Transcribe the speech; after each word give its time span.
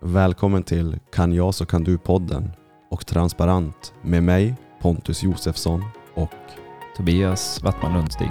Välkommen 0.00 0.62
till 0.62 0.98
Kan 1.12 1.32
jag 1.32 1.54
så 1.54 1.66
kan 1.66 1.84
du-podden 1.84 2.50
och 2.90 3.06
Transparent 3.06 3.94
med 4.02 4.22
mig 4.22 4.54
Pontus 4.80 5.22
Josefsson 5.22 5.84
och 6.14 6.30
Tobias 6.96 7.62
Wattman 7.62 7.92
Lundstig. 7.92 8.30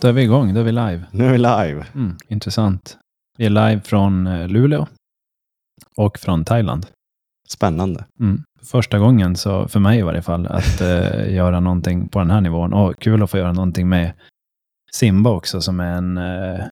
Då 0.00 0.08
är 0.08 0.12
vi 0.12 0.22
igång, 0.22 0.54
då 0.54 0.60
är 0.60 0.64
vi 0.64 0.72
live. 0.72 1.04
nu 1.10 1.26
är 1.26 1.32
vi 1.32 1.38
live. 1.38 1.86
Mm, 1.94 2.16
intressant. 2.28 2.98
Vi 3.38 3.46
är 3.46 3.50
live 3.50 3.80
från 3.80 4.26
eh, 4.26 4.48
Luleå 4.48 4.86
och 5.96 6.18
från 6.18 6.44
Thailand. 6.44 6.86
Spännande. 7.48 8.04
Mm. 8.20 8.42
Första 8.62 8.98
gången, 8.98 9.36
så 9.36 9.68
för 9.68 9.80
mig 9.80 9.98
i 9.98 10.02
varje 10.02 10.22
fall, 10.22 10.46
att 10.46 10.80
eh, 10.80 11.34
göra 11.34 11.60
någonting 11.60 12.08
på 12.08 12.18
den 12.18 12.30
här 12.30 12.40
nivån. 12.40 12.72
Och 12.72 13.00
kul 13.00 13.22
att 13.22 13.30
få 13.30 13.38
göra 13.38 13.52
någonting 13.52 13.88
med 13.88 14.12
Simba 14.92 15.30
också, 15.30 15.60
som 15.60 15.80
är 15.80 15.96
en... 15.96 16.18
Eh, 16.18 16.64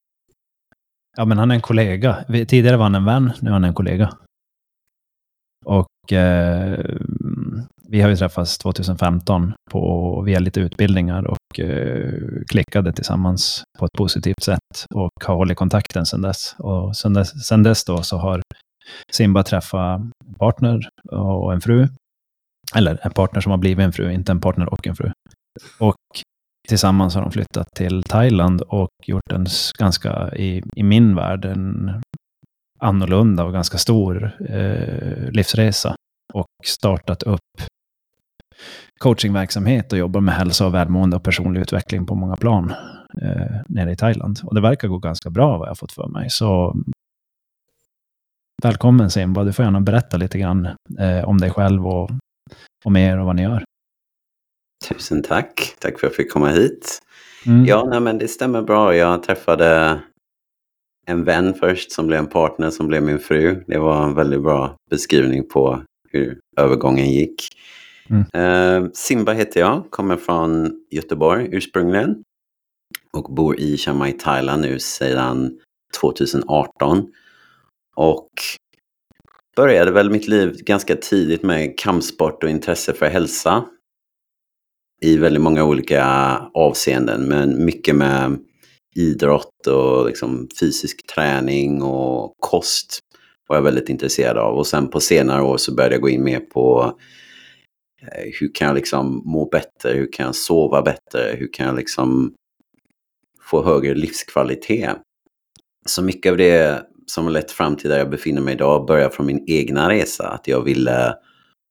ja, 1.16 1.24
men 1.24 1.38
han 1.38 1.50
är 1.50 1.54
en 1.54 1.60
kollega. 1.60 2.24
Vi, 2.28 2.46
tidigare 2.46 2.76
var 2.76 2.84
han 2.84 2.94
en 2.94 3.04
vän, 3.04 3.32
nu 3.40 3.50
är 3.50 3.52
han 3.52 3.64
en 3.64 3.74
kollega. 3.74 4.12
Och 5.64 6.12
eh, 6.12 6.78
vi 7.88 8.00
har 8.00 8.08
ju 8.08 8.16
träffats 8.16 8.58
2015 8.58 9.52
på, 9.70 10.22
via 10.26 10.38
lite 10.38 10.60
utbildningar 10.60 11.24
och 11.24 11.60
eh, 11.60 12.12
klickade 12.48 12.92
tillsammans 12.92 13.62
på 13.78 13.84
ett 13.84 13.92
positivt 13.92 14.42
sätt 14.42 14.86
och 14.94 15.24
har 15.24 15.34
hållit 15.34 15.58
kontakten 15.58 16.06
sedan 16.06 16.22
dess. 16.22 16.54
Och 16.58 16.96
sedan 16.96 17.14
dess, 17.14 17.46
sedan 17.46 17.62
dess 17.62 17.84
då 17.84 18.02
så 18.02 18.16
har 18.16 18.42
Simba 19.12 19.42
träffa 19.42 19.94
en 19.94 20.34
partner 20.38 20.88
och 21.10 21.52
en 21.52 21.60
fru. 21.60 21.88
Eller 22.74 22.98
en 23.02 23.10
partner 23.10 23.40
som 23.40 23.50
har 23.50 23.58
blivit 23.58 23.84
en 23.84 23.92
fru, 23.92 24.12
inte 24.12 24.32
en 24.32 24.40
partner 24.40 24.72
och 24.72 24.86
en 24.86 24.96
fru. 24.96 25.10
Och 25.78 25.96
tillsammans 26.68 27.14
har 27.14 27.22
de 27.22 27.30
flyttat 27.30 27.68
till 27.74 28.02
Thailand 28.02 28.62
och 28.62 28.90
gjort 29.06 29.32
en 29.32 29.46
ganska, 29.78 30.34
i, 30.34 30.62
i 30.76 30.82
min 30.82 31.14
värld, 31.14 31.44
en 31.44 31.90
annorlunda 32.80 33.44
och 33.44 33.52
ganska 33.52 33.78
stor 33.78 34.36
eh, 34.48 35.30
livsresa. 35.30 35.96
Och 36.34 36.46
startat 36.64 37.22
upp 37.22 37.40
coachingverksamhet 39.00 39.92
och 39.92 39.98
jobbar 39.98 40.20
med 40.20 40.34
hälsa 40.34 40.66
och 40.66 40.74
välmående 40.74 41.16
och 41.16 41.24
personlig 41.24 41.60
utveckling 41.60 42.06
på 42.06 42.14
många 42.14 42.36
plan 42.36 42.74
eh, 43.22 43.56
nere 43.68 43.92
i 43.92 43.96
Thailand. 43.96 44.40
Och 44.44 44.54
det 44.54 44.60
verkar 44.60 44.88
gå 44.88 44.98
ganska 44.98 45.30
bra 45.30 45.58
vad 45.58 45.66
jag 45.66 45.70
har 45.70 45.74
fått 45.74 45.92
för 45.92 46.08
mig. 46.08 46.30
Så 46.30 46.76
välkommen 48.64 49.10
Simba, 49.10 49.44
du 49.44 49.52
får 49.52 49.64
gärna 49.64 49.80
berätta 49.80 50.16
lite 50.16 50.38
grann 50.38 50.66
eh, 50.98 51.28
om 51.28 51.38
dig 51.38 51.50
själv 51.50 51.86
och 51.86 52.10
om 52.84 52.96
er 52.96 53.18
och 53.18 53.26
vad 53.26 53.36
ni 53.36 53.42
gör. 53.42 53.64
Tusen 54.88 55.22
tack. 55.22 55.76
Tack 55.78 56.00
för 56.00 56.06
att 56.06 56.10
jag 56.10 56.14
fick 56.14 56.32
komma 56.32 56.48
hit. 56.48 56.98
Mm. 57.46 57.64
Ja, 57.64 57.86
nej, 57.90 58.00
men 58.00 58.18
det 58.18 58.28
stämmer 58.28 58.62
bra. 58.62 58.96
Jag 58.96 59.22
träffade 59.22 60.00
en 61.06 61.24
vän 61.24 61.54
först 61.54 61.92
som 61.92 62.06
blev 62.06 62.18
en 62.18 62.26
partner 62.26 62.70
som 62.70 62.86
blev 62.86 63.02
min 63.02 63.18
fru. 63.18 63.64
Det 63.66 63.78
var 63.78 64.04
en 64.04 64.14
väldigt 64.14 64.42
bra 64.42 64.76
beskrivning 64.90 65.48
på 65.48 65.82
hur 66.08 66.38
övergången 66.56 67.10
gick. 67.10 67.48
Mm. 68.10 68.24
Eh, 68.84 68.90
Simba 68.94 69.32
heter 69.32 69.60
jag, 69.60 69.90
kommer 69.90 70.16
från 70.16 70.72
Göteborg 70.90 71.48
ursprungligen 71.52 72.22
och 73.12 73.34
bor 73.34 73.60
i 73.60 73.76
Chiang 73.76 73.98
Mai, 73.98 74.12
Thailand 74.12 74.62
nu 74.62 74.78
sedan 74.78 75.58
2018. 76.00 77.12
Och 77.96 78.30
började 79.56 79.90
väl 79.90 80.10
mitt 80.10 80.28
liv 80.28 80.56
ganska 80.64 80.96
tidigt 80.96 81.42
med 81.42 81.78
kampsport 81.78 82.44
och 82.44 82.50
intresse 82.50 82.92
för 82.92 83.06
hälsa 83.06 83.64
i 85.02 85.16
väldigt 85.16 85.42
många 85.42 85.64
olika 85.64 86.04
avseenden, 86.54 87.28
men 87.28 87.64
mycket 87.64 87.96
med 87.96 88.38
idrott 88.94 89.66
och 89.66 90.06
liksom 90.06 90.48
fysisk 90.60 91.06
träning 91.06 91.82
och 91.82 92.34
kost 92.40 92.98
var 93.48 93.56
jag 93.56 93.62
väldigt 93.62 93.88
intresserad 93.88 94.38
av. 94.38 94.58
Och 94.58 94.66
sen 94.66 94.88
på 94.88 95.00
senare 95.00 95.42
år 95.42 95.56
så 95.56 95.74
började 95.74 95.94
jag 95.94 96.02
gå 96.02 96.08
in 96.08 96.24
mer 96.24 96.40
på 96.40 96.98
eh, 98.02 98.30
hur 98.40 98.54
kan 98.54 98.66
jag 98.66 98.74
liksom 98.74 99.22
må 99.24 99.48
bättre, 99.48 99.92
hur 99.92 100.12
kan 100.12 100.26
jag 100.26 100.34
sova 100.34 100.82
bättre, 100.82 101.36
hur 101.38 101.52
kan 101.52 101.66
jag 101.66 101.76
liksom 101.76 102.34
få 103.40 103.62
högre 103.62 103.94
livskvalitet. 103.94 104.96
Så 105.86 106.02
mycket 106.02 106.30
av 106.30 106.36
det 106.36 106.86
som 107.12 107.24
har 107.24 107.32
lett 107.32 107.50
fram 107.50 107.76
till 107.76 107.90
där 107.90 107.98
jag 107.98 108.10
befinner 108.10 108.42
mig 108.42 108.54
idag 108.54 108.86
börjar 108.86 109.08
från 109.08 109.26
min 109.26 109.44
egna 109.46 109.88
resa, 109.90 110.28
att 110.28 110.48
jag 110.48 110.62
ville 110.62 111.14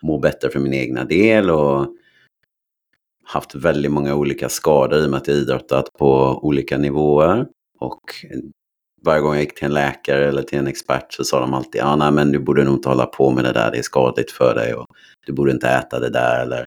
må 0.04 0.20
bättre 0.20 0.50
för 0.50 0.60
min 0.60 0.74
egna 0.74 1.04
del 1.04 1.50
och 1.50 1.88
haft 3.26 3.56
väldigt 3.56 3.92
många 3.92 4.16
olika 4.16 4.50
skador 4.50 5.00
i 5.00 5.06
och 5.06 5.10
med 5.10 5.18
att 5.18 5.28
jag 5.28 5.38
idrottat 5.38 5.86
på 6.00 6.40
olika 6.42 6.78
nivåer. 6.78 7.46
Och 7.80 8.02
varje 9.06 9.22
gång 9.22 9.34
jag 9.34 9.44
gick 9.44 9.56
till 9.56 9.66
en 9.66 9.74
läkare 9.74 10.28
eller 10.28 10.44
till 10.44 10.60
en 10.60 10.68
expert 10.68 11.14
så 11.14 11.24
sa 11.24 11.40
de 11.40 11.54
alltid 11.54 11.82
ja, 11.82 11.96
nej, 11.96 12.12
men 12.12 12.32
du 12.32 12.40
borde 12.40 12.64
nog 12.64 12.74
inte 12.74 12.90
hålla 12.90 13.06
på 13.06 13.32
med 13.32 13.44
det 13.44 13.52
där, 13.52 13.72
det 13.72 13.78
är 13.78 13.82
skadligt 13.82 14.32
för 14.32 14.56
dig 14.56 14.74
och 14.74 14.86
du 15.26 15.34
borde 15.34 15.52
inte 15.52 15.70
äta 15.70 16.00
det 16.00 16.10
där 16.10 16.42
eller 16.42 16.66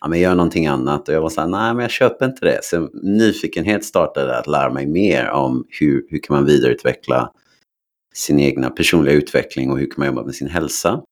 ja, 0.00 0.08
men 0.08 0.20
gör 0.20 0.34
någonting 0.34 0.66
annat. 0.66 1.08
Och 1.08 1.14
jag 1.14 1.22
var 1.22 1.30
så 1.30 1.40
här, 1.40 1.48
nej 1.48 1.74
men 1.74 1.82
jag 1.82 1.90
köper 1.90 2.26
inte 2.26 2.46
det. 2.46 2.64
Så 2.64 2.88
nyfikenhet 3.02 3.84
startade 3.84 4.38
att 4.38 4.46
lära 4.46 4.70
mig 4.70 4.86
mer 4.86 5.30
om 5.30 5.64
hur, 5.80 6.06
hur 6.10 6.18
kan 6.18 6.36
man 6.36 6.44
vidareutveckla 6.44 7.32
sin 8.16 8.40
egna 8.40 8.70
personliga 8.70 9.14
utveckling 9.14 9.70
och 9.70 9.78
hur 9.78 9.86
kan 9.86 9.94
man 9.96 10.06
jobba 10.06 10.24
med 10.24 10.34
sin 10.34 10.48
hälsa. 10.48 11.02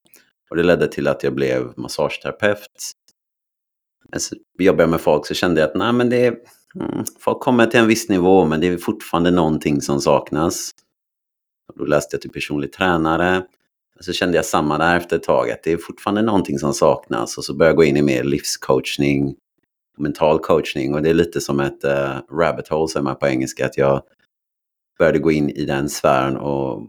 Och 0.50 0.56
det 0.56 0.62
ledde 0.62 0.88
till 0.88 1.08
att 1.08 1.22
jag 1.22 1.34
blev 1.34 1.72
massageterapeut. 1.76 2.92
Alltså, 4.12 4.34
jobbar 4.58 4.82
jag 4.82 4.90
med 4.90 5.00
folk 5.00 5.26
så 5.26 5.34
kände 5.34 5.60
jag 5.60 5.70
att 5.70 5.76
nej, 5.76 5.92
men 5.92 6.10
det 6.10 6.26
är, 6.26 6.36
mm, 6.80 7.04
folk 7.18 7.40
kommer 7.40 7.66
till 7.66 7.80
en 7.80 7.86
viss 7.86 8.08
nivå 8.08 8.44
men 8.44 8.60
det 8.60 8.66
är 8.66 8.76
fortfarande 8.76 9.30
någonting 9.30 9.80
som 9.80 10.00
saknas. 10.00 10.70
Och 11.68 11.78
då 11.78 11.84
läste 11.84 12.14
jag 12.14 12.22
till 12.22 12.30
personlig 12.30 12.72
tränare. 12.72 13.42
Och 13.98 14.04
så 14.04 14.12
kände 14.12 14.36
jag 14.36 14.44
samma 14.44 14.78
där 14.78 14.96
efter 14.96 15.16
ett 15.16 15.22
tag, 15.22 15.50
att 15.50 15.62
det 15.62 15.72
är 15.72 15.76
fortfarande 15.76 16.22
någonting 16.22 16.58
som 16.58 16.74
saknas. 16.74 17.38
Och 17.38 17.44
så 17.44 17.54
började 17.54 17.70
jag 17.70 17.76
gå 17.76 17.84
in 17.84 17.96
i 17.96 18.02
mer 18.02 18.24
livscoachning, 18.24 19.34
mental 19.98 20.38
coachning. 20.38 20.94
Och 20.94 21.02
det 21.02 21.10
är 21.10 21.14
lite 21.14 21.40
som 21.40 21.60
ett 21.60 21.84
uh, 21.84 22.36
rabbit 22.38 22.68
hole, 22.68 22.88
säger 22.88 23.04
man 23.04 23.16
på 23.16 23.26
engelska, 23.26 23.66
att 23.66 23.76
jag 23.76 24.02
började 24.98 25.18
gå 25.18 25.32
in 25.32 25.50
i 25.50 25.64
den 25.64 25.88
sfären 25.88 26.36
och 26.36 26.88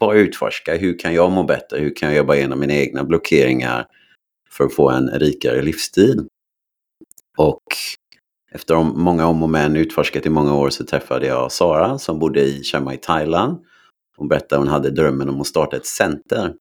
bara 0.00 0.18
utforska. 0.18 0.76
Hur 0.76 0.98
kan 0.98 1.14
jag 1.14 1.32
må 1.32 1.44
bättre? 1.44 1.78
Hur 1.78 1.94
kan 1.96 2.08
jag 2.08 2.16
jobba 2.16 2.34
igenom 2.34 2.60
mina 2.60 2.74
egna 2.74 3.04
blockeringar 3.04 3.86
för 4.50 4.64
att 4.64 4.74
få 4.74 4.90
en 4.90 5.10
rikare 5.10 5.62
livsstil? 5.62 6.26
Och 7.38 7.62
efter 8.52 8.82
många 8.82 9.26
om 9.26 9.42
och 9.42 9.50
men, 9.50 9.76
utforskat 9.76 10.26
i 10.26 10.30
många 10.30 10.54
år, 10.54 10.70
så 10.70 10.84
träffade 10.84 11.26
jag 11.26 11.52
Sara 11.52 11.98
som 11.98 12.18
bodde 12.18 12.40
i 12.40 12.62
Chiang 12.62 12.84
Mai, 12.84 12.96
Thailand. 12.96 13.58
Hon 14.16 14.28
berättade 14.28 14.54
att 14.54 14.60
hon 14.60 14.72
hade 14.72 14.90
drömmen 14.90 15.28
om 15.28 15.40
att 15.40 15.46
starta 15.46 15.76
ett 15.76 15.86
center. 15.86 16.54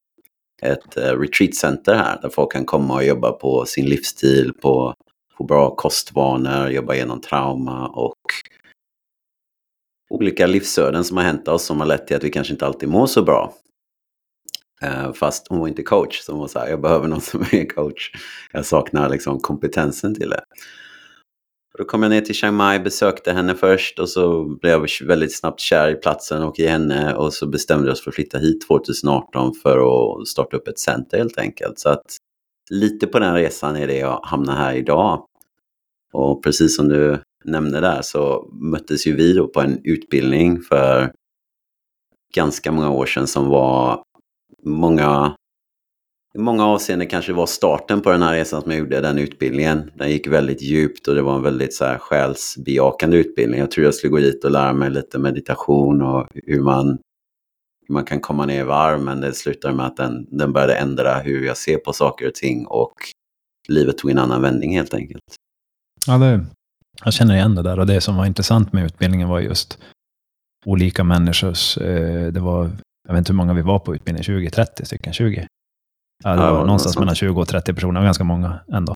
Ett 0.61 0.97
eh, 0.97 1.19
retreatcenter 1.19 1.95
här 1.95 2.21
där 2.21 2.29
folk 2.29 2.51
kan 2.51 2.65
komma 2.65 2.93
och 2.93 3.03
jobba 3.03 3.31
på 3.31 3.65
sin 3.65 3.85
livsstil, 3.85 4.53
på 4.61 4.93
på 5.39 5.43
bra 5.43 5.75
kostvanor, 5.75 6.69
jobba 6.69 6.93
igenom 6.93 7.21
trauma 7.21 7.87
och 7.87 8.15
olika 10.09 10.47
livsöden 10.47 11.03
som 11.03 11.17
har 11.17 11.23
hänt 11.23 11.47
oss 11.47 11.65
som 11.65 11.79
har 11.79 11.87
lett 11.87 12.07
till 12.07 12.15
att 12.15 12.23
vi 12.23 12.29
kanske 12.29 12.53
inte 12.53 12.65
alltid 12.65 12.89
mår 12.89 13.07
så 13.07 13.23
bra. 13.23 13.53
Eh, 14.81 15.13
fast 15.13 15.47
hon 15.49 15.59
var 15.59 15.67
inte 15.67 15.83
coach, 15.83 16.19
så 16.19 16.31
hon 16.31 16.41
var 16.41 16.47
så 16.47 16.59
här, 16.59 16.67
jag 16.69 16.81
behöver 16.81 17.07
någon 17.07 17.21
som 17.21 17.41
är 17.41 17.69
coach. 17.69 18.11
Jag 18.53 18.65
saknar 18.65 19.09
liksom 19.09 19.39
kompetensen 19.39 20.15
till 20.15 20.29
det. 20.29 20.41
Då 21.77 21.85
kom 21.85 22.03
jag 22.03 22.09
ner 22.09 22.21
till 22.21 22.35
Chiang 22.35 22.55
Mai, 22.55 22.79
besökte 22.79 23.33
henne 23.33 23.55
först 23.55 23.99
och 23.99 24.09
så 24.09 24.43
blev 24.43 24.71
jag 24.71 25.07
väldigt 25.07 25.37
snabbt 25.37 25.59
kär 25.59 25.91
i 25.91 25.95
platsen 25.95 26.43
och 26.43 26.59
i 26.59 26.67
henne 26.67 27.15
och 27.15 27.33
så 27.33 27.47
bestämde 27.47 27.85
vi 27.85 27.91
oss 27.91 28.03
för 28.03 28.11
att 28.11 28.15
flytta 28.15 28.37
hit 28.37 28.67
2018 28.67 29.53
för 29.63 29.77
att 29.77 30.27
starta 30.27 30.57
upp 30.57 30.67
ett 30.67 30.79
center 30.79 31.17
helt 31.17 31.37
enkelt. 31.37 31.79
Så 31.79 31.89
att 31.89 32.17
lite 32.69 33.07
på 33.07 33.19
den 33.19 33.33
resan 33.33 33.75
är 33.75 33.87
det 33.87 33.97
jag 33.97 34.19
hamnar 34.23 34.55
här 34.55 34.73
idag. 34.73 35.25
Och 36.13 36.43
precis 36.43 36.75
som 36.75 36.89
du 36.89 37.21
nämnde 37.45 37.79
där 37.79 38.01
så 38.01 38.49
möttes 38.51 39.07
ju 39.07 39.15
vi 39.15 39.33
då 39.33 39.47
på 39.47 39.61
en 39.61 39.81
utbildning 39.83 40.61
för 40.61 41.11
ganska 42.35 42.71
många 42.71 42.89
år 42.89 43.05
sedan 43.05 43.27
som 43.27 43.47
var 43.47 44.03
många 44.63 45.35
i 46.35 46.39
många 46.39 46.65
avseenden 46.65 47.07
kanske 47.07 47.33
var 47.33 47.45
starten 47.45 48.01
på 48.01 48.11
den 48.11 48.21
här 48.21 48.33
resan 48.33 48.61
som 48.61 48.71
jag 48.71 48.79
gjorde, 48.79 49.01
den 49.01 49.17
utbildningen. 49.17 49.91
Den 49.95 50.11
gick 50.11 50.27
väldigt 50.27 50.61
djupt 50.61 51.07
och 51.07 51.15
det 51.15 51.21
var 51.21 51.35
en 51.35 51.43
väldigt 51.43 51.73
så 51.73 51.85
här 51.85 51.97
själsbejakande 51.97 53.17
utbildning. 53.17 53.59
Jag 53.59 53.71
tror 53.71 53.85
jag 53.85 53.93
skulle 53.93 54.11
gå 54.11 54.17
dit 54.17 54.45
och 54.45 54.51
lära 54.51 54.73
mig 54.73 54.89
lite 54.89 55.19
meditation 55.19 56.01
och 56.01 56.27
hur 56.33 56.61
man, 56.61 56.87
hur 57.87 57.93
man 57.93 58.05
kan 58.05 58.19
komma 58.19 58.45
ner 58.45 58.59
i 58.61 58.63
varv. 58.63 59.01
Men 59.01 59.21
det 59.21 59.33
slutade 59.33 59.75
med 59.75 59.85
att 59.85 59.97
den, 59.97 60.37
den 60.37 60.53
började 60.53 60.75
ändra 60.75 61.19
hur 61.19 61.45
jag 61.45 61.57
ser 61.57 61.77
på 61.77 61.93
saker 61.93 62.27
och 62.27 62.35
ting 62.35 62.65
och 62.65 62.93
livet 63.67 63.97
tog 63.97 64.11
en 64.11 64.19
annan 64.19 64.41
vändning 64.41 64.75
helt 64.77 64.93
enkelt. 64.93 65.23
Ja, 66.07 66.17
det, 66.17 66.45
jag 67.05 67.13
känner 67.13 67.35
igen 67.35 67.55
det 67.55 67.63
där 67.63 67.79
och 67.79 67.87
det 67.87 68.01
som 68.01 68.15
var 68.15 68.25
intressant 68.25 68.73
med 68.73 68.85
utbildningen 68.85 69.29
var 69.29 69.39
just 69.39 69.77
olika 70.65 71.03
människors, 71.03 71.77
eh, 71.77 72.27
det 72.31 72.39
var 72.39 72.71
jag 73.07 73.13
vet 73.13 73.17
inte 73.19 73.31
hur 73.31 73.37
många 73.37 73.53
vi 73.53 73.61
var 73.61 73.79
på 73.79 73.95
utbildning, 73.95 74.23
20, 74.23 74.49
30 74.49 74.85
stycken, 74.85 75.13
20? 75.13 75.47
Ja, 76.23 76.29
det 76.35 76.41
Ja, 76.41 76.51
var 76.51 76.57
något 76.57 76.65
någonstans 76.67 76.99
mellan 76.99 77.15
20 77.15 77.41
och 77.41 77.47
30 77.47 77.73
personer, 77.73 78.03
ganska 78.03 78.23
många 78.23 78.59
ändå. 78.73 78.95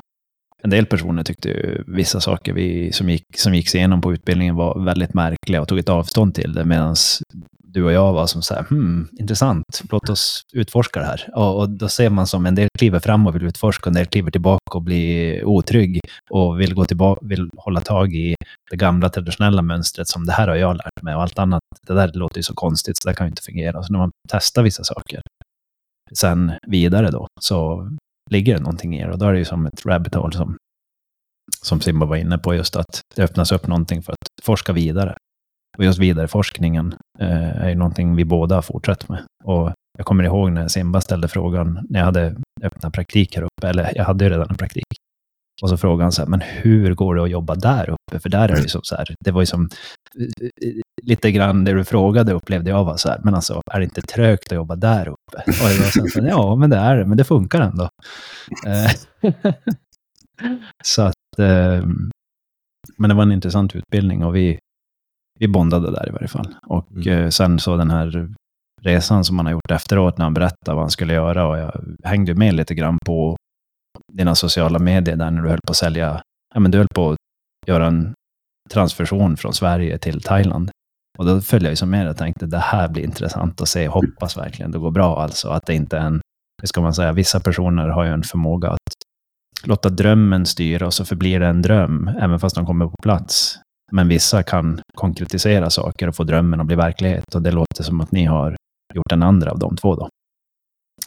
En 0.64 0.70
del 0.70 0.86
personer 0.86 1.24
tyckte 1.24 1.50
ju 1.50 1.84
vissa 1.88 2.20
saker 2.20 2.54
vi, 2.54 2.92
som, 2.92 3.10
gick, 3.10 3.38
som 3.38 3.54
gick 3.54 3.76
igenom 3.76 4.02
på 4.02 4.14
utbildningen 4.14 4.56
var 4.56 4.86
väldigt 4.86 5.14
märkliga 5.14 5.62
och 5.62 5.68
tog 5.68 5.80
ett 5.80 5.90
avstånd 5.90 6.36
till 6.36 6.54
det, 6.54 6.66
medan 6.66 6.96
du 7.74 7.84
och 7.84 7.92
jag 7.92 8.14
var 8.14 8.28
som 8.28 8.42
så 8.42 8.54
här, 8.54 8.64
hmm, 8.64 9.08
intressant, 9.20 9.82
låt 9.92 10.10
oss 10.10 10.42
utforska 10.54 11.00
det 11.00 11.06
här. 11.06 11.30
Och, 11.34 11.60
och 11.60 11.70
då 11.70 11.90
ser 11.90 12.10
man 12.10 12.28
som 12.28 12.46
en 12.46 12.56
del 12.56 12.70
kliver 12.78 13.00
fram 13.00 13.28
och 13.28 13.36
vill 13.36 13.44
utforska, 13.44 13.90
en 13.90 13.94
del 13.94 14.06
kliver 14.06 14.32
tillbaka 14.32 14.74
och 14.74 14.82
blir 14.82 15.46
otrygg 15.46 16.00
och 16.30 16.60
vill 16.60 16.74
gå 16.74 16.86
tillbaka, 16.86 17.26
vill 17.26 17.50
hålla 17.58 17.82
tag 17.82 18.14
i 18.14 18.36
det 18.72 18.78
gamla 18.78 19.10
traditionella 19.10 19.62
mönstret 19.62 20.08
som 20.08 20.26
det 20.26 20.32
här 20.32 20.48
har 20.48 20.56
jag 20.56 20.76
lärt 20.76 21.02
mig 21.02 21.16
och 21.16 21.22
allt 21.22 21.40
annat, 21.40 21.62
det 21.88 21.94
där 21.94 22.12
låter 22.14 22.38
ju 22.38 22.44
så 22.44 22.54
konstigt 22.54 22.98
så 22.98 23.10
det 23.10 23.16
kan 23.16 23.28
ju 23.28 23.30
inte 23.30 23.44
fungera. 23.44 23.84
Så 23.84 23.94
när 23.94 24.00
man 24.00 24.12
testar 24.30 24.64
vissa 24.64 24.84
saker 24.84 25.22
sen 26.14 26.52
vidare 26.68 27.12
då, 27.12 27.28
så 27.42 27.90
ligger 28.32 28.54
det 28.54 28.60
någonting 28.60 28.96
i 28.96 29.04
det 29.04 29.12
och 29.12 29.18
då 29.18 29.26
är 29.26 29.34
det 29.34 29.40
ju 29.40 29.46
som 29.46 29.66
ett 29.66 29.86
rabbit 29.86 30.16
hole 30.16 30.38
som, 30.38 30.58
som 31.62 31.82
Simba 31.82 32.06
var 32.06 32.16
inne 32.16 32.38
på, 32.38 32.56
just 32.56 32.76
att 32.76 33.02
det 33.16 33.24
öppnas 33.24 33.52
upp 33.52 33.68
någonting 33.68 34.04
för 34.04 34.12
att 34.12 34.46
forska 34.46 34.74
vidare. 34.74 35.16
Och 35.78 35.84
just 35.84 36.00
vidareforskningen 36.00 36.96
eh, 37.20 37.62
är 37.64 37.70
ju 37.70 37.76
någonting 37.76 38.16
vi 38.16 38.26
båda 38.26 38.56
har 38.56 38.62
fortsatt 38.62 39.10
med. 39.10 39.24
Och 39.44 39.72
jag 39.98 40.06
kommer 40.06 40.24
ihåg 40.24 40.52
när 40.52 40.68
Simba 40.68 41.02
ställde 41.02 41.28
frågan, 41.28 41.88
när 41.90 42.00
jag 42.00 42.06
hade 42.06 42.36
öppnat 42.64 42.94
praktik 42.94 43.36
här 43.36 43.44
uppe, 43.44 43.70
eller 43.70 43.92
jag 43.96 44.04
hade 44.04 44.26
ju 44.26 44.32
redan 44.32 44.48
en 44.50 44.58
praktik. 44.58 44.86
Och 45.62 45.70
så 45.70 45.78
frågade 45.78 46.04
han 46.04 46.12
så 46.12 46.22
här, 46.22 46.30
men 46.30 46.42
hur 46.42 46.94
går 46.94 47.16
det 47.16 47.24
att 47.24 47.30
jobba 47.30 47.56
där 47.56 47.90
uppe? 47.90 48.20
För 48.20 48.30
där 48.30 48.50
är 48.50 48.56
det 48.56 48.62
ju 48.62 48.68
som 48.68 48.82
så 48.84 48.96
här, 48.96 49.16
det 49.20 49.32
var 49.32 49.42
ju 49.42 49.46
som 49.46 49.70
lite 51.02 51.32
grann 51.32 51.64
det 51.64 51.74
du 51.74 51.84
frågade 51.84 52.34
upplevde 52.34 52.70
jag 52.70 52.84
var 52.84 52.98
så 52.98 53.10
här, 53.10 53.20
men 53.24 53.36
alltså 53.36 53.62
är 53.72 53.80
det 53.80 53.84
inte 53.84 54.02
trögt 54.02 54.52
att 54.52 54.56
jobba 54.56 54.76
där 54.76 55.08
uppe? 55.08 55.44
Och 55.48 55.70
jag 55.72 55.78
var 55.78 56.10
så 56.10 56.22
här, 56.22 56.30
ja, 56.30 56.56
men 56.56 56.70
det 56.70 56.78
är 56.78 56.98
det, 56.98 57.06
men 57.06 57.18
det 57.18 57.24
funkar 57.24 57.62
ändå. 57.62 57.90
Eh, 58.68 59.32
så 60.84 61.02
att, 61.02 61.40
eh, 61.40 61.86
men 62.98 63.10
det 63.10 63.14
var 63.14 63.24
en 63.24 63.32
intressant 63.32 63.76
utbildning 63.76 64.26
och 64.26 64.36
vi, 64.36 64.60
vi 65.40 65.48
bondade 65.48 65.92
där 65.92 66.10
i 66.10 66.12
varje 66.12 66.28
fall. 66.28 66.56
Och 66.68 66.92
Mm. 66.92 67.08
eh, 67.24 67.30
sen 67.30 67.60
så 67.60 67.78
den 67.78 67.92
här 67.92 68.30
resan 68.82 69.24
som 69.26 69.36
man 69.36 69.46
har 69.46 69.54
gjort 69.54 69.72
efteråt 69.72 70.18
när 70.18 70.26
han 70.26 70.34
berättade 70.34 70.76
vad 70.76 70.84
han 70.84 70.90
skulle 70.90 71.14
göra 71.14 71.48
och 71.48 71.58
jag 71.58 71.72
hängde 72.04 72.36
med 72.36 72.54
lite 72.54 72.76
grann 72.76 72.98
på 73.06 73.36
dina 74.14 74.36
sociala 74.36 74.80
medier 74.80 75.16
där 75.16 75.32
när 75.32 75.42
du 75.42 75.50
höll 75.50 75.60
på 75.68 75.72
att 75.72 75.78
sälja, 75.78 76.22
ja 76.54 76.60
men 76.60 76.72
du 76.72 76.78
höll 76.78 76.88
på 76.96 77.12
att 77.12 77.18
göra 77.68 77.88
en 77.88 78.14
transfusion 78.70 79.38
från 79.38 79.54
Sverige 79.54 79.98
till 79.98 80.22
Thailand. 80.22 80.72
Och 81.18 81.26
då 81.26 81.42
följde 81.42 81.66
jag 81.68 81.72
ju 81.72 81.76
som 81.76 81.90
med 81.90 82.10
och 82.10 82.18
tänkte 82.18 82.46
det 82.46 82.58
här 82.58 82.90
blir 82.90 83.04
intressant 83.04 83.62
att 83.62 83.68
se, 83.70 83.88
hoppas 83.88 84.38
verkligen 84.38 84.72
det 84.72 84.80
går 84.80 84.92
bra 84.92 85.22
alltså, 85.22 85.50
att 85.50 85.66
det 85.66 85.74
inte 85.76 85.98
är 85.98 86.06
en, 86.06 86.22
hur 86.62 86.68
ska 86.68 86.82
man 86.82 86.94
säga, 86.94 87.12
vissa 87.14 87.40
personer 87.40 87.88
har 87.88 88.04
ju 88.04 88.10
en 88.12 88.24
förmåga 88.24 88.70
att 88.70 88.80
låta 89.66 89.90
drömmen 89.90 90.46
styra 90.46 90.86
och 90.86 90.94
så 90.94 91.06
förblir 91.06 91.40
det 91.40 91.48
en 91.48 91.62
dröm, 91.62 92.08
även 92.08 92.40
fast 92.40 92.56
de 92.56 92.66
kommer 92.66 92.86
på 92.86 92.96
plats. 93.04 93.60
Men 93.92 94.08
vissa 94.08 94.44
kan 94.44 94.82
konkretisera 94.96 95.70
saker 95.70 96.08
och 96.08 96.16
få 96.16 96.24
drömmen 96.24 96.60
att 96.60 96.68
bli 96.68 96.76
verklighet 96.76 97.36
och 97.36 97.42
det 97.42 97.52
låter 97.52 97.84
som 97.84 98.02
att 98.02 98.12
ni 98.12 98.26
har 98.26 98.58
gjort 98.94 99.10
den 99.10 99.24
andra 99.24 99.52
av 99.52 99.60
de 99.60 99.76
två 99.76 99.96
då. 99.96 100.10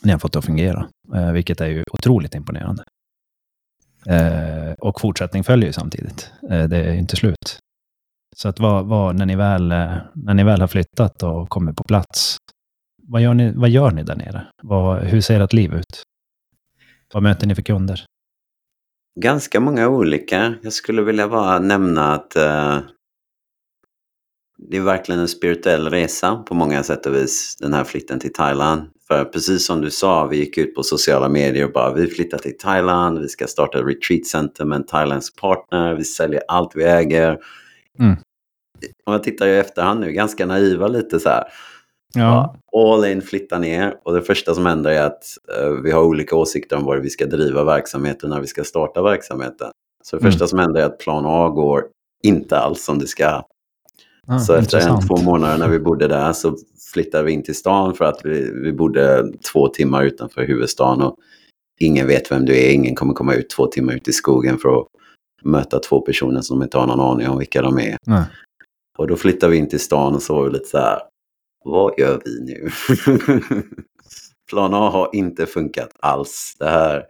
Ni 0.02 0.12
har 0.12 0.18
fått 0.18 0.32
det 0.32 0.38
att 0.38 0.44
fungera, 0.44 0.88
eh, 1.14 1.32
vilket 1.32 1.60
är 1.60 1.66
ju 1.66 1.84
otroligt 1.92 2.34
imponerande. 2.34 2.84
Eh, 4.06 4.72
och 4.78 5.00
fortsättning 5.00 5.44
följer 5.44 5.66
ju 5.66 5.72
samtidigt. 5.72 6.30
Eh, 6.50 6.64
det 6.64 6.76
är 6.76 6.92
ju 6.92 6.98
inte 6.98 7.16
slut. 7.16 7.58
Så 8.36 8.48
att 8.48 8.60
vad, 8.60 8.86
vad, 8.86 9.16
när, 9.16 9.26
ni 9.26 9.36
väl, 9.36 9.68
när 10.14 10.34
ni 10.34 10.44
väl 10.44 10.60
har 10.60 10.68
flyttat 10.68 11.22
och 11.22 11.48
kommer 11.48 11.72
på 11.72 11.84
plats, 11.84 12.36
vad 13.02 13.22
gör 13.22 13.34
ni, 13.34 13.52
vad 13.52 13.70
gör 13.70 13.90
ni 13.90 14.02
där 14.02 14.16
nere? 14.16 14.46
Vad, 14.62 15.02
hur 15.02 15.20
ser 15.20 15.40
ert 15.40 15.52
liv 15.52 15.74
ut? 15.74 16.02
Vad 17.14 17.22
möter 17.22 17.46
ni 17.46 17.54
för 17.54 17.62
kunder? 17.62 18.04
Ganska 19.20 19.60
många 19.60 19.88
olika. 19.88 20.54
Jag 20.62 20.72
skulle 20.72 21.02
vilja 21.02 21.28
bara 21.28 21.58
nämna 21.58 22.14
att 22.14 22.36
eh, 22.36 22.78
det 24.58 24.76
är 24.76 24.80
verkligen 24.80 25.20
en 25.20 25.28
spirituell 25.28 25.90
resa 25.90 26.36
på 26.36 26.54
många 26.54 26.82
sätt 26.82 27.06
och 27.06 27.14
vis, 27.14 27.56
den 27.60 27.72
här 27.72 27.84
flytten 27.84 28.20
till 28.20 28.32
Thailand. 28.32 28.82
För 29.08 29.24
precis 29.24 29.66
som 29.66 29.80
du 29.80 29.90
sa, 29.90 30.26
vi 30.26 30.36
gick 30.36 30.58
ut 30.58 30.74
på 30.74 30.82
sociala 30.82 31.28
medier 31.28 31.64
och 31.64 31.72
bara 31.72 31.94
vi 31.94 32.06
flyttar 32.06 32.38
till 32.38 32.58
Thailand, 32.58 33.18
vi 33.18 33.28
ska 33.28 33.46
starta 33.46 33.78
ett 33.78 33.86
retreat 33.86 34.26
center 34.26 34.64
med 34.64 34.76
en 34.76 34.86
thailändsk 34.86 35.40
partner, 35.40 35.94
vi 35.94 36.04
säljer 36.04 36.42
allt 36.48 36.72
vi 36.74 36.84
äger. 36.84 37.38
Mm. 37.98 38.16
Om 39.04 39.12
jag 39.12 39.22
tittar 39.22 39.46
i 39.46 39.58
efterhand 39.58 40.00
nu, 40.00 40.12
ganska 40.12 40.46
naiva 40.46 40.88
lite 40.88 41.20
så 41.20 41.28
här. 41.28 41.44
Ja. 42.16 42.56
All 42.76 43.04
in, 43.04 43.22
flytta 43.22 43.58
ner 43.58 43.94
och 44.04 44.12
det 44.14 44.22
första 44.22 44.54
som 44.54 44.66
händer 44.66 44.90
är 44.90 45.02
att 45.06 45.24
eh, 45.58 45.68
vi 45.70 45.90
har 45.90 46.02
olika 46.02 46.36
åsikter 46.36 46.76
om 46.76 46.84
var 46.84 46.96
vi 46.96 47.10
ska 47.10 47.26
driva 47.26 47.64
verksamheten 47.64 48.30
när 48.30 48.40
vi 48.40 48.46
ska 48.46 48.64
starta 48.64 49.02
verksamheten. 49.02 49.70
Så 50.04 50.16
det 50.16 50.20
Mm. 50.20 50.32
första 50.32 50.46
som 50.46 50.58
händer 50.58 50.80
är 50.80 50.84
att 50.84 50.98
plan 50.98 51.24
A 51.26 51.48
går 51.48 51.84
inte 52.22 52.58
alls 52.58 52.84
som 52.84 52.98
det 52.98 53.06
ska. 53.06 53.42
Ah, 54.28 54.38
så 54.38 54.52
efter 54.54 54.78
en, 54.78 54.82
intressant. 54.82 55.08
två 55.08 55.16
månader 55.16 55.58
när 55.58 55.68
vi 55.68 55.78
bodde 55.78 56.08
där 56.08 56.32
så 56.32 56.56
flyttade 56.92 57.24
vi 57.24 57.32
in 57.32 57.42
till 57.42 57.54
stan 57.54 57.94
för 57.94 58.04
att 58.04 58.20
vi, 58.24 58.50
vi 58.62 58.72
bodde 58.72 59.32
två 59.52 59.68
timmar 59.68 60.02
utanför 60.04 60.42
huvudstaden 60.46 61.02
och 61.02 61.16
ingen 61.80 62.06
vet 62.06 62.32
vem 62.32 62.44
du 62.44 62.56
är, 62.58 62.72
ingen 62.72 62.94
kommer 62.94 63.14
komma 63.14 63.34
ut 63.34 63.50
två 63.50 63.66
timmar 63.66 63.92
ut 63.92 64.08
i 64.08 64.12
skogen 64.12 64.58
för 64.58 64.78
att 64.80 64.86
möta 65.42 65.78
två 65.78 66.00
personer 66.00 66.40
som 66.40 66.62
inte 66.62 66.78
har 66.78 66.86
någon 66.86 67.00
aning 67.00 67.28
om 67.28 67.38
vilka 67.38 67.62
de 67.62 67.78
är. 67.78 67.96
Nej. 68.06 68.24
Och 68.98 69.06
då 69.08 69.16
flyttade 69.16 69.52
vi 69.52 69.58
in 69.58 69.68
till 69.68 69.80
stan 69.80 70.14
och 70.14 70.22
så 70.22 70.34
var 70.34 70.44
vi 70.44 70.50
lite 70.50 70.68
så 70.68 70.78
här, 70.78 70.98
vad 71.66 71.94
gör 71.98 72.20
vi 72.24 72.40
nu? 72.40 72.70
Plan 74.50 74.74
A 74.74 74.90
har 74.90 75.10
inte 75.12 75.46
funkat 75.46 75.88
alls. 76.00 76.56
Det 76.58 76.68
här. 76.68 77.04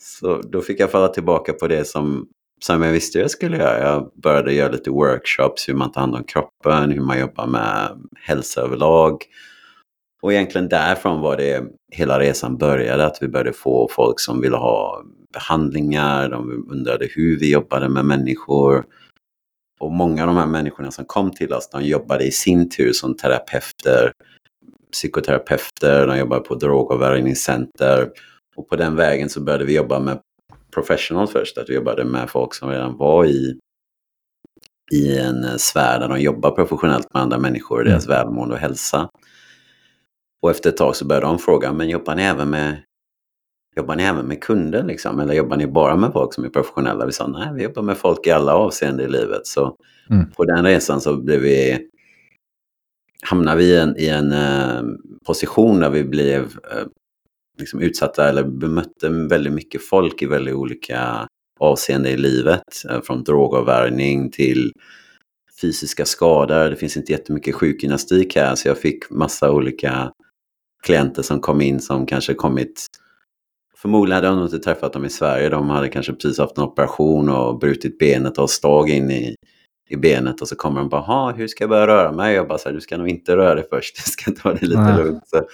Så 0.00 0.40
då 0.42 0.60
fick 0.60 0.80
jag 0.80 0.90
falla 0.90 1.08
tillbaka 1.08 1.52
på 1.52 1.68
det 1.68 1.84
som, 1.84 2.26
som 2.64 2.82
jag 2.82 2.92
visste 2.92 3.18
jag 3.18 3.30
skulle 3.30 3.56
göra. 3.56 3.82
Jag 3.82 4.10
började 4.22 4.54
göra 4.54 4.72
lite 4.72 4.90
workshops, 4.90 5.68
hur 5.68 5.74
man 5.74 5.92
tar 5.92 6.00
hand 6.00 6.14
om 6.14 6.24
kroppen, 6.24 6.90
hur 6.90 7.00
man 7.00 7.20
jobbar 7.20 7.46
med 7.46 7.88
hälsa 8.20 8.60
överlag. 8.60 9.24
Och 10.22 10.32
egentligen 10.32 10.68
därifrån 10.68 11.20
var 11.20 11.36
det 11.36 11.64
hela 11.92 12.20
resan 12.20 12.56
började, 12.58 13.06
att 13.06 13.18
vi 13.20 13.28
började 13.28 13.52
få 13.52 13.88
folk 13.92 14.20
som 14.20 14.40
ville 14.40 14.56
ha 14.56 15.02
behandlingar, 15.32 16.28
de 16.28 16.66
undrade 16.70 17.08
hur 17.10 17.38
vi 17.38 17.52
jobbade 17.52 17.88
med 17.88 18.04
människor. 18.04 18.84
Och 19.82 19.92
många 19.92 20.22
av 20.22 20.26
de 20.26 20.36
här 20.36 20.46
människorna 20.46 20.90
som 20.90 21.04
kom 21.04 21.30
till 21.30 21.52
oss, 21.52 21.68
de 21.68 21.84
jobbade 21.84 22.24
i 22.24 22.30
sin 22.30 22.70
tur 22.70 22.92
som 22.92 23.16
terapeuter, 23.16 24.12
psykoterapeuter, 24.92 26.06
de 26.06 26.18
jobbade 26.18 26.42
på 26.42 26.54
drogavvänjningscenter. 26.54 28.10
Och 28.56 28.68
på 28.68 28.76
den 28.76 28.96
vägen 28.96 29.28
så 29.28 29.40
började 29.40 29.64
vi 29.64 29.76
jobba 29.76 30.00
med 30.00 30.20
professionals 30.74 31.30
först, 31.30 31.58
att 31.58 31.70
vi 31.70 31.74
jobbade 31.74 32.04
med 32.04 32.30
folk 32.30 32.54
som 32.54 32.70
redan 32.70 32.96
var 32.96 33.24
i, 33.24 33.58
i 34.92 35.18
en 35.18 35.58
sfär 35.58 36.00
där 36.00 36.08
de 36.08 36.20
jobbar 36.20 36.50
professionellt 36.50 37.14
med 37.14 37.22
andra 37.22 37.38
människor 37.38 37.78
och 37.78 37.84
deras 37.84 38.08
välmående 38.08 38.54
och 38.54 38.60
hälsa. 38.60 39.08
Och 40.42 40.50
efter 40.50 40.70
ett 40.70 40.76
tag 40.76 40.96
så 40.96 41.06
började 41.06 41.26
de 41.26 41.38
fråga, 41.38 41.72
men 41.72 41.88
jobbar 41.88 42.14
ni 42.14 42.22
även 42.22 42.50
med 42.50 42.82
Jobbar 43.76 43.96
ni 43.96 44.02
även 44.02 44.26
med 44.26 44.42
kunder 44.42 44.82
liksom? 44.84 45.20
Eller 45.20 45.34
jobbar 45.34 45.56
ni 45.56 45.66
bara 45.66 45.96
med 45.96 46.12
folk 46.12 46.34
som 46.34 46.44
är 46.44 46.48
professionella? 46.48 47.06
Vi 47.06 47.12
sa 47.12 47.26
nej, 47.26 47.48
vi 47.54 47.62
jobbar 47.62 47.82
med 47.82 47.96
folk 47.96 48.26
i 48.26 48.30
alla 48.30 48.54
avseenden 48.54 49.06
i 49.06 49.08
livet. 49.12 49.46
Så 49.46 49.76
Mm. 50.10 50.30
på 50.30 50.44
den 50.44 50.64
resan 50.64 51.00
så 51.00 51.16
blev 51.16 51.40
vi, 51.40 51.78
hamnade 53.22 53.56
vi 53.56 53.64
i 53.64 53.76
en, 53.76 53.96
i 53.98 54.06
en 54.08 54.32
eh, 54.32 54.82
position 55.26 55.80
där 55.80 55.90
vi 55.90 56.04
blev 56.04 56.42
eh, 56.42 56.86
liksom 57.58 57.80
utsatta 57.80 58.28
eller 58.28 58.44
bemötte 58.44 59.08
väldigt 59.08 59.52
mycket 59.52 59.82
folk 59.82 60.22
i 60.22 60.26
väldigt 60.26 60.54
olika 60.54 61.28
avseenden 61.60 62.12
i 62.12 62.16
livet. 62.16 62.62
Eh, 62.90 63.00
från 63.02 63.24
drogavvärjning 63.24 64.30
till 64.30 64.72
fysiska 65.60 66.04
skador. 66.04 66.70
Det 66.70 66.76
finns 66.76 66.96
inte 66.96 67.12
jättemycket 67.12 67.54
sjukgymnastik 67.54 68.36
här 68.36 68.54
så 68.54 68.68
jag 68.68 68.78
fick 68.78 69.10
massa 69.10 69.50
olika 69.50 70.12
klienter 70.82 71.22
som 71.22 71.40
kom 71.40 71.60
in 71.60 71.80
som 71.80 72.06
kanske 72.06 72.34
kommit 72.34 72.86
Förmodligen 73.82 74.24
hade 74.24 74.36
de 74.36 74.44
inte 74.44 74.58
träffat 74.58 74.92
dem 74.92 75.04
i 75.04 75.10
Sverige. 75.10 75.48
De 75.48 75.70
hade 75.70 75.88
kanske 75.88 76.12
precis 76.12 76.38
haft 76.38 76.58
en 76.58 76.64
operation 76.64 77.28
och 77.28 77.58
brutit 77.58 77.98
benet 77.98 78.38
och 78.38 78.50
stag 78.50 78.90
in 78.90 79.10
i, 79.10 79.34
i 79.88 79.96
benet. 79.96 80.40
Och 80.40 80.48
så 80.48 80.56
kommer 80.56 80.80
de 80.80 80.88
bara, 80.88 81.00
"Ha, 81.00 81.32
hur 81.32 81.48
ska 81.48 81.62
jag 81.64 81.68
börja 81.70 81.86
röra 81.86 82.12
mig? 82.12 82.34
Jag 82.34 82.48
bara, 82.48 82.58
så 82.58 82.68
här, 82.68 82.74
du 82.74 82.80
ska 82.80 82.96
nog 82.96 83.08
inte 83.08 83.36
röra 83.36 83.54
dig 83.54 83.64
först. 83.70 83.96
Du 83.96 84.10
ska 84.10 84.30
ta 84.30 84.54
det 84.54 84.66
lite 84.66 84.80
Nej. 84.82 84.96
lugnt. 84.96 85.28
Så, 85.28 85.46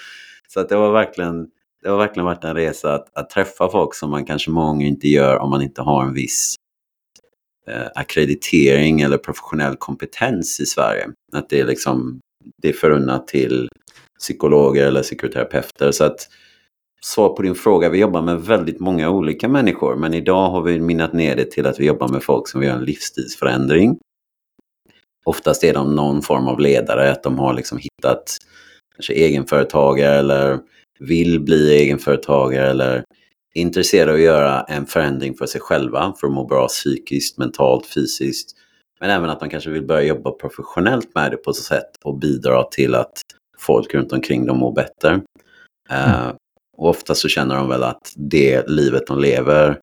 så 0.49 0.61
att 0.61 0.69
det 0.69 0.77
var 0.77 0.93
verkligen 0.93 1.49
det 1.83 1.89
har 1.89 1.99
verkligen 1.99 2.25
varit 2.25 2.45
en 2.45 2.55
resa 2.55 2.95
att, 2.95 3.19
att 3.19 3.31
träffa 3.31 3.69
folk 3.69 3.95
som 3.95 4.11
man 4.11 4.25
kanske 4.25 4.51
många 4.51 4.87
inte 4.87 5.09
gör 5.09 5.39
om 5.39 5.51
man 5.51 5.63
inte 5.63 5.83
har 5.83 6.05
en 6.05 6.15
viss 6.15 6.55
eh, 7.69 7.87
akkreditering 7.95 9.01
eller 9.01 9.19
professionell 9.19 9.77
kompetens 9.77 10.61
i 10.61 10.67
Sverige. 10.67 11.09
Att 11.33 11.49
det 11.49 11.61
är 11.61 11.67
liksom 11.67 12.21
det 12.63 12.69
är 12.69 12.73
förunnat 12.73 13.29
till 13.29 13.69
psykologer 14.21 14.87
eller 14.87 15.03
psykoterapeuter. 15.03 15.93
Så 15.93 16.05
att 16.05 16.29
svar 17.05 17.29
på 17.29 17.43
din 17.43 17.55
fråga, 17.55 17.89
vi 17.89 17.99
jobbar 17.99 18.23
med 18.23 18.41
väldigt 18.41 18.81
många 18.81 19.11
olika 19.11 19.49
människor 19.49 19.97
men 19.97 20.15
idag 20.15 20.51
har 20.51 20.63
vi 20.63 20.81
minnat 20.81 21.13
ner 21.13 21.37
det 21.37 21.51
till 21.51 21.67
att 21.67 21.81
vi 21.81 21.87
jobbar 21.87 22.09
med 22.09 22.23
folk 22.23 22.49
som 22.49 22.61
vill 22.61 22.69
göra 22.69 22.79
en 22.79 22.85
livsstilsförändring. 22.85 23.99
Oftast 25.25 25.65
är 25.65 25.75
de 25.75 25.97
någon 25.97 26.23
form 26.23 26.49
av 26.49 26.61
ledare, 26.61 27.13
att 27.13 27.23
de 27.23 27.39
har 27.39 27.55
liksom 27.55 27.79
hittat 27.79 28.37
kanske 28.95 29.13
egenföretagare 29.13 30.19
eller 30.19 30.59
vill 30.99 31.41
bli 31.41 31.73
egenföretagare 31.73 32.71
eller 32.71 33.05
är 33.55 33.63
intresserade 33.63 34.11
av 34.11 34.17
att 34.17 34.23
göra 34.23 34.61
en 34.61 34.87
förändring 34.87 35.35
för 35.35 35.47
sig 35.47 35.61
själva 35.61 36.15
för 36.21 36.27
att 36.27 36.33
må 36.33 36.45
bra 36.45 36.69
psykiskt, 36.69 37.39
mentalt, 37.39 37.87
fysiskt. 37.87 38.51
Men 39.01 39.11
även 39.11 39.31
att 39.31 39.41
man 39.41 39.51
kanske 39.51 39.71
vill 39.71 39.87
börja 39.87 40.03
jobba 40.03 40.31
professionellt 40.31 41.15
med 41.15 41.31
det 41.31 41.37
på 41.37 41.53
så 41.53 41.63
sätt 41.63 41.91
och 42.05 42.19
bidra 42.19 42.63
till 42.63 42.95
att 42.95 43.13
folk 43.59 43.95
runt 43.95 44.13
omkring 44.13 44.47
dem 44.47 44.59
mår 44.59 44.73
bättre. 44.73 45.21
Mm. 45.91 46.11
Uh, 46.11 46.33
och 46.79 46.89
ofta 46.89 47.15
så 47.15 47.29
känner 47.29 47.57
de 47.57 47.69
väl 47.69 47.83
att 47.83 48.13
det 48.17 48.69
livet 48.69 49.07
de 49.07 49.21
lever 49.21 49.81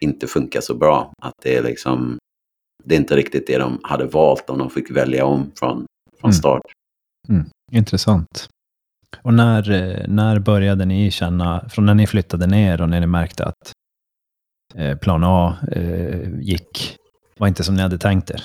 inte 0.00 0.26
funkar 0.26 0.60
så 0.60 0.74
bra. 0.74 1.12
Att 1.22 1.34
det 1.42 1.56
är 1.56 1.62
liksom, 1.62 2.18
det 2.84 2.94
är 2.94 2.98
inte 2.98 3.16
riktigt 3.16 3.46
det 3.46 3.58
de 3.58 3.80
hade 3.82 4.04
valt 4.04 4.50
om 4.50 4.58
de 4.58 4.70
fick 4.70 4.90
välja 4.90 5.24
om 5.24 5.52
från, 5.58 5.86
från 6.20 6.30
mm. 6.30 6.32
start. 6.32 6.62
Mm. 7.28 7.40
Mm. 7.40 7.50
Intressant. 7.72 8.48
Och 9.22 9.34
när, 9.34 9.70
eh, 9.70 10.08
när 10.08 10.38
började 10.38 10.84
ni 10.84 11.10
känna, 11.10 11.68
från 11.68 11.86
när 11.86 11.94
ni 11.94 12.06
flyttade 12.06 12.46
ner 12.46 12.82
och 12.82 12.88
när 12.88 13.00
ni 13.00 13.06
märkte 13.06 13.44
att 13.44 13.72
eh, 14.74 14.98
plan 14.98 15.24
A 15.24 15.56
eh, 15.72 16.40
gick, 16.40 16.96
var 17.38 17.48
inte 17.48 17.64
som 17.64 17.74
ni 17.74 17.82
hade 17.82 17.98
tänkt 17.98 18.30
er? 18.30 18.42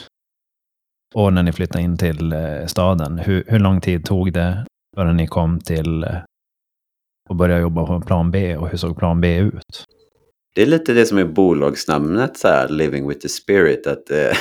Och 1.14 1.34
när 1.34 1.44
ni 1.44 1.52
flyttade 1.52 1.84
in 1.84 1.98
till 1.98 2.34
staden, 2.68 3.20
hur, 3.20 3.44
hur 3.48 3.60
lång 3.60 3.82
tid 3.82 4.06
tog 4.06 4.34
det 4.34 4.66
förrän 4.96 5.18
ni 5.18 5.28
kom 5.28 5.60
till 5.60 6.06
och 7.32 7.38
börja 7.38 7.60
jobba 7.60 7.86
på 7.86 8.02
plan 8.02 8.32
B 8.32 8.58
och 8.58 8.70
hur 8.70 8.78
såg 8.78 8.98
plan 8.98 9.22
B 9.22 9.38
ut? 9.38 9.86
Det 10.56 10.62
är 10.62 10.66
lite 10.66 10.94
det 10.94 11.06
som 11.06 11.18
är 11.18 11.26
bolagsnamnet, 11.26 12.38
så 12.38 12.48
här, 12.48 12.70
Living 12.70 13.08
with 13.08 13.20
the 13.20 13.30
Spirit. 13.30 13.88
Att, 13.88 14.12
eh, 14.12 14.38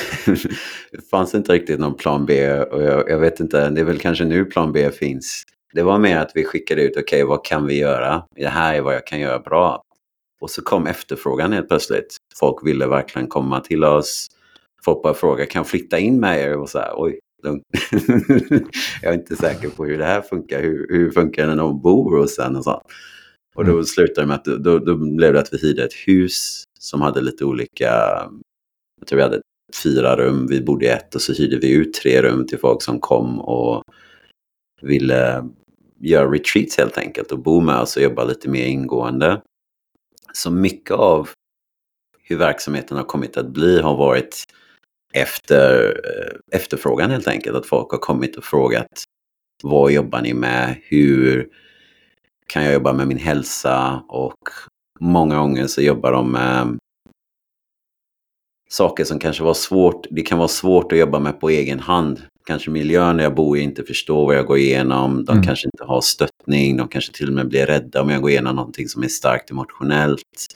det 0.91 1.01
fanns 1.11 1.35
inte 1.35 1.53
riktigt 1.53 1.79
någon 1.79 1.95
plan 1.95 2.25
B 2.25 2.59
och 2.59 2.83
jag, 2.83 3.09
jag, 3.09 3.19
vet 3.19 3.39
inte, 3.39 3.69
det 3.69 3.81
är 3.81 3.85
väl 3.85 3.99
kanske 3.99 4.25
nu 4.25 4.45
plan 4.45 4.71
B 4.71 4.91
finns. 4.91 5.43
Det 5.73 5.83
var 5.83 5.99
mer 5.99 6.17
att 6.17 6.31
vi 6.35 6.43
skickade 6.43 6.81
ut, 6.81 6.91
okej 6.91 7.03
okay, 7.03 7.23
vad 7.23 7.45
kan 7.45 7.65
vi 7.65 7.79
göra? 7.79 8.23
Det 8.35 8.47
här 8.47 8.75
är 8.75 8.81
vad 8.81 8.95
jag 8.95 9.07
kan 9.07 9.19
göra 9.19 9.39
bra. 9.39 9.83
Och 10.41 10.49
så 10.49 10.61
kom 10.61 10.87
efterfrågan 10.87 11.53
helt 11.53 11.67
plötsligt. 11.67 12.17
Folk 12.39 12.67
ville 12.67 12.87
verkligen 12.87 13.27
komma 13.27 13.59
till 13.59 13.83
oss. 13.83 14.27
Folk 14.85 15.03
bara 15.03 15.13
frågade, 15.13 15.45
kan 15.45 15.59
jag 15.59 15.67
flytta 15.67 15.99
in 15.99 16.19
med 16.19 16.39
er? 16.39 16.57
Och 16.57 16.69
så 16.69 16.79
här, 16.79 16.93
oj, 16.95 17.19
lugnt. 17.43 17.63
jag 19.01 19.13
är 19.13 19.17
inte 19.17 19.35
säker 19.35 19.69
på 19.69 19.85
hur 19.85 19.97
det 19.97 20.05
här 20.05 20.21
funkar. 20.21 20.61
Hur, 20.61 20.87
hur 20.89 21.11
funkar 21.11 21.41
det 21.41 21.47
när 21.47 21.55
någon 21.55 21.81
bor 21.81 22.19
hos 22.19 22.39
en 22.39 22.55
och 22.55 22.63
sånt. 22.63 22.83
Och 23.55 23.65
då 23.65 23.71
mm. 23.71 23.83
slutade 23.83 24.21
det 24.21 24.27
med 24.27 24.35
att 24.35 24.63
då, 24.63 24.79
då 24.79 24.95
blev 24.95 25.33
det 25.33 25.39
att 25.39 25.53
vi 25.53 25.57
hyrde 25.57 25.83
ett 25.83 25.93
hus 26.07 26.63
som 26.79 27.01
hade 27.01 27.21
lite 27.21 27.45
olika, 27.45 27.91
jag 28.99 29.07
tror 29.07 29.17
vi 29.17 29.23
hade 29.23 29.41
fyra 29.83 30.17
rum, 30.17 30.47
vi 30.47 30.61
bodde 30.61 30.85
i 30.85 30.89
ett 30.89 31.15
och 31.15 31.21
så 31.21 31.33
hyrde 31.33 31.57
vi 31.57 31.71
ut 31.71 31.93
tre 31.93 32.21
rum 32.21 32.47
till 32.47 32.59
folk 32.59 32.81
som 32.81 32.99
kom 32.99 33.41
och 33.41 33.83
ville 34.81 35.49
göra 35.99 36.31
retreats 36.31 36.77
helt 36.77 36.97
enkelt 36.97 37.31
och 37.31 37.39
bo 37.39 37.59
med 37.59 37.79
oss 37.79 37.97
och 37.97 38.03
jobba 38.03 38.23
lite 38.23 38.49
mer 38.49 38.65
ingående. 38.65 39.41
Så 40.33 40.51
mycket 40.51 40.91
av 40.91 41.29
hur 42.23 42.37
verksamheten 42.37 42.97
har 42.97 43.03
kommit 43.03 43.37
att 43.37 43.49
bli 43.49 43.81
har 43.81 43.97
varit 43.97 44.45
efter 45.13 45.85
eh, 45.85 46.57
efterfrågan 46.59 47.11
helt 47.11 47.27
enkelt. 47.27 47.57
Att 47.57 47.65
folk 47.65 47.91
har 47.91 47.97
kommit 47.97 48.35
och 48.35 48.43
frågat 48.43 49.03
vad 49.63 49.91
jobbar 49.91 50.21
ni 50.21 50.33
med? 50.33 50.75
Hur 50.83 51.47
kan 52.47 52.63
jag 52.63 52.73
jobba 52.73 52.93
med 52.93 53.07
min 53.07 53.17
hälsa? 53.17 54.03
Och 54.07 54.49
många 54.99 55.37
gånger 55.37 55.67
så 55.67 55.81
jobbar 55.81 56.11
de 56.11 56.31
med 56.31 56.77
saker 58.69 59.03
som 59.03 59.19
kanske 59.19 59.43
var 59.43 59.53
svårt. 59.53 60.07
Det 60.09 60.21
kan 60.21 60.37
vara 60.37 60.47
svårt 60.47 60.91
att 60.91 60.97
jobba 60.97 61.19
med 61.19 61.39
på 61.39 61.49
egen 61.49 61.79
hand. 61.79 62.21
Kanske 62.45 62.69
miljön 62.69 63.17
där 63.17 63.23
jag 63.23 63.35
bor 63.35 63.57
i 63.57 63.61
inte 63.61 63.83
förstår 63.83 64.25
vad 64.25 64.35
jag 64.35 64.45
går 64.45 64.57
igenom. 64.57 65.25
De 65.25 65.31
mm. 65.31 65.43
kanske 65.43 65.67
inte 65.67 65.83
har 65.83 66.01
stöttning. 66.01 66.77
De 66.77 66.87
kanske 66.87 67.13
till 67.13 67.27
och 67.27 67.33
med 67.33 67.47
blir 67.47 67.65
rädda 67.65 68.01
om 68.01 68.09
jag 68.09 68.21
går 68.21 68.31
igenom 68.31 68.55
någonting 68.55 68.87
som 68.87 69.03
är 69.03 69.07
starkt 69.07 69.51
emotionellt. 69.51 70.47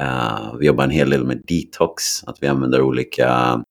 Uh, 0.00 0.56
vi 0.58 0.66
jobbar 0.66 0.84
en 0.84 0.90
hel 0.90 1.10
del 1.10 1.24
med 1.24 1.42
detox. 1.48 2.24
Att 2.24 2.42
vi 2.42 2.46
använder 2.46 2.82
olika 2.82 3.62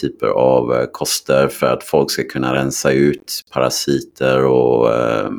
typer 0.00 0.26
av 0.26 0.72
uh, 0.72 0.86
koster 0.92 1.48
för 1.48 1.66
att 1.66 1.84
folk 1.84 2.10
ska 2.10 2.22
kunna 2.24 2.54
rensa 2.54 2.92
ut 2.92 3.42
parasiter 3.52 4.44
och 4.44 4.88
uh, 4.88 5.30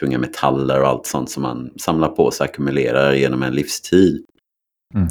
tunga 0.00 0.18
metaller 0.18 0.80
och 0.80 0.88
allt 0.88 1.06
sånt 1.06 1.30
som 1.30 1.42
man 1.42 1.70
samlar 1.78 2.08
på 2.08 2.30
sig, 2.30 2.44
ackumulerar 2.44 3.12
genom 3.12 3.42
en 3.42 3.54
livstid. 3.54 4.24
Mm. 4.94 5.08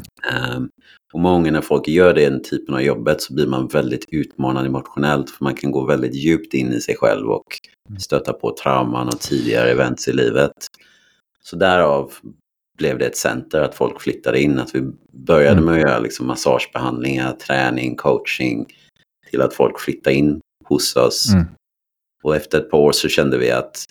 Um, 0.56 0.70
och 1.12 1.20
många 1.20 1.50
när 1.50 1.60
folk 1.60 1.88
gör 1.88 2.14
den 2.14 2.42
typen 2.42 2.74
av 2.74 2.82
jobbet 2.82 3.20
så 3.22 3.34
blir 3.34 3.46
man 3.46 3.68
väldigt 3.68 4.04
utmanad 4.10 4.66
emotionellt 4.66 5.30
för 5.30 5.44
man 5.44 5.54
kan 5.54 5.70
gå 5.70 5.84
väldigt 5.84 6.14
djupt 6.14 6.54
in 6.54 6.72
i 6.72 6.80
sig 6.80 6.96
själv 6.96 7.30
och 7.30 7.46
mm. 7.88 8.00
stöta 8.00 8.32
på 8.32 8.56
trauman 8.62 9.08
och 9.08 9.20
tidigare 9.20 9.70
events 9.70 10.08
i 10.08 10.12
livet. 10.12 10.52
Så 11.42 11.56
därav 11.56 12.12
blev 12.78 12.98
det 12.98 13.06
ett 13.06 13.16
center 13.16 13.60
att 13.60 13.74
folk 13.74 14.00
flyttade 14.00 14.40
in, 14.40 14.58
att 14.58 14.74
vi 14.74 14.82
började 15.12 15.52
mm. 15.52 15.64
med 15.64 15.74
att 15.74 15.80
göra 15.80 15.98
liksom 15.98 16.26
massagebehandlingar, 16.26 17.32
träning, 17.32 17.96
coaching 17.96 18.66
till 19.30 19.42
att 19.42 19.54
folk 19.54 19.80
flyttade 19.80 20.16
in 20.16 20.40
hos 20.64 20.96
oss. 20.96 21.32
Mm. 21.32 21.46
Och 22.22 22.36
efter 22.36 22.58
ett 22.58 22.70
par 22.70 22.78
år 22.78 22.92
så 22.92 23.08
kände 23.08 23.38
vi 23.38 23.50
att 23.50 23.84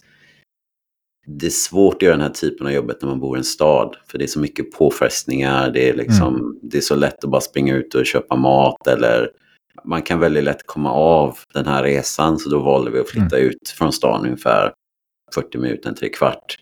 det 1.27 1.45
är 1.45 1.49
svårt 1.49 1.95
att 1.95 2.01
göra 2.01 2.15
den 2.15 2.25
här 2.25 2.33
typen 2.33 2.67
av 2.67 2.73
jobbet 2.73 3.01
när 3.01 3.09
man 3.09 3.19
bor 3.19 3.37
i 3.37 3.39
en 3.39 3.43
stad. 3.43 3.95
För 4.07 4.17
det 4.17 4.25
är 4.25 4.27
så 4.27 4.39
mycket 4.39 4.71
påfrestningar, 4.71 5.71
det 5.71 5.89
är, 5.89 5.93
liksom, 5.93 6.35
mm. 6.35 6.59
det 6.61 6.77
är 6.77 6.81
så 6.81 6.95
lätt 6.95 7.23
att 7.23 7.29
bara 7.29 7.41
springa 7.41 7.75
ut 7.75 7.95
och 7.95 8.05
köpa 8.05 8.35
mat 8.35 8.87
eller 8.87 9.31
man 9.83 10.01
kan 10.01 10.19
väldigt 10.19 10.43
lätt 10.43 10.65
komma 10.65 10.91
av 10.91 11.37
den 11.53 11.65
här 11.65 11.83
resan. 11.83 12.39
Så 12.39 12.49
då 12.49 12.59
valde 12.59 12.91
vi 12.91 12.99
att 12.99 13.09
flytta 13.09 13.37
mm. 13.37 13.49
ut 13.49 13.69
från 13.69 13.93
stan 13.93 14.25
ungefär 14.25 14.73
40 15.35 15.57
minuter, 15.57 15.93
tre 15.93 16.09
kvart. 16.09 16.57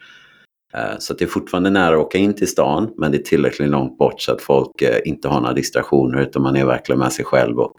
Eh, 0.77 0.97
så 0.99 1.13
det 1.13 1.25
är 1.25 1.27
fortfarande 1.27 1.69
nära 1.69 1.95
att 1.95 2.05
åka 2.05 2.17
in 2.17 2.33
till 2.33 2.47
stan, 2.47 2.93
men 2.97 3.11
det 3.11 3.17
är 3.17 3.23
tillräckligt 3.23 3.69
långt 3.69 3.97
bort 3.97 4.21
så 4.21 4.31
att 4.31 4.41
folk 4.41 4.81
eh, 4.81 4.97
inte 5.05 5.27
har 5.27 5.41
några 5.41 5.53
distraktioner 5.53 6.21
utan 6.21 6.41
man 6.41 6.55
är 6.55 6.65
verkligen 6.65 6.99
med 6.99 7.13
sig 7.13 7.25
själv 7.25 7.59
och 7.59 7.75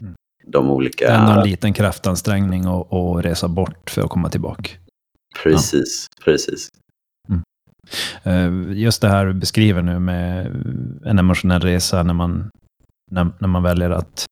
mm. 0.00 0.14
de 0.46 0.70
olika... 0.70 1.06
Det 1.06 1.12
är 1.12 1.38
en 1.38 1.50
liten 1.50 1.72
kraftansträngning 1.72 2.64
att 2.64 3.24
resa 3.24 3.48
bort 3.48 3.90
för 3.90 4.02
att 4.02 4.10
komma 4.10 4.28
tillbaka. 4.28 4.70
Precis, 5.42 6.06
ja. 6.16 6.24
precis. 6.24 6.68
Mm. 7.28 7.42
Eh, 8.22 8.78
just 8.78 9.02
det 9.02 9.08
här 9.08 9.26
du 9.26 9.34
beskriver 9.34 9.82
nu 9.82 9.98
med 9.98 10.46
en 11.04 11.18
emotionell 11.18 11.60
resa 11.60 12.02
när 12.02 12.14
man, 12.14 12.50
när, 13.10 13.30
när 13.38 13.48
man 13.48 13.62
väljer 13.62 13.90
att 13.90 14.26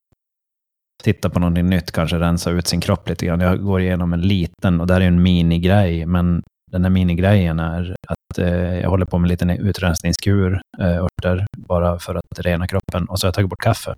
titta 1.02 1.30
på 1.30 1.40
någonting 1.40 1.70
nytt, 1.70 1.90
kanske 1.90 2.18
rensa 2.18 2.50
ut 2.50 2.66
sin 2.66 2.80
kropp 2.80 3.08
lite 3.08 3.26
grann. 3.26 3.40
Jag 3.40 3.62
går 3.62 3.80
igenom 3.80 4.12
en 4.12 4.20
liten, 4.20 4.80
och 4.80 4.86
det 4.86 4.94
här 4.94 5.00
är 5.00 5.06
en 5.06 5.22
minigrej, 5.22 6.06
men 6.06 6.42
den 6.70 6.84
här 6.84 6.90
minigrejen 6.90 7.58
är 7.58 7.96
att 8.08 8.38
eh, 8.38 8.78
jag 8.80 8.90
håller 8.90 9.06
på 9.06 9.18
med 9.18 9.26
en 9.26 9.28
liten 9.28 9.50
utrensningskur, 9.50 10.60
eh, 10.80 11.04
örter, 11.04 11.46
bara 11.56 11.98
för 11.98 12.14
att 12.14 12.38
rena 12.38 12.66
kroppen. 12.66 13.08
Och 13.08 13.18
så 13.18 13.26
har 13.26 13.28
jag 13.28 13.34
tagit 13.34 13.50
bort 13.50 13.62
kaffe. 13.62 13.94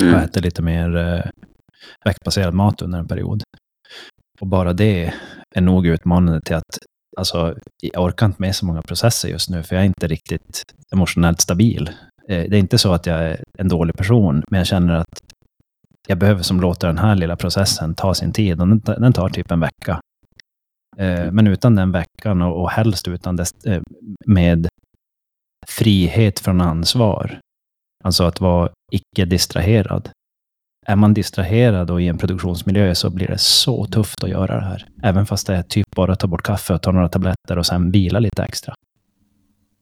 Mm. 0.00 0.14
Och 0.14 0.20
äter 0.20 0.40
lite 0.40 0.62
mer 0.62 0.96
eh, 0.96 1.24
växtbaserad 2.04 2.54
mat 2.54 2.82
under 2.82 2.98
en 2.98 3.08
period. 3.08 3.42
Och 4.40 4.46
bara 4.46 4.72
det 4.72 5.12
är 5.54 5.60
nog 5.60 5.86
utmanande 5.86 6.40
till 6.40 6.56
att 6.56 6.78
alltså, 7.16 7.54
jag 7.82 8.04
orkar 8.04 8.26
inte 8.26 8.42
med 8.42 8.56
så 8.56 8.66
många 8.66 8.82
processer 8.82 9.28
just 9.28 9.50
nu, 9.50 9.62
för 9.62 9.76
jag 9.76 9.82
är 9.82 9.86
inte 9.86 10.06
riktigt 10.06 10.62
emotionellt 10.92 11.40
stabil. 11.40 11.90
Eh, 12.28 12.50
det 12.50 12.56
är 12.56 12.60
inte 12.60 12.78
så 12.78 12.92
att 12.92 13.06
jag 13.06 13.18
är 13.18 13.44
en 13.58 13.68
dålig 13.68 13.96
person, 13.96 14.42
men 14.50 14.58
jag 14.58 14.66
känner 14.66 14.94
att 14.94 15.20
jag 16.08 16.18
behöver 16.18 16.42
som 16.42 16.60
låta 16.60 16.86
den 16.86 16.98
här 16.98 17.14
lilla 17.14 17.36
processen 17.36 17.94
ta 17.94 18.14
sin 18.14 18.32
tid. 18.32 18.60
Och 18.60 18.68
den 19.00 19.12
tar 19.12 19.28
typ 19.28 19.50
en 19.50 19.60
vecka. 19.60 20.00
Eh, 20.98 21.32
men 21.32 21.46
utan 21.46 21.74
den 21.74 21.92
veckan 21.92 22.42
och, 22.42 22.62
och 22.62 22.70
helst 22.70 23.08
utan 23.08 23.36
dess, 23.36 23.64
eh, 23.64 23.82
med 24.26 24.68
frihet 25.66 26.38
från 26.38 26.60
ansvar. 26.60 27.40
Alltså 28.04 28.24
att 28.24 28.40
vara 28.40 28.70
icke 28.92 29.24
distraherad. 29.24 30.10
Är 30.86 30.96
man 30.96 31.14
distraherad 31.14 31.90
och 31.90 32.02
i 32.02 32.08
en 32.08 32.18
produktionsmiljö 32.18 32.94
så 32.94 33.10
blir 33.10 33.26
det 33.26 33.38
så 33.38 33.86
tufft 33.86 34.24
att 34.24 34.30
göra 34.30 34.54
det 34.54 34.64
här. 34.64 34.88
Även 35.02 35.26
fast 35.26 35.46
det 35.46 35.54
är 35.54 35.62
typ 35.62 35.90
bara 35.96 36.12
att 36.12 36.20
ta 36.20 36.26
bort 36.26 36.42
kaffe 36.42 36.74
och 36.74 36.82
ta 36.82 36.92
några 36.92 37.08
tabletter 37.08 37.58
och 37.58 37.66
sen 37.66 37.90
vila 37.90 38.18
lite 38.18 38.42
extra. 38.42 38.74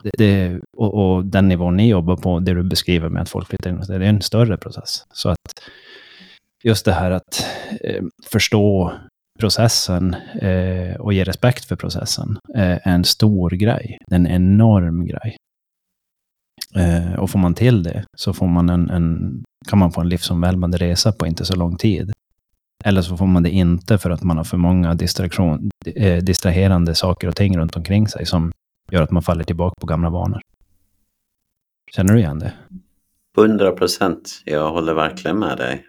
Det, 0.02 0.10
det, 0.18 0.60
och, 0.76 0.94
och, 0.94 1.24
den 1.24 1.48
nivån 1.48 1.76
ni 1.76 1.88
jobbar 1.88 2.16
på, 2.16 2.40
det 2.40 2.54
du 2.54 2.62
beskriver 2.62 3.08
med 3.08 3.22
att 3.22 3.28
folk 3.28 3.48
flyttar 3.48 3.70
in, 3.70 3.80
det 3.88 3.94
är 3.94 4.00
en 4.00 4.22
större 4.22 4.56
process. 4.56 5.04
Så 5.12 5.28
att 5.28 5.60
just 6.62 6.84
det 6.84 6.92
här 6.92 7.10
att 7.10 7.46
eh, 7.80 8.02
förstå 8.26 8.92
processen 9.38 10.14
eh, 10.40 10.96
och 10.96 11.12
ge 11.12 11.24
respekt 11.24 11.64
för 11.64 11.76
processen 11.76 12.38
eh, 12.54 12.62
är 12.62 12.94
en 12.94 13.04
stor 13.04 13.50
grej. 13.50 13.98
Det 14.06 14.14
är 14.14 14.18
en 14.18 14.26
enorm 14.26 15.06
grej. 15.06 15.36
Eh, 16.74 17.14
och 17.14 17.30
får 17.30 17.38
man 17.38 17.54
till 17.54 17.82
det 17.82 18.04
så 18.16 18.32
får 18.32 18.46
man 18.46 18.68
en, 18.68 18.90
en, 18.90 19.42
kan 19.68 19.78
man 19.78 19.92
få 19.92 20.00
en 20.00 20.08
livsomvälvande 20.08 20.78
resa 20.78 21.12
på 21.12 21.26
inte 21.26 21.44
så 21.44 21.56
lång 21.56 21.76
tid. 21.76 22.12
Eller 22.84 23.02
så 23.02 23.16
får 23.16 23.26
man 23.26 23.42
det 23.42 23.50
inte 23.50 23.98
för 23.98 24.10
att 24.10 24.22
man 24.22 24.36
har 24.36 24.44
för 24.44 24.56
många 24.56 24.94
distraktion, 24.94 25.70
eh, 25.86 26.22
distraherande 26.22 26.94
saker 26.94 27.28
och 27.28 27.36
ting 27.36 27.58
runt 27.58 27.76
omkring 27.76 28.08
sig 28.08 28.26
som 28.26 28.52
gör 28.90 29.02
att 29.02 29.10
man 29.10 29.22
faller 29.22 29.44
tillbaka 29.44 29.74
på 29.80 29.86
gamla 29.86 30.10
vanor. 30.10 30.40
Känner 31.90 32.12
du 32.12 32.18
igen 32.18 32.38
det? 32.38 32.52
100 33.38 33.72
procent. 33.72 34.42
Jag 34.44 34.70
håller 34.70 34.94
verkligen 34.94 35.38
med 35.38 35.56
dig 35.58 35.86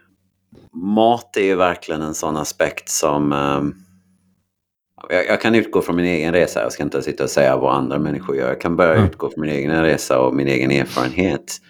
mat 0.72 1.36
är 1.36 1.42
ju 1.42 1.54
verkligen 1.54 2.02
en 2.02 2.14
sån 2.14 2.36
aspekt 2.36 2.88
som... 2.88 3.32
Eh, 3.32 3.62
Jag, 5.10 5.26
jag, 5.26 5.40
kan 5.40 5.54
utgå 5.54 5.80
från 5.82 5.96
min 5.96 6.04
egen 6.04 6.32
resa. 6.32 6.62
Jag 6.62 6.72
ska 6.72 6.82
inte 6.82 7.02
sitta 7.02 7.24
och 7.24 7.30
säga 7.30 7.56
vad 7.56 7.74
andra 7.74 7.98
människor 7.98 8.36
gör. 8.36 8.48
Jag 8.48 8.60
kan 8.60 8.76
bara 8.76 8.94
mm. 8.94 9.04
utgå 9.06 9.30
från 9.30 9.40
min 9.40 9.50
egen 9.50 9.82
resa 9.82 10.20
och 10.20 10.34
min 10.34 10.48
egen 10.48 10.70
erfarenhet. 10.70 11.60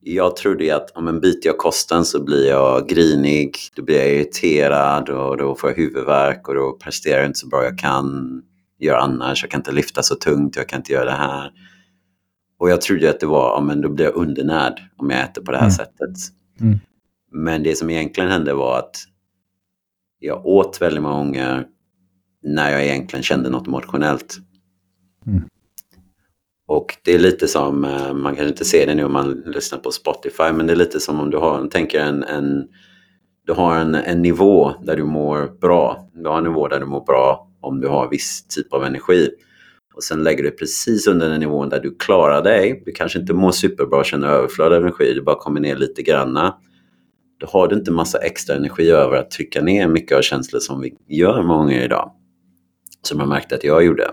Jag 0.00 0.36
trodde 0.36 0.76
att 0.76 0.90
om 0.90 1.08
en 1.08 1.20
byter 1.20 1.40
jag 1.46 1.58
kosten 1.58 2.04
så 2.04 2.24
blir 2.24 2.48
jag 2.48 2.88
grinig, 2.88 3.56
då 3.76 3.82
blir 3.82 3.96
jag 3.96 4.08
irriterad 4.08 5.08
och 5.08 5.36
då 5.36 5.54
får 5.54 5.70
jag 5.70 5.76
huvudvärk 5.76 6.48
och 6.48 6.54
då 6.54 6.72
presterar 6.72 7.18
jag 7.18 7.26
inte 7.26 7.38
så 7.38 7.48
bra 7.48 7.64
jag 7.64 7.78
kan 7.78 8.42
göra 8.78 9.00
annars. 9.00 9.42
Jag 9.42 9.50
kan 9.50 9.60
inte 9.60 9.72
lyfta 9.72 10.02
så 10.02 10.14
tungt, 10.14 10.56
jag 10.56 10.68
kan 10.68 10.76
inte 10.76 10.92
göra 10.92 11.04
det 11.04 11.10
här. 11.10 11.52
Och 12.58 12.70
jag 12.70 12.80
trodde 12.80 13.10
att 13.10 13.20
det 13.20 13.26
var, 13.26 13.48
ja 13.48 13.60
men 13.60 13.80
då 13.80 13.88
blir 13.88 14.04
jag 14.04 14.14
undernärd 14.14 14.80
om 14.96 15.10
jag 15.10 15.20
äter 15.20 15.42
på 15.42 15.52
det 15.52 15.58
här 15.58 15.64
mm. 15.64 15.76
sättet. 15.76 16.16
Mm. 16.60 16.78
Men 17.32 17.62
det 17.62 17.76
som 17.76 17.90
egentligen 17.90 18.30
hände 18.30 18.54
var 18.54 18.78
att 18.78 18.96
jag 20.18 20.46
åt 20.46 20.82
väldigt 20.82 21.02
många 21.02 21.16
gånger 21.16 21.66
när 22.42 22.72
jag 22.72 22.84
egentligen 22.84 23.22
kände 23.22 23.50
något 23.50 23.66
emotionellt. 23.66 24.36
Mm. 25.26 25.42
Och 26.66 26.96
det 27.04 27.14
är 27.14 27.18
lite 27.18 27.48
som, 27.48 27.84
eh, 27.84 28.14
man 28.14 28.34
kanske 28.34 28.48
inte 28.48 28.64
ser 28.64 28.86
det 28.86 28.94
nu 28.94 29.04
om 29.04 29.12
man 29.12 29.30
lyssnar 29.30 29.78
på 29.78 29.90
Spotify, 29.90 30.52
men 30.52 30.66
det 30.66 30.72
är 30.72 30.76
lite 30.76 31.00
som 31.00 31.20
om 31.20 31.30
du 31.30 31.36
har, 31.38 31.68
tänker 31.68 32.00
en, 32.00 32.22
en 32.22 32.68
du 33.46 33.52
har 33.52 33.76
en, 33.76 33.94
en 33.94 34.22
nivå 34.22 34.72
där 34.82 34.96
du 34.96 35.04
mår 35.04 35.58
bra. 35.60 36.10
Du 36.14 36.28
har 36.28 36.38
en 36.38 36.44
nivå 36.44 36.68
där 36.68 36.80
du 36.80 36.86
mår 36.86 37.04
bra 37.04 37.48
om 37.60 37.80
du 37.80 37.88
har 37.88 38.10
viss 38.10 38.46
typ 38.48 38.72
av 38.72 38.84
energi. 38.84 39.30
Och 39.94 40.02
sen 40.02 40.22
lägger 40.22 40.42
du 40.42 40.50
precis 40.50 41.06
under 41.06 41.28
den 41.28 41.40
nivån 41.40 41.68
där 41.68 41.80
du 41.80 41.96
klarar 41.98 42.42
dig. 42.42 42.82
Du 42.86 42.92
kanske 42.92 43.18
inte 43.18 43.34
mår 43.34 43.50
superbra, 43.50 44.04
känner 44.04 44.28
överflöd 44.28 44.72
av 44.72 44.82
energi, 44.82 45.14
du 45.14 45.22
bara 45.22 45.38
kommer 45.38 45.60
ner 45.60 45.76
lite 45.76 46.02
granna. 46.02 46.54
Då 47.38 47.46
har 47.46 47.68
du 47.68 47.76
inte 47.76 47.90
massa 47.90 48.18
extra 48.18 48.56
energi 48.56 48.90
över 48.90 49.16
att 49.16 49.30
trycka 49.30 49.62
ner 49.62 49.88
mycket 49.88 50.18
av 50.18 50.22
känslor 50.22 50.60
som 50.60 50.80
vi 50.80 50.94
gör 51.08 51.42
många 51.42 51.58
gånger 51.58 51.84
idag. 51.84 52.12
Som 53.02 53.18
jag 53.18 53.28
märkte 53.28 53.54
att 53.54 53.64
jag 53.64 53.84
gjorde. 53.84 54.10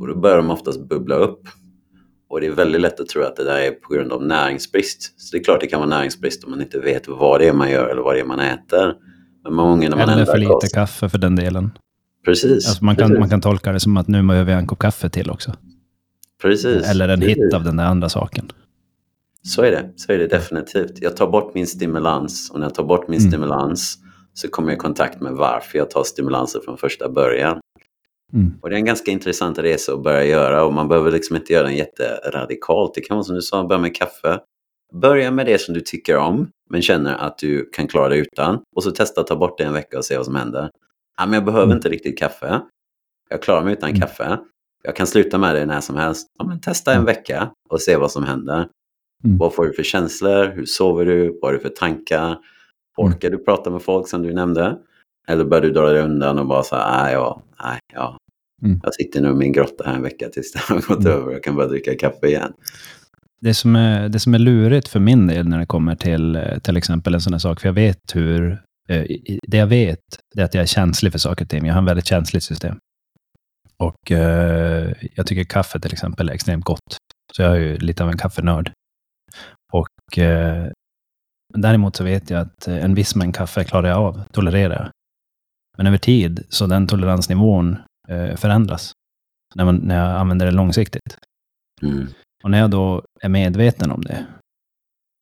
Och 0.00 0.08
då 0.08 0.18
börjar 0.20 0.36
de 0.36 0.50
oftast 0.50 0.88
bubbla 0.88 1.14
upp. 1.14 1.40
Och 2.28 2.40
det 2.40 2.46
är 2.46 2.50
väldigt 2.50 2.80
lätt 2.80 3.00
att 3.00 3.08
tro 3.08 3.22
att 3.22 3.36
det 3.36 3.44
där 3.44 3.58
är 3.58 3.70
på 3.70 3.94
grund 3.94 4.12
av 4.12 4.26
näringsbrist. 4.26 5.20
Så 5.20 5.36
det 5.36 5.40
är 5.40 5.44
klart 5.44 5.60
det 5.60 5.66
kan 5.66 5.80
vara 5.80 5.90
näringsbrist 5.90 6.44
om 6.44 6.50
man 6.50 6.60
inte 6.60 6.78
vet 6.78 7.08
vad 7.08 7.40
det 7.40 7.48
är 7.48 7.52
man 7.52 7.70
gör 7.70 7.88
eller 7.88 8.02
vad 8.02 8.14
det 8.14 8.20
är 8.20 8.24
man 8.24 8.40
äter. 8.40 8.94
Men 9.44 9.54
många 9.54 9.70
gånger 9.70 9.90
när 9.90 9.96
man 9.96 10.08
eller 10.08 10.24
för 10.24 10.38
lite 10.38 10.52
kost... 10.52 10.74
kaffe 10.74 11.08
för 11.08 11.18
den 11.18 11.36
delen. 11.36 11.70
Precis. 12.24 12.68
Alltså 12.68 12.84
man, 12.84 12.96
kan, 12.96 13.08
precis. 13.08 13.20
man 13.20 13.30
kan 13.30 13.40
tolka 13.40 13.72
det 13.72 13.80
som 13.80 13.96
att 13.96 14.08
nu 14.08 14.22
behöver 14.22 14.52
jag 14.52 14.60
en 14.60 14.66
kopp 14.66 14.78
kaffe 14.78 15.08
till 15.08 15.30
också. 15.30 15.54
Precis. 16.42 16.90
Eller 16.90 17.08
en 17.08 17.20
precis. 17.20 17.36
hit 17.36 17.54
av 17.54 17.64
den 17.64 17.76
där 17.76 17.84
andra 17.84 18.08
saken. 18.08 18.52
Så 19.48 19.62
är 19.62 19.70
det. 19.70 19.92
Så 19.96 20.12
är 20.12 20.18
det 20.18 20.26
definitivt. 20.26 21.02
Jag 21.02 21.16
tar 21.16 21.26
bort 21.26 21.54
min 21.54 21.66
stimulans 21.66 22.50
och 22.50 22.58
när 22.60 22.66
jag 22.66 22.74
tar 22.74 22.84
bort 22.84 23.08
min 23.08 23.20
mm. 23.20 23.30
stimulans 23.30 23.98
så 24.34 24.48
kommer 24.48 24.68
jag 24.68 24.76
i 24.76 24.80
kontakt 24.80 25.20
med 25.20 25.32
varför 25.32 25.78
jag 25.78 25.90
tar 25.90 26.04
stimulanser 26.04 26.60
från 26.60 26.78
första 26.78 27.08
början. 27.08 27.60
Mm. 28.32 28.52
Och 28.62 28.70
det 28.70 28.76
är 28.76 28.78
en 28.78 28.84
ganska 28.84 29.10
intressant 29.10 29.58
resa 29.58 29.92
att 29.92 30.02
börja 30.02 30.24
göra 30.24 30.64
och 30.64 30.72
man 30.72 30.88
behöver 30.88 31.10
liksom 31.10 31.36
inte 31.36 31.52
göra 31.52 31.64
den 31.64 31.76
jätteradikalt. 31.76 32.94
Det 32.94 33.00
kan 33.00 33.16
vara 33.16 33.24
som 33.24 33.34
du 33.34 33.42
sa, 33.42 33.64
börja 33.64 33.80
med 33.80 33.96
kaffe. 33.96 34.40
Börja 34.92 35.30
med 35.30 35.46
det 35.46 35.60
som 35.60 35.74
du 35.74 35.80
tycker 35.80 36.16
om 36.16 36.50
men 36.70 36.82
känner 36.82 37.16
att 37.16 37.38
du 37.38 37.70
kan 37.72 37.88
klara 37.88 38.08
dig 38.08 38.18
utan 38.18 38.62
och 38.76 38.82
så 38.82 38.90
testa 38.90 39.20
att 39.20 39.26
ta 39.26 39.36
bort 39.36 39.58
det 39.58 39.64
en 39.64 39.72
vecka 39.72 39.98
och 39.98 40.04
se 40.04 40.16
vad 40.16 40.26
som 40.26 40.34
händer. 40.34 40.70
Ja, 41.18 41.26
men 41.26 41.34
jag 41.34 41.44
behöver 41.44 41.64
mm. 41.64 41.76
inte 41.76 41.88
riktigt 41.88 42.18
kaffe. 42.18 42.60
Jag 43.30 43.42
klarar 43.42 43.64
mig 43.64 43.72
utan 43.72 43.88
mm. 43.88 44.00
kaffe. 44.00 44.38
Jag 44.82 44.96
kan 44.96 45.06
sluta 45.06 45.38
med 45.38 45.54
det 45.54 45.66
när 45.66 45.80
som 45.80 45.96
helst. 45.96 46.26
Ja, 46.38 46.44
men 46.44 46.60
testa 46.60 46.94
en 46.94 47.04
vecka 47.04 47.50
och 47.68 47.80
se 47.80 47.96
vad 47.96 48.10
som 48.10 48.24
händer. 48.24 48.68
Mm. 49.24 49.38
Vad 49.38 49.54
får 49.54 49.66
du 49.66 49.72
för 49.72 49.82
känslor? 49.82 50.52
Hur 50.54 50.64
sover 50.64 51.04
du? 51.04 51.38
Vad 51.42 51.50
har 51.50 51.52
du 51.52 51.60
för 51.60 51.68
tankar? 51.68 52.26
Mm. 52.26 52.38
Orkar 52.96 53.30
du 53.30 53.44
prata 53.44 53.70
med 53.70 53.82
folk 53.82 54.08
som 54.08 54.22
du 54.22 54.32
nämnde? 54.32 54.78
Eller 55.28 55.44
börjar 55.44 55.62
du 55.62 55.70
dra 55.70 55.86
dig 55.90 56.02
undan 56.02 56.38
och 56.38 56.46
bara 56.46 56.62
säga 56.62 57.02
nej, 57.02 57.12
ja, 57.12 57.42
nej, 57.62 57.78
ja. 57.94 58.18
Mm. 58.62 58.80
Jag 58.82 58.94
sitter 58.94 59.20
nu 59.20 59.28
i 59.28 59.34
min 59.34 59.52
grotta 59.52 59.84
här 59.86 59.94
en 59.94 60.02
vecka 60.02 60.28
tills 60.28 60.52
det 60.52 60.58
har 60.58 60.76
gått 60.76 61.04
mm. 61.04 61.12
över 61.12 61.36
och 61.36 61.44
kan 61.44 61.56
börja 61.56 61.68
dricka 61.68 61.94
kaffe 61.94 62.26
igen. 62.26 62.52
Det 63.40 63.54
som, 63.54 63.76
är, 63.76 64.08
det 64.08 64.20
som 64.20 64.34
är 64.34 64.38
lurigt 64.38 64.88
för 64.88 65.00
min 65.00 65.26
del 65.26 65.48
när 65.48 65.58
det 65.58 65.66
kommer 65.66 65.94
till 65.94 66.36
eh, 66.36 66.58
till 66.58 66.76
exempel 66.76 67.14
en 67.14 67.20
sån 67.20 67.32
här 67.32 67.40
sak, 67.40 67.60
för 67.60 67.68
jag 67.68 67.74
vet 67.74 68.14
hur... 68.14 68.62
Eh, 68.88 69.04
det 69.42 69.56
jag 69.56 69.66
vet 69.66 69.98
är 70.36 70.44
att 70.44 70.54
jag 70.54 70.62
är 70.62 70.66
känslig 70.66 71.12
för 71.12 71.18
saker 71.18 71.44
och 71.44 71.48
ting. 71.48 71.66
Jag 71.66 71.74
har 71.74 71.78
en 71.78 71.84
väldigt 71.84 72.06
känsligt 72.06 72.42
system. 72.42 72.76
Och 73.78 74.12
eh, 74.12 74.92
jag 75.14 75.26
tycker 75.26 75.44
kaffe 75.44 75.80
till 75.80 75.92
exempel 75.92 76.28
är 76.28 76.32
extremt 76.32 76.64
gott. 76.64 76.96
Så 77.36 77.42
jag 77.42 77.52
är 77.52 77.60
ju 77.60 77.76
lite 77.76 78.02
av 78.04 78.10
en 78.10 78.18
kaffenörd. 78.18 78.72
Och 80.08 80.18
eh, 80.18 80.70
däremot 81.54 81.96
så 81.96 82.04
vet 82.04 82.30
jag 82.30 82.40
att 82.40 82.68
en 82.68 82.94
viss 82.94 83.14
mängd 83.14 83.34
kaffe 83.34 83.64
klarar 83.64 83.88
jag 83.88 83.98
av, 83.98 84.22
tolererar 84.32 84.74
jag. 84.74 84.90
Men 85.76 85.86
över 85.86 85.98
tid 85.98 86.44
så 86.48 86.66
den 86.66 86.86
toleransnivån 86.86 87.76
eh, 88.08 88.36
förändras 88.36 88.92
när, 89.54 89.64
man, 89.64 89.76
när 89.76 89.96
jag 89.96 90.20
använder 90.20 90.46
det 90.46 90.52
långsiktigt. 90.52 91.18
Mm. 91.82 92.06
Och 92.44 92.50
när 92.50 92.58
jag 92.58 92.70
då 92.70 93.02
är 93.20 93.28
medveten 93.28 93.90
om 93.90 94.02
det 94.02 94.26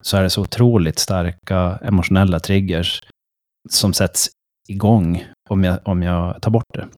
så 0.03 0.16
är 0.16 0.22
det 0.22 0.31
så 0.31 0.42
otroligt 0.42 0.99
starka 0.99 1.79
emotionella 1.83 2.40
triggers 2.40 3.03
som 3.68 3.92
sätts 3.92 4.29
igång 4.68 5.25
om 5.49 5.64
jag, 5.64 5.79
om 5.85 6.03
jag 6.03 6.42
tar 6.42 6.51
bort 6.51 6.75
det. 6.75 6.88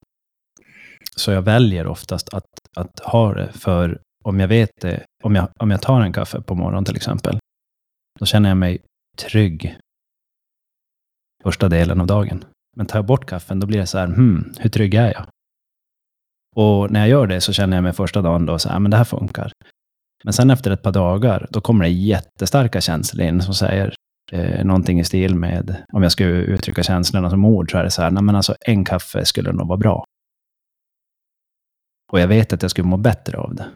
Så 1.17 1.31
jag 1.31 1.43
väljer 1.43 1.87
oftast 1.87 2.35
att, 2.35 2.45
att 2.77 3.01
ha 3.01 3.35
det, 3.35 3.53
för 3.53 4.01
om 4.25 4.41
jag 4.41 4.49
vet 4.49 4.71
det, 4.81 5.05
om 5.23 5.35
jag, 5.35 5.49
om 5.59 5.71
jag 5.71 5.83
tar 5.83 6.01
en 6.01 6.13
kaffe 6.13 6.41
på 6.41 6.55
morgonen 6.55 6.85
till 6.85 6.97
exempel, 6.97 7.39
då 8.19 8.27
känner 8.27 8.49
jag 8.49 8.59
mig 8.59 8.79
trygg 9.17 9.79
första 11.43 11.69
delen 11.69 12.01
av 12.01 12.07
dagen. 12.07 12.45
Men 12.77 12.87
tar 12.87 12.99
jag 12.99 13.07
bort 13.07 13.27
kaffen, 13.27 13.61
då 13.61 13.67
blir 13.67 13.79
det 13.79 13.87
så 13.87 13.99
här, 13.99 14.07
hmm, 14.07 14.53
hur 14.59 14.71
trygg 14.71 14.95
är 14.95 15.13
jag? 15.13 15.27
Och 16.57 16.91
när 16.91 17.01
jag 17.01 17.09
gör 17.09 17.27
det 17.27 17.41
så 17.41 17.53
känner 17.53 17.77
jag 17.77 17.85
mig 17.85 17.93
första 17.93 18.23
dagen 18.23 18.47
då 18.47 18.59
så 18.59 18.69
här, 18.69 18.79
men 18.79 18.91
det 18.91 18.97
här 18.97 19.05
funkar. 19.05 19.53
Men 20.25 20.33
sen 20.33 20.51
efter 20.51 20.71
ett 20.71 20.83
par 20.83 20.93
dagar, 20.93 21.47
då 21.51 21.61
kommer 21.61 21.85
det 21.85 21.91
jättestarka 21.91 22.81
känslor 22.81 23.27
in 23.27 23.43
som 23.43 23.55
säger 23.55 23.95
eh, 24.33 24.65
någonting 24.65 25.01
i 25.01 25.05
stil 25.05 25.35
med, 25.35 25.85
om 25.93 26.03
jag 26.03 26.13
ska 26.13 26.25
uttrycka 26.25 26.83
känslorna 26.83 27.31
som 27.31 27.45
ord, 27.45 27.71
så 27.71 27.79
är 27.79 27.85
det 27.85 27.91
så 27.91 28.03
här, 28.03 28.11
nej 28.11 28.23
men 28.23 28.37
alltså 28.37 28.55
en 28.61 28.85
kaffe 28.85 29.25
skulle 29.25 29.53
nog 29.53 29.69
vara 29.69 29.79
bra. 29.79 30.05
Och 32.13 32.21
jag 32.21 32.29
vet 32.29 32.53
att 32.53 32.63
jag 32.63 32.71
skulle 32.71 32.89
må 32.89 32.97
bättre 32.97 33.39
av 33.39 33.55
det. 33.55 33.67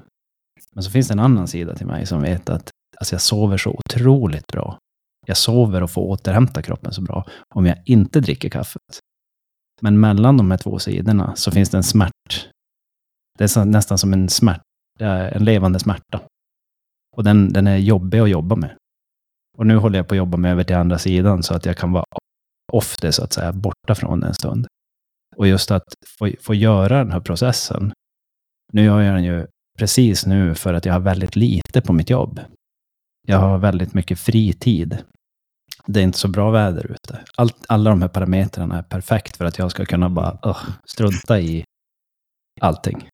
Men 0.74 0.82
så 0.82 0.90
finns 0.90 1.08
det 1.08 1.14
en 1.14 1.20
annan 1.20 1.48
sida 1.48 1.74
till 1.74 1.86
mig 1.86 2.06
som 2.06 2.22
vet 2.22 2.50
att 2.50 2.70
alltså 2.96 3.14
jag 3.14 3.22
sover 3.22 3.56
så 3.56 3.70
otroligt 3.70 4.46
bra. 4.46 4.78
Jag 5.26 5.36
sover 5.36 5.82
och 5.82 5.90
får 5.90 6.02
återhämta 6.02 6.62
kroppen 6.62 6.92
så 6.92 7.02
bra 7.02 7.26
om 7.54 7.66
jag 7.66 7.82
inte 7.84 8.20
dricker 8.20 8.48
kaffet. 8.48 9.00
Men 9.80 10.00
mellan 10.00 10.36
de 10.36 10.50
här 10.50 10.58
två 10.58 10.78
sidorna 10.78 11.36
så 11.36 11.50
finns 11.50 11.70
det 11.70 11.76
en 11.76 11.82
smärt. 11.82 12.48
Det 13.38 13.56
är 13.56 13.64
nästan 13.64 13.98
som 13.98 14.12
en 14.12 14.28
smärta, 14.28 14.62
eh, 15.00 15.36
en 15.36 15.44
levande 15.44 15.78
smärta. 15.78 16.20
Och 17.16 17.24
den, 17.24 17.52
den 17.52 17.66
är 17.66 17.76
jobbig 17.76 18.18
att 18.18 18.30
jobba 18.30 18.56
med. 18.56 18.76
Och 19.58 19.66
nu 19.66 19.76
håller 19.76 19.98
jag 19.98 20.08
på 20.08 20.14
att 20.14 20.18
jobba 20.18 20.36
mig 20.36 20.50
över 20.50 20.64
till 20.64 20.76
andra 20.76 20.98
sidan 20.98 21.42
så 21.42 21.54
att 21.54 21.66
jag 21.66 21.76
kan 21.76 21.92
vara 21.92 22.04
off 22.72 22.96
det, 23.00 23.12
så 23.12 23.24
att 23.24 23.32
säga, 23.32 23.52
borta 23.52 23.94
från 23.94 24.20
det 24.20 24.26
en 24.26 24.34
stund. 24.34 24.66
Och 25.36 25.46
just 25.46 25.70
att 25.70 25.84
få, 26.18 26.30
få 26.40 26.54
göra 26.54 26.98
den 26.98 27.12
här 27.12 27.20
processen. 27.20 27.92
Nu 28.72 28.84
gör 28.84 29.00
jag 29.00 29.14
den 29.14 29.24
ju 29.24 29.46
precis 29.78 30.26
nu 30.26 30.54
för 30.54 30.74
att 30.74 30.84
jag 30.84 30.92
har 30.92 31.00
väldigt 31.00 31.36
lite 31.36 31.80
på 31.80 31.92
mitt 31.92 32.10
jobb. 32.10 32.40
Jag 33.26 33.38
har 33.38 33.58
väldigt 33.58 33.94
mycket 33.94 34.18
fritid. 34.18 35.04
Det 35.86 36.00
är 36.00 36.04
inte 36.04 36.18
så 36.18 36.28
bra 36.28 36.50
väder 36.50 36.90
ute. 36.90 37.24
Allt, 37.36 37.64
alla 37.68 37.90
de 37.90 38.02
här 38.02 38.08
parametrarna 38.08 38.78
är 38.78 38.82
perfekt 38.82 39.36
för 39.36 39.44
att 39.44 39.58
jag 39.58 39.70
ska 39.70 39.84
kunna 39.84 40.08
bara 40.08 40.38
uh, 40.46 40.68
strunta 40.84 41.40
i 41.40 41.64
allting. 42.60 43.08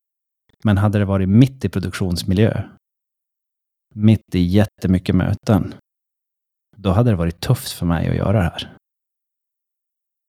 Men 0.64 0.78
hade 0.78 0.98
det 0.98 1.04
varit 1.04 1.28
mitt 1.28 1.64
i 1.64 1.68
produktionsmiljö, 1.68 2.62
mitt 3.94 4.34
i 4.34 4.40
jättemycket 4.40 5.14
möten, 5.14 5.74
då 6.76 6.90
hade 6.90 7.10
det 7.10 7.16
varit 7.16 7.40
tufft 7.40 7.72
för 7.72 7.86
mig 7.86 8.08
att 8.08 8.16
göra 8.16 8.38
det 8.38 8.44
här. 8.44 8.74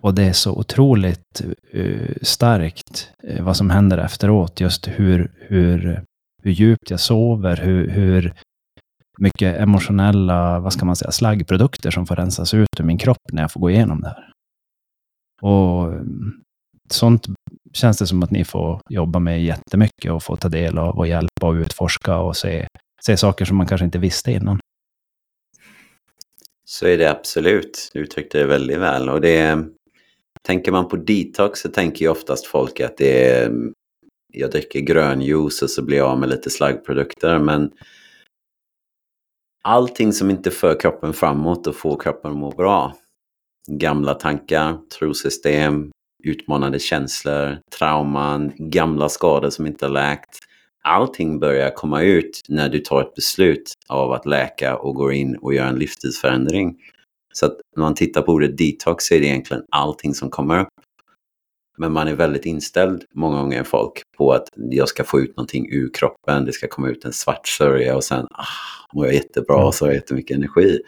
Och 0.02 0.16
det 0.16 0.24
är 0.24 0.34
så 0.34 0.60
otroligt 0.60 1.42
uh, 1.76 2.16
starkt 2.22 3.12
uh, 3.28 3.44
vad 3.44 3.58
som 3.58 3.70
händer 3.70 3.98
efteråt, 3.98 4.60
just 4.60 4.88
hur, 4.88 5.32
hur, 5.38 6.04
hur 6.44 6.52
djupt 6.52 6.90
jag 6.90 7.00
sover, 7.00 7.58
hur, 7.58 7.90
hur 7.90 8.34
mycket 9.20 9.58
emotionella, 9.58 10.60
vad 10.60 10.74
ska 10.74 10.86
man 10.86 10.96
säga, 10.96 11.12
slaggprodukter 11.12 11.92
som 11.92 12.08
får 12.08 12.16
rensas 12.16 12.54
ut 12.54 12.80
ur 12.80 12.84
min 12.84 12.98
kropp 12.98 13.32
när 13.32 13.42
jag 13.42 13.52
får 13.52 13.60
gå 13.60 13.70
igenom 13.70 14.02
det 14.02 14.08
här. 14.08 14.32
Och 15.42 15.94
mm, 15.94 16.34
sånt 16.90 17.26
känns 17.74 17.98
det 17.98 18.08
som 18.08 18.24
att 18.24 18.32
ni 18.32 18.46
får 18.46 18.82
jobba 18.90 19.20
med 19.20 19.44
jättemycket 19.44 20.12
och 20.12 20.24
få 20.24 20.36
ta 20.36 20.50
del 20.50 20.78
av 20.78 20.98
och 20.98 21.08
hjälpa 21.08 21.48
och 21.48 21.54
utforska 21.54 22.18
och 22.18 22.38
se, 22.38 22.68
se 23.06 23.18
saker 23.18 23.46
som 23.46 23.58
man 23.58 23.68
kanske 23.68 23.86
inte 23.86 24.00
visste 24.00 24.32
innan. 24.32 24.60
Så 26.66 26.88
är 26.88 26.98
det 26.98 27.12
absolut. 27.12 27.90
Du 27.94 28.00
uttryckte 28.00 28.38
det 28.38 28.46
väldigt 28.46 28.80
väl. 28.80 29.10
Och 29.10 29.22
det, 29.22 29.66
tänker 30.42 30.72
man 30.72 30.88
på 30.88 30.96
detox 30.96 31.60
så 31.60 31.70
tänker 31.70 32.06
ju 32.06 32.12
oftast 32.12 32.46
folk 32.46 32.80
att 32.80 32.98
det 32.98 33.30
är 33.30 33.46
mm, 33.46 33.74
jag 34.34 34.52
dricker 34.52 34.80
grönjuice 34.80 35.62
och 35.62 35.70
så 35.70 35.84
blir 35.84 35.98
jag 35.98 36.08
av 36.08 36.20
med 36.20 36.30
lite 36.30 36.50
slaggprodukter. 36.50 37.40
Men 37.40 37.72
allting 39.70 40.14
som 40.14 40.30
inte 40.30 40.52
för 40.52 40.80
kroppen 40.80 41.14
framåt 41.14 41.68
och 41.68 41.76
får 41.76 42.00
kroppen 42.00 42.32
att 42.32 42.38
må 42.38 42.52
bra. 42.52 42.96
Gamla 43.68 44.14
tankar, 44.14 44.78
trosystem, 45.00 45.92
utmanande 46.24 46.80
känslor, 46.80 47.58
trauman, 47.78 48.52
gamla 48.58 49.10
skador 49.10 49.50
som 49.50 49.68
inte 49.68 49.86
har 49.86 49.94
läkt. 49.94 50.40
Allting 50.84 51.40
börjar 51.40 51.72
komma 51.76 52.02
ut 52.02 52.42
när 52.48 52.70
du 52.70 52.80
tar 52.80 53.02
ett 53.02 53.16
beslut 53.16 53.74
av 53.88 54.12
att 54.12 54.26
läka 54.26 54.78
och 54.78 54.96
går 54.96 55.14
in 55.14 55.36
och 55.36 55.54
gör 55.54 55.66
en 55.66 55.80
livsstilsförändring. 55.80 56.76
Så 57.34 57.46
att 57.46 57.58
när 57.76 57.84
man 57.84 57.96
tittar 57.96 58.22
på 58.22 58.32
ordet 58.32 58.58
detox 58.58 59.06
så 59.06 59.16
är 59.16 59.20
det 59.20 59.26
egentligen 59.26 59.64
allting 59.72 60.14
som 60.14 60.30
kommer 60.30 60.60
upp. 60.62 60.68
Men 61.80 61.94
man 61.94 62.08
är 62.08 62.16
väldigt 62.16 62.46
inställd, 62.46 63.04
många 63.14 63.42
gånger 63.42 63.64
folk, 63.64 64.02
på 64.18 64.32
att 64.34 64.48
jag 64.56 64.90
ska 64.90 65.04
få 65.04 65.20
ut 65.20 65.38
någonting 65.38 65.72
ur 65.72 65.90
kroppen, 65.94 66.46
det 66.46 66.54
ska 66.54 66.68
komma 66.68 66.90
ut 66.90 67.06
en 67.06 67.14
svart 67.14 67.48
sörja 67.48 67.96
och 67.96 68.04
sen 68.04 68.28
ah, 68.32 68.46
mår 68.94 69.06
jag 69.06 69.16
jättebra 69.16 69.66
och 69.66 69.76
så 69.76 69.86
har 69.86 69.90
jag 69.90 69.96
jättemycket 69.96 70.38
energi. 70.38 70.80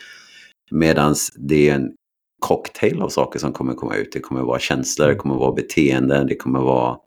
Medan 0.72 1.16
det 1.36 1.70
är 1.70 1.76
en 1.76 1.92
cocktail 2.40 3.02
av 3.02 3.10
saker 3.10 3.40
som 3.40 3.54
kommer 3.54 3.74
komma 3.74 3.96
ut. 3.96 4.12
Det 4.12 4.20
kommer 4.20 4.42
vara 4.42 4.60
känslor, 4.60 5.08
det 5.08 5.16
kommer 5.16 5.36
vara 5.36 5.52
beteenden, 5.52 6.28
det 6.28 6.36
kommer 6.36 6.60
vara 6.60 6.98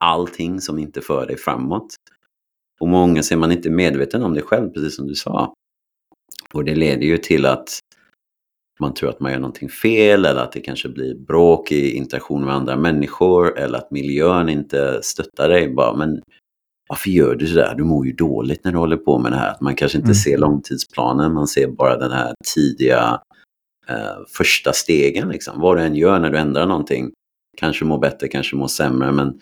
allting 0.00 0.60
som 0.60 0.78
inte 0.78 1.00
för 1.00 1.26
dig 1.26 1.36
framåt. 1.36 1.94
Och 2.80 2.88
många 2.88 3.22
ser 3.22 3.36
man 3.36 3.52
inte 3.52 3.70
medveten 3.70 4.22
om 4.22 4.34
det 4.34 4.42
själv, 4.42 4.70
precis 4.70 4.96
som 4.96 5.06
du 5.06 5.14
sa. 5.14 5.54
Och 6.52 6.64
det 6.64 6.74
leder 6.74 7.06
ju 7.06 7.18
till 7.18 7.46
att 7.46 7.79
man 8.80 8.94
tror 8.94 9.10
att 9.10 9.20
man 9.20 9.32
gör 9.32 9.38
någonting 9.38 9.68
fel 9.68 10.24
eller 10.24 10.40
att 10.40 10.52
det 10.52 10.60
kanske 10.60 10.88
blir 10.88 11.14
bråk 11.14 11.72
i 11.72 11.90
interaktion 11.90 12.44
med 12.44 12.54
andra 12.54 12.76
människor 12.76 13.58
eller 13.58 13.78
att 13.78 13.90
miljön 13.90 14.48
inte 14.48 15.00
stöttar 15.02 15.48
dig. 15.48 15.74
Bara, 15.74 15.96
men 15.96 16.20
varför 16.88 17.10
gör 17.10 17.34
du 17.34 17.46
sådär? 17.46 17.74
Du 17.76 17.84
mår 17.84 18.06
ju 18.06 18.12
dåligt 18.12 18.64
när 18.64 18.72
du 18.72 18.78
håller 18.78 18.96
på 18.96 19.18
med 19.18 19.32
det 19.32 19.38
här. 19.38 19.50
Att 19.50 19.60
man 19.60 19.74
kanske 19.74 19.98
inte 19.98 20.06
mm. 20.06 20.14
ser 20.14 20.38
långtidsplanen, 20.38 21.34
man 21.34 21.46
ser 21.46 21.68
bara 21.68 21.96
den 21.96 22.12
här 22.12 22.34
tidiga 22.54 23.20
eh, 23.88 24.24
första 24.36 24.72
stegen. 24.72 25.28
Liksom. 25.28 25.60
Vad 25.60 25.76
du 25.76 25.82
än 25.82 25.96
gör 25.96 26.18
när 26.18 26.30
du 26.30 26.38
ändrar 26.38 26.66
någonting. 26.66 27.10
Kanske 27.56 27.84
mår 27.84 27.98
bättre, 27.98 28.28
kanske 28.28 28.56
mår 28.56 28.66
sämre, 28.66 29.12
men 29.12 29.40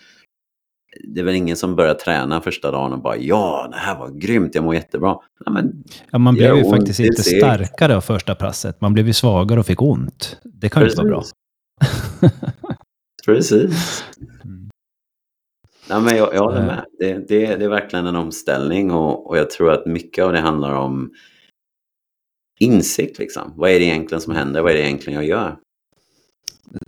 det 1.07 1.19
är 1.19 1.23
väl 1.23 1.35
ingen 1.35 1.57
som 1.57 1.75
börjar 1.75 1.93
träna 1.93 2.41
första 2.41 2.71
dagen 2.71 2.93
och 2.93 3.01
bara 3.01 3.17
ja, 3.17 3.67
det 3.71 3.77
här 3.77 3.99
var 3.99 4.09
grymt, 4.09 4.55
jag 4.55 4.63
mår 4.63 4.75
jättebra. 4.75 5.17
Ja, 5.45 5.51
men, 5.51 5.83
ja, 6.11 6.17
man 6.17 6.35
blev 6.35 6.57
ju 6.57 6.69
faktiskt 6.69 6.99
inte 6.99 7.23
starkare 7.23 7.95
av 7.95 8.01
första 8.01 8.35
passet. 8.35 8.81
Man 8.81 8.93
blev 8.93 9.07
ju 9.07 9.13
svagare 9.13 9.59
och 9.59 9.65
fick 9.65 9.81
ont. 9.81 10.39
Det 10.43 10.69
kan 10.69 10.83
ju 10.83 10.89
inte 10.89 11.01
vara 11.01 11.09
bra. 11.09 11.23
Precis. 13.25 14.03
Mm. 14.43 14.69
Nej, 15.89 16.01
men 16.01 16.17
jag, 16.17 16.33
jag 16.33 16.43
håller 16.43 16.65
med. 16.65 16.85
Det, 16.99 17.13
det, 17.13 17.55
det 17.55 17.65
är 17.65 17.69
verkligen 17.69 18.05
en 18.05 18.15
omställning 18.15 18.91
och, 18.91 19.29
och 19.29 19.37
jag 19.37 19.49
tror 19.49 19.71
att 19.71 19.85
mycket 19.85 20.25
av 20.25 20.33
det 20.33 20.39
handlar 20.39 20.73
om 20.73 21.11
insikt. 22.59 23.19
Liksom. 23.19 23.53
Vad 23.55 23.71
är 23.71 23.79
det 23.79 23.85
egentligen 23.85 24.21
som 24.21 24.35
händer? 24.35 24.61
Vad 24.61 24.71
är 24.71 24.75
det 24.75 24.81
egentligen 24.81 25.19
jag 25.19 25.29
gör? 25.29 25.57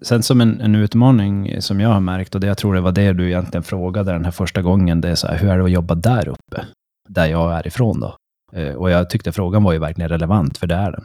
Sen 0.01 0.23
som 0.23 0.41
en, 0.41 0.61
en, 0.61 0.75
utmaning 0.75 1.61
som 1.61 1.79
jag 1.79 1.89
har 1.89 1.99
märkt, 1.99 2.35
och 2.35 2.41
det 2.41 2.47
jag 2.47 2.57
tror 2.57 2.73
det 2.73 2.81
var 2.81 2.91
det 2.91 3.13
du 3.13 3.27
egentligen 3.27 3.63
frågade 3.63 4.11
den 4.11 4.25
här 4.25 4.31
första 4.31 4.61
gången, 4.61 5.01
det 5.01 5.09
är 5.09 5.15
så 5.15 5.27
här, 5.27 5.37
hur 5.37 5.49
är 5.49 5.57
det 5.57 5.63
att 5.63 5.71
jobba 5.71 5.95
där 5.95 6.27
uppe? 6.27 6.65
Där 7.09 7.25
jag 7.25 7.53
är 7.53 7.67
ifrån 7.67 7.99
då. 7.99 8.15
Eh, 8.53 8.73
och 8.73 8.91
jag 8.91 9.09
tyckte 9.09 9.31
frågan 9.31 9.63
var 9.63 9.73
ju 9.73 9.79
verkligen 9.79 10.09
relevant, 10.09 10.57
för 10.57 10.67
det 10.67 10.75
är 10.75 10.91
den. 10.91 11.03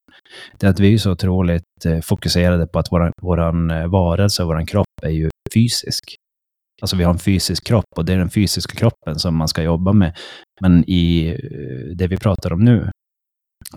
Det 0.58 0.66
är 0.66 0.70
att 0.70 0.80
vi 0.80 0.94
är 0.94 0.98
så 0.98 1.12
otroligt 1.12 1.84
eh, 1.84 2.00
fokuserade 2.00 2.66
på 2.66 2.78
att 2.78 2.92
vår 2.92 3.12
våran 3.22 3.70
eh, 3.70 3.86
varelse 3.86 4.42
och 4.42 4.48
vår 4.48 4.66
kropp 4.66 4.86
är 5.02 5.10
ju 5.10 5.30
fysisk. 5.54 6.16
Alltså 6.82 6.96
vi 6.96 7.04
har 7.04 7.12
en 7.12 7.18
fysisk 7.18 7.66
kropp 7.66 7.84
och 7.96 8.04
det 8.04 8.12
är 8.12 8.18
den 8.18 8.30
fysiska 8.30 8.76
kroppen 8.76 9.18
som 9.18 9.36
man 9.36 9.48
ska 9.48 9.62
jobba 9.62 9.92
med. 9.92 10.16
Men 10.60 10.90
i 10.90 11.36
det 11.94 12.06
vi 12.06 12.16
pratar 12.16 12.52
om 12.52 12.64
nu, 12.64 12.90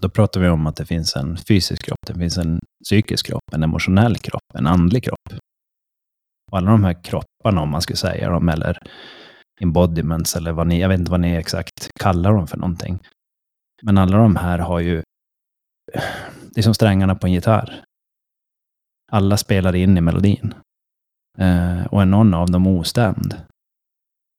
då 0.02 0.10
pratar 0.10 0.42
vi 0.42 0.50
om 0.50 0.68
att 0.68 0.76
det 0.76 0.86
finns 0.86 1.16
en 1.16 1.38
fysisk 1.38 1.86
kropp, 1.86 2.08
det 2.08 2.14
finns 2.14 2.38
en 2.38 2.60
psykisk 2.84 3.26
kropp, 3.26 3.54
en 3.54 3.64
emotionell 3.64 4.18
kropp, 4.18 4.42
en 4.54 4.68
andlig 4.68 5.04
kropp. 5.04 5.34
Och 6.52 6.58
alla 6.58 6.72
de 6.72 6.84
här 6.84 7.04
kropparna, 7.04 7.62
om 7.62 7.70
man 7.70 7.82
skulle 7.82 7.98
säga 7.98 8.30
dem, 8.30 8.50
eller 8.50 8.78
embodiments, 9.62 10.36
eller 10.36 10.52
vad 10.52 10.68
ni, 10.68 10.82
jag 10.82 10.90
vet 10.90 11.00
inte 11.00 11.12
vad 11.12 11.20
ni 11.20 11.36
exakt 11.36 11.90
kallar 12.00 12.34
dem 12.34 12.48
för 12.48 12.58
någonting. 12.58 13.00
Men 13.82 13.98
alla 13.98 14.18
de 14.18 14.36
här 14.36 14.60
har 14.60 14.80
ju, 14.80 15.04
det 16.52 16.60
är 16.60 16.62
som 16.62 16.74
strängarna 16.74 17.16
på 17.16 17.28
en 17.28 17.34
gitarr. 17.34 17.84
Alla 19.12 19.38
spelar 19.38 19.76
in 19.76 19.98
i 19.98 20.02
melodin. 20.02 20.54
Eh, 21.38 21.86
och 21.86 22.02
är 22.02 22.06
någon 22.06 22.34
av 22.34 22.52
dem 22.52 22.68
ostämd, 22.68 23.36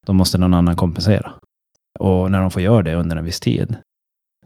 då 0.06 0.12
måste 0.12 0.38
någon 0.38 0.54
annan 0.54 0.76
kompensera. 0.76 1.32
Och 1.98 2.30
när 2.30 2.40
de 2.40 2.50
får 2.50 2.62
göra 2.62 2.82
det 2.82 2.94
under 2.94 3.16
en 3.16 3.24
viss 3.24 3.40
tid, 3.40 3.76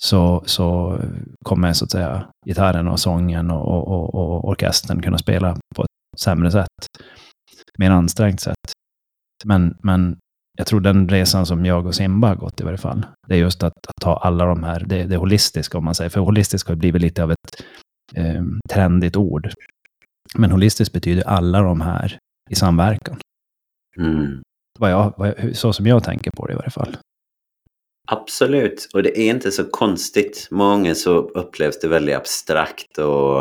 så, 0.01 0.43
så 0.47 0.99
kommer 1.45 1.73
så 1.73 1.85
att 1.85 1.91
säga 1.91 2.27
gitarren 2.47 2.89
och 2.89 3.01
sången 3.01 3.51
och, 3.51 3.89
och, 3.89 4.15
och, 4.15 4.49
orkestern 4.49 5.03
kunna 5.03 5.19
spela 5.19 5.57
på 5.75 5.83
ett 5.83 6.21
sämre 6.21 6.51
sätt. 6.51 6.87
Mer 7.79 7.91
ansträngt 7.91 8.41
sätt. 8.41 8.73
Men, 9.45 9.77
men 9.83 10.17
jag 10.59 10.67
tror 10.67 10.81
den 10.81 11.09
resan 11.09 11.47
som 11.47 11.67
jag 11.67 11.87
och 11.87 11.95
Simba 11.95 12.29
har 12.29 12.37
gått 12.37 12.61
i 12.61 12.65
varje 12.65 12.79
fall, 12.79 13.07
det 13.27 13.35
är 13.35 13.39
just 13.39 13.63
att, 13.63 13.73
att 13.89 13.97
ta 14.01 14.17
alla 14.17 14.45
de 14.45 14.63
här, 14.63 14.85
det, 14.87 15.05
det 15.05 15.17
holistiska 15.17 15.79
om 15.79 15.85
man 15.85 15.95
säger, 15.95 16.11
för 16.11 16.21
holistiskt 16.21 16.69
har 16.69 16.77
blivit 16.77 17.03
lite 17.03 17.23
av 17.23 17.33
ett 17.33 17.65
eh, 18.15 18.43
trendigt 18.71 19.17
ord. 19.17 19.51
Men 20.35 20.51
holistiskt 20.51 20.95
betyder 20.95 21.29
alla 21.29 21.61
de 21.61 21.81
här 21.81 22.19
i 22.51 22.55
samverkan. 22.55 23.17
Mm. 23.97 24.43
Vad 24.79 24.91
jag, 24.91 25.15
vad 25.17 25.29
jag, 25.29 25.57
så 25.57 25.73
som 25.73 25.87
jag 25.87 26.05
tänker 26.05 26.31
på 26.31 26.47
det 26.47 26.53
i 26.53 26.57
varje 26.57 26.71
fall. 26.71 26.97
Absolut, 28.07 28.89
och 28.95 29.03
det 29.03 29.21
är 29.21 29.31
inte 29.31 29.51
så 29.51 29.65
konstigt. 29.65 30.49
Många 30.51 30.95
så 30.95 31.19
upplevs 31.19 31.81
det 31.81 31.89
väldigt 31.89 32.17
abstrakt 32.17 32.99
och 32.99 33.41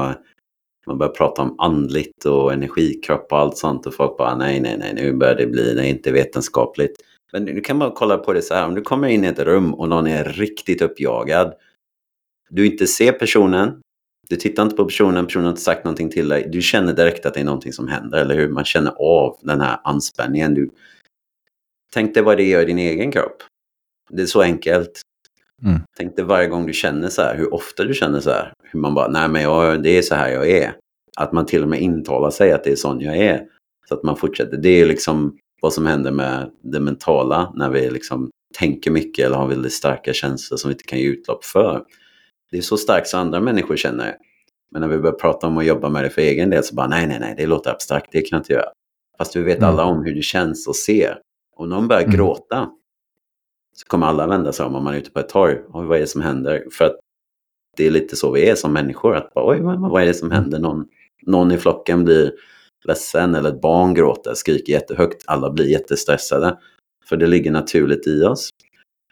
man 0.87 0.97
börjar 0.97 1.11
prata 1.11 1.41
om 1.41 1.59
andligt 1.59 2.25
och 2.25 2.53
energikropp 2.53 3.31
och 3.31 3.37
allt 3.37 3.57
sånt 3.57 3.85
och 3.85 3.93
folk 3.93 4.17
bara 4.17 4.35
nej, 4.35 4.59
nej, 4.59 4.77
nej, 4.77 4.93
nu 4.93 5.13
börjar 5.13 5.35
det 5.35 5.47
bli, 5.47 5.73
det 5.73 5.81
är 5.81 5.89
inte 5.89 6.11
vetenskapligt. 6.11 6.95
Men 7.31 7.45
du 7.45 7.61
kan 7.61 7.79
bara 7.79 7.91
kolla 7.91 8.17
på 8.17 8.33
det 8.33 8.41
så 8.41 8.53
här, 8.53 8.65
om 8.65 8.75
du 8.75 8.81
kommer 8.81 9.07
in 9.07 9.23
i 9.23 9.27
ett 9.27 9.39
rum 9.39 9.73
och 9.73 9.89
någon 9.89 10.07
är 10.07 10.23
riktigt 10.23 10.81
uppjagad. 10.81 11.53
Du 12.49 12.65
inte 12.65 12.87
ser 12.87 13.11
personen, 13.11 13.81
du 14.29 14.35
tittar 14.35 14.63
inte 14.63 14.75
på 14.75 14.85
personen, 14.85 15.25
personen 15.25 15.45
har 15.45 15.51
inte 15.51 15.61
sagt 15.61 15.83
någonting 15.83 16.09
till 16.09 16.29
dig. 16.29 16.49
Du 16.51 16.61
känner 16.61 16.93
direkt 16.93 17.25
att 17.25 17.33
det 17.33 17.39
är 17.39 17.43
någonting 17.43 17.73
som 17.73 17.87
händer, 17.87 18.17
eller 18.17 18.35
hur? 18.35 18.49
Man 18.49 18.65
känner 18.65 18.93
av 18.99 19.37
den 19.41 19.61
här 19.61 19.79
anspänningen. 19.83 20.53
Du... 20.53 20.69
Tänk 21.93 22.13
dig 22.13 22.23
vad 22.23 22.37
det 22.37 22.43
gör 22.43 22.61
i 22.61 22.65
din 22.65 22.79
egen 22.79 23.11
kropp. 23.11 23.43
Det 24.09 24.21
är 24.21 24.25
så 24.25 24.41
enkelt. 24.41 25.01
Mm. 25.63 25.79
Tänk 25.97 26.15
dig 26.15 26.25
varje 26.25 26.47
gång 26.47 26.65
du 26.65 26.73
känner 26.73 27.09
så 27.09 27.21
här, 27.21 27.37
hur 27.37 27.53
ofta 27.53 27.83
du 27.83 27.93
känner 27.93 28.19
så 28.19 28.29
här. 28.29 28.53
Hur 28.63 28.79
man 28.79 28.93
bara, 28.93 29.07
nej 29.07 29.29
men 29.29 29.41
jag, 29.41 29.83
det 29.83 29.97
är 29.97 30.01
så 30.01 30.15
här 30.15 30.29
jag 30.29 30.49
är. 30.49 30.75
Att 31.17 31.31
man 31.31 31.45
till 31.45 31.63
och 31.63 31.69
med 31.69 31.81
intalar 31.81 32.29
sig 32.29 32.51
att 32.51 32.63
det 32.63 32.71
är 32.71 32.75
sån 32.75 33.01
jag 33.01 33.17
är. 33.17 33.45
Så 33.87 33.93
att 33.93 34.03
man 34.03 34.17
fortsätter. 34.17 34.57
Det 34.57 34.69
är 34.69 34.85
liksom 34.85 35.37
vad 35.61 35.73
som 35.73 35.85
händer 35.85 36.11
med 36.11 36.51
det 36.63 36.79
mentala 36.79 37.53
när 37.55 37.69
vi 37.69 37.89
liksom 37.89 38.29
tänker 38.57 38.91
mycket 38.91 39.25
eller 39.25 39.37
har 39.37 39.47
väldigt 39.47 39.73
starka 39.73 40.13
känslor 40.13 40.57
som 40.57 40.69
vi 40.69 40.73
inte 40.73 40.83
kan 40.83 40.99
ge 40.99 41.05
utlopp 41.05 41.45
för. 41.45 41.83
Det 42.51 42.57
är 42.57 42.61
så 42.61 42.77
starkt 42.77 43.07
så 43.07 43.17
andra 43.17 43.39
människor 43.39 43.75
känner. 43.75 44.15
Men 44.71 44.81
när 44.81 44.87
vi 44.87 44.97
börjar 44.97 45.15
prata 45.15 45.47
om 45.47 45.57
att 45.57 45.65
jobba 45.65 45.89
med 45.89 46.03
det 46.03 46.09
för 46.09 46.21
egen 46.21 46.49
del 46.49 46.63
så 46.63 46.75
bara 46.75 46.87
nej, 46.87 47.07
nej, 47.07 47.19
nej, 47.19 47.33
det 47.37 47.45
låter 47.45 47.71
abstrakt, 47.71 48.07
det 48.11 48.21
kan 48.21 48.37
jag 48.37 48.39
inte 48.39 48.53
göra. 48.53 48.69
Fast 49.17 49.35
vi 49.35 49.41
vet 49.41 49.57
mm. 49.57 49.69
alla 49.69 49.83
om 49.83 50.05
hur 50.05 50.15
det 50.15 50.21
känns 50.21 50.67
och 50.67 50.75
ser. 50.75 51.17
Om 51.55 51.69
någon 51.69 51.87
börjar 51.87 52.03
mm. 52.03 52.15
gråta 52.15 52.69
så 53.73 53.85
kommer 53.87 54.07
alla 54.07 54.27
vända 54.27 54.53
sig 54.53 54.65
om 54.65 54.75
om 54.75 54.83
man 54.83 54.93
är 54.93 54.97
ute 54.97 55.11
på 55.11 55.19
ett 55.19 55.29
torg. 55.29 55.57
Oj, 55.73 55.85
vad 55.85 55.97
är 55.97 56.01
det 56.01 56.07
som 56.07 56.21
händer? 56.21 56.65
För 56.71 56.85
att 56.85 56.95
det 57.77 57.87
är 57.87 57.91
lite 57.91 58.15
så 58.15 58.31
vi 58.31 58.49
är 58.49 58.55
som 58.55 58.73
människor. 58.73 59.15
Att 59.15 59.33
bara, 59.33 59.51
Oj, 59.51 59.59
vad 59.61 60.01
är 60.01 60.05
det 60.05 60.13
som 60.13 60.31
händer? 60.31 60.59
Någon, 60.59 60.85
någon 61.21 61.51
i 61.51 61.57
flocken 61.57 62.03
blir 62.03 62.31
ledsen 62.85 63.35
eller 63.35 63.49
ett 63.49 63.61
barn 63.61 63.93
gråter, 63.93 64.33
skriker 64.33 64.73
jättehögt. 64.73 65.23
Alla 65.27 65.51
blir 65.51 65.65
jättestressade. 65.65 66.57
För 67.05 67.17
det 67.17 67.27
ligger 67.27 67.51
naturligt 67.51 68.07
i 68.07 68.23
oss. 68.23 68.49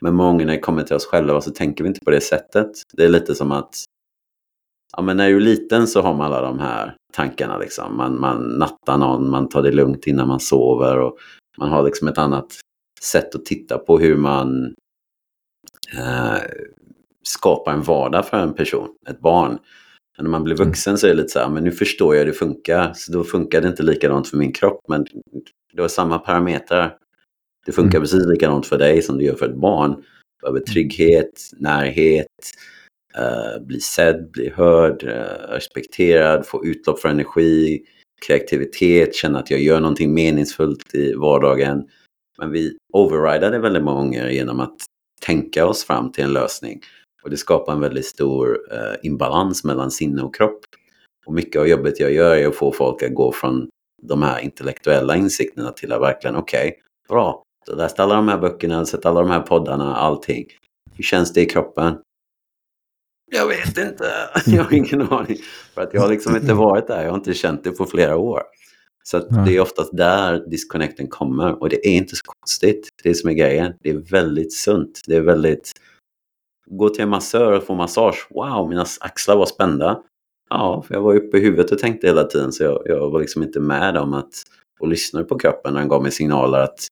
Men 0.02 0.15
många 0.15 0.45
när 0.45 0.54
det 0.54 0.60
kommer 0.60 0.84
till 0.84 0.95
oss 0.95 1.06
själva 1.06 1.41
så 1.41 1.52
tänker 1.52 1.84
vi 1.84 1.88
inte 1.88 2.06
på 2.06 2.12
det 2.12 2.21
sättet. 2.21 2.71
Det 2.93 3.04
är 3.04 3.10
lite 3.10 3.36
som 3.36 3.52
att 3.52 3.76
ja, 4.97 5.02
men 5.02 5.17
när 5.17 5.30
du 5.30 5.36
är 5.36 5.39
liten 5.39 5.88
så 5.88 6.02
har 6.02 6.13
man 6.13 6.26
alla 6.26 6.41
de 6.41 6.60
här 6.60 6.95
tankarna. 7.13 7.58
Liksom. 7.58 7.97
Man, 7.97 8.19
man 8.19 8.43
nattar 8.43 8.97
någon, 8.97 9.30
man 9.30 9.50
tar 9.50 9.62
det 9.63 9.71
lugnt 9.71 10.08
innan 10.08 10.28
man 10.28 10.39
sover 10.39 11.00
och 11.00 11.17
man 11.58 11.69
har 11.69 11.84
liksom 11.84 12.08
ett 12.08 12.17
annat 12.17 12.47
sätt 13.03 13.35
att 13.35 13.45
titta 13.45 13.77
på 13.77 13.99
hur 13.99 14.15
man 14.15 14.73
eh, 15.97 16.41
skapar 17.23 17.73
en 17.73 17.81
vardag 17.81 18.27
för 18.27 18.37
en 18.37 18.53
person, 18.53 18.89
ett 19.09 19.19
barn. 19.19 19.57
Men 20.17 20.23
när 20.25 20.31
man 20.31 20.43
blir 20.43 20.55
mm. 20.55 20.67
vuxen 20.67 20.97
så 20.97 21.07
är 21.07 21.09
det 21.11 21.17
lite 21.17 21.29
så 21.29 21.39
här, 21.39 21.49
men 21.49 21.63
nu 21.63 21.71
förstår 21.71 22.15
jag 22.15 22.19
hur 22.19 22.31
det 22.31 22.37
funkar. 22.37 22.91
Så 22.95 23.11
då 23.11 23.23
funkar 23.23 23.61
det 23.61 23.67
inte 23.67 23.83
likadant 23.83 24.27
för 24.27 24.37
min 24.37 24.51
kropp, 24.51 24.81
men 24.87 25.05
du 25.73 25.81
har 25.81 25.89
samma 25.89 26.19
parametrar. 26.19 26.97
Det 27.65 27.71
funkar 27.71 27.97
mm. 27.97 28.01
precis 28.01 28.25
likadant 28.25 28.65
för 28.65 28.77
dig 28.77 29.01
som 29.01 29.17
det 29.17 29.23
gör 29.23 29.35
för 29.35 29.49
ett 29.49 29.55
barn. 29.55 30.03
Behöver 30.41 30.59
trygghet, 30.59 31.51
närhet, 31.57 32.27
eh, 33.17 33.65
bli 33.65 33.79
sedd, 33.79 34.31
bli 34.31 34.49
hörd, 34.49 35.03
eh, 35.03 35.53
respekterad, 35.53 36.45
få 36.45 36.65
utlopp 36.65 36.99
för 36.99 37.09
energi, 37.09 37.81
kreativitet, 38.27 39.15
känna 39.15 39.39
att 39.39 39.51
jag 39.51 39.61
gör 39.61 39.79
någonting 39.79 40.13
meningsfullt 40.13 40.95
i 40.95 41.13
vardagen. 41.13 41.83
Men 42.41 42.51
vi 42.51 42.77
overridade 42.93 43.60
väldigt 43.60 43.84
många 43.84 44.01
gånger 44.01 44.30
genom 44.30 44.60
att 44.60 44.75
tänka 45.21 45.65
oss 45.65 45.84
fram 45.84 46.12
till 46.12 46.23
en 46.23 46.34
lösning. 46.34 46.82
Och 47.23 47.30
det 47.30 47.38
skapar 47.38 47.73
en 47.73 47.80
väldigt 47.80 48.06
stor 48.06 48.60
eh, 48.71 48.95
imbalans 49.04 49.63
mellan 49.63 49.91
sinne 49.91 50.21
och 50.21 50.36
kropp. 50.36 50.60
Och 51.25 51.34
mycket 51.34 51.60
av 51.60 51.67
jobbet 51.67 51.99
jag 51.99 52.12
gör 52.12 52.36
är 52.36 52.47
att 52.47 52.56
få 52.56 52.71
folk 52.71 53.04
att 53.04 53.13
gå 53.13 53.32
från 53.32 53.69
de 54.01 54.21
här 54.21 54.39
intellektuella 54.39 55.15
insikterna 55.15 55.71
till 55.71 55.91
att 55.91 56.01
verkligen, 56.01 56.36
okej, 56.36 56.67
okay, 56.67 56.80
bra, 57.10 57.43
du 57.65 57.71
har 57.71 57.77
läst 57.77 57.99
alla 57.99 58.15
de 58.15 58.27
här 58.27 58.38
böckerna, 58.38 58.86
sett 58.86 59.06
alla 59.06 59.21
de 59.21 59.30
här 59.30 59.41
poddarna, 59.41 59.95
allting. 59.95 60.45
Hur 60.95 61.04
känns 61.04 61.34
det 61.34 61.41
i 61.41 61.45
kroppen? 61.45 61.97
Jag 63.32 63.47
vet 63.47 63.77
inte. 63.77 64.12
Jag 64.45 64.63
har 64.63 64.73
ingen 64.73 65.01
aning. 65.01 65.38
För 65.73 65.82
att 65.82 65.93
jag 65.93 66.01
har 66.01 66.10
liksom 66.10 66.36
inte 66.36 66.54
varit 66.54 66.88
där. 66.88 67.04
Jag 67.04 67.10
har 67.10 67.17
inte 67.17 67.34
känt 67.34 67.63
det 67.63 67.71
på 67.71 67.86
flera 67.86 68.17
år. 68.17 68.41
Så 69.03 69.19
det 69.19 69.55
är 69.55 69.61
oftast 69.61 69.97
där 69.97 70.49
disconnecten 70.49 71.07
kommer. 71.07 71.61
Och 71.61 71.69
det 71.69 71.87
är 71.87 71.91
inte 71.91 72.15
så 72.15 72.23
konstigt. 72.25 72.89
Det 73.03 73.09
är 73.09 73.13
som 73.13 73.29
är 73.29 73.33
grejen. 73.33 73.73
Det 73.79 73.89
är 73.89 73.97
väldigt 73.97 74.53
sunt. 74.53 75.01
Det 75.07 75.15
är 75.15 75.21
väldigt... 75.21 75.71
Gå 76.65 76.89
till 76.89 77.03
en 77.03 77.09
massör 77.09 77.51
och 77.51 77.63
få 77.63 77.75
massage. 77.75 78.27
Wow, 78.29 78.69
mina 78.69 78.85
axlar 78.99 79.35
var 79.35 79.45
spända. 79.45 80.03
Ja, 80.49 80.83
för 80.87 80.93
jag 80.93 81.01
var 81.01 81.15
uppe 81.15 81.37
i 81.37 81.41
huvudet 81.41 81.71
och 81.71 81.79
tänkte 81.79 82.07
hela 82.07 82.23
tiden. 82.23 82.51
Så 82.51 82.63
jag, 82.63 82.81
jag 82.85 83.09
var 83.09 83.19
liksom 83.19 83.43
inte 83.43 83.59
med 83.59 83.97
om 83.97 84.13
att... 84.13 84.33
Och 84.79 84.87
lyssnade 84.87 85.25
på 85.25 85.39
kroppen 85.39 85.73
när 85.73 85.79
den 85.79 85.89
gav 85.89 86.01
mig 86.01 86.11
signaler 86.11 86.59
att 86.59 86.87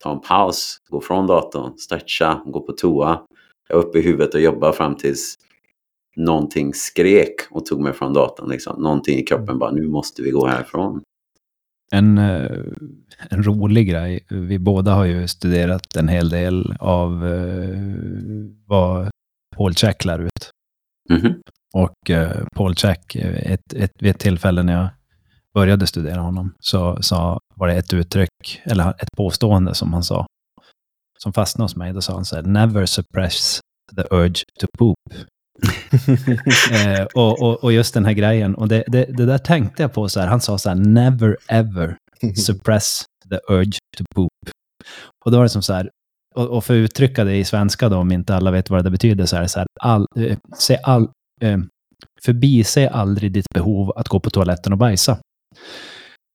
ta 0.00 0.12
en 0.12 0.20
paus, 0.20 0.78
gå 0.88 1.00
från 1.00 1.26
datorn, 1.26 1.78
stretcha, 1.78 2.42
gå 2.46 2.60
på 2.60 2.72
toa. 2.72 3.26
Jag 3.68 3.76
var 3.76 3.84
uppe 3.84 3.98
i 3.98 4.02
huvudet 4.02 4.34
och 4.34 4.40
jobbade 4.40 4.72
fram 4.72 4.96
tills 4.96 5.34
någonting 6.18 6.74
skrek 6.74 7.34
och 7.50 7.66
tog 7.66 7.80
mig 7.80 7.92
från 7.92 8.12
datorn. 8.12 8.50
Liksom. 8.50 8.82
Någonting 8.82 9.18
i 9.18 9.22
kroppen 9.22 9.58
bara, 9.58 9.70
nu 9.70 9.86
måste 9.86 10.22
vi 10.22 10.30
gå 10.30 10.46
härifrån. 10.46 11.02
En, 11.92 12.18
eh, 12.18 12.60
en 13.30 13.42
rolig 13.42 13.88
grej, 13.88 14.26
vi 14.30 14.58
båda 14.58 14.94
har 14.94 15.04
ju 15.04 15.28
studerat 15.28 15.96
en 15.96 16.08
hel 16.08 16.28
del 16.28 16.74
av 16.80 17.24
uh, 17.24 18.50
vad 18.66 19.10
Paul 19.56 19.74
Check 19.74 20.04
lär 20.04 20.18
ut. 20.18 20.50
Mm 21.10 21.22
-hmm. 21.22 21.34
Och 21.74 22.10
uh, 22.10 22.46
Paul 22.54 22.74
Check, 22.74 23.16
ett, 23.16 23.72
ett, 23.72 23.92
vid 23.98 24.10
ett 24.10 24.18
tillfälle 24.18 24.62
när 24.62 24.72
jag 24.72 24.88
började 25.54 25.86
studera 25.86 26.20
honom, 26.20 26.54
så, 26.58 26.98
så 27.00 27.40
var 27.54 27.68
det 27.68 27.74
ett 27.74 27.94
uttryck, 27.94 28.60
eller 28.64 28.90
ett 28.90 29.12
påstående 29.16 29.74
som 29.74 29.92
han 29.92 30.02
sa, 30.02 30.26
som 31.18 31.32
fastnade 31.32 31.64
hos 31.64 31.76
mig. 31.76 31.92
Då 31.92 32.00
sa 32.00 32.14
han 32.14 32.24
så 32.24 32.36
här, 32.36 32.42
never 32.42 32.86
suppress 32.86 33.60
the 33.96 34.02
urge 34.10 34.44
to 34.60 34.66
poop. 34.78 34.96
eh, 36.72 37.06
och, 37.14 37.42
och, 37.42 37.64
och, 37.64 37.72
just 37.72 37.94
den 37.94 38.04
här 38.04 38.12
grejen, 38.12 38.54
och 38.54 38.68
det, 38.68 38.84
det, 38.86 39.04
det, 39.04 39.26
där 39.26 39.38
tänkte 39.38 39.82
jag 39.82 39.92
på 39.92 40.08
så 40.08 40.20
här, 40.20 40.26
han 40.26 40.40
sa 40.40 40.58
så 40.58 40.68
här, 40.68 40.76
never 40.76 41.36
ever 41.48 41.96
suppress 42.36 43.04
the 43.30 43.54
urge 43.54 43.78
to 43.96 44.04
poop. 44.14 44.32
Och 45.24 45.30
då 45.30 45.36
var 45.36 45.44
det 45.44 45.48
som 45.48 45.62
så 45.62 45.72
här, 45.72 45.90
och, 46.34 46.46
och 46.46 46.64
för 46.64 46.74
att 46.74 46.84
uttrycka 46.84 47.24
det 47.24 47.36
i 47.36 47.44
svenska 47.44 47.88
då, 47.88 47.96
om 47.96 48.12
inte 48.12 48.34
alla 48.34 48.50
vet 48.50 48.70
vad 48.70 48.84
det 48.84 48.90
betyder, 48.90 49.26
så 49.26 49.36
är 49.36 49.40
det 49.40 49.48
så 49.48 49.58
här, 49.58 49.66
all, 49.80 50.06
eh, 50.16 50.38
se 50.58 50.78
all, 50.82 51.08
eh, 51.40 51.58
förbise 52.22 52.90
aldrig 52.90 53.32
ditt 53.32 53.48
behov 53.54 53.92
att 53.96 54.08
gå 54.08 54.20
på 54.20 54.30
toaletten 54.30 54.72
och 54.72 54.78
bajsa. 54.78 55.18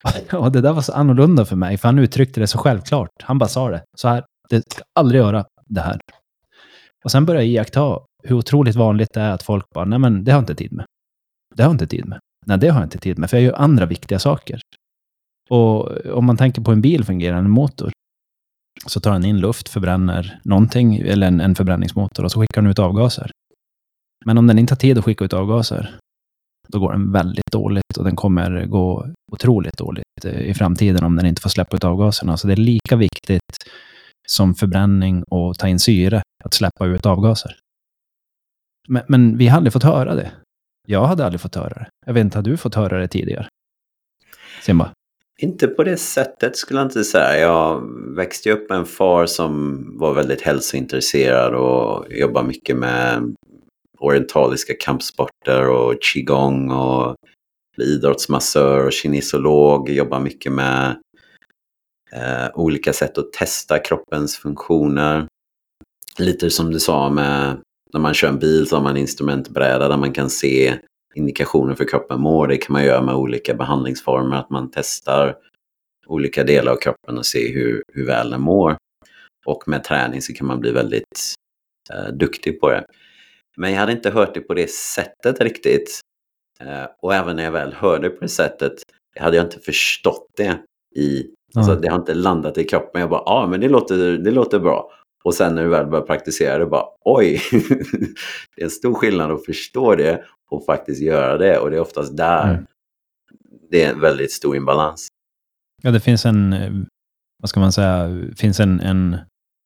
Och 0.34 0.52
det 0.52 0.62
där 0.62 0.74
var 0.74 0.82
så 0.82 0.94
annorlunda 0.94 1.46
för 1.46 1.56
mig, 1.56 1.78
för 1.78 1.88
han 1.88 2.00
uttryckte 2.00 2.40
det 2.40 2.48
så 2.48 2.58
självklart. 2.58 3.10
Han 3.24 3.38
bara 3.38 3.50
sa 3.50 3.70
det, 3.70 3.84
så 3.98 4.08
här, 4.08 4.26
det 4.50 4.64
ska 4.72 4.84
aldrig 5.00 5.22
göra 5.22 5.46
det 5.70 5.82
här. 5.82 6.00
Och 7.04 7.12
sen 7.12 7.26
började 7.26 7.46
jag 7.46 7.54
iaktta 7.54 8.00
hur 8.24 8.36
otroligt 8.36 8.76
vanligt 8.76 9.14
det 9.14 9.22
är 9.22 9.32
att 9.32 9.44
folk 9.44 9.70
bara, 9.70 9.86
nej 9.86 10.00
men 10.00 10.24
det 10.24 10.32
har 10.32 10.38
jag 10.38 10.42
inte 10.42 10.56
tid 10.56 10.74
med. 10.74 10.86
Det 11.56 11.64
har 11.64 11.70
jag 11.70 11.76
inte 11.76 11.88
tid 11.88 12.06
med. 12.06 12.20
Nej, 12.46 12.58
det 12.58 12.68
har 12.68 12.80
jag 12.80 12.86
inte 12.86 12.98
tid 12.98 13.20
med, 13.20 13.30
för 13.30 13.38
jag 13.38 13.44
gör 13.44 13.54
andra 13.54 13.86
viktiga 13.86 14.20
saker. 14.20 14.62
Och 15.50 16.08
om 16.08 16.26
man 16.26 16.38
tänker 16.38 16.62
på 16.62 16.72
en 16.72 16.82
bil 16.82 17.04
fungerar, 17.04 17.38
en 17.38 17.50
motor, 17.50 17.92
så 18.86 19.00
tar 19.00 19.14
den 19.14 19.26
in 19.26 19.40
luft, 19.40 19.70
förbränner 19.70 20.40
någonting, 20.44 20.96
eller 20.98 21.28
en, 21.28 21.42
en 21.42 21.56
förbränningsmotor, 21.56 22.24
och 22.24 22.32
så 22.32 22.42
skickar 22.42 22.62
den 22.62 22.72
ut 22.72 22.80
avgaser. 22.80 23.32
Men 24.26 24.38
om 24.38 24.48
den 24.48 24.60
inte 24.60 24.72
har 24.72 24.78
tid 24.78 24.98
att 24.98 25.06
skicka 25.06 25.26
ut 25.26 25.34
avgaser, 25.34 26.00
då 26.68 26.80
går 26.80 26.92
den 26.92 27.12
väldigt 27.12 27.52
dåligt 27.52 27.98
och 27.98 28.04
den 28.04 28.16
kommer 28.16 28.66
gå 28.66 29.08
otroligt 29.32 29.78
dåligt 29.78 30.26
eh, 30.26 30.42
i 30.42 30.54
framtiden 30.54 31.04
om 31.04 31.16
den 31.16 31.26
inte 31.26 31.42
får 31.42 31.50
släppa 31.50 31.76
ut 31.76 31.84
avgaserna. 31.84 32.38
Så 32.38 32.48
det 32.48 32.54
är 32.54 32.58
lika 32.58 32.96
viktigt 32.96 33.58
som 34.28 34.56
förbränning 34.56 35.24
och 35.24 35.58
ta 35.58 35.68
in 35.68 35.80
syre 35.80 36.22
att 36.44 36.54
släppa 36.54 36.86
ut 36.86 37.06
avgaser. 37.06 37.56
Men, 38.88 39.04
men 39.08 39.38
vi 39.38 39.48
hade 39.48 39.58
aldrig 39.58 39.74
fått 39.74 39.84
höra 39.84 40.16
det. 40.16 40.32
Jag 40.88 41.06
hade 41.06 41.26
aldrig 41.26 41.42
fått 41.42 41.56
höra 41.56 41.70
det. 41.70 41.88
Jag 42.06 42.14
vet 42.14 42.22
inte, 42.22 42.38
har 42.38 42.44
du 42.44 42.58
fått 42.58 42.76
höra 42.76 43.00
det 43.00 43.08
tidigare? 43.08 43.48
Simba? 44.62 44.92
Inte 45.40 45.68
på 45.68 45.84
det 45.84 45.98
sättet 45.98 46.58
skulle 46.58 46.80
jag 46.80 46.88
inte 46.88 47.04
säga. 47.04 47.40
Jag 47.40 47.84
växte 48.16 48.52
upp 48.52 48.70
med 48.70 48.78
en 48.78 48.86
far 48.86 49.26
som 49.26 49.84
var 50.00 50.14
väldigt 50.14 50.42
hälsointresserad 50.42 51.56
och 51.56 52.06
jobbade 52.10 52.48
mycket 52.48 52.78
med 52.78 53.36
orientaliska 54.00 54.74
kampsporter 54.80 55.70
och 55.70 55.96
qigong 56.02 56.72
och 56.72 57.16
idrottsmassör 57.78 58.86
och 58.86 58.94
kinesolog. 58.94 59.90
Jobbar 59.90 60.20
mycket 60.20 60.52
med 60.52 60.96
eh, 62.12 62.50
olika 62.54 62.94
sätt 62.94 63.18
att 63.18 63.34
testa 63.34 63.80
kroppens 63.80 64.38
funktioner. 64.38 65.28
Lite 66.20 66.50
som 66.50 66.72
du 66.72 66.80
sa 66.80 67.10
med 67.10 67.58
när 67.94 68.00
man 68.00 68.14
kör 68.14 68.28
en 68.28 68.40
bil 68.40 68.68
så 68.68 68.76
har 68.76 68.84
man 68.84 68.96
en 68.96 69.02
instrumentbräda 69.02 69.88
där 69.88 69.98
man 69.98 70.14
kan 70.14 70.30
se 70.30 70.80
indikationer 71.16 71.76
för 71.76 71.86
kroppen 71.88 72.22
mår. 72.22 72.48
Det 72.48 72.58
kan 72.58 72.74
man 72.74 72.84
göra 72.84 73.02
med 73.02 73.16
olika 73.16 73.54
behandlingsformer, 73.54 74.38
att 74.38 74.50
man 74.50 74.72
testar 74.74 75.36
olika 76.08 76.44
delar 76.44 76.72
av 76.72 76.78
kroppen 76.78 77.18
och 77.18 77.26
se 77.26 77.54
hur, 77.54 77.84
hur 77.94 78.06
väl 78.06 78.30
den 78.30 78.42
mår. 78.42 78.78
Och 79.46 79.64
med 79.68 79.84
träning 79.84 80.22
så 80.22 80.34
kan 80.34 80.48
man 80.48 80.60
bli 80.60 80.72
väldigt 80.72 81.34
eh, 81.94 82.14
duktig 82.14 82.60
på 82.60 82.70
det. 82.70 82.86
Men 83.58 83.72
jag 83.72 83.80
hade 83.80 83.92
inte 83.92 84.10
hört 84.10 84.34
det 84.34 84.42
på 84.42 84.54
det 84.54 84.72
sättet 84.72 85.42
riktigt. 85.42 86.00
Eh, 86.60 86.86
och 87.02 87.16
även 87.16 87.36
när 87.36 87.44
jag 87.44 87.52
väl 87.52 87.74
hörde 87.74 88.10
på 88.10 88.22
det 88.22 88.30
sättet 88.30 88.74
hade 89.20 89.38
jag 89.38 89.46
inte 89.46 89.60
förstått 89.60 90.28
det 90.38 90.60
i... 90.96 91.28
Alltså, 91.56 91.76
det 91.76 91.88
har 91.88 92.00
inte 92.00 92.14
landat 92.14 92.58
i 92.58 92.64
kroppen. 92.64 93.02
Jag 93.02 93.10
bara, 93.10 93.24
ja 93.26 93.32
ah, 93.32 93.48
men 93.48 93.62
det 93.62 93.70
låter, 93.70 93.98
det 94.18 94.32
låter 94.32 94.60
bra. 94.60 94.92
Och 95.24 95.36
sen 95.36 95.56
när 95.56 95.64
du 95.64 95.70
väl 95.70 95.88
börjar 95.88 96.06
praktisera 96.06 96.58
det 96.58 96.66
bara, 96.66 96.86
oj! 97.06 97.42
det 98.56 98.62
är 98.62 98.64
en 98.64 98.70
stor 98.70 98.94
skillnad 98.94 99.32
att 99.32 99.46
förstå 99.46 99.96
det 99.96 100.24
och 100.50 100.66
faktiskt 100.66 101.02
göra 101.02 101.38
det. 101.38 101.58
Och 101.58 101.70
det 101.70 101.76
är 101.76 101.82
oftast 101.82 102.18
där 102.18 102.50
mm. 102.50 102.66
det 103.70 103.84
är 103.84 103.94
en 103.94 104.00
väldigt 104.00 104.32
stor 104.32 104.56
imbalans. 104.56 105.08
Ja, 105.82 105.92
det 105.92 106.00
finns 106.00 106.26
en, 106.26 106.56
vad 107.42 107.50
ska 107.50 107.60
man 107.60 107.72
säga, 107.72 108.24
finns 108.38 108.60
en, 108.60 108.80
en 108.80 109.18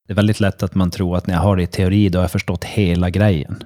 det 0.08 0.12
är 0.12 0.16
väldigt 0.16 0.40
lätt 0.40 0.62
att 0.62 0.74
man 0.74 0.90
tror 0.90 1.16
att 1.16 1.26
när 1.26 1.34
jag 1.34 1.40
har 1.40 1.56
det 1.56 1.62
i 1.62 1.66
teori, 1.66 2.08
då 2.08 2.18
har 2.18 2.22
jag 2.22 2.30
förstått 2.30 2.64
hela 2.64 3.10
grejen. 3.10 3.64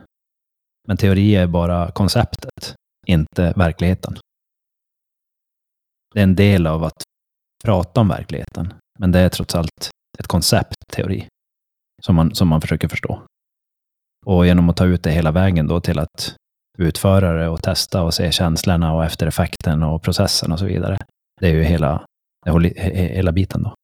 Men 0.89 0.97
teori 0.97 1.37
är 1.37 1.47
bara 1.47 1.91
konceptet, 1.91 2.75
inte 3.07 3.53
verkligheten. 3.57 4.19
Det 6.15 6.21
är 6.21 6.25
en 6.25 6.35
del 6.35 6.67
av 6.67 6.85
att 6.85 7.03
prata 7.65 8.01
om 8.01 8.09
verkligheten, 8.09 8.75
men 8.99 9.13
det 9.13 9.19
är 9.19 9.29
trots 9.29 9.55
allt 9.55 9.91
ett 10.19 10.27
koncept, 10.27 10.75
teori, 10.93 11.29
som 12.05 12.15
man, 12.15 12.35
som 12.35 12.49
man 12.49 12.61
försöker 12.61 12.89
förstå. 12.89 13.23
Och 14.27 14.47
genom 14.47 14.71
att 14.71 14.77
ta 14.77 14.85
ut 14.85 15.03
det 15.03 15.11
hela 15.11 15.31
vägen 15.33 15.67
då 15.67 15.81
till 15.81 15.99
att 15.99 16.35
utföra 16.79 17.33
det 17.33 17.49
och 17.49 17.63
testa 17.63 18.03
och 18.03 18.15
se 18.15 18.33
känslorna 18.33 18.95
och 18.95 19.05
eftereffekten 19.05 19.83
och 19.83 20.03
processen 20.03 20.53
och 20.53 20.59
så 20.59 20.65
vidare. 20.65 20.99
Det 21.41 21.49
är 21.49 21.55
ju 21.55 21.63
hela, 21.63 22.07
hela 22.85 23.33
biten 23.33 23.63
då. 23.63 23.75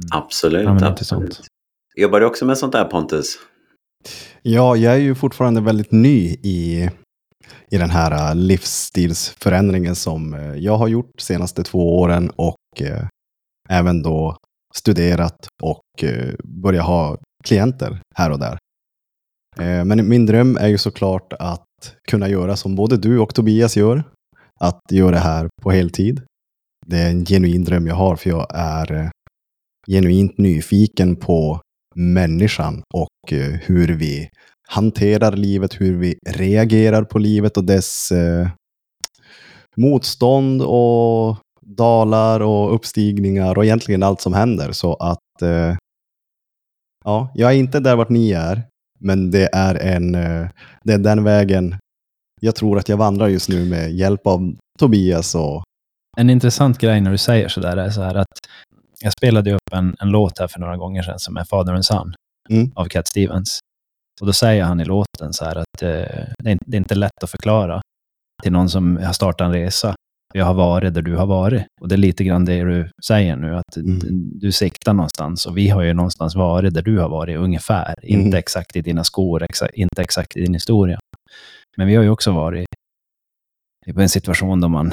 Mm. 0.00 0.22
Absolut. 0.22 0.64
Ja, 0.64 0.86
absolut. 0.86 1.40
Jobbar 1.96 2.20
du 2.20 2.26
också 2.26 2.44
med 2.44 2.58
sånt 2.58 2.72
där 2.72 2.84
Pontus? 2.84 3.38
Ja, 4.42 4.76
jag 4.76 4.94
är 4.94 4.98
ju 4.98 5.14
fortfarande 5.14 5.60
väldigt 5.60 5.92
ny 5.92 6.36
i, 6.42 6.90
i 7.70 7.78
den 7.78 7.90
här 7.90 8.30
äh, 8.30 8.34
livsstilsförändringen 8.34 9.96
som 9.96 10.34
äh, 10.34 10.54
jag 10.54 10.76
har 10.76 10.88
gjort 10.88 11.10
de 11.16 11.22
senaste 11.22 11.62
två 11.62 11.98
åren 12.00 12.30
och 12.36 12.80
eh, 12.80 13.06
även 13.68 14.02
då 14.02 14.36
studerat 14.74 15.48
och 15.62 16.04
eh, 16.04 16.34
börjat 16.44 16.86
ha 16.86 17.18
klienter 17.44 18.00
här 18.14 18.30
och 18.30 18.38
där. 18.38 18.58
Eh, 19.58 19.84
men 19.84 20.08
min 20.08 20.26
dröm 20.26 20.56
är 20.56 20.68
ju 20.68 20.78
såklart 20.78 21.32
att 21.32 21.66
kunna 22.08 22.28
göra 22.28 22.56
som 22.56 22.74
både 22.76 22.96
du 22.96 23.18
och 23.18 23.34
Tobias 23.34 23.76
gör. 23.76 24.04
Att 24.60 24.80
göra 24.90 25.10
det 25.10 25.18
här 25.18 25.48
på 25.62 25.70
heltid. 25.70 26.22
Det 26.86 26.96
är 26.96 27.10
en 27.10 27.24
genuin 27.24 27.64
dröm 27.64 27.86
jag 27.86 27.94
har 27.94 28.16
för 28.16 28.30
jag 28.30 28.46
är 28.54 28.92
eh, 28.92 29.08
genuint 29.88 30.38
nyfiken 30.38 31.16
på 31.16 31.60
människan 31.94 32.82
och 32.94 33.32
eh, 33.32 33.52
hur 33.52 33.88
vi 33.88 34.28
hanterar 34.68 35.32
livet, 35.32 35.80
hur 35.80 35.96
vi 35.96 36.18
reagerar 36.28 37.04
på 37.04 37.18
livet 37.18 37.56
och 37.56 37.64
dess 37.64 38.12
eh, 38.12 38.48
motstånd 39.76 40.62
och 40.62 41.36
dalar 41.76 42.40
och 42.40 42.74
uppstigningar 42.74 43.58
och 43.58 43.64
egentligen 43.64 44.02
allt 44.02 44.20
som 44.20 44.32
händer. 44.32 44.72
Så 44.72 44.94
att 44.94 45.42
eh, 45.42 45.76
ja, 47.04 47.32
jag 47.34 47.50
är 47.50 47.56
inte 47.56 47.80
där 47.80 47.96
vart 47.96 48.08
ni 48.08 48.32
är, 48.32 48.62
men 49.00 49.30
det 49.30 49.48
är, 49.52 49.74
en, 49.74 50.14
eh, 50.14 50.48
det 50.84 50.92
är 50.92 50.98
den 50.98 51.24
vägen 51.24 51.76
jag 52.40 52.54
tror 52.54 52.78
att 52.78 52.88
jag 52.88 52.96
vandrar 52.96 53.28
just 53.28 53.48
nu 53.48 53.64
med 53.64 53.92
hjälp 53.92 54.26
av 54.26 54.54
Tobias. 54.78 55.34
Och... 55.34 55.62
En 56.18 56.30
intressant 56.30 56.78
grej 56.78 57.00
när 57.00 57.10
du 57.10 57.18
säger 57.18 57.48
sådär 57.48 57.76
är 57.76 57.90
så 57.90 58.02
här 58.02 58.14
att 58.14 58.38
jag 59.00 59.12
spelade 59.12 59.52
upp 59.52 59.72
en, 59.72 59.96
en 60.00 60.08
låt 60.08 60.38
här 60.38 60.48
för 60.48 60.60
några 60.60 60.76
gånger 60.76 61.02
sedan 61.02 61.18
som 61.18 61.36
är 61.36 61.44
Father 61.44 61.72
and 61.72 61.84
Son 61.84 62.14
mm. 62.50 62.72
av 62.74 62.84
Cat 62.84 63.08
Stevens. 63.08 63.58
Och 64.20 64.26
då 64.26 64.32
säger 64.32 64.64
han 64.64 64.80
i 64.80 64.84
låten 64.84 65.32
så 65.32 65.44
här 65.44 65.56
att 65.56 65.82
eh, 65.82 65.88
det, 66.38 66.50
är, 66.50 66.58
det 66.66 66.76
är 66.76 66.78
inte 66.78 66.94
lätt 66.94 67.22
att 67.22 67.30
förklara 67.30 67.80
till 68.42 68.52
någon 68.52 68.68
som 68.68 68.96
har 68.96 69.12
startat 69.12 69.46
en 69.46 69.52
resa 69.52 69.94
Jag 70.34 70.44
har 70.44 70.54
varit 70.54 70.94
där 70.94 71.02
du 71.02 71.16
har 71.16 71.26
varit. 71.26 71.62
Och 71.80 71.88
det 71.88 71.94
är 71.94 71.96
lite 71.96 72.24
grann 72.24 72.44
det 72.44 72.64
du 72.64 72.90
säger 73.06 73.36
nu, 73.36 73.56
att 73.56 73.76
Mm. 73.76 73.98
du, 74.40 74.52
siktar 74.52 74.92
någonstans. 74.94 75.46
Och 75.46 75.56
vi 75.56 75.68
har 75.68 75.82
ju 75.82 75.94
någonstans 75.94 76.34
varit 76.34 76.74
där 76.74 76.82
du 76.82 76.98
har 76.98 77.08
varit, 77.08 77.38
ungefär. 77.38 77.94
Mm. 78.02 78.20
Inte 78.20 78.38
exakt 78.38 78.76
i 78.76 78.80
dina 78.80 79.04
skor, 79.04 79.42
exa, 79.42 79.68
inte 79.70 80.02
exakt 80.02 80.36
i 80.36 80.40
din 80.40 80.54
historia. 80.54 80.98
Men 81.76 81.86
vi 81.86 81.94
har 81.96 82.02
ju 82.02 82.10
också 82.10 82.32
varit 82.32 82.66
i 83.86 83.90
en 84.00 84.08
situation 84.08 84.60
då 84.60 84.68
man, 84.68 84.92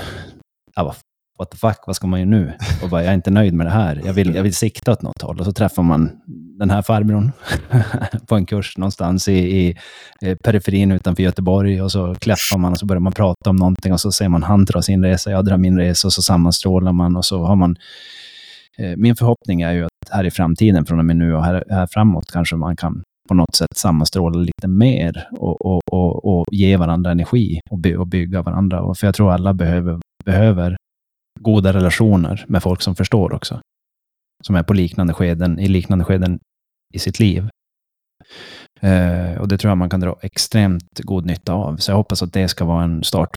ja, 0.76 0.96
what 1.40 1.52
the 1.52 1.58
fuck, 1.58 1.78
vad 1.88 1.96
ska 1.96 2.08
man 2.08 2.20
göra 2.20 2.30
nu? 2.30 2.54
Och 2.84 2.90
bara, 2.90 3.04
jag 3.04 3.10
är 3.10 3.16
inte 3.16 3.32
nöjd 3.32 3.54
med 3.54 3.66
det 3.66 3.72
här. 3.72 4.02
Jag 4.06 4.14
vill, 4.14 4.36
jag 4.36 4.44
vill 4.44 4.56
sikta 4.56 4.92
åt 4.92 5.02
något 5.02 5.22
håll. 5.22 5.40
Och 5.40 5.46
så 5.46 5.52
träffar 5.52 5.84
man 5.84 6.12
den 6.60 6.70
här 6.70 6.82
farbrorn 6.82 7.32
på 8.28 8.36
en 8.36 8.46
kurs 8.46 8.78
någonstans 8.78 9.28
i, 9.28 9.34
i 9.34 9.78
eh, 10.22 10.36
periferin 10.36 10.92
utanför 10.92 11.24
Göteborg. 11.24 11.82
Och 11.82 11.92
så 11.92 12.16
kläffar 12.16 12.58
man 12.58 12.72
och 12.72 12.80
så 12.80 12.86
börjar 12.86 13.02
man 13.02 13.14
prata 13.14 13.50
om 13.50 13.56
någonting 13.56 13.94
och 13.94 14.00
så 14.00 14.12
ser 14.12 14.30
man 14.30 14.44
han 14.44 14.66
drar 14.66 14.82
sin 14.82 15.04
resa, 15.04 15.32
jag 15.32 15.46
drar 15.46 15.58
min 15.58 15.80
resa 15.80 16.08
och 16.08 16.14
så 16.14 16.22
sammanstrålar 16.22 16.94
man 16.94 17.16
och 17.16 17.26
så 17.26 17.46
har 17.46 17.56
man 17.56 17.76
eh, 18.78 18.98
min 18.98 19.16
förhoppning 19.16 19.62
är 19.62 19.72
ju 19.72 19.84
att 19.84 20.10
här 20.12 20.24
i 20.24 20.32
framtiden, 20.32 20.86
från 20.86 21.00
och 21.00 21.06
med 21.06 21.16
nu 21.16 21.36
och 21.36 21.46
här, 21.46 21.64
här 21.70 21.88
framåt, 21.92 22.32
kanske 22.32 22.56
man 22.56 22.76
kan 22.76 23.04
på 23.28 23.34
något 23.34 23.56
sätt 23.56 23.78
sammanstråla 23.78 24.40
lite 24.40 24.68
mer 24.68 25.28
och, 25.32 25.66
och, 25.66 25.82
och, 25.92 26.26
och 26.26 26.46
ge 26.52 26.78
varandra 26.78 27.12
energi 27.12 27.60
och, 27.70 27.80
by, 27.80 27.96
och 27.96 28.08
bygga 28.08 28.42
varandra. 28.42 28.82
Och 28.82 28.98
för 28.98 29.08
jag 29.08 29.16
tror 29.16 29.32
alla 29.32 29.54
behöver, 29.54 30.00
behöver 30.26 30.78
goda 31.40 31.74
relationer 31.74 32.46
med 32.48 32.64
folk 32.64 32.82
som 32.82 32.96
förstår 32.96 33.34
också. 33.34 33.62
Som 34.44 34.56
är 34.56 34.64
på 34.64 34.74
liknande 34.74 35.14
skeden, 35.14 35.60
i 35.60 35.68
liknande 35.68 36.06
skeden 36.06 36.40
i 36.94 37.00
sitt 37.00 37.20
liv. 37.20 37.50
Eh, 38.82 39.38
och 39.38 39.48
det 39.48 39.58
tror 39.58 39.72
jag 39.72 39.78
man 39.78 39.90
kan 39.90 40.00
dra 40.00 40.18
extremt 40.22 41.00
god 41.00 41.26
nytta 41.26 41.54
av. 41.54 41.78
Så 41.78 41.92
jag 41.92 41.96
hoppas 41.98 42.24
att 42.24 42.34
det 42.34 42.48
ska 42.48 42.66
vara 42.66 42.84
en 42.84 43.04
start, 43.04 43.30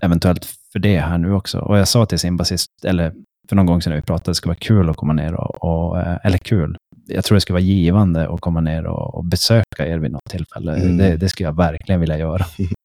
eventuellt 0.00 0.44
för 0.72 0.78
det 0.78 0.98
här 0.98 1.18
nu 1.18 1.32
också. 1.32 1.58
Och 1.58 1.78
jag 1.78 1.88
sa 1.88 2.06
till 2.06 2.18
Simba 2.18 2.44
sist, 2.44 2.70
eller 2.84 3.14
för 3.48 3.56
någon 3.56 3.66
gång 3.66 3.82
sedan 3.82 3.94
vi 3.94 4.02
pratade, 4.02 4.30
det 4.30 4.34
skulle 4.34 4.50
vara 4.50 4.58
kul 4.58 4.90
att 4.90 4.96
komma 4.96 5.12
ner 5.12 5.34
och, 5.34 5.64
och 5.64 6.00
eh, 6.00 6.18
eller 6.24 6.38
kul. 6.38 6.76
Jag 7.06 7.24
tror 7.24 7.36
det 7.36 7.40
skulle 7.40 7.54
vara 7.54 7.62
givande 7.62 8.28
att 8.28 8.40
komma 8.40 8.60
ner 8.60 8.86
och, 8.86 9.14
och 9.14 9.24
besöka 9.24 9.86
er 9.86 9.98
vid 9.98 10.10
något 10.10 10.30
tillfälle. 10.30 10.76
Mm. 10.76 10.96
Det, 10.96 11.16
det 11.16 11.28
skulle 11.28 11.48
jag 11.48 11.56
verkligen 11.56 12.00
vilja 12.00 12.18
göra. 12.18 12.44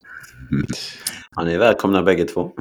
Ja, 1.35 1.43
ni 1.43 1.53
är 1.53 1.59
välkomna 1.59 2.03
bägge 2.03 2.25
två. 2.25 2.51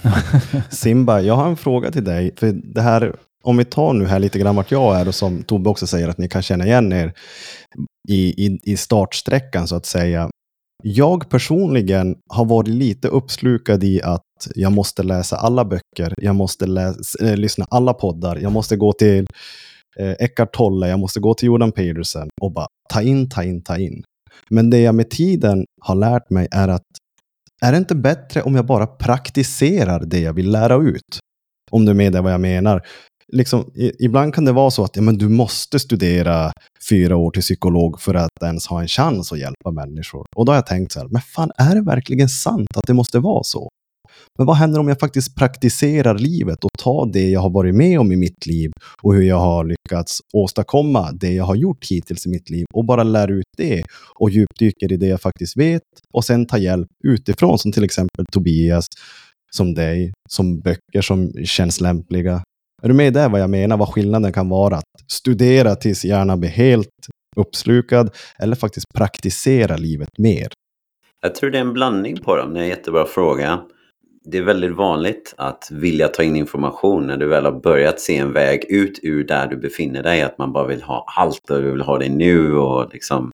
Simba, 0.70 1.20
jag 1.20 1.34
har 1.34 1.48
en 1.48 1.56
fråga 1.56 1.90
till 1.90 2.04
dig. 2.04 2.34
För 2.36 2.52
det 2.52 2.80
här, 2.80 3.16
om 3.44 3.56
vi 3.56 3.64
tar 3.64 3.92
nu 3.92 4.06
här 4.06 4.18
lite 4.18 4.38
grann 4.38 4.56
vart 4.56 4.70
jag 4.70 5.00
är 5.00 5.08
och 5.08 5.14
som 5.14 5.42
Tobbe 5.42 5.70
också 5.70 5.86
säger 5.86 6.08
att 6.08 6.18
ni 6.18 6.28
kan 6.28 6.42
känna 6.42 6.66
igen 6.66 6.92
er 6.92 7.12
i, 8.08 8.46
i, 8.46 8.58
i 8.62 8.76
startsträckan 8.76 9.68
så 9.68 9.76
att 9.76 9.86
säga. 9.86 10.30
Jag 10.82 11.28
personligen 11.28 12.16
har 12.28 12.44
varit 12.44 12.68
lite 12.68 13.08
uppslukad 13.08 13.84
i 13.84 14.02
att 14.02 14.22
jag 14.54 14.72
måste 14.72 15.02
läsa 15.02 15.36
alla 15.36 15.64
böcker, 15.64 16.14
jag 16.16 16.34
måste 16.34 16.66
läsa, 16.66 17.24
eh, 17.26 17.36
lyssna 17.36 17.66
alla 17.70 17.94
poddar, 17.94 18.36
jag 18.36 18.52
måste 18.52 18.76
gå 18.76 18.92
till 18.92 19.26
eh, 19.98 20.12
Eckart 20.18 20.54
Tolle, 20.54 20.88
jag 20.88 20.98
måste 20.98 21.20
gå 21.20 21.34
till 21.34 21.46
Jordan 21.46 21.72
Peterson 21.72 22.28
och 22.40 22.52
bara 22.52 22.66
ta 22.92 23.02
in, 23.02 23.28
ta 23.28 23.44
in, 23.44 23.62
ta 23.62 23.78
in. 23.78 24.02
Men 24.50 24.70
det 24.70 24.80
jag 24.80 24.94
med 24.94 25.10
tiden 25.10 25.64
har 25.80 25.94
lärt 25.94 26.30
mig 26.30 26.48
är 26.50 26.68
att 26.68 26.82
är 27.64 27.72
det 27.72 27.78
inte 27.78 27.94
bättre 27.94 28.42
om 28.42 28.54
jag 28.54 28.66
bara 28.66 28.86
praktiserar 28.86 30.04
det 30.04 30.20
jag 30.20 30.32
vill 30.32 30.50
lära 30.50 30.76
ut? 30.76 31.18
Om 31.70 31.84
du 31.84 31.90
är 31.90 31.94
med 31.94 32.12
vad 32.12 32.32
jag 32.32 32.40
menar. 32.40 32.86
Liksom, 33.32 33.72
i, 33.74 34.04
ibland 34.04 34.34
kan 34.34 34.44
det 34.44 34.52
vara 34.52 34.70
så 34.70 34.84
att 34.84 34.96
ja, 34.96 35.02
men 35.02 35.18
du 35.18 35.28
måste 35.28 35.78
studera 35.78 36.52
fyra 36.88 37.16
år 37.16 37.30
till 37.30 37.42
psykolog 37.42 38.00
för 38.00 38.14
att 38.14 38.42
ens 38.42 38.66
ha 38.66 38.80
en 38.80 38.88
chans 38.88 39.32
att 39.32 39.38
hjälpa 39.38 39.70
människor. 39.70 40.26
Och 40.36 40.44
då 40.44 40.52
har 40.52 40.56
jag 40.56 40.66
tänkt 40.66 40.92
så 40.92 41.00
här, 41.00 41.08
men 41.08 41.22
fan 41.22 41.50
är 41.56 41.74
det 41.74 41.82
verkligen 41.82 42.28
sant 42.28 42.76
att 42.76 42.86
det 42.86 42.94
måste 42.94 43.18
vara 43.18 43.42
så? 43.42 43.68
Men 44.38 44.46
vad 44.46 44.56
händer 44.56 44.80
om 44.80 44.88
jag 44.88 44.98
faktiskt 44.98 45.36
praktiserar 45.36 46.18
livet 46.18 46.64
och 46.64 46.70
tar 46.78 47.12
det 47.12 47.30
jag 47.30 47.40
har 47.40 47.50
varit 47.50 47.74
med 47.74 48.00
om 48.00 48.12
i 48.12 48.16
mitt 48.16 48.46
liv 48.46 48.70
och 49.02 49.14
hur 49.14 49.22
jag 49.22 49.38
har 49.38 49.64
lyckats 49.64 50.20
åstadkomma 50.34 51.12
det 51.12 51.32
jag 51.32 51.44
har 51.44 51.54
gjort 51.54 51.84
hittills 51.90 52.26
i 52.26 52.28
mitt 52.28 52.50
liv 52.50 52.66
och 52.74 52.84
bara 52.84 53.02
lär 53.02 53.30
ut 53.30 53.46
det 53.56 53.82
och 54.14 54.30
djupdyker 54.30 54.92
i 54.92 54.96
det 54.96 55.06
jag 55.06 55.20
faktiskt 55.20 55.56
vet 55.56 55.82
och 56.12 56.24
sen 56.24 56.46
tar 56.46 56.58
hjälp 56.58 56.88
utifrån 57.04 57.58
som 57.58 57.72
till 57.72 57.84
exempel 57.84 58.26
Tobias, 58.32 58.86
som 59.56 59.74
dig, 59.74 60.12
som 60.28 60.60
böcker 60.60 61.02
som 61.02 61.32
känns 61.44 61.80
lämpliga. 61.80 62.42
Är 62.82 62.88
du 62.88 62.94
med 62.94 63.12
där 63.12 63.28
vad 63.28 63.40
jag 63.40 63.50
menar, 63.50 63.76
vad 63.76 63.88
skillnaden 63.88 64.32
kan 64.32 64.48
vara? 64.48 64.76
Att 64.76 65.10
studera 65.12 65.74
tills 65.74 66.04
hjärnan 66.04 66.40
blir 66.40 66.50
helt 66.50 66.88
uppslukad 67.36 68.10
eller 68.38 68.56
faktiskt 68.56 68.86
praktisera 68.94 69.76
livet 69.76 70.08
mer. 70.18 70.48
Jag 71.22 71.34
tror 71.34 71.50
det 71.50 71.58
är 71.58 71.62
en 71.62 71.72
blandning 71.72 72.16
på 72.16 72.36
dem. 72.36 72.54
Det 72.54 72.60
är 72.60 72.62
en 72.62 72.68
jättebra 72.68 73.06
fråga. 73.06 73.60
Det 74.26 74.38
är 74.38 74.42
väldigt 74.42 74.76
vanligt 74.76 75.34
att 75.36 75.68
vilja 75.70 76.08
ta 76.08 76.22
in 76.22 76.36
information 76.36 77.06
när 77.06 77.16
du 77.16 77.26
väl 77.26 77.44
har 77.44 77.60
börjat 77.60 78.00
se 78.00 78.16
en 78.16 78.32
väg 78.32 78.64
ut 78.68 78.98
ur 79.02 79.24
där 79.24 79.46
du 79.46 79.56
befinner 79.56 80.02
dig. 80.02 80.22
Att 80.22 80.38
man 80.38 80.52
bara 80.52 80.66
vill 80.66 80.82
ha 80.82 81.06
allt 81.16 81.50
och 81.50 81.62
du 81.62 81.70
vill 81.70 81.80
ha 81.80 81.98
det 81.98 82.08
nu. 82.08 82.56
Och 82.56 82.92
liksom. 82.92 83.30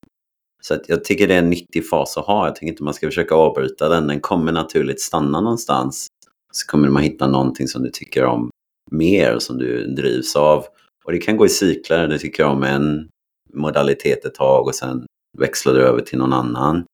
Så 0.63 0.75
att 0.75 0.89
jag 0.89 1.05
tycker 1.05 1.29
det 1.29 1.35
är 1.35 1.39
en 1.39 1.51
nyttig 1.51 1.89
fas 1.89 2.19
att 2.19 2.27
ha. 2.27 2.47
Jag 2.47 2.57
tycker 2.57 2.67
inte 2.67 2.83
man 2.83 2.95
ska 2.95 3.07
försöka 3.07 3.35
avbryta 3.35 3.89
den. 3.89 4.07
Den 4.07 4.21
kommer 4.21 4.53
naturligt 4.53 5.01
stanna 5.01 5.41
någonstans. 5.41 6.07
Så 6.53 6.67
kommer 6.67 6.89
man 6.89 7.03
hitta 7.03 7.27
någonting 7.27 7.69
som 7.69 7.83
du 7.83 7.91
tycker 7.91 8.25
om 8.25 8.51
mer 8.91 9.35
och 9.35 9.43
som 9.43 9.59
du 9.59 9.87
drivs 9.87 10.37
av. 10.37 10.65
Och 11.05 11.13
det 11.13 11.19
kan 11.19 11.37
gå 11.37 11.47
i 11.47 11.49
cykler. 11.49 12.09
Du 12.09 12.19
tycker 12.19 12.45
om 12.45 12.63
en 12.63 13.09
modalitet 13.55 14.25
ett 14.25 14.35
tag 14.35 14.67
och 14.67 14.75
sen 14.75 15.07
växlar 15.39 15.75
du 15.75 15.81
över 15.81 16.01
till 16.01 16.19
någon 16.19 16.33
annan. 16.33 16.85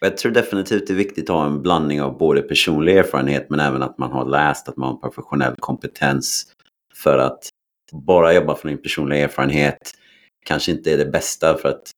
Jag 0.00 0.16
tror 0.16 0.32
definitivt 0.32 0.86
det 0.86 0.92
är 0.92 0.96
viktigt 0.96 1.30
att 1.30 1.36
ha 1.36 1.46
en 1.46 1.62
blandning 1.62 2.02
av 2.02 2.18
både 2.18 2.42
personlig 2.42 2.96
erfarenhet 2.96 3.50
men 3.50 3.60
även 3.60 3.82
att 3.82 3.98
man 3.98 4.12
har 4.12 4.24
läst, 4.24 4.68
att 4.68 4.76
man 4.76 4.88
har 4.88 4.96
professionell 5.00 5.54
kompetens. 5.60 6.46
För 6.94 7.18
att 7.18 7.48
bara 7.92 8.34
jobba 8.34 8.54
från 8.54 8.68
din 8.68 8.82
personliga 8.82 9.24
erfarenhet 9.24 9.78
kanske 10.46 10.72
inte 10.72 10.92
är 10.92 10.98
det 10.98 11.06
bästa 11.06 11.56
för 11.56 11.68
att 11.68 11.90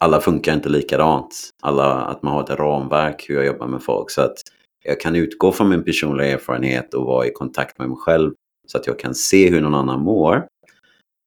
alla 0.00 0.20
funkar 0.20 0.54
inte 0.54 0.68
likadant. 0.68 1.50
Alla, 1.62 1.94
att 1.94 2.22
man 2.22 2.32
har 2.32 2.42
ett 2.42 2.50
ramverk 2.50 3.26
hur 3.28 3.34
jag 3.34 3.46
jobbar 3.46 3.66
med 3.66 3.82
folk. 3.82 4.10
Så 4.10 4.22
att 4.22 4.36
jag 4.84 5.00
kan 5.00 5.16
utgå 5.16 5.52
från 5.52 5.68
min 5.68 5.84
personliga 5.84 6.28
erfarenhet 6.28 6.94
och 6.94 7.04
vara 7.04 7.26
i 7.26 7.30
kontakt 7.30 7.78
med 7.78 7.88
mig 7.88 7.98
själv 7.98 8.32
så 8.66 8.78
att 8.78 8.86
jag 8.86 8.98
kan 8.98 9.14
se 9.14 9.50
hur 9.50 9.60
någon 9.60 9.74
annan 9.74 10.00
mår. 10.00 10.46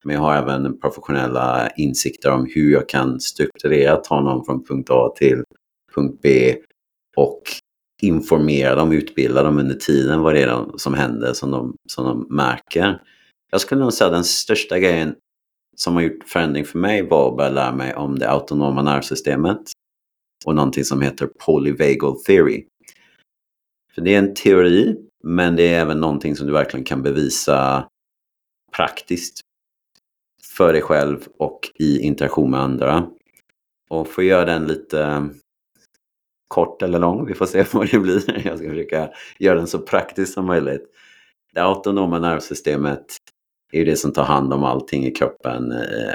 Men 0.04 0.16
jag 0.16 0.22
har 0.22 0.36
även 0.36 0.80
professionella 0.80 1.70
insikter 1.70 2.32
om 2.32 2.48
hur 2.56 2.72
jag 2.72 2.90
kan 2.90 3.20
strukturera 3.20 3.96
ta 3.96 4.22
någon 4.22 4.46
från 4.46 4.66
punkt 4.66 4.90
A 4.90 5.14
till 5.16 5.44
punkt 5.96 6.20
B 6.22 6.56
och 7.18 7.42
informera 8.02 8.76
dem, 8.76 8.92
utbilda 8.92 9.44
dem 9.44 9.58
under 9.58 9.76
tiden 9.76 10.22
vad 10.22 10.34
det 10.34 10.44
är 10.44 10.78
som 10.78 10.94
händer 10.94 11.34
som 11.34 11.52
de, 11.52 11.76
som 11.90 12.06
de 12.06 12.36
märker. 12.36 13.02
Jag 13.52 13.62
skulle 13.62 13.82
nog 13.82 13.94
säga 13.94 14.08
att 14.08 14.14
den 14.14 14.24
största 14.24 14.80
grejen 14.80 15.16
som 15.76 15.96
har 15.96 16.02
gjort 16.02 16.24
förändring 16.28 16.66
för 16.66 16.80
mig 16.80 17.08
var 17.08 17.32
att 17.32 17.38
börja 17.38 17.50
lära 17.50 17.76
mig 17.76 17.96
om 17.96 18.20
det 18.20 18.30
autonoma 18.30 18.82
nervsystemet 18.82 19.62
och 20.46 20.56
någonting 20.56 20.84
som 20.84 21.02
heter 21.02 21.30
polyvagal 21.46 22.24
theory. 22.24 22.66
För 23.96 24.02
det 24.02 24.16
är 24.16 24.20
en 24.20 24.34
teori, 24.34 24.96
men 25.24 25.56
det 25.56 25.74
är 25.74 25.82
även 25.82 26.00
någonting 26.00 26.36
som 26.36 26.48
du 26.48 26.54
verkligen 26.54 26.86
kan 26.86 27.02
bevisa 27.02 27.88
praktiskt 28.76 29.42
för 30.58 30.74
dig 30.74 30.82
själv 30.82 31.28
och 31.38 31.60
i 31.76 32.00
interaktion 32.00 32.52
med 32.52 32.60
andra. 32.60 33.08
Och 33.90 34.08
för 34.08 34.22
att 34.22 34.28
göra 34.28 34.46
den 34.46 34.68
lite 34.68 35.30
kort 36.50 36.82
eller 36.82 37.00
lång, 37.00 37.26
vi 37.26 37.34
får 37.34 37.46
se 37.46 37.66
vad 37.74 37.92
det 37.92 38.00
blir. 38.00 38.48
Jag 38.48 38.58
ska 38.58 38.70
försöka 38.70 39.10
göra 39.40 39.58
den 39.58 39.68
så 39.68 39.80
praktisk 39.80 40.34
som 40.34 40.46
möjligt. 40.46 40.86
Det 41.54 41.60
autonoma 41.60 42.20
nervsystemet 42.20 43.06
är 43.72 43.80
ju 43.80 43.86
det 43.86 43.96
som 43.96 44.14
tar 44.14 44.24
hand 44.24 44.54
om 44.54 44.64
allting 44.64 45.06
i 45.06 45.12
kroppen. 45.12 45.72
Eh, 45.72 46.14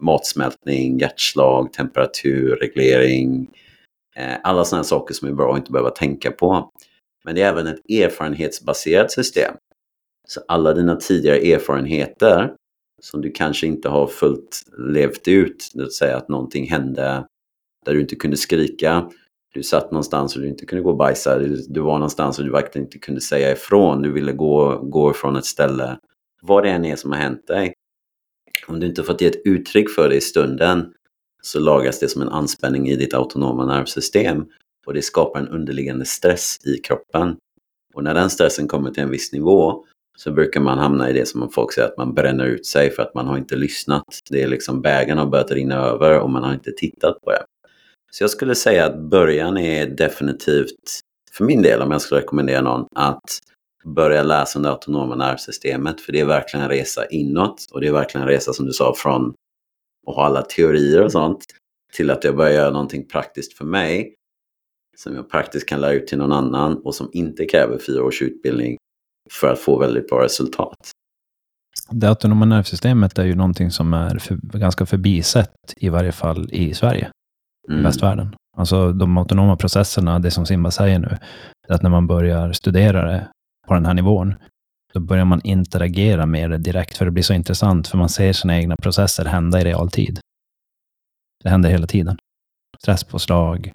matsmältning, 0.00 0.98
hjärtslag, 0.98 1.72
temperatur, 1.72 2.56
reglering. 2.56 3.50
Eh, 4.16 4.36
alla 4.42 4.64
sådana 4.64 4.84
saker 4.84 5.14
som 5.14 5.28
är 5.28 5.32
bra 5.32 5.52
att 5.52 5.58
inte 5.58 5.72
behöva 5.72 5.90
tänka 5.90 6.30
på. 6.30 6.70
Men 7.24 7.34
det 7.34 7.42
är 7.42 7.48
även 7.48 7.66
ett 7.66 7.90
erfarenhetsbaserat 7.90 9.12
system. 9.12 9.54
Så 10.28 10.40
alla 10.48 10.74
dina 10.74 10.96
tidigare 10.96 11.38
erfarenheter 11.38 12.54
som 13.02 13.20
du 13.20 13.30
kanske 13.30 13.66
inte 13.66 13.88
har 13.88 14.06
fullt 14.06 14.62
levt 14.78 15.28
ut, 15.28 15.70
det 15.74 15.82
vill 15.82 15.90
säga 15.90 16.16
att 16.16 16.28
någonting 16.28 16.70
hände 16.70 17.26
där 17.84 17.94
du 17.94 18.00
inte 18.00 18.16
kunde 18.16 18.36
skrika, 18.36 19.10
du 19.52 19.62
satt 19.62 19.90
någonstans 19.90 20.36
och 20.36 20.42
du 20.42 20.48
inte 20.48 20.66
kunde 20.66 20.82
gå 20.82 20.90
och 20.90 20.96
bajsa, 20.96 21.38
du, 21.38 21.66
du 21.68 21.80
var 21.80 21.94
någonstans 21.94 22.38
och 22.38 22.44
du 22.44 22.50
verkligen 22.50 22.86
inte 22.86 22.98
kunde 22.98 23.20
säga 23.20 23.52
ifrån, 23.52 24.02
du 24.02 24.12
ville 24.12 24.32
gå, 24.32 24.78
gå 24.78 25.10
ifrån 25.10 25.36
ett 25.36 25.44
ställe. 25.44 25.98
Vad 26.42 26.64
det 26.64 26.70
än 26.70 26.84
är 26.84 26.96
som 26.96 27.12
har 27.12 27.18
hänt 27.18 27.46
dig. 27.46 27.74
Om 28.66 28.80
du 28.80 28.86
inte 28.86 29.02
fått 29.02 29.20
ge 29.20 29.26
ett 29.26 29.42
uttryck 29.46 29.90
för 29.90 30.08
det 30.08 30.16
i 30.16 30.20
stunden 30.20 30.92
så 31.42 31.60
lagras 31.60 32.00
det 32.00 32.08
som 32.08 32.22
en 32.22 32.28
anspänning 32.28 32.88
i 32.88 32.96
ditt 32.96 33.14
autonoma 33.14 33.66
nervsystem 33.66 34.46
och 34.86 34.94
det 34.94 35.02
skapar 35.02 35.40
en 35.40 35.48
underliggande 35.48 36.04
stress 36.04 36.66
i 36.66 36.78
kroppen. 36.78 37.36
Och 37.94 38.04
när 38.04 38.14
den 38.14 38.30
stressen 38.30 38.68
kommer 38.68 38.90
till 38.90 39.02
en 39.02 39.10
viss 39.10 39.32
nivå 39.32 39.84
så 40.16 40.32
brukar 40.32 40.60
man 40.60 40.78
hamna 40.78 41.10
i 41.10 41.12
det 41.12 41.28
som 41.28 41.50
folk 41.50 41.72
säger 41.72 41.88
att 41.88 41.96
man 41.96 42.14
bränner 42.14 42.44
ut 42.44 42.66
sig 42.66 42.90
för 42.90 43.02
att 43.02 43.14
man 43.14 43.26
har 43.26 43.38
inte 43.38 43.56
lyssnat. 43.56 44.04
Det 44.30 44.42
är 44.42 44.48
liksom 44.48 44.82
bägaren 44.82 45.18
har 45.18 45.26
börjat 45.26 45.50
rinna 45.50 45.74
över 45.74 46.20
och 46.20 46.30
man 46.30 46.42
har 46.44 46.54
inte 46.54 46.72
tittat 46.76 47.20
på 47.20 47.30
det. 47.30 47.44
Så 48.14 48.22
jag 48.22 48.30
skulle 48.30 48.54
säga 48.54 48.86
att 48.86 48.98
början 48.98 49.58
är 49.58 49.86
definitivt, 49.86 51.00
för 51.32 51.44
min 51.44 51.62
del 51.62 51.82
om 51.82 51.90
jag 51.90 52.00
skulle 52.00 52.20
rekommendera 52.20 52.60
någon, 52.60 52.86
att 52.94 53.38
börja 53.84 54.22
läsa 54.22 54.58
om 54.58 54.62
det 54.62 54.70
autonoma 54.70 55.14
nervsystemet. 55.14 56.00
För 56.00 56.12
det 56.12 56.20
är 56.20 56.24
verkligen 56.24 56.64
en 56.64 56.70
resa 56.70 57.06
inåt. 57.06 57.66
Och 57.72 57.80
det 57.80 57.86
är 57.86 57.92
verkligen 57.92 58.22
en 58.22 58.28
resa 58.28 58.52
som 58.52 58.66
du 58.66 58.72
sa 58.72 58.94
från 58.96 59.34
att 60.06 60.14
ha 60.14 60.24
alla 60.26 60.42
teorier 60.42 61.02
och 61.02 61.12
sånt 61.12 61.44
till 61.92 62.10
att 62.10 62.24
jag 62.24 62.36
börjar 62.36 62.52
göra 62.52 62.70
någonting 62.70 63.08
praktiskt 63.08 63.52
för 63.52 63.64
mig. 63.64 64.14
Som 64.96 65.14
jag 65.14 65.30
praktiskt 65.30 65.68
kan 65.68 65.80
lära 65.80 65.92
ut 65.92 66.06
till 66.06 66.18
någon 66.18 66.32
annan 66.32 66.76
och 66.76 66.94
som 66.94 67.10
inte 67.12 67.44
kräver 67.44 67.78
fyra 67.78 68.04
års 68.04 68.22
utbildning 68.22 68.76
för 69.30 69.52
att 69.52 69.58
få 69.58 69.78
väldigt 69.78 70.08
bra 70.08 70.24
resultat. 70.24 70.90
Det 71.90 72.08
autonoma 72.08 72.44
nervsystemet 72.44 73.18
är 73.18 73.24
ju 73.24 73.34
någonting 73.34 73.70
som 73.70 73.94
är 73.94 74.18
för, 74.18 74.34
ganska 74.58 74.86
förbisett, 74.86 75.74
i 75.76 75.88
varje 75.88 76.12
fall 76.12 76.48
i 76.52 76.74
Sverige, 76.74 77.10
Mm. 77.68 77.80
i 77.80 77.84
västvärlden. 77.84 78.36
Alltså 78.56 78.92
de 78.92 79.18
autonoma 79.18 79.56
processerna, 79.56 80.18
det 80.18 80.30
som 80.30 80.46
Simba 80.46 80.70
säger 80.70 80.98
nu, 80.98 81.18
är 81.68 81.74
att 81.74 81.82
när 81.82 81.90
man 81.90 82.06
börjar 82.06 82.52
studera 82.52 83.04
det 83.12 83.28
på 83.68 83.74
den 83.74 83.86
här 83.86 83.94
nivån, 83.94 84.34
då 84.94 85.00
börjar 85.00 85.24
man 85.24 85.40
interagera 85.44 86.26
med 86.26 86.50
det 86.50 86.58
direkt, 86.58 86.96
för 86.96 87.04
det 87.04 87.10
blir 87.10 87.22
så 87.22 87.34
intressant, 87.34 87.88
för 87.88 87.98
man 87.98 88.08
ser 88.08 88.32
sina 88.32 88.56
egna 88.56 88.76
processer 88.76 89.24
hända 89.24 89.60
i 89.60 89.64
realtid. 89.64 90.20
Det 91.44 91.50
händer 91.50 91.70
hela 91.70 91.86
tiden. 91.86 92.16
Stresspåslag, 92.78 93.74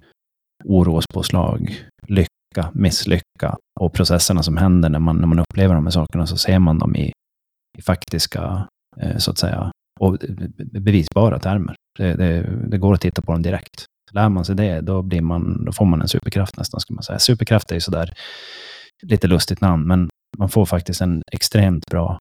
orospåslag, 0.66 1.82
lycka, 2.08 2.72
misslycka 2.74 3.58
och 3.80 3.94
processerna 3.94 4.44
som 4.44 4.58
händer 4.58 4.90
när 4.90 5.00
man, 5.00 5.18
när 5.18 5.28
man 5.28 5.40
upplever 5.40 5.76
de 5.76 5.86
här 5.86 5.92
sakerna, 5.92 6.28
så 6.28 6.38
ser 6.38 6.60
man 6.60 6.80
dem 6.80 6.96
i, 6.96 7.12
i 7.78 7.82
faktiska, 7.82 8.68
eh, 9.00 9.18
så 9.18 9.32
att 9.32 9.38
säga, 9.38 9.72
och 10.00 10.24
eh, 10.24 10.30
bevisbara 10.58 11.40
termer. 11.40 11.76
Det, 11.98 12.14
det, 12.14 12.50
det 12.68 12.78
går 12.78 12.94
att 12.94 13.02
titta 13.02 13.22
på 13.22 13.32
dem 13.32 13.42
direkt. 13.42 13.86
Lär 14.12 14.30
man 14.30 14.46
sig 14.46 14.56
det, 14.56 14.82
då, 14.82 15.02
blir 15.02 15.22
man, 15.22 15.66
då 15.66 15.72
får 15.72 15.86
man 15.86 16.02
en 16.02 16.08
superkraft 16.08 16.58
nästan, 16.58 16.80
skulle 16.80 16.96
man 16.96 17.04
säga. 17.04 17.20
Superkraft 17.20 17.72
är 17.72 17.76
ju 17.76 17.82
sådär 17.82 18.14
lite 19.04 19.28
lustigt 19.28 19.62
namn, 19.62 19.88
men 19.88 20.10
man 20.38 20.50
får 20.50 20.66
faktiskt 20.66 21.02
en 21.02 21.22
extremt 21.32 21.86
bra 21.86 22.20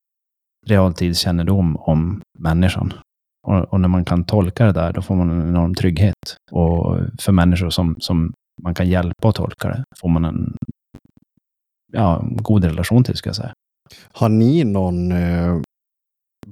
realtidskännedom 0.67 1.77
om 1.77 2.23
människan. 2.39 2.93
Och, 3.47 3.73
och 3.73 3.81
när 3.81 3.89
man 3.89 4.05
kan 4.05 4.25
tolka 4.25 4.67
det 4.67 4.73
där, 4.73 4.93
då 4.93 5.03
får 5.03 5.15
man 5.15 5.31
en 5.31 5.49
enorm 5.49 5.75
trygghet. 5.75 6.37
Och 6.51 6.99
för 7.21 7.33
människor 7.33 7.71
som, 7.71 7.97
som 7.99 8.33
man 8.63 8.75
kan 8.75 8.89
hjälpa 8.89 9.29
att 9.29 9.35
tolka 9.35 9.69
det, 9.69 9.85
får 10.01 10.09
man 10.09 10.25
en 10.25 10.57
ja, 11.93 12.25
god 12.31 12.65
relation 12.65 13.05
till, 13.05 13.17
ska 13.17 13.29
jag 13.29 13.37
säga. 13.37 13.53
Har 14.13 14.29
ni 14.29 14.65
någon 14.65 15.13
eh, 15.13 15.61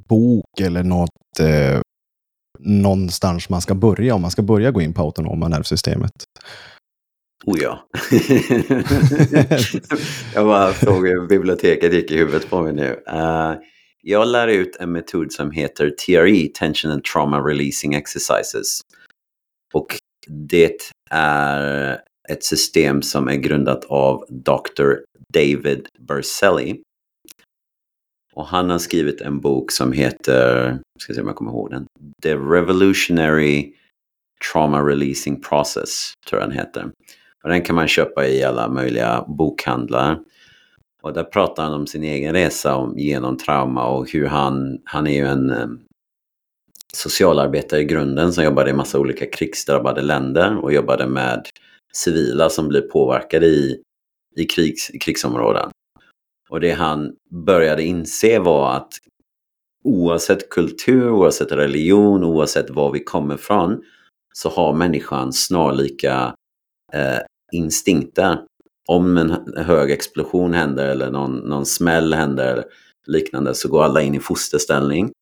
bok 0.08 0.60
eller 0.60 0.84
något 0.84 1.40
eh, 1.40 1.80
någonstans 2.58 3.48
man 3.48 3.60
ska 3.60 3.74
börja 3.74 4.14
om 4.14 4.22
man 4.22 4.30
ska 4.30 4.42
börja 4.42 4.70
gå 4.70 4.80
in 4.80 4.94
på 4.94 5.02
autonoma 5.02 5.48
nervsystemet? 5.48 6.12
Oh 7.46 7.62
ja. 7.62 7.88
jag 10.34 10.46
bara 10.46 10.72
såg 10.72 11.08
hur 11.08 11.26
biblioteket 11.26 11.92
gick 11.92 12.10
i 12.10 12.16
huvudet 12.16 12.50
på 12.50 12.62
mig 12.62 12.72
nu. 12.72 13.02
Uh, 13.12 13.54
jag 14.02 14.28
lär 14.28 14.48
ut 14.48 14.76
en 14.80 14.92
metod 14.92 15.32
som 15.32 15.50
heter 15.50 15.90
TRE, 15.90 16.48
Tension 16.54 16.90
and 16.90 17.04
Trauma 17.04 17.40
Releasing 17.40 17.94
Exercises. 17.94 18.80
Och 19.74 19.86
det 20.28 20.92
är 21.10 22.00
ett 22.28 22.44
system 22.44 23.02
som 23.02 23.28
är 23.28 23.34
grundat 23.34 23.84
av 23.84 24.24
Dr. 24.28 24.92
David 25.32 25.88
Berselli. 25.98 26.82
Och 28.34 28.46
han 28.46 28.70
har 28.70 28.78
skrivit 28.78 29.20
en 29.20 29.40
bok 29.40 29.72
som 29.72 29.92
heter, 29.92 30.78
ska 31.00 31.14
se 31.14 31.20
om 31.20 31.26
jag 31.26 31.36
kommer 31.36 31.50
ihåg 31.50 31.70
den, 31.70 31.86
The 32.22 32.34
Revolutionary 32.34 33.72
Trauma 34.52 34.82
Releasing 34.82 35.40
Process, 35.40 36.12
tror 36.28 36.40
jag 36.40 36.50
den 36.50 36.58
heter. 36.58 36.90
Och 37.42 37.50
den 37.50 37.62
kan 37.62 37.76
man 37.76 37.88
köpa 37.88 38.26
i 38.26 38.44
alla 38.44 38.68
möjliga 38.68 39.24
bokhandlar. 39.28 40.20
Och 41.02 41.12
där 41.12 41.24
pratar 41.24 41.62
han 41.62 41.74
om 41.74 41.86
sin 41.86 42.04
egen 42.04 42.32
resa 42.32 42.76
om, 42.76 42.98
genom 42.98 43.36
trauma 43.36 43.86
och 43.86 44.10
hur 44.10 44.26
han, 44.26 44.78
han 44.84 45.06
är 45.06 45.14
ju 45.14 45.26
en 45.26 45.50
eh, 45.50 45.68
socialarbetare 46.92 47.80
i 47.80 47.84
grunden 47.84 48.32
som 48.32 48.44
jobbade 48.44 48.70
i 48.70 48.74
massa 48.74 48.98
olika 48.98 49.26
krigsdrabbade 49.26 50.02
länder 50.02 50.56
och 50.56 50.72
jobbade 50.72 51.06
med 51.06 51.46
civila 51.94 52.50
som 52.50 52.68
blir 52.68 52.80
påverkade 52.80 53.46
i, 53.46 53.82
i 54.36 54.44
krigs, 54.44 54.90
krigsområden. 55.00 55.70
Och 56.48 56.60
det 56.60 56.72
han 56.72 57.12
började 57.30 57.82
inse 57.82 58.38
var 58.38 58.76
att 58.76 58.92
oavsett 59.84 60.50
kultur, 60.50 61.10
oavsett 61.10 61.52
religion, 61.52 62.24
oavsett 62.24 62.70
var 62.70 62.92
vi 62.92 63.04
kommer 63.04 63.36
från 63.36 63.82
så 64.34 64.48
har 64.48 64.72
människan 64.72 65.32
snarlika 65.32 66.34
eh, 66.92 67.18
instinkter. 67.52 68.38
Om 68.88 69.16
en 69.16 69.54
hög 69.56 69.90
explosion 69.90 70.54
händer 70.54 70.86
eller 70.88 71.10
någon, 71.10 71.36
någon 71.36 71.66
smäll 71.66 72.14
händer 72.14 72.52
eller 72.52 72.64
liknande 73.06 73.54
så 73.54 73.68
går 73.68 73.84
alla 73.84 74.02
in 74.02 74.14
i 74.14 74.20
fosterställning. 74.20 75.12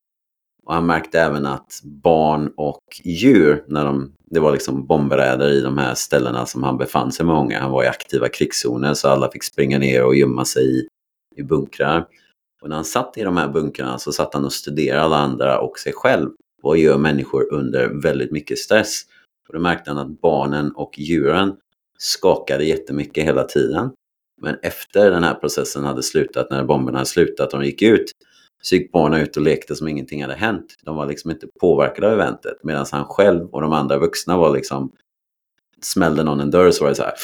Och 0.65 0.75
han 0.75 0.87
märkte 0.87 1.21
även 1.21 1.47
att 1.47 1.81
barn 1.83 2.53
och 2.57 2.83
djur, 3.05 3.65
när 3.69 3.85
de, 3.85 4.13
det 4.31 4.41
var 4.41 4.53
liksom 4.53 4.87
bombräder 4.87 5.49
i 5.49 5.61
de 5.61 5.79
här 5.79 5.95
ställena 5.95 6.47
som 6.47 6.63
han 6.63 6.79
befann 6.79 7.13
sig 7.13 7.27
många. 7.27 7.61
Han 7.61 7.71
var 7.71 7.85
i 7.85 7.87
aktiva 7.87 8.29
krigszoner 8.29 8.95
så 8.95 9.09
alla 9.09 9.31
fick 9.31 9.45
springa 9.45 9.79
ner 9.79 10.05
och 10.05 10.17
gömma 10.17 10.45
sig 10.45 10.79
i, 10.79 10.87
i 11.37 11.43
bunkrar. 11.43 12.07
Och 12.63 12.69
när 12.69 12.77
han 12.77 12.85
satt 12.85 13.19
i 13.19 13.23
de 13.23 13.37
här 13.37 13.49
bunkrarna 13.49 13.99
så 13.99 14.13
satt 14.13 14.35
han 14.35 14.45
och 14.45 14.53
studerade 14.53 15.03
alla 15.03 15.17
andra 15.17 15.61
och 15.61 15.79
sig 15.79 15.93
själv. 15.93 16.31
Vad 16.63 16.79
gör 16.79 16.99
människor 16.99 17.53
under 17.53 17.89
väldigt 18.03 18.31
mycket 18.31 18.59
stress? 18.59 19.03
Och 19.49 19.55
då 19.55 19.61
märkte 19.61 19.91
han 19.91 19.99
att 19.99 20.21
barnen 20.21 20.73
och 20.73 20.99
djuren 20.99 21.57
skakade 21.99 22.65
jättemycket 22.65 23.25
hela 23.25 23.45
tiden. 23.45 23.91
Men 24.41 24.57
efter 24.63 25.11
den 25.11 25.25
här 25.25 25.35
processen 25.35 25.85
hade 25.85 26.03
slutat, 26.03 26.51
när 26.51 26.65
bomberna 26.65 26.99
hade 26.99 27.07
slutat 27.07 27.53
och 27.53 27.61
de 27.61 27.67
gick 27.67 27.83
ut, 27.83 28.13
så 28.63 28.75
gick 28.75 28.93
barnen 28.93 29.21
ut 29.21 29.37
och 29.37 29.43
lekte 29.43 29.77
som 29.77 29.89
ingenting 29.89 30.23
hade 30.23 30.35
hänt. 30.35 30.75
De 30.83 30.97
var 30.97 31.07
liksom 31.07 31.31
inte 31.31 31.47
påverkade 31.61 32.07
av 32.07 32.13
eventet. 32.13 32.57
Medan 32.63 32.87
han 32.93 33.05
själv 33.05 33.47
och 33.47 33.61
de 33.63 33.73
andra 33.73 33.99
vuxna 33.99 34.37
var 34.37 34.55
liksom, 34.55 34.93
smällde 35.83 36.25
någon 36.25 36.41
en 36.41 36.51
dörr 36.51 36.71
så 36.71 36.85
var 36.85 36.89
det 36.89 36.95
så 36.95 37.03
här, 37.03 37.15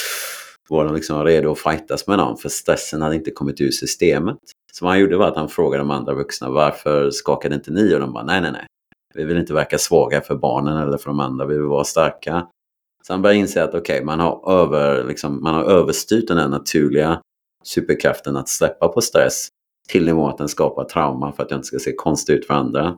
Liksom 0.69 0.77
var 0.77 0.85
de 0.85 0.95
liksom 0.95 1.25
redo 1.25 1.53
att 1.53 1.59
fightas 1.59 2.07
med 2.07 2.19
någon 2.19 2.37
för 2.37 2.49
stressen 2.49 3.03
hade 3.03 3.15
inte 3.15 3.31
kommit 3.31 3.61
ur 3.61 3.71
systemet. 3.71 4.37
Så 4.73 4.85
vad 4.85 4.93
han 4.93 5.01
gjorde 5.01 5.17
var 5.17 5.29
att 5.29 5.37
han 5.37 5.49
frågade 5.49 5.81
de 5.81 5.91
andra 5.91 6.15
vuxna 6.15 6.51
varför 6.51 7.11
skakade 7.11 7.55
inte 7.55 7.71
ni? 7.71 7.95
Och 7.95 8.01
de 8.01 8.13
bara 8.13 8.25
nej, 8.25 8.41
nej, 8.41 8.53
nej. 8.53 8.67
Vi 9.15 9.25
vill 9.25 9.37
inte 9.37 9.55
verka 9.55 9.79
svaga 9.79 10.21
för 10.21 10.37
barnen 10.37 10.77
eller 10.77 10.99
för 10.99 11.11
de 11.11 11.21
andra, 11.21 11.47
vi 11.47 11.55
vill 11.55 11.67
vara 11.67 11.85
starka. 11.85 12.47
Så 13.07 13.13
han 13.13 13.23
började 13.23 13.41
inse 13.41 13.65
att 13.65 13.69
okej, 13.75 13.81
okay, 13.81 14.05
man, 14.05 14.21
har 14.21 14.53
över, 14.53 15.05
liksom, 15.05 15.43
man 15.43 15.55
har 15.55 15.65
överstyrt 15.65 16.29
den 16.29 16.39
här 16.39 16.49
naturliga 16.49 17.21
superkraften 17.65 18.37
att 18.37 18.49
släppa 18.49 18.89
på 18.89 19.01
stress 19.01 19.49
till 19.89 20.07
nivå 20.07 20.29
att 20.29 20.39
den 20.39 20.49
skapar 20.49 20.85
trauma 20.85 21.33
för 21.33 21.43
att 21.43 21.51
jag 21.51 21.59
inte 21.59 21.67
ska 21.67 21.79
se 21.79 21.93
konstig 21.93 22.35
ut 22.35 22.47
för 22.47 22.55
andra. 22.55 22.97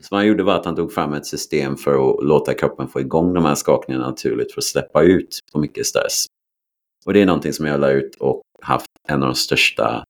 Så 0.00 0.08
vad 0.10 0.20
han 0.20 0.26
gjorde 0.26 0.42
var 0.42 0.54
att 0.54 0.64
han 0.64 0.76
tog 0.76 0.92
fram 0.92 1.12
ett 1.12 1.26
system 1.26 1.76
för 1.76 2.10
att 2.10 2.24
låta 2.24 2.54
kroppen 2.54 2.88
få 2.88 3.00
igång 3.00 3.34
de 3.34 3.44
här 3.44 3.54
skakningarna 3.54 4.06
naturligt 4.06 4.52
för 4.52 4.60
att 4.60 4.64
släppa 4.64 5.02
ut 5.02 5.38
på 5.52 5.58
mycket 5.58 5.86
stress. 5.86 6.26
Och 7.06 7.12
det 7.12 7.22
är 7.22 7.26
någonting 7.26 7.52
som 7.52 7.66
jag 7.66 7.80
la 7.80 7.90
ut 7.90 8.14
och 8.14 8.42
haft 8.62 8.90
en 9.08 9.22
av 9.22 9.28
de 9.28 9.34
största 9.34 10.04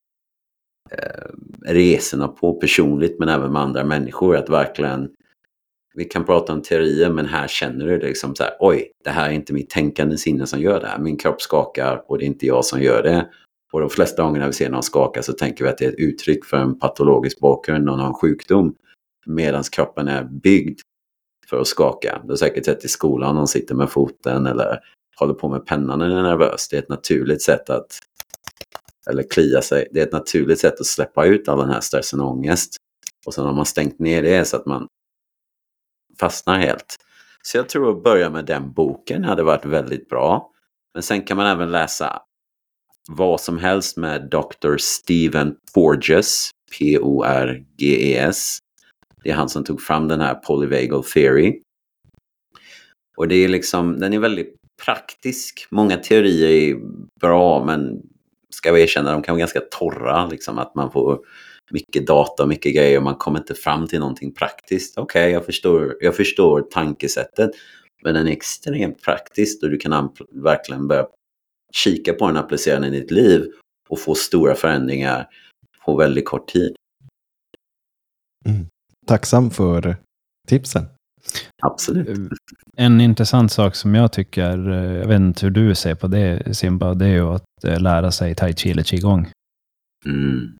eh, 0.91 1.31
resorna 1.67 2.29
på 2.29 2.55
personligt 2.55 3.19
men 3.19 3.29
även 3.29 3.53
med 3.53 3.63
andra 3.63 3.85
människor. 3.85 4.37
Att 4.37 4.49
verkligen, 4.49 5.11
vi 5.95 6.05
kan 6.05 6.25
prata 6.25 6.53
om 6.53 6.63
teorier 6.63 7.11
men 7.11 7.27
här 7.27 7.49
känner 7.49 7.87
du 7.87 7.99
det 7.99 8.07
liksom 8.07 8.35
så 8.35 8.43
här, 8.43 8.57
oj, 8.61 8.91
det 9.05 9.11
här 9.11 9.29
är 9.29 9.33
inte 9.33 9.53
mitt 9.53 9.71
tänkande 9.71 10.19
sinne 10.19 10.47
som 10.47 10.61
gör 10.61 10.81
det 10.81 10.87
här. 10.87 10.99
Min 10.99 11.17
kropp 11.17 11.43
skakar 11.43 12.03
och 12.07 12.19
det 12.19 12.25
är 12.25 12.27
inte 12.27 12.47
jag 12.47 12.65
som 12.65 12.83
gör 12.83 13.03
det. 13.03 13.29
Och 13.73 13.81
de 13.81 13.91
flesta 13.91 14.23
gånger 14.23 14.41
när 14.41 14.47
vi 14.47 14.53
ser 14.53 14.71
någon 14.71 14.83
skaka 14.83 15.23
så 15.23 15.33
tänker 15.33 15.65
vi 15.65 15.71
att 15.71 15.79
det 15.79 15.85
är 15.85 15.89
ett 15.89 15.99
uttryck 15.99 16.45
för 16.45 16.57
en 16.57 16.79
patologisk 16.79 17.41
bakgrund, 17.41 17.91
och 17.91 17.99
någon 17.99 18.15
sjukdom. 18.15 18.75
Medan 19.27 19.63
kroppen 19.63 20.09
är 20.09 20.25
byggd 20.25 20.81
för 21.51 21.61
att 21.61 21.67
skaka. 21.67 22.21
Du 22.25 22.29
har 22.29 22.37
säkert 22.37 22.65
sett 22.65 22.85
i 22.85 22.89
skolan, 22.89 23.35
någon 23.35 23.49
sitter 23.49 23.75
med 23.75 23.91
foten 23.91 24.47
eller 24.47 24.79
håller 25.17 25.35
på 25.35 25.49
med 25.49 25.67
pennan 25.67 25.99
när 25.99 26.09
den 26.09 26.19
är 26.19 26.23
nervös. 26.23 26.69
Det 26.69 26.77
är 26.77 26.83
ett 26.83 26.89
naturligt 26.89 27.43
sätt 27.43 27.71
att, 27.71 27.99
eller 29.11 29.23
klia 29.31 29.63
sig, 29.63 29.89
det 29.93 30.01
är 30.01 30.07
ett 30.07 30.13
naturligt 30.13 30.61
sätt 30.61 30.81
att 30.81 30.87
släppa 30.87 31.27
ut 31.27 31.49
all 31.49 31.59
den 31.59 31.71
här 31.71 31.81
stressen 31.81 32.21
och 32.21 32.31
ångest. 32.31 32.77
Och 33.27 33.35
sen 33.35 33.45
har 33.45 33.53
man 33.53 33.67
stängt 33.67 33.99
ner 33.99 34.23
det 34.23 34.45
så 34.45 34.57
att 34.57 34.67
man 34.67 34.89
fastnar 36.21 36.59
helt. 36.59 36.97
Så 37.43 37.57
jag 37.57 37.69
tror 37.69 37.97
att 37.97 38.03
börja 38.03 38.31
med 38.31 38.45
den 38.45 38.73
boken 38.73 39.25
hade 39.25 39.43
varit 39.43 39.65
väldigt 39.65 40.09
bra. 40.09 40.51
Men 40.95 41.03
sen 41.03 41.23
kan 41.23 41.37
man 41.37 41.47
även 41.47 41.71
läsa 41.71 42.23
vad 43.11 43.41
som 43.41 43.59
helst 43.59 43.97
med 43.97 44.31
Dr. 44.31 44.77
Steven 44.77 45.57
Porges, 45.75 46.51
P-O-R-G-E-S. 46.79 48.59
Det 49.25 49.31
är 49.31 49.35
han 49.35 49.49
som 49.49 49.65
tog 49.65 49.83
fram 49.83 50.09
den 50.09 50.21
här 50.21 50.35
polyvagal 50.35 51.05
theory. 51.05 51.63
Och 53.17 53.29
det 53.29 53.35
är 53.35 53.49
liksom, 53.49 54.01
den 54.01 54.13
är 54.13 54.19
väldigt 54.19 54.57
praktisk. 54.85 55.67
Många 55.71 55.97
teorier 55.97 56.49
är 56.51 56.77
bra 57.21 57.65
men 57.65 58.03
ska 58.51 58.73
vi 58.73 58.83
erkänna, 58.83 59.13
de 59.13 59.23
kan 59.23 59.33
vara 59.33 59.41
ganska 59.41 59.61
torra. 59.61 60.27
Liksom, 60.27 60.59
att 60.59 60.75
man 60.75 60.93
får 60.93 61.19
mycket 61.71 62.07
data 62.07 62.43
och 62.43 62.49
mycket 62.49 62.75
grejer 62.75 62.99
och 62.99 63.05
man 63.05 63.17
kommer 63.17 63.39
inte 63.39 63.55
fram 63.55 63.87
till 63.87 63.99
någonting 63.99 64.35
praktiskt. 64.35 64.99
Okej, 64.99 65.23
okay, 65.23 65.33
jag, 65.33 65.47
förstår, 65.47 65.97
jag 66.01 66.17
förstår 66.17 66.61
tankesättet. 66.61 67.51
Men 68.03 68.15
den 68.15 68.27
är 68.27 68.33
extremt 68.33 69.03
praktisk 69.03 69.63
och 69.63 69.71
du 69.71 69.77
kan 69.77 70.11
verkligen 70.33 70.89
börja 70.89 71.07
kika 71.73 72.13
på 72.13 72.27
den, 72.27 72.37
applicera 72.37 72.81
den 72.81 72.95
i 72.95 73.01
ditt 73.01 73.11
liv 73.11 73.53
och 73.89 74.01
få 74.01 74.15
stora 74.15 74.55
förändringar 74.55 75.29
på 75.85 75.97
väldigt 75.97 76.25
kort 76.25 76.49
tid. 76.49 76.77
Mm. 78.47 78.67
Tacksam 79.07 79.51
för 79.51 79.97
tipsen. 80.49 80.83
Absolut. 81.63 82.31
En 82.77 83.01
intressant 83.01 83.53
sak 83.53 83.75
som 83.75 83.95
jag 83.95 84.13
tycker, 84.13 84.71
eh, 84.71 84.93
jag 84.97 85.09
vet 85.09 85.21
inte 85.21 85.47
hur 85.47 85.51
du 85.51 85.75
ser 85.75 85.95
på 85.95 86.07
det 86.07 86.57
Simba, 86.57 86.95
det 86.95 87.07
är 87.07 87.13
ju 87.13 87.35
att 87.35 87.65
eh, 87.65 87.81
lära 87.81 88.11
sig 88.11 88.35
tai 88.35 88.53
chi 88.53 88.71
eller 88.71 88.83
qigong. 88.83 89.31
Mm. 90.07 90.57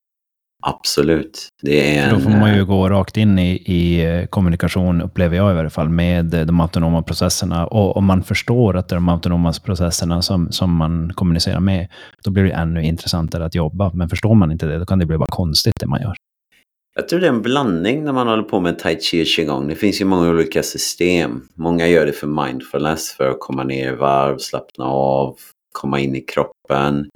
Absolut. 0.67 1.49
Det 1.63 1.99
är 1.99 2.09
För 2.09 2.17
då 2.17 2.23
får 2.23 2.31
en, 2.31 2.41
man 2.41 2.55
ju 2.55 2.61
eh, 2.61 2.67
gå 2.67 2.89
rakt 2.89 3.17
in 3.17 3.39
i, 3.39 3.51
i 3.55 4.05
eh, 4.05 4.27
kommunikation, 4.27 5.03
upplever 5.03 5.37
jag 5.37 5.57
i 5.57 5.59
alla 5.59 5.71
fall, 5.71 5.89
med 5.89 6.35
eh, 6.35 6.47
de 6.47 6.61
autonoma 6.61 7.03
processerna. 7.03 7.67
Och 7.67 7.97
om 7.97 8.05
man 8.05 8.23
förstår 8.23 8.77
att 8.77 8.89
det 8.89 8.93
är 8.93 8.97
de 8.97 9.09
autonoma 9.09 9.53
processerna 9.65 10.23
som, 10.23 10.53
som 10.53 10.77
man 10.77 11.13
kommunicerar 11.15 11.61
med, 11.61 11.89
då 12.23 12.31
blir 12.31 12.45
det 12.45 12.51
ännu 12.51 12.83
intressantare 12.83 13.45
att 13.45 13.55
jobba. 13.55 13.91
Men 13.95 14.09
förstår 14.09 14.35
man 14.35 14.53
inte 14.53 14.67
det, 14.67 14.79
då 14.79 14.87
kan 14.87 14.99
det 14.99 15.07
bli 15.07 15.19
bara 15.19 15.29
konstigt 15.31 15.75
det 15.81 15.87
man 15.87 16.01
gör. 16.01 16.15
Jag 16.97 17.09
tror 17.09 17.21
det 17.21 17.27
är 17.27 17.31
en 17.31 17.43
blandning 17.43 18.05
när 18.05 18.13
man 18.13 18.29
håller 18.29 18.43
på 18.43 18.61
med 18.61 18.79
tai 18.79 19.01
chi 19.01 19.23
och 19.23 19.27
qigong. 19.27 19.69
Det 19.69 19.75
finns 19.75 20.01
ju 20.01 20.05
många 20.05 20.31
olika 20.31 20.63
system. 20.63 21.49
Många 21.55 21.89
gör 21.89 22.07
det 22.07 22.13
för 22.13 22.27
mindfulness, 22.27 23.13
för 23.13 23.31
att 23.31 23.41
komma 23.41 23.65
ner 23.65 23.93
i 23.93 23.97
varv, 23.97 24.39
slappna 24.39 24.85
av, 24.85 25.39
komma 25.73 26.01
in 26.01 26.15
i 26.17 26.21
kroppen. 26.21 27.11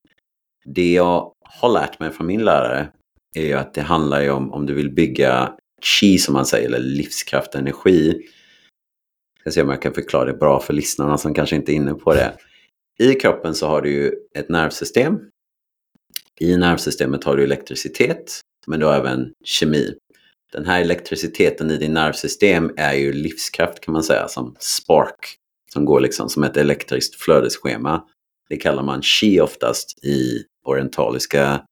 Det 0.65 0.93
jag 0.93 1.33
har 1.45 1.73
lärt 1.73 2.01
mig 2.01 2.11
från 2.11 2.27
min 2.27 2.45
lärare 2.45 2.89
är 3.35 3.43
ju 3.43 3.53
att 3.53 3.75
det 3.75 3.83
handlar 3.83 4.21
ju 4.21 4.31
om, 4.31 4.53
om 4.53 4.67
du 4.67 4.75
vill 4.75 4.91
bygga 4.91 5.53
chi 5.83 6.19
som 6.19 6.35
man 6.35 6.47
säger, 6.47 6.67
eller 6.67 6.79
livskraft, 6.79 7.55
energi. 7.55 8.23
Jag 9.45 9.53
ska 9.53 9.61
se 9.61 9.63
om 9.63 9.69
jag 9.69 9.83
kan 9.83 9.95
förklara 9.95 10.25
det 10.25 10.39
bra 10.39 10.61
för 10.61 10.73
lyssnarna 10.73 11.19
som 11.19 11.35
kanske 11.35 11.57
inte 11.57 11.73
är 11.73 11.75
inne 11.75 11.95
på 11.95 12.15
det. 12.15 12.37
I 12.99 13.15
kroppen 13.15 13.55
så 13.55 13.67
har 13.67 13.83
du 13.83 13.91
ju 13.91 14.13
ett 14.35 14.49
nervsystem. 14.49 15.19
I 16.41 16.57
nervsystemet 16.57 17.25
har 17.25 17.37
du 17.37 17.45
elektricitet, 17.45 18.41
men 18.69 18.81
du 18.81 18.87
har 18.87 18.95
även 18.95 19.33
kemi. 19.45 19.95
Den 20.53 20.67
här 20.67 20.81
elektriciteten 20.81 21.71
i 21.71 21.77
din 21.77 21.95
nervsystem 21.95 22.71
är 22.77 22.95
ju 22.95 23.13
livskraft 23.13 23.81
kan 23.81 23.93
man 23.93 24.03
säga, 24.03 24.29
som 24.29 24.57
spark. 24.59 25.37
Som 25.73 25.85
går 25.85 26.01
liksom 26.01 26.29
som 26.29 26.43
ett 26.43 26.57
elektriskt 26.57 27.15
flödesschema. 27.21 28.05
Det 28.49 28.57
kallar 28.57 28.83
man 28.83 29.03
chi 29.03 29.41
oftast 29.41 30.05
i 30.05 30.45
orientaliska 30.65 31.63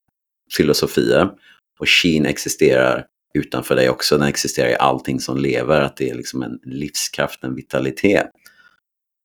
filosofier. 0.57 1.31
Och 1.79 1.89
shin 1.89 2.27
existerar 2.27 3.07
utanför 3.35 3.77
dig 3.77 3.91
också. 3.91 4.19
Den 4.19 4.29
existerar 4.29 4.69
i 4.69 4.77
allting 4.77 5.21
som 5.21 5.37
lever. 5.37 5.81
Att 5.81 5.97
det 5.97 6.11
är 6.11 6.15
liksom 6.15 6.43
en 6.43 6.59
livskraft, 6.63 7.45
en 7.45 7.55
vitalitet. 7.55 8.31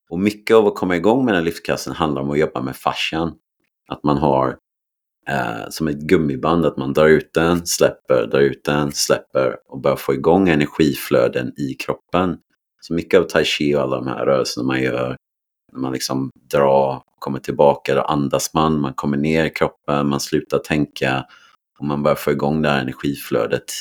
Och 0.10 0.20
mycket 0.20 0.56
av 0.56 0.68
att 0.68 0.76
komma 0.76 0.96
igång 0.96 1.26
med 1.26 1.34
den 1.34 1.44
livskraften 1.44 1.94
handlar 1.94 2.22
om 2.22 2.30
att 2.32 2.40
jobba 2.40 2.62
med 2.62 2.76
fascian. 2.76 3.34
Att 3.88 4.04
man 4.04 4.18
har 4.18 4.58
eh, 5.28 5.70
som 5.70 5.88
ett 5.88 6.00
gummiband, 6.00 6.66
att 6.66 6.78
man 6.78 6.94
drar 6.94 7.08
ut 7.08 7.34
den, 7.34 7.66
släpper, 7.66 8.28
drar 8.28 8.40
ut 8.40 8.64
den, 8.64 8.92
släpper 8.92 9.58
och 9.68 9.82
börjar 9.82 9.98
få 9.98 10.14
igång 10.14 10.50
energiflöden 10.50 11.54
i 11.58 11.74
kroppen. 11.74 12.38
Så 12.82 12.94
mycket 12.94 13.20
av 13.20 13.24
tai 13.24 13.46
chi 13.46 13.76
och 13.76 13.82
alla 13.82 13.96
de 13.96 14.08
här 14.08 14.26
rörelserna 14.26 14.68
man 14.68 14.82
gör, 14.82 15.16
när 15.74 15.80
man 15.80 15.94
liksom 15.94 16.30
drar, 16.52 17.02
kommer 17.20 17.40
tillbaka, 17.40 17.96
då 17.96 18.02
andas 18.02 18.54
man, 18.54 18.80
man 18.80 18.94
kommer 18.94 19.18
ner 19.18 19.46
i 19.46 19.50
kroppen, 19.50 20.10
man 20.10 20.20
slutar 20.20 20.58
tänka 20.58 21.26
och 21.80 21.86
man 21.86 22.04
börjar 22.04 22.16
få 22.16 22.32
igång 22.32 22.62
det 22.62 22.70
här 22.70 22.82
energiflödet 22.82 23.72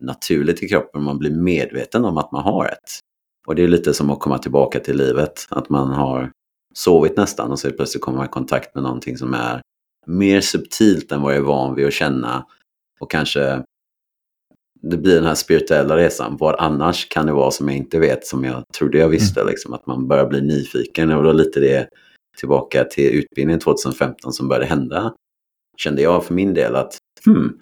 naturligt 0.00 0.62
i 0.62 0.68
kroppen. 0.68 1.02
Man 1.02 1.18
blir 1.18 1.30
medveten 1.30 2.04
om 2.04 2.18
att 2.18 2.32
man 2.32 2.42
har 2.42 2.66
ett. 2.66 2.98
Och 3.46 3.54
det 3.54 3.62
är 3.62 3.68
lite 3.68 3.94
som 3.94 4.10
att 4.10 4.20
komma 4.20 4.38
tillbaka 4.38 4.80
till 4.80 4.96
livet. 4.96 5.46
Att 5.50 5.68
man 5.68 5.90
har 5.90 6.30
sovit 6.74 7.16
nästan 7.16 7.50
och 7.50 7.58
så 7.58 7.70
plötsligt 7.70 8.02
kommer 8.02 8.18
man 8.18 8.26
i 8.26 8.30
kontakt 8.30 8.74
med 8.74 8.84
någonting 8.84 9.18
som 9.18 9.34
är 9.34 9.61
mer 10.06 10.40
subtilt 10.40 11.12
än 11.12 11.22
vad 11.22 11.32
jag 11.32 11.38
är 11.38 11.44
van 11.44 11.74
vid 11.74 11.86
att 11.86 11.92
känna. 11.92 12.46
Och 13.00 13.10
kanske 13.10 13.62
det 14.82 14.96
blir 14.96 15.14
den 15.14 15.24
här 15.24 15.34
spirituella 15.34 15.96
resan. 15.96 16.36
Vad 16.36 16.54
annars 16.58 17.08
kan 17.08 17.26
det 17.26 17.32
vara 17.32 17.50
som 17.50 17.68
jag 17.68 17.76
inte 17.76 17.98
vet, 17.98 18.26
som 18.26 18.44
jag 18.44 18.64
trodde 18.78 18.98
jag 18.98 19.08
visste. 19.08 19.40
Mm. 19.40 19.50
Liksom, 19.50 19.72
att 19.72 19.86
man 19.86 20.08
börjar 20.08 20.26
bli 20.26 20.40
nyfiken. 20.40 21.10
Och 21.10 21.24
då 21.24 21.32
lite 21.32 21.60
det 21.60 21.88
tillbaka 22.38 22.84
till 22.84 23.14
utbildningen 23.14 23.60
2015 23.60 24.32
som 24.32 24.48
började 24.48 24.66
hända. 24.66 25.14
Kände 25.76 26.02
jag 26.02 26.24
för 26.24 26.34
min 26.34 26.54
del 26.54 26.76
att 26.76 26.98
hmm, 27.24 27.60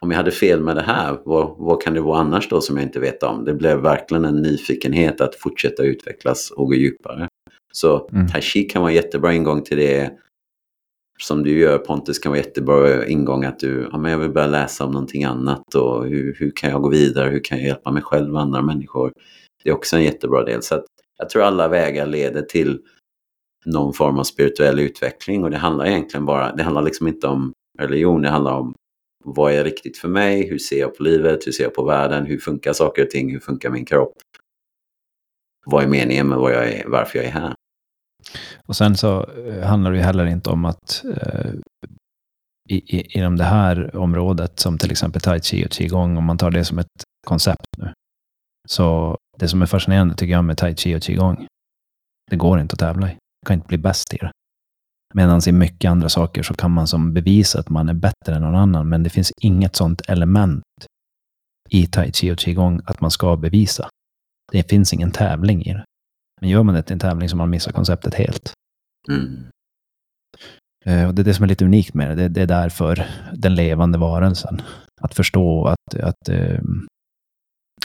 om 0.00 0.10
jag 0.10 0.16
hade 0.16 0.30
fel 0.30 0.60
med 0.60 0.76
det 0.76 0.82
här, 0.82 1.18
vad, 1.24 1.54
vad 1.58 1.82
kan 1.82 1.94
det 1.94 2.00
vara 2.00 2.20
annars 2.20 2.48
då 2.48 2.60
som 2.60 2.76
jag 2.76 2.86
inte 2.86 3.00
vet 3.00 3.22
om? 3.22 3.44
Det 3.44 3.54
blev 3.54 3.78
verkligen 3.78 4.24
en 4.24 4.42
nyfikenhet 4.42 5.20
att 5.20 5.34
fortsätta 5.34 5.82
utvecklas 5.82 6.50
och 6.50 6.66
gå 6.66 6.74
djupare. 6.74 7.28
Så 7.72 8.08
Mm. 8.12 8.28
tai 8.28 8.40
chi 8.40 8.62
kan 8.64 8.82
vara 8.82 8.90
en 8.90 8.96
jättebra 8.96 9.32
ingång 9.32 9.62
till 9.62 9.76
det. 9.76 10.10
Som 11.18 11.42
du 11.42 11.58
gör 11.58 11.78
Pontus 11.78 12.18
kan 12.18 12.32
vara 12.32 12.40
jättebra 12.40 13.06
ingång 13.06 13.44
att 13.44 13.58
du, 13.58 13.88
ja 13.92 13.98
men 13.98 14.10
jag 14.12 14.18
vill 14.18 14.30
börja 14.30 14.46
läsa 14.46 14.84
om 14.84 14.92
någonting 14.92 15.24
annat 15.24 15.74
och 15.74 16.06
hur, 16.06 16.36
hur 16.38 16.52
kan 16.56 16.70
jag 16.70 16.82
gå 16.82 16.88
vidare, 16.88 17.30
hur 17.30 17.44
kan 17.44 17.58
jag 17.58 17.66
hjälpa 17.66 17.90
mig 17.90 18.02
själv 18.02 18.34
och 18.34 18.40
andra 18.40 18.62
människor. 18.62 19.12
Det 19.64 19.70
är 19.70 19.74
också 19.74 19.96
en 19.96 20.04
jättebra 20.04 20.44
del. 20.44 20.62
Så 20.62 20.74
att 20.74 20.84
jag 21.18 21.30
tror 21.30 21.42
alla 21.42 21.68
vägar 21.68 22.06
leder 22.06 22.42
till 22.42 22.80
någon 23.64 23.92
form 23.92 24.18
av 24.18 24.24
spirituell 24.24 24.78
utveckling 24.78 25.44
och 25.44 25.50
det 25.50 25.56
handlar 25.56 25.86
egentligen 25.86 26.26
bara, 26.26 26.52
det 26.52 26.62
handlar 26.62 26.82
liksom 26.82 27.08
inte 27.08 27.26
om 27.26 27.52
religion, 27.78 28.22
det 28.22 28.28
handlar 28.28 28.52
om 28.52 28.74
vad 29.24 29.52
är 29.52 29.64
riktigt 29.64 29.98
för 29.98 30.08
mig, 30.08 30.48
hur 30.48 30.58
ser 30.58 30.80
jag 30.80 30.96
på 30.96 31.02
livet, 31.02 31.46
hur 31.46 31.52
ser 31.52 31.64
jag 31.64 31.74
på 31.74 31.84
världen, 31.84 32.26
hur 32.26 32.38
funkar 32.38 32.72
saker 32.72 33.02
och 33.02 33.10
ting, 33.10 33.32
hur 33.32 33.40
funkar 33.40 33.70
min 33.70 33.84
kropp. 33.84 34.12
Vad 35.66 35.84
är 35.84 35.88
meningen 35.88 36.28
med 36.28 36.38
vad 36.38 36.52
jag 36.52 36.68
är, 36.68 36.88
varför 36.88 37.18
jag 37.18 37.26
är 37.26 37.30
här. 37.30 37.54
Och 38.66 38.76
sen 38.76 38.96
så 38.96 39.24
eh, 39.24 39.66
handlar 39.66 39.90
det 39.90 39.96
ju 39.96 40.02
heller 40.02 40.26
inte 40.26 40.50
om 40.50 40.64
att 40.64 41.04
eh, 41.16 41.50
i, 42.68 42.98
i, 42.98 43.18
inom 43.18 43.36
det 43.36 43.44
här 43.44 43.96
området, 43.96 44.60
som 44.60 44.78
till 44.78 44.90
exempel 44.90 45.22
tai 45.22 45.40
chi 45.40 45.66
och 45.66 45.70
qigong, 45.70 46.16
om 46.16 46.24
man 46.24 46.38
tar 46.38 46.50
det 46.50 46.64
som 46.64 46.78
ett 46.78 47.04
koncept 47.26 47.66
nu. 47.78 47.92
Så 48.68 49.16
det 49.38 49.48
som 49.48 49.62
är 49.62 49.66
fascinerande 49.66 50.14
tycker 50.14 50.32
jag 50.32 50.44
med 50.44 50.56
tai 50.56 50.76
chi 50.76 50.96
och 50.96 51.02
qigong, 51.02 51.46
det 52.30 52.36
går 52.36 52.60
inte 52.60 52.72
att 52.72 52.78
tävla 52.78 53.10
i. 53.10 53.14
Du 53.42 53.46
kan 53.46 53.54
inte 53.54 53.68
bli 53.68 53.78
bäst 53.78 54.14
i 54.14 54.16
det. 54.16 54.30
Medan 55.14 55.40
i 55.48 55.52
mycket 55.52 55.90
andra 55.90 56.08
saker 56.08 56.42
så 56.42 56.54
kan 56.54 56.70
man 56.70 56.86
som 56.86 57.14
bevisa 57.14 57.60
att 57.60 57.68
man 57.68 57.88
är 57.88 57.94
bättre 57.94 58.34
än 58.34 58.42
någon 58.42 58.54
annan, 58.54 58.88
men 58.88 59.02
det 59.02 59.10
finns 59.10 59.32
inget 59.40 59.76
sånt 59.76 60.00
element 60.08 60.62
i 61.70 61.86
tai 61.86 62.12
chi 62.12 62.32
och 62.32 62.38
qigong 62.38 62.80
att 62.84 63.00
man 63.00 63.10
ska 63.10 63.36
bevisa. 63.36 63.88
Det 64.52 64.70
finns 64.70 64.92
ingen 64.92 65.10
tävling 65.10 65.62
i 65.62 65.72
det. 65.72 65.84
Men 66.42 66.50
gör 66.50 66.62
man 66.62 66.74
det 66.74 66.82
till 66.82 66.92
en 66.92 66.98
tävling 66.98 67.28
så 67.28 67.36
man 67.36 67.50
missar 67.50 67.72
konceptet 67.72 68.14
helt. 68.14 68.52
Mm. 69.08 69.46
Eh, 70.84 71.08
Och 71.08 71.14
det 71.14 71.22
är 71.22 71.24
det 71.24 71.34
som 71.34 71.42
är 71.44 71.48
lite 71.48 71.64
unikt 71.64 71.94
med 71.94 72.16
det. 72.18 72.28
Det, 72.28 72.42
är 72.42 72.46
därför 72.46 73.06
den 73.32 73.54
levande 73.54 73.98
varelsen. 73.98 74.62
Att 75.00 75.14
förstå, 75.14 75.66
att, 75.66 75.94
att 76.02 76.28
eh, 76.28 76.60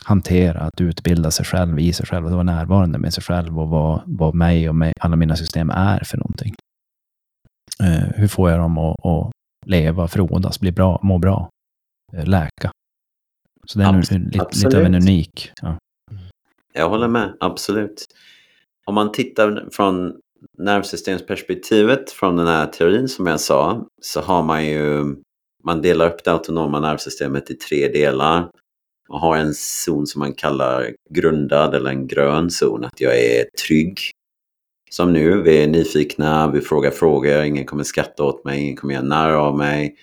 hantera, 0.06 0.60
att 0.60 0.82
utbilda 0.82 1.32
sig 1.32 1.46
själv 1.46 1.80
i 1.80 1.94
sig 1.94 2.06
själv. 2.06 2.26
Att 2.26 2.32
vara 2.32 2.44
närvarande 2.44 2.98
med 3.00 3.14
sig 3.14 3.24
själv 3.24 3.60
och 3.60 3.70
vad, 3.70 4.02
vad 4.06 4.36
mig 4.36 4.70
och 4.70 4.76
mig, 4.76 4.94
alla 5.00 5.16
mina 5.16 5.36
system 5.36 5.70
är 5.70 6.00
för 6.04 6.18
någonting. 6.18 6.54
Eh, 7.84 8.10
hur 8.16 8.28
får 8.28 8.50
jag 8.50 8.60
dem 8.60 8.78
att, 8.78 9.06
att 9.06 9.32
leva, 9.66 10.08
frodas, 10.08 10.60
bli 10.60 10.72
bra, 10.72 11.00
må 11.04 11.18
bra, 11.18 11.50
eh, 12.14 12.26
läka? 12.26 12.72
Så 13.66 13.80
det 13.80 13.86
är 13.86 13.90
en, 13.90 14.02
Abs- 14.02 14.20
lite, 14.20 14.66
lite 14.66 14.78
av 14.78 14.84
en 14.84 14.96
unik. 14.96 15.52
Ja. 15.62 15.78
Jag 16.74 16.90
håller 16.90 17.08
med, 17.08 17.38
absolut. 17.40 18.06
Om 18.88 18.96
man 18.96 19.12
tittar 19.12 19.70
från 19.72 20.14
nervsystemsperspektivet 20.58 22.12
från 22.12 22.36
den 22.36 22.48
här 22.48 22.66
teorin 22.66 23.08
som 23.08 23.28
jag 23.28 23.40
sa 23.40 23.88
så 24.02 24.22
har 24.22 24.44
man 24.44 24.66
ju 24.66 25.16
man 25.64 25.82
delar 25.82 26.08
upp 26.08 26.24
det 26.24 26.32
autonoma 26.32 26.80
nervsystemet 26.80 27.52
i 27.52 27.54
tre 27.54 27.88
delar. 27.88 28.50
Man 29.10 29.22
har 29.22 29.38
en 29.38 29.54
zon 29.54 30.08
som 30.08 30.20
man 30.20 30.34
kallar 30.34 30.94
grundad 31.10 31.76
eller 31.76 31.90
en 31.90 32.08
grön 32.08 32.50
zon, 32.50 32.86
att 32.86 33.02
jag 33.02 33.20
är 33.20 33.46
trygg. 33.68 34.00
Som 34.90 35.14
nu, 35.14 35.42
vi 35.42 35.64
är 35.64 35.68
nyfikna, 35.68 36.52
vi 36.52 36.62
frågar 36.62 36.92
frågor, 36.92 37.44
ingen 37.44 37.66
kommer 37.66 37.84
skratta 37.84 38.24
åt 38.24 38.46
mig, 38.46 38.62
ingen 38.62 38.76
kommer 38.76 38.94
göra 38.94 39.04
narr 39.04 39.32
av 39.34 39.58
mig. 39.58 39.96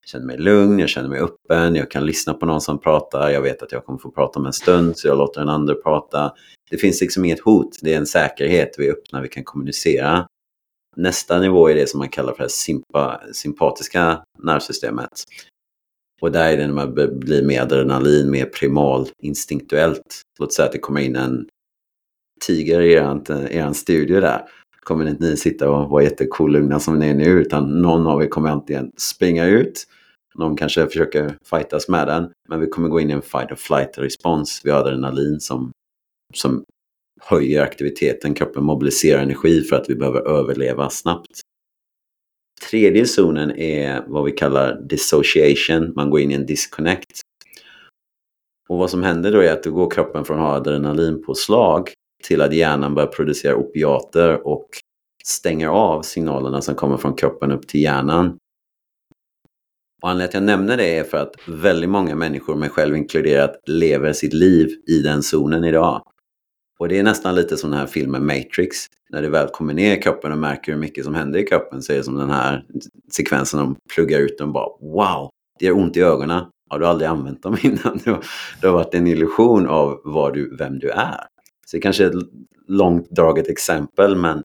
Jag 0.00 0.08
känner 0.08 0.26
mig 0.26 0.38
lugn, 0.38 0.78
jag 0.78 0.88
känner 0.88 1.08
mig 1.08 1.20
öppen, 1.20 1.74
jag 1.74 1.90
kan 1.90 2.06
lyssna 2.06 2.34
på 2.34 2.46
någon 2.46 2.60
som 2.60 2.80
pratar, 2.80 3.30
jag 3.30 3.42
vet 3.42 3.62
att 3.62 3.72
jag 3.72 3.84
kommer 3.84 3.98
få 3.98 4.10
prata 4.10 4.38
om 4.38 4.46
en 4.46 4.52
stund 4.52 4.98
så 4.98 5.08
jag 5.08 5.18
låter 5.18 5.40
den 5.40 5.48
andra 5.48 5.74
prata. 5.74 6.32
Det 6.70 6.78
finns 6.78 7.00
liksom 7.00 7.24
inget 7.24 7.40
hot, 7.40 7.78
det 7.82 7.94
är 7.94 7.98
en 7.98 8.06
säkerhet, 8.06 8.74
vi 8.78 8.88
är 8.88 8.92
öppna, 8.92 9.20
vi 9.20 9.28
kan 9.28 9.44
kommunicera. 9.44 10.26
Nästa 10.96 11.40
nivå 11.40 11.70
är 11.70 11.74
det 11.74 11.88
som 11.88 11.98
man 11.98 12.08
kallar 12.08 12.34
för 12.34 12.42
det 12.42 12.50
sympa, 12.50 13.20
sympatiska 13.32 14.22
nervsystemet. 14.42 15.24
Och 16.20 16.32
där 16.32 16.52
är 16.52 16.56
det 16.56 16.66
när 16.66 16.74
man 16.74 16.94
blir 16.94 17.42
mer 17.42 17.60
adrenalin, 17.60 18.30
mer 18.30 18.46
primal, 18.46 19.08
instinktuellt. 19.22 20.22
Låt 20.38 20.52
säga 20.52 20.66
att 20.66 20.72
det 20.72 20.78
kommer 20.78 21.00
in 21.00 21.16
en 21.16 21.48
tiger 22.40 22.80
i 22.80 22.92
eran, 22.92 23.24
eh, 23.50 23.72
studio 23.72 24.20
där. 24.20 24.42
Kommer 24.80 25.08
inte 25.08 25.24
ni 25.24 25.36
sitta 25.36 25.70
och 25.70 25.90
vara 25.90 26.02
jättekolugna 26.02 26.80
som 26.80 26.98
ni 26.98 27.08
är 27.08 27.14
nu, 27.14 27.24
utan 27.24 27.82
någon 27.82 28.06
av 28.06 28.22
er 28.22 28.28
kommer 28.28 28.48
antingen 28.48 28.92
springa 28.96 29.44
ut, 29.44 29.86
någon 30.34 30.56
kanske 30.56 30.86
försöker 30.86 31.38
fightas 31.50 31.88
med 31.88 32.06
den, 32.06 32.30
men 32.48 32.60
vi 32.60 32.66
kommer 32.66 32.88
gå 32.88 33.00
in 33.00 33.10
i 33.10 33.12
en 33.12 33.22
fight 33.22 33.52
or 33.52 33.56
flight 33.56 33.98
respons. 33.98 34.60
Vi 34.64 34.70
har 34.70 34.80
adrenalin 34.80 35.40
som, 35.40 35.72
som 36.34 36.64
höjer 37.20 37.62
aktiviteten, 37.62 38.34
kroppen 38.34 38.64
mobiliserar 38.64 39.22
energi 39.22 39.62
för 39.62 39.76
att 39.76 39.90
vi 39.90 39.94
behöver 39.94 40.20
överleva 40.20 40.90
snabbt. 40.90 41.40
tredje 42.70 43.06
zonen 43.06 43.50
är 43.50 44.04
vad 44.06 44.24
vi 44.24 44.32
kallar 44.32 44.80
dissociation. 44.80 45.92
Man 45.96 46.10
går 46.10 46.20
in 46.20 46.30
i 46.30 46.34
en 46.34 46.46
disconnect. 46.46 47.20
Och 48.68 48.78
vad 48.78 48.90
som 48.90 49.02
händer 49.02 49.32
då 49.32 49.40
är 49.40 49.52
att 49.52 49.62
då 49.62 49.70
går 49.70 49.90
kroppen 49.90 50.24
från 50.24 50.38
att 50.38 50.46
ha 50.46 50.54
adrenalinpåslag 50.54 51.90
till 52.24 52.40
att 52.40 52.54
hjärnan 52.54 52.94
börjar 52.94 53.08
producera 53.08 53.56
opiater 53.56 54.46
och 54.46 54.68
stänger 55.24 55.68
av 55.68 56.02
signalerna 56.02 56.62
som 56.62 56.74
kommer 56.74 56.96
från 56.96 57.14
kroppen 57.14 57.52
upp 57.52 57.68
till 57.68 57.80
hjärnan. 57.82 58.38
Och 60.02 60.10
anledningen 60.10 60.30
till 60.30 60.38
att 60.38 60.42
jag 60.42 60.58
nämner 60.58 60.76
det 60.76 60.98
är 60.98 61.04
för 61.04 61.18
att 61.18 61.34
väldigt 61.48 61.90
många 61.90 62.14
människor, 62.14 62.56
mig 62.56 62.68
själv 62.68 62.96
inkluderat, 62.96 63.56
lever 63.66 64.12
sitt 64.12 64.32
liv 64.32 64.68
i 64.88 64.98
den 64.98 65.22
zonen 65.22 65.64
idag. 65.64 66.02
Och 66.78 66.88
det 66.88 66.98
är 66.98 67.02
nästan 67.02 67.34
lite 67.34 67.56
som 67.56 67.70
den 67.70 67.80
här 67.80 67.86
filmen 67.86 68.26
Matrix. 68.26 68.76
När 69.10 69.22
du 69.22 69.28
väl 69.28 69.48
kommer 69.48 69.74
ner 69.74 69.96
i 69.96 70.02
kroppen 70.02 70.32
och 70.32 70.38
märker 70.38 70.72
hur 70.72 70.78
mycket 70.78 71.04
som 71.04 71.14
händer 71.14 71.38
i 71.38 71.44
kroppen 71.44 71.82
så 71.82 71.92
är 71.92 71.96
det 71.96 72.02
som 72.02 72.16
den 72.16 72.30
här 72.30 72.64
sekvensen 73.12 73.60
de 73.60 73.76
pluggar 73.94 74.20
ut 74.20 74.38
dem 74.38 74.52
bara 74.52 74.68
wow, 74.80 75.30
det 75.58 75.66
gör 75.66 75.76
ont 75.76 75.96
i 75.96 76.00
ögonen. 76.00 76.44
Har 76.70 76.78
du 76.78 76.86
aldrig 76.86 77.08
använt 77.08 77.42
dem 77.42 77.56
innan? 77.62 78.00
Det 78.60 78.66
har 78.66 78.74
varit 78.74 78.94
en 78.94 79.06
illusion 79.06 79.66
av 79.66 80.00
vad 80.04 80.34
du, 80.34 80.56
vem 80.56 80.78
du 80.78 80.90
är. 80.90 81.20
Så 81.66 81.76
det 81.76 81.80
kanske 81.80 82.04
är 82.04 82.08
ett 82.08 82.26
långt 82.68 83.10
draget 83.10 83.48
exempel 83.48 84.16
men 84.16 84.42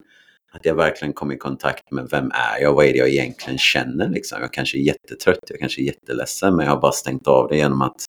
att 0.52 0.64
jag 0.64 0.74
verkligen 0.74 1.12
kom 1.12 1.32
i 1.32 1.36
kontakt 1.36 1.90
med 1.90 2.08
vem 2.10 2.30
är 2.34 2.62
jag? 2.62 2.72
Vad 2.72 2.86
är 2.86 2.92
det 2.92 2.98
jag 2.98 3.08
egentligen 3.08 3.58
känner? 3.58 4.08
Liksom? 4.08 4.40
Jag 4.40 4.52
kanske 4.52 4.78
är 4.78 4.82
jättetrött, 4.82 5.38
jag 5.48 5.58
kanske 5.58 5.82
är 5.82 5.84
jätteledsen 5.84 6.56
men 6.56 6.66
jag 6.66 6.72
har 6.72 6.80
bara 6.80 6.92
stängt 6.92 7.26
av 7.26 7.48
det 7.48 7.56
genom 7.56 7.82
att 7.82 8.04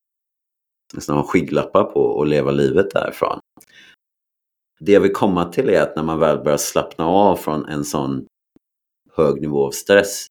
nästan 0.93 1.17
ha 1.17 1.23
skygglappar 1.23 1.83
på 1.83 2.01
och 2.01 2.27
leva 2.27 2.51
livet 2.51 2.91
därifrån. 2.91 3.39
Det 4.85 4.91
jag 4.91 5.01
vill 5.01 5.13
komma 5.13 5.45
till 5.45 5.69
är 5.69 5.81
att 5.81 5.95
när 5.95 6.03
man 6.03 6.19
väl 6.19 6.43
börjar 6.43 6.57
slappna 6.57 7.05
av 7.05 7.35
från 7.35 7.65
en 7.65 7.83
sån 7.83 8.25
hög 9.15 9.41
nivå 9.41 9.65
av 9.65 9.71
stress 9.71 10.25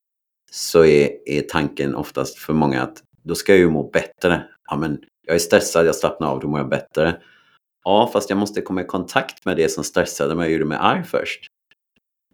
så 0.51 0.85
är, 0.85 1.29
är 1.29 1.41
tanken 1.43 1.95
oftast 1.95 2.39
för 2.39 2.53
många 2.53 2.83
att 2.83 3.03
då 3.23 3.35
ska 3.35 3.53
jag 3.53 3.59
ju 3.59 3.71
må 3.71 3.91
bättre. 3.91 4.45
Ja, 4.71 4.77
men 4.77 4.99
jag 5.27 5.35
är 5.35 5.39
stressad, 5.39 5.87
jag 5.87 5.95
slappnar 5.95 6.29
av, 6.29 6.41
då 6.41 6.49
mår 6.49 6.61
jag 6.61 6.69
bättre. 6.69 7.23
Ja, 7.85 8.11
fast 8.13 8.31
jag 8.31 8.39
måste 8.39 8.61
komma 8.61 8.81
i 8.81 8.85
kontakt 8.85 9.45
med 9.45 9.57
det 9.57 9.69
som 9.69 9.85
stressade 9.85 10.35
mig 10.35 10.47
och 10.47 10.53
gjorde 10.53 10.65
mig 10.65 10.79
arg 10.81 11.05
först. 11.05 11.47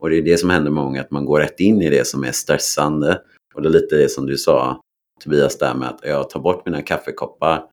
Och 0.01 0.11
det 0.11 0.17
är 0.17 0.23
det 0.23 0.39
som 0.39 0.51
händer 0.51 0.71
med 0.71 0.85
många, 0.85 1.01
att 1.01 1.11
man 1.11 1.25
går 1.25 1.41
rätt 1.41 1.61
in 1.61 1.83
i 1.83 1.91
det 1.91 2.07
som 2.07 2.25
är 2.25 2.33
stressande. 2.33 3.23
Och 3.55 3.63
det 3.63 3.69
är 3.69 3.73
lite 3.73 3.97
det 3.97 4.09
som 4.09 4.27
du 4.27 4.37
sa, 4.37 4.81
Tobias, 5.25 5.59
där 5.59 5.75
med 5.75 5.89
att 5.89 6.01
jag 6.03 6.31
tar 6.31 6.41
bort 6.41 6.67
mina 6.67 6.83
kaffekoppar. 6.83 7.65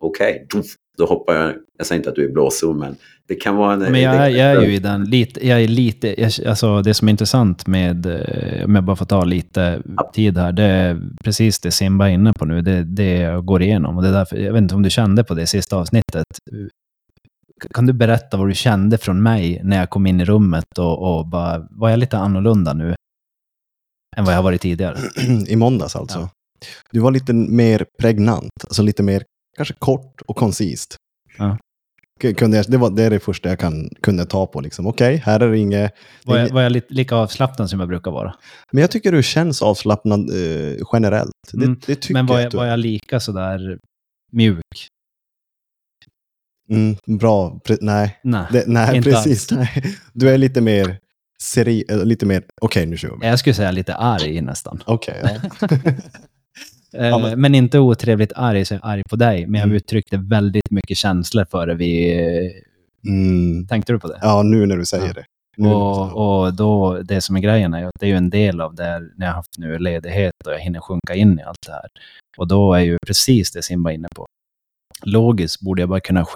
Okej, 0.00 0.46
okay, 0.46 0.62
då 0.98 1.06
hoppar 1.06 1.34
jag. 1.34 1.54
Jag 1.78 1.86
säger 1.86 1.98
inte 1.98 2.10
att 2.10 2.16
du 2.16 2.24
är 2.24 2.32
blåsol, 2.32 2.76
men 2.76 2.96
det 3.28 3.34
kan 3.34 3.56
vara 3.56 3.72
en... 3.72 3.78
Men 3.78 4.00
jag, 4.00 4.14
är, 4.14 4.28
jag 4.28 4.50
är 4.50 4.60
ju 4.60 4.74
i 4.74 4.78
den, 4.78 5.04
lite, 5.04 5.48
jag 5.48 5.62
är 5.62 5.68
lite, 5.68 6.20
jag, 6.20 6.32
alltså 6.46 6.82
det 6.82 6.94
som 6.94 7.08
är 7.08 7.10
intressant 7.10 7.66
med, 7.66 8.06
eh, 8.06 8.64
om 8.64 8.74
jag 8.74 8.84
bara 8.84 8.96
får 8.96 9.06
ta 9.06 9.24
lite 9.24 9.82
tid 10.14 10.38
här, 10.38 10.52
det 10.52 10.62
är 10.62 11.00
precis 11.24 11.60
det 11.60 11.70
Simba 11.70 12.08
är 12.08 12.12
inne 12.12 12.32
på 12.32 12.44
nu, 12.44 12.62
det, 12.62 12.84
det 12.84 13.16
jag 13.16 13.44
går 13.44 13.62
igenom. 13.62 13.96
Och 13.96 14.02
det 14.02 14.08
är 14.08 14.12
därför, 14.12 14.36
jag 14.36 14.52
vet 14.52 14.62
inte 14.62 14.74
om 14.74 14.82
du 14.82 14.90
kände 14.90 15.24
på 15.24 15.34
det 15.34 15.46
sista 15.46 15.76
avsnittet, 15.76 16.26
kan 17.74 17.86
du 17.86 17.92
berätta 17.92 18.36
vad 18.36 18.48
du 18.48 18.54
kände 18.54 18.98
från 18.98 19.22
mig 19.22 19.60
när 19.64 19.76
jag 19.76 19.90
kom 19.90 20.06
in 20.06 20.20
i 20.20 20.24
rummet 20.24 20.78
och, 20.78 21.18
och 21.18 21.26
bara, 21.26 21.66
var 21.70 21.90
jag 21.90 21.98
lite 21.98 22.18
annorlunda 22.18 22.72
nu 22.72 22.94
än 24.16 24.24
vad 24.24 24.34
jag 24.34 24.42
varit 24.42 24.60
tidigare? 24.60 24.96
I 25.48 25.56
måndags 25.56 25.96
alltså? 25.96 26.18
Ja. 26.18 26.30
Du 26.90 27.00
var 27.00 27.10
lite 27.10 27.32
mer 27.32 27.86
pregnant, 27.98 28.52
alltså 28.64 28.82
lite 28.82 29.02
mer 29.02 29.22
kanske 29.56 29.74
kort 29.74 30.22
och 30.26 30.36
koncist. 30.36 30.96
Ja. 31.38 31.58
Kunde 32.36 32.56
jag, 32.56 32.66
det, 32.68 32.76
var, 32.76 32.90
det 32.90 33.02
är 33.02 33.10
det 33.10 33.20
första 33.20 33.48
jag 33.48 33.58
kan, 33.58 33.88
kunde 34.00 34.24
ta 34.24 34.46
på. 34.46 34.60
Liksom. 34.60 34.86
Okej, 34.86 35.14
okay, 35.14 35.24
här 35.24 35.40
är 35.40 35.50
det 35.50 35.58
inget... 35.58 35.92
Var 36.24 36.38
jag, 36.38 36.50
var 36.50 36.62
jag 36.62 36.72
lite, 36.72 36.94
lika 36.94 37.16
avslappnad 37.16 37.70
som 37.70 37.80
jag 37.80 37.88
brukar 37.88 38.10
vara? 38.10 38.34
Men 38.72 38.80
jag 38.80 38.90
tycker 38.90 39.12
du 39.12 39.22
känns 39.22 39.62
avslappnad 39.62 40.20
eh, 40.20 40.76
generellt. 40.92 41.32
Det, 41.52 41.64
mm. 41.64 41.80
det 41.86 42.10
Men 42.10 42.26
var 42.26 42.40
jag, 42.40 42.52
var 42.52 42.66
jag 42.66 42.78
lika 42.78 43.20
sådär 43.20 43.78
mjuk? 44.32 44.88
Mm, 46.70 46.96
bra, 47.18 47.60
Pre 47.64 47.76
nej. 47.80 48.18
Nej, 48.22 48.46
det, 48.52 48.64
nej 48.66 49.02
precis. 49.02 49.50
Nej. 49.50 49.96
Du 50.12 50.30
är 50.30 50.38
lite 50.38 50.60
mer 50.60 50.98
seri 51.42 51.84
lite 51.88 52.26
mer, 52.26 52.38
okej 52.38 52.46
okay, 52.60 52.86
nu 52.86 52.96
kör 52.96 53.16
vi. 53.20 53.26
Jag 53.26 53.38
skulle 53.38 53.54
säga 53.54 53.70
lite 53.70 53.94
arg 53.94 54.40
nästan. 54.40 54.82
Okej. 54.86 55.22
Okay, 55.22 55.38
ja. 55.60 55.92
ja, 56.92 57.18
men... 57.18 57.40
men... 57.40 57.54
inte 57.54 57.78
otrevligt 57.78 58.32
arg, 58.36 58.64
så 58.64 58.74
jag 58.74 58.84
är 58.84 58.88
arg 58.88 59.02
på 59.10 59.16
dig. 59.16 59.46
Men 59.46 59.58
jag 59.58 59.64
mm. 59.66 59.76
uttryckte 59.76 60.16
väldigt 60.16 60.70
mycket 60.70 60.96
känslor 60.96 61.44
för 61.50 61.66
det. 61.66 61.74
Vi... 61.74 62.12
Mm. 63.08 63.66
Tänkte 63.66 63.92
du 63.92 63.98
på 63.98 64.08
det? 64.08 64.18
Ja, 64.22 64.42
nu 64.42 64.66
när 64.66 64.76
du 64.76 64.86
säger 64.86 65.06
ja. 65.06 65.12
det. 65.12 65.24
Och, 65.68 66.42
och, 66.42 66.54
då, 66.54 66.98
det 66.98 67.20
som 67.20 67.36
är 67.36 67.40
grejen 67.40 67.74
är 67.74 67.84
att 67.84 67.92
det 68.00 68.06
är 68.06 68.10
ju 68.10 68.16
en 68.16 68.30
del 68.30 68.60
av 68.60 68.74
det 68.74 68.84
här, 68.84 69.00
när 69.16 69.26
jag 69.26 69.32
har 69.32 69.36
haft 69.36 69.58
nu 69.58 69.78
ledighet 69.78 70.46
och 70.46 70.52
jag 70.52 70.58
hinner 70.58 70.80
sjunka 70.80 71.14
in 71.14 71.38
i 71.38 71.42
allt 71.42 71.66
det 71.66 71.72
här. 71.72 71.88
Och 72.38 72.48
då 72.48 72.74
är 72.74 72.80
ju 72.80 72.98
precis 73.06 73.52
det 73.52 73.62
Simba 73.62 73.90
är 73.90 73.94
inne 73.94 74.08
på 74.14 74.26
logiskt 75.02 75.60
borde 75.60 75.82
jag 75.82 75.88
bara 75.88 76.00
kunna 76.00 76.26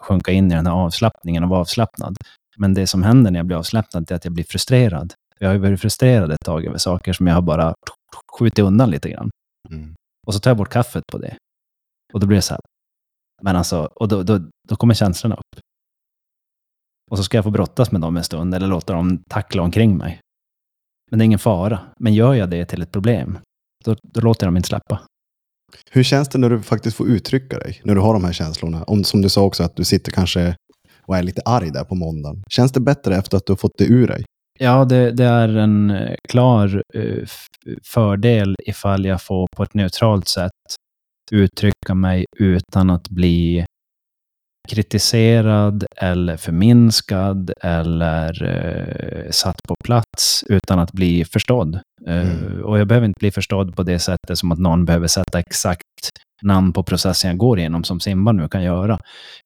sjunka 0.00 0.32
in 0.32 0.52
i 0.52 0.54
den 0.54 0.66
här 0.66 0.74
avslappningen 0.74 1.44
och 1.44 1.50
vara 1.50 1.60
avslappnad. 1.60 2.16
Men 2.56 2.74
det 2.74 2.86
som 2.86 3.02
händer 3.02 3.30
när 3.30 3.38
jag 3.38 3.46
blir 3.46 3.56
avslappnad 3.56 4.10
är 4.10 4.14
att 4.14 4.24
jag 4.24 4.34
blir 4.34 4.44
frustrerad. 4.44 5.14
Jag 5.38 5.48
har 5.48 5.54
ju 5.54 5.60
varit 5.60 5.80
frustrerad 5.80 6.32
ett 6.32 6.44
tag 6.44 6.64
över 6.64 6.78
saker 6.78 7.12
som 7.12 7.26
jag 7.26 7.34
har 7.34 7.42
bara 7.42 7.74
skjutit 8.38 8.58
undan 8.58 8.90
lite 8.90 9.10
grann. 9.10 9.30
Mm. 9.70 9.94
Och 10.26 10.34
så 10.34 10.40
tar 10.40 10.50
jag 10.50 10.56
bort 10.56 10.72
kaffet 10.72 11.04
på 11.12 11.18
det. 11.18 11.36
Och 12.12 12.20
då 12.20 12.26
blir 12.26 12.36
det 12.36 12.42
så 12.42 12.54
här. 12.54 12.60
Men 13.42 13.56
alltså, 13.56 13.88
och 13.94 14.08
då, 14.08 14.22
då, 14.22 14.40
då 14.68 14.76
kommer 14.76 14.94
känslorna 14.94 15.34
upp. 15.34 15.60
Och 17.10 17.16
så 17.18 17.24
ska 17.24 17.36
jag 17.36 17.44
få 17.44 17.50
brottas 17.50 17.92
med 17.92 18.00
dem 18.00 18.16
en 18.16 18.24
stund 18.24 18.54
eller 18.54 18.66
låta 18.66 18.92
dem 18.92 19.22
tackla 19.28 19.62
omkring 19.62 19.96
mig. 19.96 20.20
Men 21.10 21.18
det 21.18 21.22
är 21.22 21.26
ingen 21.26 21.38
fara. 21.38 21.80
Men 21.98 22.14
gör 22.14 22.34
jag 22.34 22.50
det 22.50 22.66
till 22.66 22.82
ett 22.82 22.92
problem, 22.92 23.38
då, 23.84 23.96
då 24.02 24.20
låter 24.20 24.46
jag 24.46 24.48
dem 24.48 24.56
inte 24.56 24.68
släppa. 24.68 25.00
Hur 25.90 26.02
känns 26.02 26.28
det 26.28 26.38
när 26.38 26.50
du 26.50 26.62
faktiskt 26.62 26.96
får 26.96 27.08
uttrycka 27.08 27.58
dig? 27.58 27.80
När 27.84 27.94
du 27.94 28.00
har 28.00 28.12
de 28.14 28.24
här 28.24 28.32
känslorna? 28.32 28.84
Om, 28.84 29.04
som 29.04 29.22
du 29.22 29.28
sa 29.28 29.42
också, 29.42 29.62
att 29.62 29.76
du 29.76 29.84
sitter 29.84 30.12
kanske 30.12 30.56
och 31.02 31.16
är 31.16 31.22
lite 31.22 31.42
arg 31.44 31.70
där 31.70 31.84
på 31.84 31.94
måndagen. 31.94 32.42
Känns 32.50 32.72
det 32.72 32.80
bättre 32.80 33.16
efter 33.16 33.36
att 33.36 33.46
du 33.46 33.52
har 33.52 33.56
fått 33.56 33.78
det 33.78 33.84
ur 33.84 34.06
dig? 34.06 34.24
Ja, 34.58 34.84
det, 34.84 35.10
det 35.10 35.24
är 35.24 35.48
en 35.48 35.90
eh, 35.90 36.14
klar 36.28 36.82
uh, 36.96 37.24
fördel 37.82 38.56
ifall 38.58 39.04
jag 39.04 39.22
får 39.22 39.46
på 39.56 39.62
ett 39.62 39.74
neutralt 39.74 40.28
sätt 40.28 40.50
uttrycka 41.32 41.94
mig 41.94 42.24
utan 42.38 42.90
att 42.90 43.08
bli 43.08 43.66
kritiserad 44.68 45.84
eller 45.96 46.36
förminskad 46.36 47.52
eller 47.60 48.42
uh, 48.42 49.30
satt 49.30 49.62
på 49.68 49.74
plats 49.84 50.44
utan 50.48 50.78
att 50.78 50.92
bli 50.92 51.24
förstådd. 51.24 51.80
Mm. 52.06 52.26
Uh, 52.26 52.60
och 52.60 52.78
jag 52.78 52.86
behöver 52.86 53.06
inte 53.06 53.18
bli 53.20 53.30
förstådd 53.30 53.76
på 53.76 53.82
det 53.82 53.98
sättet 53.98 54.38
som 54.38 54.52
att 54.52 54.58
någon 54.58 54.84
behöver 54.84 55.06
sätta 55.06 55.38
exakt 55.38 55.84
namn 56.42 56.72
på 56.72 56.82
processen 56.82 57.30
jag 57.30 57.38
går 57.38 57.58
igenom, 57.58 57.84
som 57.84 58.00
Simba 58.00 58.32
nu 58.32 58.48
kan 58.48 58.62
göra. 58.62 58.98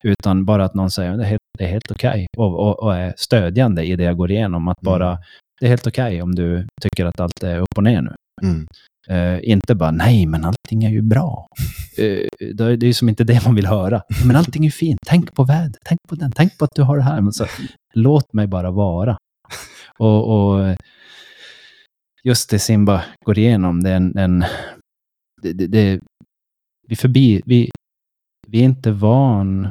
Utan 0.03 0.45
bara 0.45 0.65
att 0.65 0.75
någon 0.75 0.91
säger 0.91 1.38
det 1.59 1.65
är 1.65 1.69
helt, 1.69 1.91
okej 1.91 2.09
okay, 2.09 2.27
och, 2.37 2.69
och, 2.69 2.83
och, 2.83 2.97
är 2.97 3.15
stödjande 3.17 3.85
i 3.85 3.97
det 3.97 4.05
jag 4.05 4.17
går 4.17 4.31
igenom. 4.31 4.69
Att 4.69 4.81
bara, 4.81 5.09
mm. 5.09 5.23
det 5.61 5.67
är 5.67 5.71
helt 5.71 5.87
okej 5.87 6.05
okay 6.05 6.23
om 6.23 6.35
du 6.35 6.67
tycker 6.83 7.07
att 7.07 7.21
allt 7.21 7.43
är 7.43 7.59
upp 7.59 7.77
och 7.77 7.83
ner 7.83 8.03
nu. 8.03 8.15
Mm. 8.43 8.67
Uh, 9.11 9.51
inte 9.51 9.75
bara, 9.75 9.91
nej, 9.91 10.27
men 10.27 10.45
allting 10.45 10.85
är 10.85 10.91
ju 10.91 11.03
bra. 11.03 11.47
Uh, 11.99 12.29
det 12.55 12.65
är 12.65 12.85
ju 12.85 12.93
som 12.93 13.09
inte 13.09 13.25
det 13.25 13.45
man 13.45 13.55
vill 13.55 13.67
höra. 13.67 14.03
Men 14.27 14.37
allting 14.37 14.67
är 14.67 14.71
fint. 14.71 15.01
Tänk 15.07 15.35
på 15.35 15.45
vädret, 15.45 15.83
tänk 15.85 16.01
på 16.09 16.15
den, 16.15 16.33
tänk 16.33 16.59
på 16.59 16.65
att 16.65 16.75
du 16.75 16.83
har 16.83 16.97
det 16.97 17.03
här. 17.03 17.21
Men 17.21 17.33
så, 17.33 17.47
låt 17.95 18.33
mig 18.33 18.47
bara 18.47 18.71
vara. 18.71 19.17
Och, 19.99 20.29
och 20.29 20.77
just 22.25 22.51
det 22.51 22.59
Simba 22.59 23.05
går 23.25 23.39
igenom, 23.39 23.83
det 23.83 23.91
är 23.91 23.97
en... 23.97 24.19
en 24.19 24.45
det, 25.43 25.53
det, 25.53 25.67
det, 25.67 26.01
vi, 26.89 26.97
förbi, 26.97 27.43
vi, 27.47 27.71
vi 28.47 28.61
är 28.61 28.65
inte 28.65 28.91
van... 28.91 29.69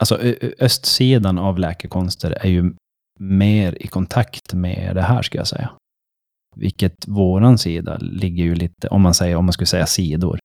Alltså 0.00 0.18
östsidan 0.58 1.38
av 1.38 1.58
läkekonster 1.58 2.30
är 2.30 2.48
ju 2.48 2.74
mer 3.20 3.82
i 3.82 3.86
kontakt 3.86 4.54
med 4.54 4.96
det 4.96 5.02
här, 5.02 5.22
ska 5.22 5.38
jag 5.38 5.46
säga. 5.46 5.70
Vilket 6.56 7.08
våran 7.08 7.58
sida 7.58 7.98
ligger 8.00 8.44
ju 8.44 8.54
lite, 8.54 8.88
om 8.88 9.02
man, 9.02 9.14
säger, 9.14 9.36
om 9.36 9.44
man 9.44 9.52
skulle 9.52 9.66
säga 9.66 9.86
sidor, 9.86 10.38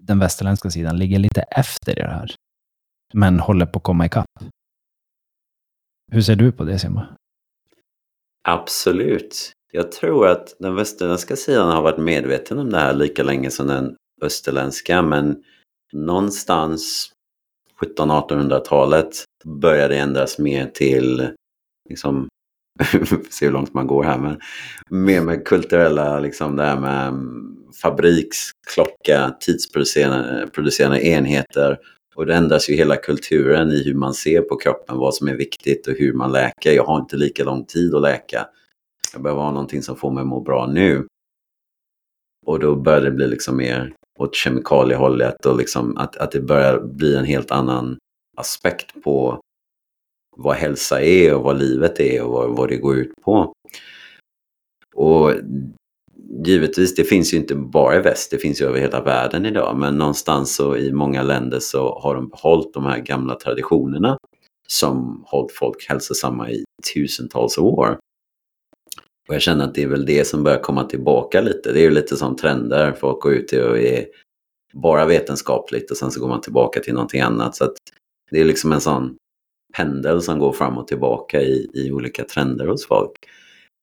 den 0.00 0.18
västerländska 0.18 0.70
sidan 0.70 0.98
ligger 0.98 1.18
lite 1.18 1.40
efter 1.40 1.92
i 1.98 2.02
det 2.02 2.08
här. 2.08 2.34
Men 3.14 3.40
håller 3.40 3.66
på 3.66 3.78
att 3.78 3.82
komma 3.82 4.06
ikapp. 4.06 4.26
Hur 6.12 6.22
ser 6.22 6.36
du 6.36 6.52
på 6.52 6.64
det 6.64 6.78
Simba? 6.78 7.08
Absolut. 8.48 9.52
Jag 9.72 9.92
tror 9.92 10.28
att 10.28 10.56
den 10.58 10.74
västerländska 10.74 11.36
sidan 11.36 11.70
har 11.70 11.82
varit 11.82 11.98
medveten 11.98 12.58
om 12.58 12.70
det 12.70 12.78
här 12.78 12.94
lika 12.94 13.22
länge 13.22 13.50
som 13.50 13.66
den 13.66 13.96
österländska. 14.22 15.02
Men 15.02 15.42
någonstans 15.92 17.12
1700-1800-talet 17.80 19.24
började 19.44 19.94
det 19.94 20.00
ändras 20.00 20.38
mer 20.38 20.66
till 20.66 21.28
liksom 21.88 22.28
se 23.30 23.46
hur 23.46 23.52
långt 23.52 23.74
man 23.74 23.86
går 23.86 24.04
här, 24.04 24.18
men 24.18 24.40
mer 24.90 25.20
med 25.20 25.44
kulturella, 25.44 26.20
liksom 26.20 26.56
det 26.56 26.62
här 26.62 26.80
med 26.80 27.08
mm, 27.08 27.56
fabriksklocka, 27.82 29.36
tidsproducerande 29.40 31.06
enheter. 31.06 31.78
Och 32.14 32.26
det 32.26 32.34
ändras 32.34 32.70
ju 32.70 32.74
hela 32.74 32.96
kulturen 32.96 33.70
i 33.70 33.84
hur 33.84 33.94
man 33.94 34.14
ser 34.14 34.40
på 34.40 34.56
kroppen, 34.56 34.96
vad 34.96 35.14
som 35.14 35.28
är 35.28 35.34
viktigt 35.34 35.86
och 35.86 35.94
hur 35.98 36.12
man 36.12 36.32
läker. 36.32 36.72
Jag 36.72 36.84
har 36.84 37.00
inte 37.00 37.16
lika 37.16 37.44
lång 37.44 37.64
tid 37.64 37.94
att 37.94 38.02
läka. 38.02 38.46
Jag 39.12 39.22
behöver 39.22 39.42
ha 39.42 39.50
någonting 39.50 39.82
som 39.82 39.96
får 39.96 40.10
mig 40.10 40.20
att 40.20 40.26
må 40.26 40.40
bra 40.40 40.66
nu. 40.66 41.06
Och 42.46 42.60
då 42.60 42.76
börjar 42.76 43.00
det 43.00 43.10
bli 43.10 43.28
liksom 43.28 43.56
mer 43.56 43.92
åt 44.18 44.34
kemikaliehållet 44.34 45.46
och 45.46 45.56
liksom 45.56 45.96
att, 45.96 46.16
att 46.16 46.32
det 46.32 46.40
börjar 46.40 46.80
bli 46.80 47.16
en 47.16 47.24
helt 47.24 47.50
annan 47.50 47.98
aspekt 48.36 49.02
på 49.04 49.40
vad 50.36 50.56
hälsa 50.56 51.02
är 51.02 51.34
och 51.34 51.42
vad 51.42 51.58
livet 51.58 52.00
är 52.00 52.22
och 52.22 52.32
vad, 52.32 52.56
vad 52.56 52.68
det 52.68 52.76
går 52.76 52.96
ut 52.96 53.12
på. 53.24 53.52
Och 54.94 55.32
givetvis, 56.44 56.94
det 56.94 57.04
finns 57.04 57.34
ju 57.34 57.36
inte 57.36 57.54
bara 57.54 57.96
i 57.96 58.00
väst, 58.00 58.30
det 58.30 58.38
finns 58.38 58.60
ju 58.60 58.66
över 58.66 58.80
hela 58.80 59.02
världen 59.02 59.46
idag. 59.46 59.76
Men 59.76 59.98
någonstans 59.98 60.56
så 60.56 60.76
i 60.76 60.92
många 60.92 61.22
länder 61.22 61.58
så 61.60 61.98
har 61.98 62.14
de 62.14 62.28
behållit 62.28 62.74
de 62.74 62.84
här 62.84 62.98
gamla 62.98 63.34
traditionerna 63.34 64.18
som 64.68 65.24
hållit 65.26 65.52
folk 65.52 65.86
hälsosamma 65.88 66.50
i 66.50 66.64
tusentals 66.94 67.58
år. 67.58 67.98
Och 69.28 69.34
jag 69.34 69.42
känner 69.42 69.64
att 69.64 69.74
det 69.74 69.82
är 69.82 69.88
väl 69.88 70.06
det 70.06 70.26
som 70.26 70.42
börjar 70.42 70.60
komma 70.60 70.84
tillbaka 70.84 71.40
lite. 71.40 71.72
Det 71.72 71.80
är 71.80 71.82
ju 71.82 71.90
lite 71.90 72.16
som 72.16 72.36
trender, 72.36 72.92
folk 72.92 73.22
går 73.22 73.32
ut 73.32 73.52
och 73.52 73.78
är 73.78 74.06
bara 74.74 75.06
vetenskapligt 75.06 75.90
och 75.90 75.96
sen 75.96 76.10
så 76.10 76.20
går 76.20 76.28
man 76.28 76.40
tillbaka 76.40 76.80
till 76.80 76.94
någonting 76.94 77.20
annat. 77.20 77.56
Så 77.56 77.64
att 77.64 77.76
det 78.30 78.40
är 78.40 78.44
liksom 78.44 78.72
en 78.72 78.80
sån 78.80 79.16
pendel 79.76 80.22
som 80.22 80.38
går 80.38 80.52
fram 80.52 80.78
och 80.78 80.88
tillbaka 80.88 81.42
i, 81.42 81.70
i 81.74 81.92
olika 81.92 82.24
trender 82.24 82.66
hos 82.66 82.86
folk. 82.86 83.12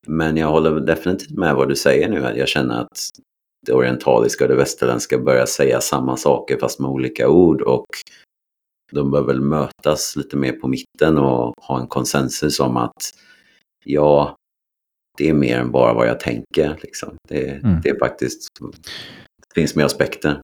Men 0.06 0.36
jag 0.36 0.48
håller 0.48 0.80
definitivt 0.80 1.38
med 1.38 1.54
vad 1.54 1.68
du 1.68 1.76
säger 1.76 2.08
nu. 2.08 2.32
Jag 2.36 2.48
känner 2.48 2.80
att 2.80 2.98
det 3.66 3.72
orientaliska 3.72 4.44
och 4.44 4.48
det 4.48 4.56
västerländska 4.56 5.18
börjar 5.18 5.46
säga 5.46 5.80
samma 5.80 6.16
saker 6.16 6.58
fast 6.58 6.80
med 6.80 6.90
olika 6.90 7.28
ord 7.28 7.62
och 7.62 7.86
de 8.92 9.10
bör 9.10 9.22
väl 9.22 9.40
mötas 9.40 10.16
lite 10.16 10.36
mer 10.36 10.52
på 10.52 10.68
mitten 10.68 11.18
och 11.18 11.54
ha 11.56 11.80
en 11.80 11.86
konsensus 11.86 12.60
om 12.60 12.76
att 12.76 12.96
ja, 13.84 14.36
det 15.18 15.28
är 15.28 15.34
mer 15.34 15.58
än 15.58 15.70
bara 15.70 15.94
vad 15.94 16.06
jag 16.06 16.20
tänker. 16.20 16.76
Liksom. 16.82 17.14
Det, 17.28 17.50
mm. 17.50 17.80
det 17.82 17.88
är 17.88 17.98
faktiskt, 17.98 18.48
det 19.48 19.60
finns 19.60 19.76
mer 19.76 19.84
aspekter. 19.84 20.40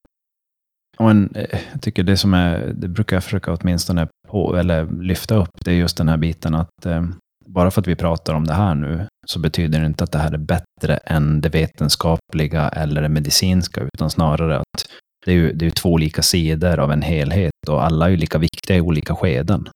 Men, 0.99 1.31
eh, 1.35 1.61
jag 1.73 1.83
tycker 1.83 2.03
det 2.03 2.17
som 2.17 2.35
är, 2.35 2.73
det 2.77 2.89
brukar 2.89 3.17
jag 3.17 3.25
försöka 3.25 3.53
åtminstone 3.53 4.09
på, 4.29 4.57
eller 4.57 5.03
lyfta 5.03 5.35
upp, 5.35 5.51
det 5.65 5.71
är 5.71 5.75
just 5.75 5.97
den 5.97 6.09
här 6.09 6.17
biten 6.17 6.55
att 6.55 6.87
eh, 6.87 7.05
bara 7.47 7.71
för 7.71 7.81
att 7.81 7.87
vi 7.87 7.97
pratar 7.97 8.35
om 8.35 8.47
det 8.47 8.55
här 8.55 8.75
nu, 8.75 9.07
så 9.27 9.39
betyder 9.39 9.81
det 9.81 9.87
inte 9.87 10.05
att 10.05 10.13
det 10.13 10.19
här 10.19 10.33
är 10.33 10.39
bättre 10.39 10.97
än 10.97 11.41
det 11.41 11.49
vetenskapliga 11.49 12.69
eller 12.69 13.03
det 13.03 13.09
medicinska, 13.09 13.81
utan 13.95 14.11
snarare 14.11 14.59
att 14.59 14.89
det 15.27 15.31
är 15.31 15.35
ju 15.35 15.53
det 15.53 15.67
är 15.67 15.71
två 15.71 15.93
olika 15.93 16.23
sidor 16.23 16.79
av 16.79 16.93
en 16.93 17.03
helhet 17.03 17.69
och 17.69 17.85
alla 17.85 18.07
är 18.07 18.11
ju 18.11 18.17
lika 18.17 18.39
viktiga 18.39 18.77
i 18.77 18.81
olika 18.81 19.15
skeden. 19.15 19.69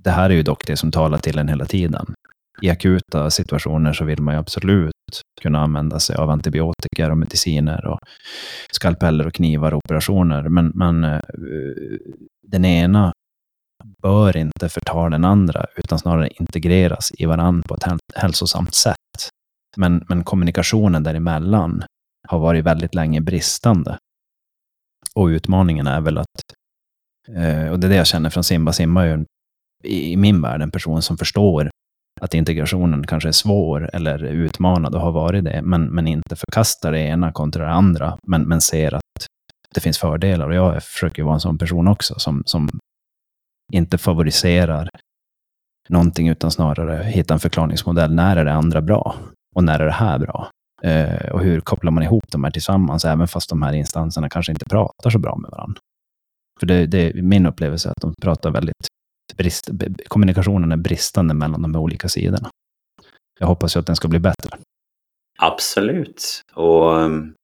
Det 0.00 0.10
här 0.10 0.30
är 0.30 0.34
ju 0.34 0.42
dock 0.42 0.66
det 0.66 0.76
som 0.76 0.92
talar 0.92 1.18
till 1.18 1.38
en 1.38 1.48
hela 1.48 1.64
tiden. 1.64 2.14
I 2.62 2.70
akuta 2.70 3.30
situationer 3.30 3.92
så 3.92 4.04
vill 4.04 4.22
man 4.22 4.34
ju 4.34 4.40
absolut 4.40 4.92
kunna 5.40 5.60
använda 5.60 6.00
sig 6.00 6.16
av 6.16 6.30
antibiotika 6.30 7.10
och 7.10 7.18
mediciner 7.18 7.86
och 7.86 7.98
skalpeller 8.72 9.26
och 9.26 9.34
knivar 9.34 9.74
och 9.74 9.80
operationer. 9.84 10.48
Men, 10.48 10.72
men 10.74 11.04
eh, 11.04 11.20
den 12.42 12.64
ena 12.64 13.12
bör 14.02 14.36
inte 14.36 14.68
förta 14.68 15.08
den 15.08 15.24
andra, 15.24 15.66
utan 15.76 15.98
snarare 15.98 16.28
integreras 16.28 17.12
i 17.18 17.26
varandra 17.26 17.68
på 17.68 17.74
ett 17.74 17.84
hälsosamt 18.14 18.74
sätt. 18.74 19.30
Men, 19.76 20.04
men 20.08 20.24
kommunikationen 20.24 21.02
däremellan 21.02 21.84
har 22.28 22.38
varit 22.38 22.64
väldigt 22.64 22.94
länge 22.94 23.20
bristande. 23.20 23.98
Och 25.14 25.26
utmaningen 25.26 25.86
är 25.86 26.00
väl 26.00 26.18
att, 26.18 26.42
eh, 27.28 27.70
och 27.70 27.80
det 27.80 27.86
är 27.86 27.88
det 27.88 27.96
jag 27.96 28.06
känner 28.06 28.30
från 28.30 28.44
Simba, 28.44 28.72
Simba 28.72 29.04
är 29.04 29.16
ju 29.16 29.24
i 29.84 30.16
min 30.16 30.42
värld 30.42 30.62
en 30.62 30.70
person 30.70 31.02
som 31.02 31.18
förstår 31.18 31.70
att 32.22 32.34
integrationen 32.34 33.06
kanske 33.06 33.28
är 33.28 33.32
svår 33.32 33.90
eller 33.92 34.24
utmanad 34.24 34.94
och 34.94 35.00
har 35.00 35.12
varit 35.12 35.44
det, 35.44 35.62
men, 35.62 35.84
men 35.84 36.06
inte 36.06 36.36
förkastar 36.36 36.92
det 36.92 37.00
ena 37.00 37.32
kontra 37.32 37.64
det 37.64 37.70
andra, 37.70 38.18
men, 38.26 38.42
men 38.42 38.60
ser 38.60 38.94
att 38.94 39.26
det 39.74 39.80
finns 39.80 39.98
fördelar. 39.98 40.48
Och 40.48 40.54
jag 40.54 40.82
försöker 40.82 41.22
vara 41.22 41.34
en 41.34 41.40
sån 41.40 41.58
person 41.58 41.88
också, 41.88 42.18
som, 42.18 42.42
som 42.46 42.68
inte 43.72 43.98
favoriserar 43.98 44.88
någonting, 45.88 46.28
utan 46.28 46.50
snarare 46.50 47.04
hitta 47.04 47.34
en 47.34 47.40
förklaringsmodell. 47.40 48.14
När 48.14 48.36
är 48.36 48.44
det 48.44 48.52
andra 48.52 48.82
bra? 48.82 49.14
Och 49.54 49.64
när 49.64 49.80
är 49.80 49.86
det 49.86 49.92
här 49.92 50.18
bra? 50.18 50.50
Eh, 50.82 51.30
och 51.32 51.40
hur 51.40 51.60
kopplar 51.60 51.90
man 51.90 52.02
ihop 52.02 52.24
de 52.28 52.44
här 52.44 52.50
tillsammans, 52.50 53.04
även 53.04 53.28
fast 53.28 53.50
de 53.50 53.62
här 53.62 53.72
instanserna 53.72 54.28
kanske 54.28 54.52
inte 54.52 54.64
pratar 54.64 55.10
så 55.10 55.18
bra 55.18 55.36
med 55.36 55.50
varandra? 55.50 55.80
För 56.60 56.66
det, 56.66 56.86
det 56.86 56.98
är 56.98 57.22
min 57.22 57.46
upplevelse 57.46 57.90
att 57.90 58.00
de 58.00 58.14
pratar 58.22 58.50
väldigt 58.50 58.86
brist, 59.36 59.70
kommunikationen 60.08 60.72
är 60.72 60.76
bristande 60.76 61.34
mellan 61.34 61.62
de 61.62 61.76
olika 61.76 62.08
sidorna. 62.08 62.50
Jag 63.40 63.46
hoppas 63.46 63.76
ju 63.76 63.80
att 63.80 63.86
den 63.86 63.96
ska 63.96 64.08
bli 64.08 64.18
bättre. 64.18 64.58
Absolut. 65.38 66.42
Och 66.54 66.96
um, 66.96 67.34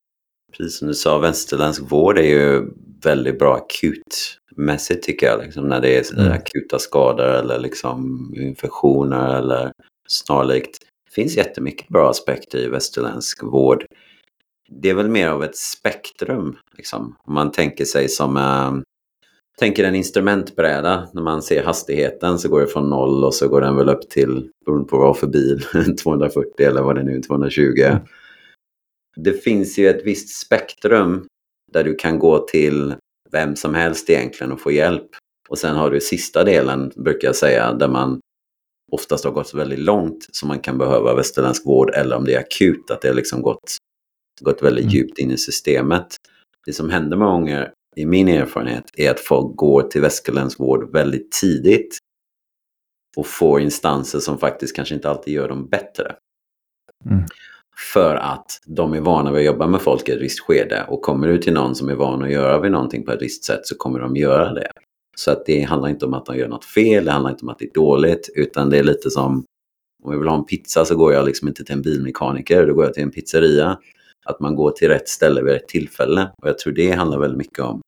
precis 0.57 0.78
som 0.78 0.89
du 0.89 0.95
sa, 0.95 1.18
västerländsk 1.18 1.82
vård 1.82 2.18
är 2.18 2.22
ju 2.22 2.70
väldigt 3.03 3.39
bra 3.39 3.55
akutmässigt 3.55 5.05
tycker 5.05 5.26
jag. 5.26 5.41
Liksom 5.45 5.68
när 5.68 5.80
det 5.80 5.97
är 5.97 6.18
mm. 6.18 6.32
akuta 6.32 6.78
skador 6.78 7.26
eller 7.26 7.59
liksom 7.59 8.32
infektioner 8.36 9.39
eller 9.39 9.72
snarlikt. 10.09 10.78
Det 11.07 11.12
finns 11.12 11.36
jättemycket 11.36 11.89
bra 11.89 12.11
aspekter 12.11 12.59
i 12.59 12.68
västerländsk 12.68 13.43
vård. 13.43 13.84
Det 14.70 14.91
är 14.91 14.95
väl 14.95 15.09
mer 15.09 15.28
av 15.28 15.45
ett 15.45 15.57
spektrum. 15.57 16.57
Liksom. 16.76 17.16
Om 17.24 17.34
man 17.34 17.53
tänker 17.53 17.84
sig 17.84 18.09
som 18.09 18.36
um, 18.36 18.82
tänker 19.59 19.84
en 19.84 19.94
instrumentbräda. 19.94 21.09
När 21.12 21.22
man 21.22 21.42
ser 21.42 21.62
hastigheten 21.62 22.38
så 22.38 22.48
går 22.48 22.61
det 22.61 22.66
från 22.66 22.90
noll 22.90 23.24
och 23.24 23.34
så 23.34 23.48
går 23.48 23.61
den 23.61 23.76
väl 23.76 23.88
upp 23.88 24.11
till, 24.11 24.50
beroende 24.64 24.88
på 24.88 24.98
vad 24.98 25.18
för 25.18 25.26
bil, 25.26 25.62
240 26.02 26.66
eller 26.66 26.82
vad 26.82 26.96
det 26.96 27.02
nu 27.02 27.16
är, 27.16 27.22
220. 27.22 27.62
Mm. 27.62 27.98
Det 29.16 29.32
finns 29.32 29.78
ju 29.78 29.88
ett 29.88 30.06
visst 30.06 30.46
spektrum 30.46 31.26
där 31.72 31.84
du 31.84 31.94
kan 31.94 32.18
gå 32.18 32.38
till 32.38 32.94
vem 33.30 33.56
som 33.56 33.74
helst 33.74 34.11
egentligen 34.11 34.52
och 34.52 34.61
få 34.61 34.72
hjälp. 34.72 35.09
Och 35.48 35.59
sen 35.59 35.76
har 35.76 35.90
du 35.90 36.00
sista 36.00 36.44
delen, 36.44 36.92
brukar 36.96 37.28
jag 37.28 37.36
säga, 37.36 37.72
där 37.72 37.88
man 37.88 38.20
oftast 38.92 39.24
har 39.24 39.32
gått 39.32 39.54
väldigt 39.54 39.78
långt 39.78 40.26
som 40.32 40.48
man 40.48 40.61
kan 40.61 40.78
behöva 40.78 41.14
västerländsk 41.14 41.66
vård 41.66 41.90
eller 41.94 42.16
om 42.16 42.24
det 42.24 42.34
är 42.34 42.40
akut, 42.40 42.90
att 42.90 43.02
det 43.02 43.09
har 43.09 43.14
liksom 43.14 43.42
gått, 43.42 43.76
gått 44.40 44.62
väldigt 44.62 44.84
mm. 44.84 44.94
djupt 44.94 45.18
in 45.18 45.30
i 45.30 45.36
systemet. 45.36 46.06
Det 46.66 46.72
som 46.72 46.90
händer 46.90 47.16
många 47.16 47.32
gånger 47.32 47.72
i 47.99 48.07
min 48.07 48.28
erfarenhet 48.28 48.84
är 48.96 49.11
att 49.11 49.20
folk 49.20 49.57
går 49.57 49.82
till 49.82 50.01
västerländsk 50.01 50.61
vård 50.61 50.92
väldigt 50.92 51.32
tidigt 51.32 51.99
och 53.16 53.26
får 53.26 53.61
instanser 53.61 54.18
som 54.18 54.38
faktiskt 54.38 54.76
kanske 54.76 54.94
inte 54.94 55.11
alltid 55.11 55.34
gör 55.34 55.49
dem 55.49 55.68
bättre. 55.68 56.14
Mm. 57.11 57.24
För 57.92 58.14
att 58.14 58.61
de 58.66 58.94
är 58.94 59.01
vana 59.01 59.32
vid 59.32 59.40
att 59.40 59.46
jobba 59.46 59.66
med 59.66 59.80
folk 59.80 60.09
i 60.09 60.12
ett 60.12 60.22
visst 60.22 60.40
skede 60.40 60.84
och 60.88 61.03
kommer 61.03 61.28
du 61.28 61.38
till 61.38 61.53
någon 61.53 61.74
som 61.74 61.88
är 61.88 61.94
van 61.94 62.22
att 62.22 62.30
göra 62.30 62.61
vid 62.61 62.72
någonting 62.72 63.05
på 63.05 63.12
ett 63.12 63.22
visst 63.22 63.44
sätt 63.44 63.66
så 63.66 63.76
kommer 63.76 64.01
de 64.01 64.16
göra 64.16 64.53
det. 64.55 64.70
Så 65.16 65.30
att 65.30 65.46
det 65.46 65.62
handlar 65.62 65.88
inte 65.88 66.07
om 66.07 66.14
att 66.14 66.26
de 66.26 66.36
gör 66.36 66.49
något 66.49 66.64
fel, 66.64 67.05
det 67.05 67.11
handlar 67.11 67.30
inte 67.30 67.42
om 67.42 67.49
att 67.49 67.59
det 67.59 67.64
är 67.64 67.74
dåligt, 67.74 68.30
utan 68.34 68.70
det 68.70 68.78
är 68.78 68.82
lite 68.82 69.11
som 69.11 69.44
om 70.03 70.12
jag 70.12 70.18
vill 70.18 70.28
ha 70.28 70.38
en 70.38 70.44
pizza 70.44 70.84
så 70.84 70.96
går 70.96 71.12
jag 71.12 71.26
liksom 71.26 71.49
inte 71.49 71.64
till 71.64 71.74
en 71.74 71.82
bilmekaniker, 71.82 72.66
då 72.66 72.74
går 72.74 72.84
jag 72.84 72.94
till 72.94 73.03
en 73.03 73.11
pizzeria. 73.11 73.78
Att 74.29 74.41
man 74.41 74.55
går 74.55 74.70
till 74.70 74.89
rätt 74.89 75.09
ställe 75.09 75.43
vid 75.43 75.53
rätt 75.53 75.68
tillfälle. 75.68 76.31
Och 76.43 76.49
jag 76.49 76.59
tror 76.59 76.72
det 76.72 76.91
handlar 76.91 77.18
väldigt 77.18 77.39
mycket 77.39 77.59
om 77.59 77.81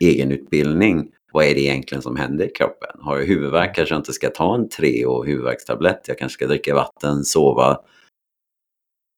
egenutbildning. 0.00 1.10
Vad 1.32 1.44
är 1.44 1.54
det 1.54 1.60
egentligen 1.60 2.02
som 2.02 2.16
händer 2.16 2.44
i 2.44 2.50
kroppen? 2.50 3.00
Har 3.00 3.18
jag 3.18 3.26
huvudvärk 3.26 3.74
kanske 3.74 3.94
jag 3.94 4.00
inte 4.00 4.12
ska 4.12 4.30
ta 4.30 4.54
en 4.54 4.68
Treo 4.68 5.24
huvudvärkstablett. 5.24 6.08
Jag 6.08 6.18
kanske 6.18 6.34
ska 6.34 6.46
dricka 6.46 6.74
vatten, 6.74 7.24
sova, 7.24 7.80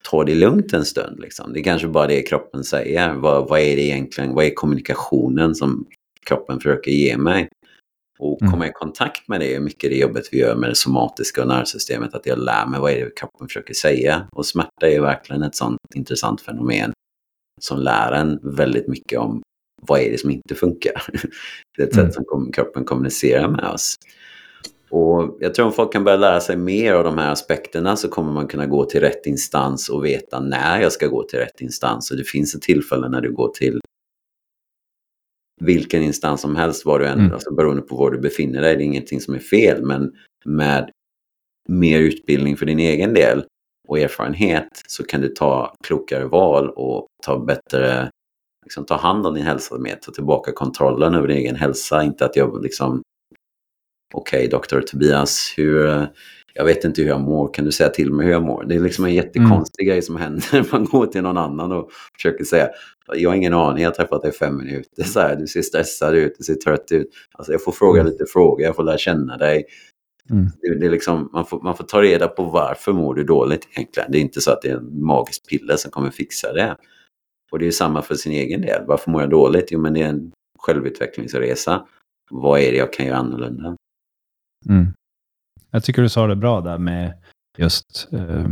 ta 0.02 0.24
det 0.24 0.34
lugnt 0.34 0.72
en 0.72 0.84
stund. 0.84 1.20
Liksom. 1.20 1.52
Det 1.52 1.60
är 1.60 1.64
kanske 1.64 1.88
bara 1.88 2.06
det 2.06 2.22
kroppen 2.22 2.64
säger. 2.64 3.14
Vad, 3.14 3.48
vad 3.48 3.60
är 3.60 3.76
det 3.76 3.82
egentligen? 3.82 4.34
Vad 4.34 4.44
är 4.44 4.54
kommunikationen 4.54 5.54
som 5.54 5.86
kroppen 6.26 6.60
försöker 6.60 6.90
ge 6.90 7.16
mig? 7.16 7.48
Och 8.20 8.42
mm. 8.42 8.52
komma 8.52 8.66
i 8.66 8.72
kontakt 8.72 9.28
med 9.28 9.40
det 9.40 9.54
är 9.54 9.60
mycket 9.60 9.90
det 9.90 9.96
jobbet 9.96 10.24
vi 10.32 10.38
gör 10.38 10.56
med 10.56 10.70
det 10.70 10.74
somatiska 10.74 11.42
och 11.42 11.48
nervsystemet. 11.48 12.14
Att 12.14 12.26
jag 12.26 12.38
lär 12.38 12.66
mig 12.66 12.80
vad 12.80 12.92
är 12.92 13.04
det 13.04 13.10
kroppen 13.16 13.46
försöker 13.46 13.74
säga. 13.74 14.26
Och 14.32 14.46
smärta 14.46 14.88
är 14.88 15.00
verkligen 15.00 15.42
ett 15.42 15.54
sånt 15.54 15.78
intressant 15.94 16.40
fenomen 16.40 16.92
som 17.60 17.78
lär 17.78 18.12
en 18.12 18.38
väldigt 18.42 18.88
mycket 18.88 19.18
om 19.18 19.42
vad 19.82 20.00
är 20.00 20.10
det 20.10 20.18
som 20.18 20.30
inte 20.30 20.54
funkar. 20.54 21.02
Det 21.76 21.82
är 21.82 21.86
ett 21.86 21.94
mm. 21.94 22.06
sätt 22.06 22.14
som 22.14 22.52
kroppen 22.52 22.84
kommunicerar 22.84 23.48
med 23.48 23.64
oss. 23.64 23.96
Och 24.90 25.36
jag 25.40 25.54
tror 25.54 25.66
om 25.66 25.72
folk 25.72 25.92
kan 25.92 26.04
börja 26.04 26.16
lära 26.16 26.40
sig 26.40 26.56
mer 26.56 26.92
av 26.92 27.04
de 27.04 27.18
här 27.18 27.32
aspekterna 27.32 27.96
så 27.96 28.08
kommer 28.08 28.32
man 28.32 28.48
kunna 28.48 28.66
gå 28.66 28.84
till 28.84 29.00
rätt 29.00 29.26
instans 29.26 29.88
och 29.88 30.04
veta 30.04 30.40
när 30.40 30.80
jag 30.80 30.92
ska 30.92 31.06
gå 31.06 31.22
till 31.22 31.38
rätt 31.38 31.60
instans. 31.60 32.10
Och 32.10 32.16
det 32.16 32.24
finns 32.24 32.54
ett 32.54 32.62
tillfälle 32.62 33.08
när 33.08 33.20
du 33.20 33.32
går 33.32 33.48
till 33.48 33.80
vilken 35.60 36.02
instans 36.02 36.40
som 36.40 36.56
helst, 36.56 36.86
var 36.86 36.98
du 36.98 37.06
än, 37.06 37.18
mm. 37.18 37.32
alltså 37.32 37.54
beroende 37.54 37.82
på 37.82 37.96
var 37.96 38.10
du 38.10 38.18
befinner 38.18 38.60
dig. 38.60 38.76
Det 38.76 38.82
är 38.82 38.86
ingenting 38.86 39.20
som 39.20 39.34
är 39.34 39.38
fel, 39.38 39.84
men 39.84 40.12
med 40.44 40.90
mer 41.68 42.00
utbildning 42.00 42.56
för 42.56 42.66
din 42.66 42.78
egen 42.78 43.14
del 43.14 43.44
och 43.88 43.98
erfarenhet 43.98 44.68
så 44.86 45.04
kan 45.04 45.20
du 45.20 45.28
ta 45.28 45.74
klokare 45.84 46.24
val 46.24 46.70
och 46.70 47.06
ta 47.26 47.38
bättre, 47.38 48.10
liksom 48.64 48.86
ta 48.86 48.96
hand 48.96 49.26
om 49.26 49.34
din 49.34 49.44
hälsa 49.44 49.78
mer, 49.78 49.96
ta 50.02 50.12
tillbaka 50.12 50.52
kontrollen 50.52 51.14
över 51.14 51.28
din 51.28 51.36
egen 51.36 51.56
hälsa. 51.56 52.02
Inte 52.02 52.24
att 52.24 52.36
jag 52.36 52.62
liksom, 52.62 53.02
okej 54.14 54.38
okay, 54.38 54.48
doktor 54.48 54.80
Tobias, 54.80 55.54
hur, 55.56 56.06
jag 56.54 56.64
vet 56.64 56.84
inte 56.84 57.02
hur 57.02 57.08
jag 57.08 57.20
mår, 57.20 57.54
kan 57.54 57.64
du 57.64 57.72
säga 57.72 57.88
till 57.88 58.12
mig 58.12 58.26
hur 58.26 58.32
jag 58.32 58.42
mår? 58.42 58.64
Det 58.64 58.74
är 58.74 58.80
liksom 58.80 59.04
en 59.04 59.14
jättekonstig 59.14 59.82
mm. 59.82 59.92
grej 59.92 60.02
som 60.02 60.16
händer. 60.16 60.66
Man 60.72 60.84
går 60.84 61.06
till 61.06 61.22
någon 61.22 61.38
annan 61.38 61.72
och 61.72 61.90
försöker 62.14 62.44
säga, 62.44 62.68
jag 63.14 63.30
har 63.30 63.36
ingen 63.36 63.54
aning, 63.54 63.82
jag 63.82 63.90
har 63.90 63.94
träffat 63.94 64.22
dig 64.22 64.30
i 64.30 64.34
fem 64.34 64.56
minuter. 64.56 65.02
Så 65.04 65.20
här, 65.20 65.36
du 65.36 65.46
ser 65.46 65.62
stressad 65.62 66.14
ut, 66.14 66.34
du 66.38 66.44
ser 66.44 66.54
trött 66.54 66.92
ut. 66.92 67.08
Alltså, 67.32 67.52
jag 67.52 67.64
får 67.64 67.72
fråga 67.72 68.00
mm. 68.00 68.12
lite 68.12 68.24
frågor, 68.32 68.62
jag 68.62 68.76
får 68.76 68.82
lära 68.82 68.98
känna 68.98 69.36
dig. 69.36 69.64
Mm. 70.30 70.46
Det, 70.60 70.78
det, 70.80 70.86
är 70.86 70.90
liksom, 70.90 71.30
man, 71.32 71.46
får, 71.46 71.60
man 71.60 71.76
får 71.76 71.84
ta 71.84 72.02
reda 72.02 72.28
på 72.28 72.42
varför 72.42 72.92
mår 72.92 73.14
du 73.14 73.24
dåligt 73.24 73.68
egentligen. 73.72 74.12
Det 74.12 74.18
är 74.18 74.22
inte 74.22 74.40
så 74.40 74.50
att 74.50 74.62
det 74.62 74.68
är 74.68 74.76
en 74.76 75.04
magisk 75.04 75.48
piller 75.48 75.76
som 75.76 75.90
kommer 75.90 76.10
fixa 76.10 76.52
det. 76.52 76.76
Och 77.50 77.58
det 77.58 77.66
är 77.66 77.70
samma 77.70 78.02
för 78.02 78.14
sin 78.14 78.32
egen 78.32 78.60
del. 78.60 78.82
Varför 78.86 79.10
mår 79.10 79.20
jag 79.20 79.30
dåligt? 79.30 79.68
Jo, 79.70 79.80
men 79.80 79.94
det 79.94 80.02
är 80.02 80.08
en 80.08 80.32
självutvecklingsresa. 80.58 81.86
Vad 82.30 82.60
är 82.60 82.72
det 82.72 82.78
jag 82.78 82.92
kan 82.92 83.06
göra 83.06 83.16
annorlunda? 83.16 83.76
Mm. 84.68 84.86
Jag 85.70 85.84
tycker 85.84 86.02
du 86.02 86.08
sa 86.08 86.26
det 86.26 86.36
bra 86.36 86.60
där 86.60 86.78
med 86.78 87.12
just 87.58 88.08
eh, 88.12 88.46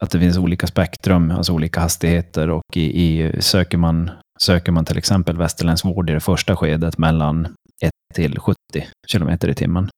att 0.00 0.10
det 0.10 0.20
finns 0.20 0.38
olika 0.38 0.66
spektrum, 0.66 1.30
alltså 1.30 1.52
olika 1.52 1.80
hastigheter 1.80 2.50
och 2.50 2.76
i, 2.76 3.04
i, 3.04 3.42
söker, 3.42 3.78
man, 3.78 4.10
söker 4.40 4.72
man 4.72 4.84
till 4.84 4.98
exempel 4.98 5.36
västerländsk 5.36 5.84
vård 5.84 6.10
i 6.10 6.12
det 6.12 6.20
första 6.20 6.56
skedet 6.56 6.98
mellan 6.98 7.46
1 7.82 7.90
till 8.14 8.38
70 8.38 8.56
kilometer 9.06 9.48
i 9.48 9.54
timmen, 9.54 9.88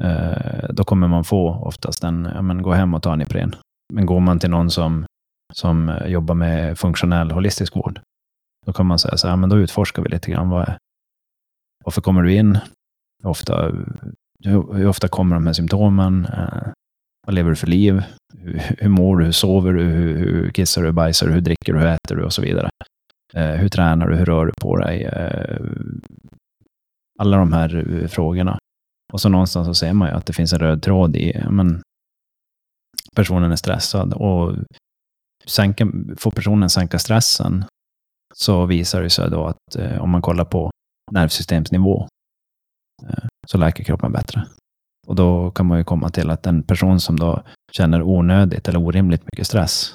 eh, 0.00 0.68
då 0.70 0.84
kommer 0.84 1.08
man 1.08 1.24
få 1.24 1.50
oftast 1.50 2.04
en, 2.04 2.28
ja 2.34 2.42
men 2.42 2.62
gå 2.62 2.72
hem 2.72 2.94
och 2.94 3.02
ta 3.02 3.12
en 3.12 3.22
Ipren. 3.22 3.54
Men 3.92 4.06
går 4.06 4.20
man 4.20 4.38
till 4.38 4.50
någon 4.50 4.70
som, 4.70 5.06
som 5.52 5.98
jobbar 6.06 6.34
med 6.34 6.78
funktionell 6.78 7.30
holistisk 7.30 7.76
vård, 7.76 8.00
då 8.66 8.72
kan 8.72 8.86
man 8.86 8.98
säga 8.98 9.16
så 9.16 9.28
här, 9.28 9.36
men 9.36 9.50
då 9.50 9.58
utforskar 9.58 10.02
vi 10.02 10.08
lite 10.08 10.30
grann. 10.30 10.48
Vad 10.48 10.68
är, 10.68 10.78
varför 11.84 12.00
kommer 12.00 12.22
du 12.22 12.34
in? 12.34 12.58
Ofta 13.24 13.72
hur, 14.44 14.74
hur, 14.74 14.86
ofta 14.86 15.08
kommer 15.08 15.36
de 15.36 15.46
här 15.46 15.52
symptomen? 15.52 16.26
Eh, 16.26 16.68
vad 17.24 17.34
lever 17.34 17.50
du 17.50 17.56
för 17.56 17.66
liv? 17.66 18.02
Hur, 18.38 18.58
hur 18.78 18.88
mår 18.88 19.16
du? 19.16 19.24
Hur 19.24 19.32
sover 19.32 19.72
du? 19.72 19.82
Hur, 19.82 20.18
hur 20.18 20.50
kissar 20.50 20.82
du? 20.82 20.88
Hur 20.88 20.92
Bajsar 20.92 21.26
du? 21.26 21.32
Hur 21.32 21.40
dricker 21.40 21.72
du? 21.72 21.78
Hur 21.78 21.86
äter 21.86 22.16
du? 22.16 22.24
Och 22.24 22.32
så 22.32 22.42
vidare. 22.42 22.70
Eh, 23.34 23.50
hur 23.50 23.68
tränar 23.68 24.08
du? 24.08 24.16
Hur 24.16 24.24
rör 24.24 24.46
du 24.46 24.52
på 24.60 24.76
dig? 24.76 25.04
Eh, 25.04 25.66
alla 27.18 27.36
de 27.36 27.52
här 27.52 28.00
eh, 28.02 28.08
frågorna. 28.08 28.58
Och 29.12 29.20
så 29.20 29.28
någonstans 29.28 29.66
så 29.66 29.74
ser 29.74 29.92
man 29.92 30.08
ju 30.08 30.14
att 30.14 30.26
det 30.26 30.32
finns 30.32 30.52
en 30.52 30.58
röd 30.58 30.82
tråd 30.82 31.16
i, 31.16 31.44
men 31.50 31.82
personen 33.16 33.52
är 33.52 33.56
stressad 33.56 34.12
och 34.12 34.56
sänka, 35.46 35.86
får 36.16 36.30
personen 36.30 36.70
sänka 36.70 36.98
stressen 36.98 37.64
så 38.34 38.66
visar 38.66 39.02
det 39.02 39.10
sig 39.10 39.30
då 39.30 39.46
att 39.46 39.76
eh, 39.78 40.02
om 40.02 40.10
man 40.10 40.22
kollar 40.22 40.44
på 40.44 40.70
nervsystemsnivå 41.12 42.08
Eh, 43.02 43.26
så 43.46 43.58
läker 43.58 43.84
kroppen 43.84 44.12
bättre. 44.12 44.46
Och 45.06 45.14
då 45.14 45.50
kan 45.50 45.66
man 45.66 45.78
ju 45.78 45.84
komma 45.84 46.10
till 46.10 46.30
att 46.30 46.46
en 46.46 46.62
person 46.62 47.00
som 47.00 47.18
då 47.18 47.42
känner 47.72 48.02
onödigt 48.02 48.68
eller 48.68 48.78
orimligt 48.78 49.24
mycket 49.24 49.46
stress, 49.46 49.94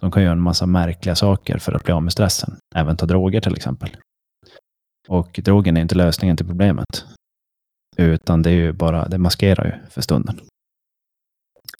de 0.00 0.10
kan 0.10 0.22
göra 0.22 0.32
en 0.32 0.40
massa 0.40 0.66
märkliga 0.66 1.14
saker 1.14 1.58
för 1.58 1.72
att 1.72 1.84
bli 1.84 1.92
av 1.92 2.02
med 2.02 2.12
stressen. 2.12 2.56
Även 2.74 2.96
ta 2.96 3.06
droger 3.06 3.40
till 3.40 3.56
exempel. 3.56 3.96
Och 5.08 5.40
drogen 5.44 5.76
är 5.76 5.80
inte 5.80 5.94
lösningen 5.94 6.36
till 6.36 6.46
problemet. 6.46 7.04
Utan 7.96 8.42
det 8.42 8.50
är 8.50 8.54
ju 8.54 8.72
bara, 8.72 9.08
det 9.08 9.18
maskerar 9.18 9.64
ju 9.64 9.90
för 9.90 10.00
stunden. 10.00 10.40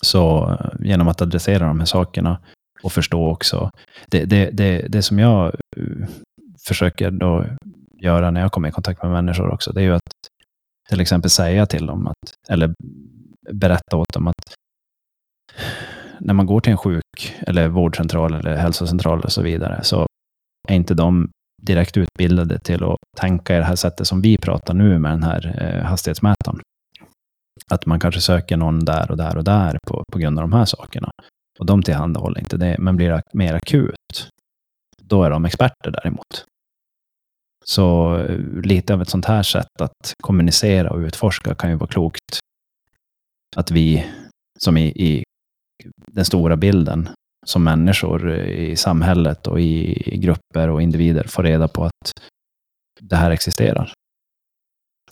Så 0.03 0.51
eh, 0.51 0.87
genom 0.87 1.09
att 1.09 1.23
adressera 1.23 1.67
de 1.67 1.79
här 1.79 1.87
sakerna 1.87 2.41
och 2.83 2.93
förstå 2.93 3.31
också. 3.31 3.71
Det, 4.07 4.25
det, 4.25 4.51
det, 4.51 4.87
det 4.89 5.03
som 5.03 5.19
jag 5.19 5.47
eh, 5.77 6.09
försöker 6.69 7.11
då 7.11 7.45
göra 8.01 8.31
när 8.31 8.41
jag 8.41 8.53
kommer 8.53 8.69
i 8.69 8.73
kontakt 8.73 9.03
med 9.03 9.13
människor 9.13 9.51
också, 9.51 9.73
det 9.73 9.81
är 9.81 9.85
ju 9.85 9.95
att 9.95 10.03
till 10.93 11.01
exempel 11.01 11.31
säga 11.31 11.67
till 11.67 11.87
dem, 11.87 12.07
att, 12.07 12.49
eller 12.49 12.75
berätta 13.53 13.97
åt 13.97 14.13
dem 14.13 14.27
att 14.27 14.55
när 16.21 16.35
man 16.35 16.47
går 16.47 16.61
till 16.61 16.73
en 16.73 16.79
sjuk 16.79 17.37
eller 17.41 17.69
vårdcentral 17.69 18.35
eller 18.35 18.57
hälsocentral 18.57 19.21
och 19.21 19.33
så 19.33 19.43
vidare, 19.43 19.85
så 19.85 20.07
är 20.69 20.75
inte 20.75 20.95
de 20.95 21.31
direkt 21.63 21.97
utbildade 21.97 22.59
till 22.59 22.85
att 22.85 22.97
tänka 23.21 23.55
i 23.55 23.59
det 23.59 23.65
här 23.65 23.77
sättet 23.77 24.07
som 24.07 24.21
vi 24.21 24.37
pratar 24.37 24.75
nu 24.75 24.99
med 24.99 25.13
den 25.13 25.23
här 25.23 25.63
eh, 25.63 25.85
hastighetsmätaren. 25.85 26.61
Att 27.71 27.87
man 27.87 28.01
kanske 28.01 28.21
söker 28.21 28.57
någon 28.57 28.85
där 28.85 29.11
och 29.11 29.17
där 29.17 29.37
och 29.37 29.45
där 29.45 29.79
på, 29.89 30.05
på 30.13 30.19
grund 30.19 30.39
av 30.39 30.43
de 30.51 30.53
här 30.53 30.65
sakerna. 30.65 31.11
Och 31.59 31.67
de 31.67 31.83
tillhandahåller 31.83 32.41
inte 32.41 32.57
det, 32.57 32.77
men 32.79 32.97
blir 32.97 33.11
det 33.11 33.23
mer 33.33 33.55
akut, 33.55 34.29
då 35.03 35.25
är 35.25 35.31
de 35.31 35.45
experter 35.45 35.91
däremot. 35.91 36.45
Så 37.65 38.17
eh, 38.17 38.39
lite 38.63 38.95
av 38.95 39.03
ett 39.03 39.09
sånt 39.09 39.25
här 39.25 39.43
sätt 39.43 39.81
att 39.81 40.15
kommunicera 40.23 40.91
och 40.91 40.99
utforska 40.99 41.55
kan 41.55 41.71
ju 41.71 41.77
vara 41.77 41.91
klokt. 41.91 42.39
Att 43.57 43.71
vi, 43.71 44.07
som 44.59 44.77
i, 44.77 44.87
i 44.87 45.25
den 46.13 46.25
stora 46.25 46.57
bilden, 46.57 47.09
som 47.47 47.65
människor 47.65 48.31
eh, 48.31 48.71
i 48.71 48.77
samhället 48.77 49.47
och 49.47 49.61
i 49.61 49.95
grupper 50.17 50.69
och 50.69 50.83
individer 50.83 51.25
får 51.25 51.43
reda 51.43 51.69
på 51.69 51.85
att 51.85 52.13
det 53.01 53.17
här 53.17 53.31
existerar. 53.31 53.93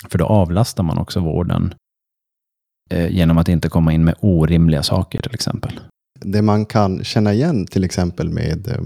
För 0.09 0.18
då 0.18 0.26
avlastar 0.26 0.82
man 0.82 0.98
också 0.98 1.20
vården 1.20 1.74
eh, 2.90 3.11
genom 3.11 3.38
att 3.38 3.48
inte 3.48 3.68
komma 3.68 3.92
in 3.92 4.05
med 4.05 4.14
orimliga 4.20 4.82
saker 4.82 5.22
till 5.22 5.34
exempel. 5.34 5.80
Det 6.20 6.42
man 6.42 6.66
kan 6.66 7.05
känna 7.05 7.32
igen 7.32 7.66
till 7.66 7.84
exempel 7.84 8.30
med 8.30 8.68
eh, 8.68 8.82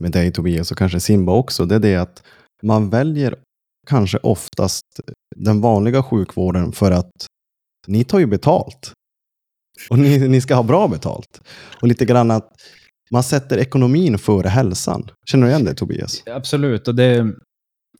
med 0.00 0.12
dig 0.12 0.32
Tobias 0.32 0.70
och 0.70 0.78
kanske 0.78 1.00
Simba 1.00 1.32
också, 1.32 1.66
det 1.66 1.74
är 1.74 1.80
det 1.80 1.96
att 1.96 2.22
man 2.62 2.90
väljer 2.90 3.36
kanske 3.86 4.18
oftast 4.18 4.84
den 5.36 5.60
vanliga 5.60 6.02
sjukvården 6.02 6.72
för 6.72 6.90
att 6.90 7.26
ni 7.86 8.04
tar 8.04 8.18
ju 8.18 8.26
betalt. 8.26 8.92
Och 9.90 9.98
ni, 9.98 10.28
ni 10.28 10.40
ska 10.40 10.54
ha 10.54 10.62
bra 10.62 10.88
betalt. 10.88 11.40
Och 11.80 11.88
lite 11.88 12.04
grann 12.04 12.30
att 12.30 12.52
man 13.10 13.22
sätter 13.22 13.58
ekonomin 13.58 14.18
före 14.18 14.48
hälsan. 14.48 15.08
Känner 15.26 15.46
du 15.46 15.50
igen 15.50 15.64
det 15.64 15.74
Tobias? 15.74 16.22
Absolut, 16.26 16.88
och 16.88 16.94
det, 16.94 17.32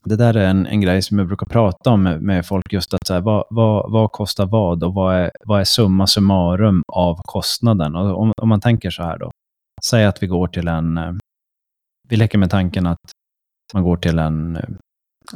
det 0.04 0.16
där 0.16 0.36
är 0.36 0.48
en, 0.48 0.66
en 0.66 0.80
grej 0.80 1.02
som 1.02 1.18
jag 1.18 1.26
brukar 1.26 1.46
prata 1.46 1.90
om 1.90 2.02
med, 2.02 2.22
med 2.22 2.46
folk, 2.46 2.72
just 2.72 2.94
att 2.94 3.06
så 3.06 3.14
här, 3.14 3.20
vad, 3.20 3.44
vad, 3.50 3.92
vad, 3.92 4.12
kostar 4.12 4.46
vad 4.46 4.84
och 4.84 4.94
vad 4.94 5.16
är, 5.16 5.30
vad 5.44 5.60
är 5.60 5.64
summa 5.64 6.06
summarum 6.06 6.82
av 6.88 7.20
kostnaden? 7.24 7.96
Och 7.96 8.20
om, 8.20 8.32
om 8.36 8.48
man 8.48 8.60
tänker 8.60 8.90
så 8.90 9.02
här 9.02 9.18
då, 9.18 9.30
säg 9.84 10.04
att 10.04 10.22
vi 10.22 10.26
går 10.26 10.48
till 10.48 10.68
en, 10.68 10.98
eh, 10.98 11.12
vi 12.08 12.16
leker 12.16 12.38
med 12.38 12.50
tanken 12.50 12.86
att 12.86 13.12
man 13.74 13.82
går 13.82 13.96
till 13.96 14.18
en, 14.18 14.58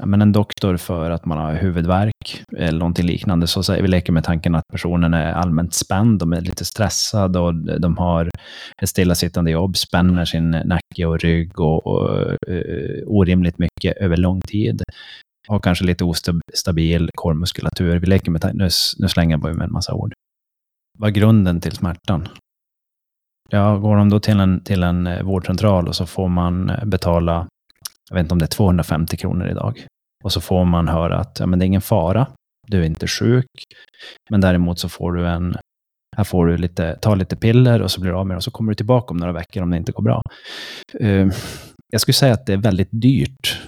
men 0.05 0.23
en 0.23 0.33
doktor 0.33 0.77
för 0.77 1.11
att 1.11 1.25
man 1.25 1.39
har 1.39 1.55
huvudvärk 1.55 2.45
eller 2.57 2.79
någonting 2.79 3.07
liknande, 3.07 3.47
så 3.47 3.73
vi 3.73 3.89
leker 3.89 4.13
med 4.13 4.25
tanken 4.25 4.55
att 4.55 4.65
personen 4.73 5.15
är 5.15 5.33
allmänt 5.33 5.75
spänd, 5.75 6.19
de 6.19 6.33
är 6.33 6.41
lite 6.41 6.65
stressade 6.65 7.39
och 7.39 7.55
de 7.81 7.97
har 7.97 8.31
ett 8.83 8.89
stillasittande 8.89 9.51
jobb, 9.51 9.77
spänner 9.77 10.25
sin 10.25 10.51
nacke 10.51 11.07
och 11.07 11.21
rygg 11.21 11.61
och, 11.61 11.87
och 11.87 12.37
uh, 12.49 13.03
orimligt 13.07 13.59
mycket 13.59 13.97
över 13.97 14.17
lång 14.17 14.41
tid. 14.41 14.83
Har 15.49 15.59
kanske 15.59 15.85
lite 15.85 16.05
ostabil 16.05 17.11
kormuskulatur. 17.15 17.99
Vi 17.99 18.07
leker 18.07 18.31
med 18.31 18.41
tanken, 18.43 18.59
nu, 18.59 18.69
nu 18.99 19.09
slänger 19.09 19.33
jag 19.33 19.41
bara 19.41 19.55
med 19.55 19.65
en 19.65 19.73
massa 19.73 19.95
ord. 19.95 20.13
Vad 20.99 21.09
är 21.09 21.15
grunden 21.15 21.61
till 21.61 21.73
smärtan? 21.73 22.29
Ja, 23.53 23.77
går 23.77 23.97
de 23.97 24.09
då 24.09 24.21
till 24.21 24.41
en, 24.41 24.65
till 24.65 24.83
en 24.83 25.07
eh, 25.07 25.23
vårdcentral 25.23 25.89
och 25.89 25.97
så 25.97 26.07
får 26.07 26.29
man 26.29 26.71
eh, 26.71 26.85
betala, 26.85 27.49
jag 28.11 28.15
vet 28.15 28.25
inte 28.25 28.33
om 28.33 28.39
det 28.39 28.45
är 28.45 28.47
250 28.47 29.17
kronor 29.17 29.49
idag. 29.49 29.87
Och 30.25 30.33
så 30.33 30.41
får 30.41 30.65
man 30.65 30.89
höra 30.89 31.19
att 31.19 31.41
ja, 31.41 31.47
men 31.47 31.59
det 31.59 31.65
är 31.65 31.67
ingen 31.67 31.81
fara, 31.81 32.27
du 32.67 32.81
är 32.81 32.87
inte 32.87 33.07
sjuk, 33.07 33.47
men 34.31 34.41
däremot 34.41 34.79
så 34.79 34.89
får 34.89 35.13
du 35.13 35.29
en, 35.29 35.57
här 36.17 36.25
får 36.25 36.47
du 36.47 36.57
lite, 36.57 36.99
ta 37.01 37.15
lite 37.15 37.37
piller 37.37 37.83
och 37.83 37.91
så 37.91 38.01
blir 38.01 38.11
du 38.11 38.17
av 38.17 38.27
med 38.27 38.35
det 38.35 38.37
och 38.37 38.45
så 38.45 38.51
kommer 38.51 38.73
du 38.73 38.75
tillbaka 38.75 39.11
om 39.11 39.17
några 39.17 39.33
veckor 39.33 39.63
om 39.63 39.71
det 39.71 39.77
inte 39.77 39.93
går 39.93 40.03
bra. 40.03 40.23
Uh, 41.03 41.33
jag 41.93 42.01
skulle 42.01 42.15
säga 42.15 42.35
att 42.35 42.47
det 42.47 42.53
är 42.53 42.57
väldigt 42.57 42.89
dyrt 42.91 43.61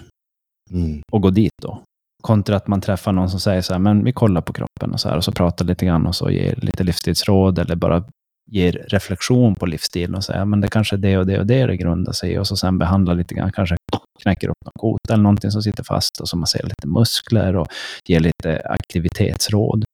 mm. 0.71 1.03
att 1.13 1.23
gå 1.23 1.31
dit 1.31 1.53
då. 1.63 1.83
Kontra 2.23 2.57
att 2.57 2.67
man 2.67 2.81
träffar 2.81 3.13
någon 3.13 3.31
som 3.31 3.41
säger 3.41 3.61
så 3.61 3.73
här, 3.73 3.81
men 3.81 4.05
vi 4.05 4.13
kollar 4.13 4.41
på 4.41 4.53
kroppen 4.53 4.93
och 4.93 5.01
så 5.01 5.09
här, 5.09 5.17
och 5.17 5.25
så 5.25 5.33
pratar 5.33 5.65
lite 5.65 5.87
grann 5.87 6.07
och 6.07 6.15
så 6.15 6.31
ger 6.31 6.57
lite 6.57 6.85
livstidsråd 6.85 7.59
eller 7.59 7.77
bara 7.77 8.05
ger 8.51 8.73
reflektion 8.73 9.55
på 9.55 9.67
livsstilen 9.67 10.15
och 10.15 10.25
säger 10.25 10.45
men 10.45 10.61
det 10.61 10.69
kanske 10.69 10.97
är 10.97 10.99
det 10.99 11.19
och 11.19 11.27
det 11.27 11.39
och 11.39 11.47
det 11.47 11.67
det 11.67 11.77
grundar 11.77 12.13
sig 12.13 12.33
i 12.33 12.39
och 12.39 12.47
så 12.47 12.57
sen 12.57 12.79
behandlar 12.79 13.15
lite 13.15 13.35
grann, 13.35 13.53
kanske 13.53 13.77
knäcker 14.23 14.49
upp 14.49 14.65
någon 14.65 14.81
kota 14.81 15.13
eller 15.13 15.23
någonting 15.23 15.51
som 15.51 15.63
sitter 15.63 15.85
fast 15.85 16.21
och 16.21 16.29
så 16.29 16.37
man 16.37 16.47
ser 16.47 16.63
lite 16.63 16.87
muskler 16.87 17.57
och 17.57 17.67
ger 18.09 18.21
lite 18.21 18.63
aktivitetsråd. 18.65 19.85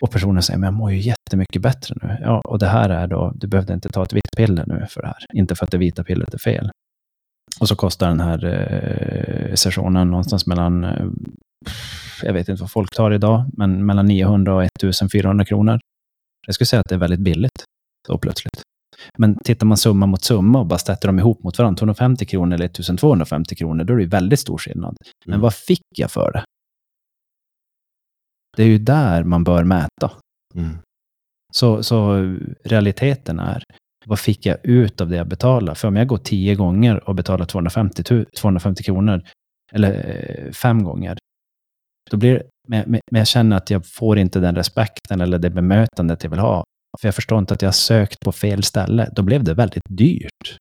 Och 0.00 0.10
personen 0.10 0.42
säger, 0.42 0.58
men 0.58 0.66
jag 0.66 0.74
mår 0.74 0.92
ju 0.92 0.98
jättemycket 0.98 1.62
bättre 1.62 1.94
nu. 2.02 2.16
Ja, 2.20 2.40
och 2.40 2.58
det 2.58 2.66
här 2.66 2.90
är 2.90 3.06
då, 3.06 3.32
du 3.34 3.46
behövde 3.46 3.74
inte 3.74 3.88
ta 3.88 4.02
ett 4.02 4.12
vitt 4.12 4.36
piller 4.36 4.64
nu 4.66 4.86
för 4.90 5.00
det 5.02 5.06
här. 5.06 5.26
Inte 5.34 5.54
för 5.54 5.64
att 5.64 5.70
det 5.70 5.78
vita 5.78 6.04
pillret 6.04 6.34
är 6.34 6.38
fel. 6.38 6.70
Och 7.60 7.68
så 7.68 7.76
kostar 7.76 8.08
den 8.08 8.20
här 8.20 8.44
eh, 8.44 9.54
sessionen 9.54 10.10
någonstans 10.10 10.46
mellan, 10.46 10.84
eh, 10.84 11.06
jag 12.22 12.32
vet 12.32 12.48
inte 12.48 12.62
vad 12.62 12.70
folk 12.70 12.94
tar 12.94 13.10
idag, 13.10 13.44
men 13.52 13.86
mellan 13.86 14.06
900 14.06 14.54
och 14.54 14.64
1400 14.64 15.44
kronor. 15.44 15.80
Jag 16.46 16.54
skulle 16.54 16.66
säga 16.66 16.80
att 16.80 16.88
det 16.88 16.94
är 16.94 16.98
väldigt 16.98 17.20
billigt 17.20 17.64
då 18.08 18.18
plötsligt. 18.18 18.62
Men 19.18 19.38
tittar 19.44 19.66
man 19.66 19.76
summa 19.76 20.06
mot 20.06 20.24
summa 20.24 20.58
och 20.58 20.66
bara 20.66 20.78
sätter 20.78 21.08
dem 21.08 21.18
ihop 21.18 21.42
mot 21.42 21.58
varandra, 21.58 21.78
250 21.78 22.26
kronor 22.26 22.54
eller 22.54 22.64
1250 22.64 23.54
kronor, 23.54 23.84
då 23.84 23.94
är 23.94 23.98
det 23.98 24.06
väldigt 24.06 24.40
stor 24.40 24.58
skillnad. 24.58 24.96
Men 25.26 25.34
mm. 25.34 25.42
vad 25.42 25.54
fick 25.54 25.82
jag 25.96 26.10
för 26.10 26.32
det? 26.32 26.44
Det 28.56 28.62
är 28.62 28.66
ju 28.66 28.78
där 28.78 29.24
man 29.24 29.44
bör 29.44 29.64
mäta. 29.64 30.12
Mm. 30.54 30.76
Så, 31.52 31.82
så 31.82 32.14
realiteten 32.64 33.38
är, 33.38 33.62
vad 34.06 34.18
fick 34.18 34.46
jag 34.46 34.58
ut 34.62 35.00
av 35.00 35.08
det 35.08 35.16
jag 35.16 35.28
betalade? 35.28 35.74
För 35.74 35.88
om 35.88 35.96
jag 35.96 36.06
går 36.06 36.18
tio 36.18 36.54
gånger 36.54 37.08
och 37.08 37.14
betalar 37.14 37.44
250, 37.44 38.02
tu- 38.02 38.24
250 38.24 38.82
kronor, 38.82 39.22
eller 39.72 39.92
eh, 39.92 40.52
fem 40.52 40.84
gånger, 40.84 41.18
då 42.10 42.16
blir 42.16 42.42
men, 42.68 42.90
men 42.90 43.18
jag 43.18 43.26
känner 43.26 43.56
att 43.56 43.70
jag 43.70 43.86
får 43.86 44.18
inte 44.18 44.40
den 44.40 44.56
respekten 44.56 45.20
eller 45.20 45.38
det 45.38 45.50
bemötandet 45.50 46.22
jag 46.22 46.30
vill 46.30 46.38
ha. 46.38 46.64
För 47.00 47.08
jag 47.08 47.14
förstår 47.14 47.38
inte 47.38 47.54
att 47.54 47.62
jag 47.62 47.66
har 47.66 47.72
sökt 47.72 48.20
på 48.20 48.32
fel 48.32 48.62
ställe. 48.62 49.10
Då 49.16 49.22
blev 49.22 49.44
det 49.44 49.54
väldigt 49.54 49.84
dyrt. 49.88 50.56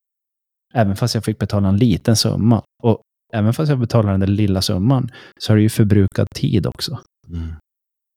Även 0.74 0.96
fast 0.96 1.16
jag 1.16 1.26
fick 1.26 1.40
betala 1.40 1.68
en 1.68 1.78
liten 1.78 2.16
summa. 2.16 2.64
Och 2.84 3.02
även 3.34 3.54
fast 3.54 3.70
jag 3.70 3.80
betalar 3.80 4.12
den 4.12 4.20
där 4.20 4.28
lilla 4.28 4.62
summan, 4.62 5.12
så 5.40 5.52
har 5.52 5.58
det 5.58 5.64
ju 5.64 5.70
förbrukad 5.70 6.28
tid 6.36 6.68
också. 6.68 7.00
Mm. 7.28 7.54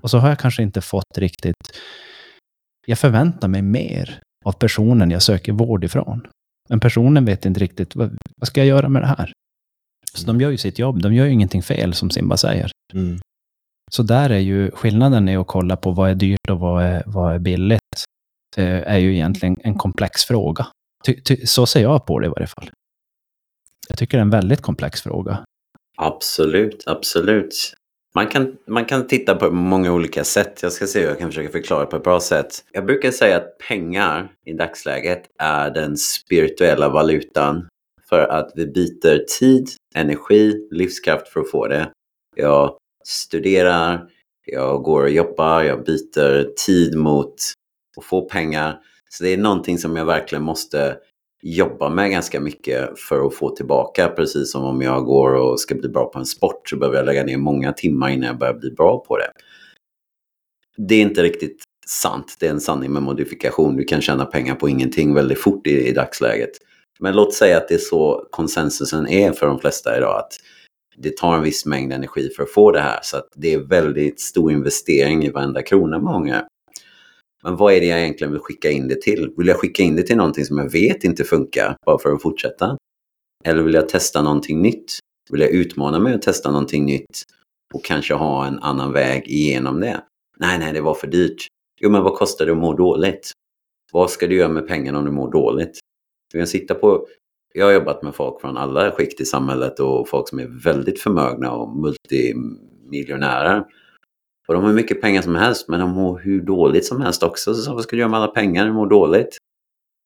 Och 0.03 0.11
så 0.11 0.19
har 0.19 0.29
jag 0.29 0.39
kanske 0.39 0.63
inte 0.63 0.81
fått 0.81 1.19
riktigt... 1.19 1.81
Jag 2.87 2.99
förväntar 2.99 3.49
mig 3.49 3.63
mer 3.63 4.21
av 4.45 4.53
personen 4.53 5.11
jag 5.11 5.23
söker 5.23 5.53
vård 5.53 5.85
ifrån. 5.85 6.27
Men 6.69 6.81
personen 6.81 7.25
vet 7.25 7.47
inte 7.47 7.61
riktigt, 7.61 7.97
vad, 7.97 8.19
vad 8.37 8.49
ska 8.49 8.61
jag 8.61 8.67
göra 8.67 8.89
med 8.89 9.03
det 9.03 9.07
här? 9.07 9.33
Så 10.15 10.27
de 10.27 10.41
gör 10.41 10.51
ju 10.51 10.57
sitt 10.57 10.79
jobb, 10.79 11.03
de 11.03 11.15
gör 11.15 11.27
ju 11.27 11.33
ingenting 11.33 11.63
fel 11.63 11.95
som 11.95 12.11
Simba 12.11 12.37
säger. 12.37 12.71
Mm. 12.95 13.19
Så 13.91 14.03
där 14.03 14.31
är 14.31 14.39
ju 14.39 14.71
skillnaden 14.71 15.29
i 15.29 15.37
att 15.37 15.47
kolla 15.47 15.77
på 15.77 15.91
vad 15.91 16.11
är 16.11 16.15
dyrt 16.15 16.51
och 16.51 16.61
vad 16.61 16.85
är, 16.85 17.03
vad 17.07 17.35
är 17.35 17.39
billigt, 17.39 18.05
eh, 18.57 18.93
är 18.93 18.99
ju 18.99 19.15
egentligen 19.15 19.57
en 19.61 19.75
komplex 19.75 20.25
fråga. 20.25 20.67
Ty, 21.05 21.21
ty, 21.21 21.47
så 21.47 21.67
ser 21.67 21.83
jag 21.83 22.07
på 22.07 22.19
det 22.19 22.27
i 22.27 22.31
varje 22.31 22.47
fall. 22.47 22.71
Jag 23.89 23.99
tycker 23.99 24.17
det 24.17 24.21
är 24.21 24.23
en 24.23 24.31
väldigt 24.31 24.61
komplex 24.61 25.03
fråga. 25.03 25.45
Absolut, 25.97 26.85
absolut. 26.87 27.75
Man 28.15 28.27
kan, 28.27 28.57
man 28.67 28.85
kan 28.85 29.07
titta 29.07 29.35
på 29.35 29.51
många 29.51 29.93
olika 29.93 30.25
sätt. 30.25 30.63
Jag 30.63 30.73
ska 30.73 30.87
se 30.87 31.01
hur 31.01 31.07
jag 31.07 31.19
kan 31.19 31.29
försöka 31.29 31.53
förklara 31.53 31.87
på 31.87 31.97
ett 31.97 32.05
bra 32.05 32.21
sätt. 32.21 32.65
Jag 32.73 32.87
brukar 32.87 33.11
säga 33.11 33.37
att 33.37 33.59
pengar 33.69 34.33
i 34.45 34.53
dagsläget 34.53 35.23
är 35.39 35.71
den 35.71 35.97
spirituella 35.97 36.89
valutan. 36.89 37.69
För 38.09 38.29
att 38.29 38.53
vi 38.55 38.67
byter 38.67 39.25
tid, 39.39 39.69
energi, 39.95 40.69
livskraft 40.71 41.29
för 41.29 41.41
att 41.41 41.51
få 41.51 41.67
det. 41.67 41.91
Jag 42.39 42.77
studerar, 43.05 44.09
jag 44.47 44.83
går 44.83 45.03
och 45.03 45.11
jobbar, 45.11 45.63
jag 45.63 45.85
byter 45.85 46.55
tid 46.67 46.97
mot 46.99 47.35
att 47.97 48.05
få 48.05 48.29
pengar. 48.29 48.79
Så 49.09 49.25
det 49.25 49.33
är 49.33 49.37
någonting 49.37 49.79
som 49.79 49.97
jag 49.97 50.05
verkligen 50.05 50.43
måste 50.43 50.97
jobba 51.43 51.89
med 51.89 52.11
ganska 52.11 52.41
mycket 52.41 52.99
för 52.99 53.27
att 53.27 53.35
få 53.35 53.57
tillbaka. 53.57 54.09
Precis 54.09 54.53
som 54.53 54.65
om 54.65 54.83
jag 54.83 55.05
går 55.05 55.35
och 55.35 55.61
ska 55.61 55.75
bli 55.75 55.89
bra 55.89 56.11
på 56.11 56.19
en 56.19 56.27
sport 56.27 56.69
så 56.69 56.77
behöver 56.77 56.97
jag 56.97 57.07
lägga 57.07 57.25
ner 57.25 57.37
många 57.37 57.73
timmar 57.73 58.09
innan 58.09 58.27
jag 58.27 58.39
börjar 58.39 58.55
bli 58.55 58.71
bra 58.71 59.05
på 59.09 59.17
det. 59.17 59.31
Det 60.77 60.95
är 60.95 61.03
inte 61.03 61.23
riktigt 61.23 61.65
sant. 61.87 62.37
Det 62.41 62.47
är 62.47 62.51
en 62.51 62.61
sanning 62.61 62.93
med 62.93 63.03
modifikation. 63.03 63.77
Du 63.77 63.85
kan 63.85 64.01
tjäna 64.01 64.25
pengar 64.25 64.55
på 64.55 64.69
ingenting 64.69 65.15
väldigt 65.15 65.41
fort 65.41 65.67
i, 65.67 65.89
i 65.89 65.93
dagsläget. 65.93 66.51
Men 67.01 67.17
låt 67.17 67.35
säga 67.35 67.57
att 67.57 67.69
det 67.69 67.75
är 67.75 67.79
så 67.79 68.27
konsensusen 68.31 69.09
är 69.09 69.33
för 69.33 69.47
de 69.47 69.59
flesta 69.59 69.97
idag. 69.97 70.19
Att 70.19 70.33
det 70.99 71.17
tar 71.17 71.37
en 71.37 71.43
viss 71.43 71.67
mängd 71.67 71.93
energi 71.93 72.31
för 72.37 72.43
att 72.43 72.51
få 72.51 72.73
det 72.73 72.81
här. 72.81 73.01
Så 73.03 73.17
att 73.17 73.29
det 73.37 73.55
är 73.55 73.59
väldigt 73.59 74.21
stor 74.21 74.53
investering 74.53 75.25
i 75.25 75.31
varenda 75.31 75.63
krona 75.63 75.99
många. 75.99 76.47
Men 77.43 77.57
vad 77.57 77.73
är 77.73 77.81
det 77.81 77.87
jag 77.87 78.01
egentligen 78.01 78.33
vill 78.33 78.41
skicka 78.41 78.71
in 78.71 78.89
det 78.89 79.03
till? 79.03 79.33
Vill 79.37 79.47
jag 79.47 79.57
skicka 79.57 79.83
in 79.83 79.97
det 79.97 80.03
till 80.03 80.17
någonting 80.17 80.45
som 80.45 80.59
jag 80.59 80.73
vet 80.73 81.05
inte 81.05 81.25
funkar 81.25 81.77
bara 81.87 81.99
för 81.99 82.13
att 82.13 82.23
fortsätta? 82.23 82.77
Eller 83.45 83.63
vill 83.63 83.75
jag 83.75 83.89
testa 83.89 84.23
någonting 84.23 84.63
nytt? 84.63 84.99
Vill 85.31 85.41
jag 85.41 85.51
utmana 85.51 85.99
mig 85.99 86.15
att 86.15 86.23
testa 86.23 86.51
någonting 86.51 86.85
nytt 86.85 87.23
och 87.75 87.85
kanske 87.85 88.15
ha 88.15 88.47
en 88.47 88.59
annan 88.59 88.93
väg 88.93 89.29
igenom 89.29 89.81
det? 89.81 90.03
Nej, 90.39 90.59
nej, 90.59 90.73
det 90.73 90.81
var 90.81 90.95
för 90.95 91.07
dyrt. 91.07 91.47
Jo, 91.81 91.91
men 91.91 92.03
vad 92.03 92.15
kostar 92.15 92.47
det 92.47 92.53
att 92.53 92.59
må 92.59 92.73
dåligt? 92.73 93.31
Vad 93.93 94.11
ska 94.11 94.27
du 94.27 94.37
göra 94.37 94.49
med 94.49 94.69
pengarna 94.69 94.99
om 94.99 95.05
du 95.05 95.11
mår 95.11 95.33
dåligt? 95.33 95.79
Du 96.33 96.39
kan 96.39 96.47
sitta 96.47 96.75
på... 96.75 97.07
Jag 97.59 97.67
har 97.67 97.73
jobbat 97.73 98.03
med 98.03 98.15
folk 98.15 98.41
från 98.41 98.57
alla 98.57 98.91
skikt 98.91 99.21
i 99.21 99.25
samhället 99.25 99.81
och 99.81 100.09
folk 100.09 100.29
som 100.29 100.39
är 100.39 100.47
väldigt 100.47 101.01
förmögna 101.01 101.53
och 101.53 101.77
multimiljonärer. 101.77 103.65
Och 104.49 104.55
de 104.55 104.63
har 104.63 104.69
hur 104.69 104.77
mycket 104.77 105.01
pengar 105.01 105.23
som 105.23 105.35
helst, 105.35 105.69
men 105.69 105.81
de 105.81 105.91
mår 105.91 106.19
hur 106.19 106.41
dåligt 106.41 106.87
som 106.87 107.01
helst 107.01 107.23
också. 107.23 107.55
Så 107.55 107.75
vad 107.75 107.83
ska 107.83 107.97
du 107.97 108.01
göra 108.01 108.11
med 108.11 108.21
alla 108.21 108.33
pengar? 108.33 108.67
Du 108.67 108.73
mår 108.73 108.87
dåligt. 108.87 109.39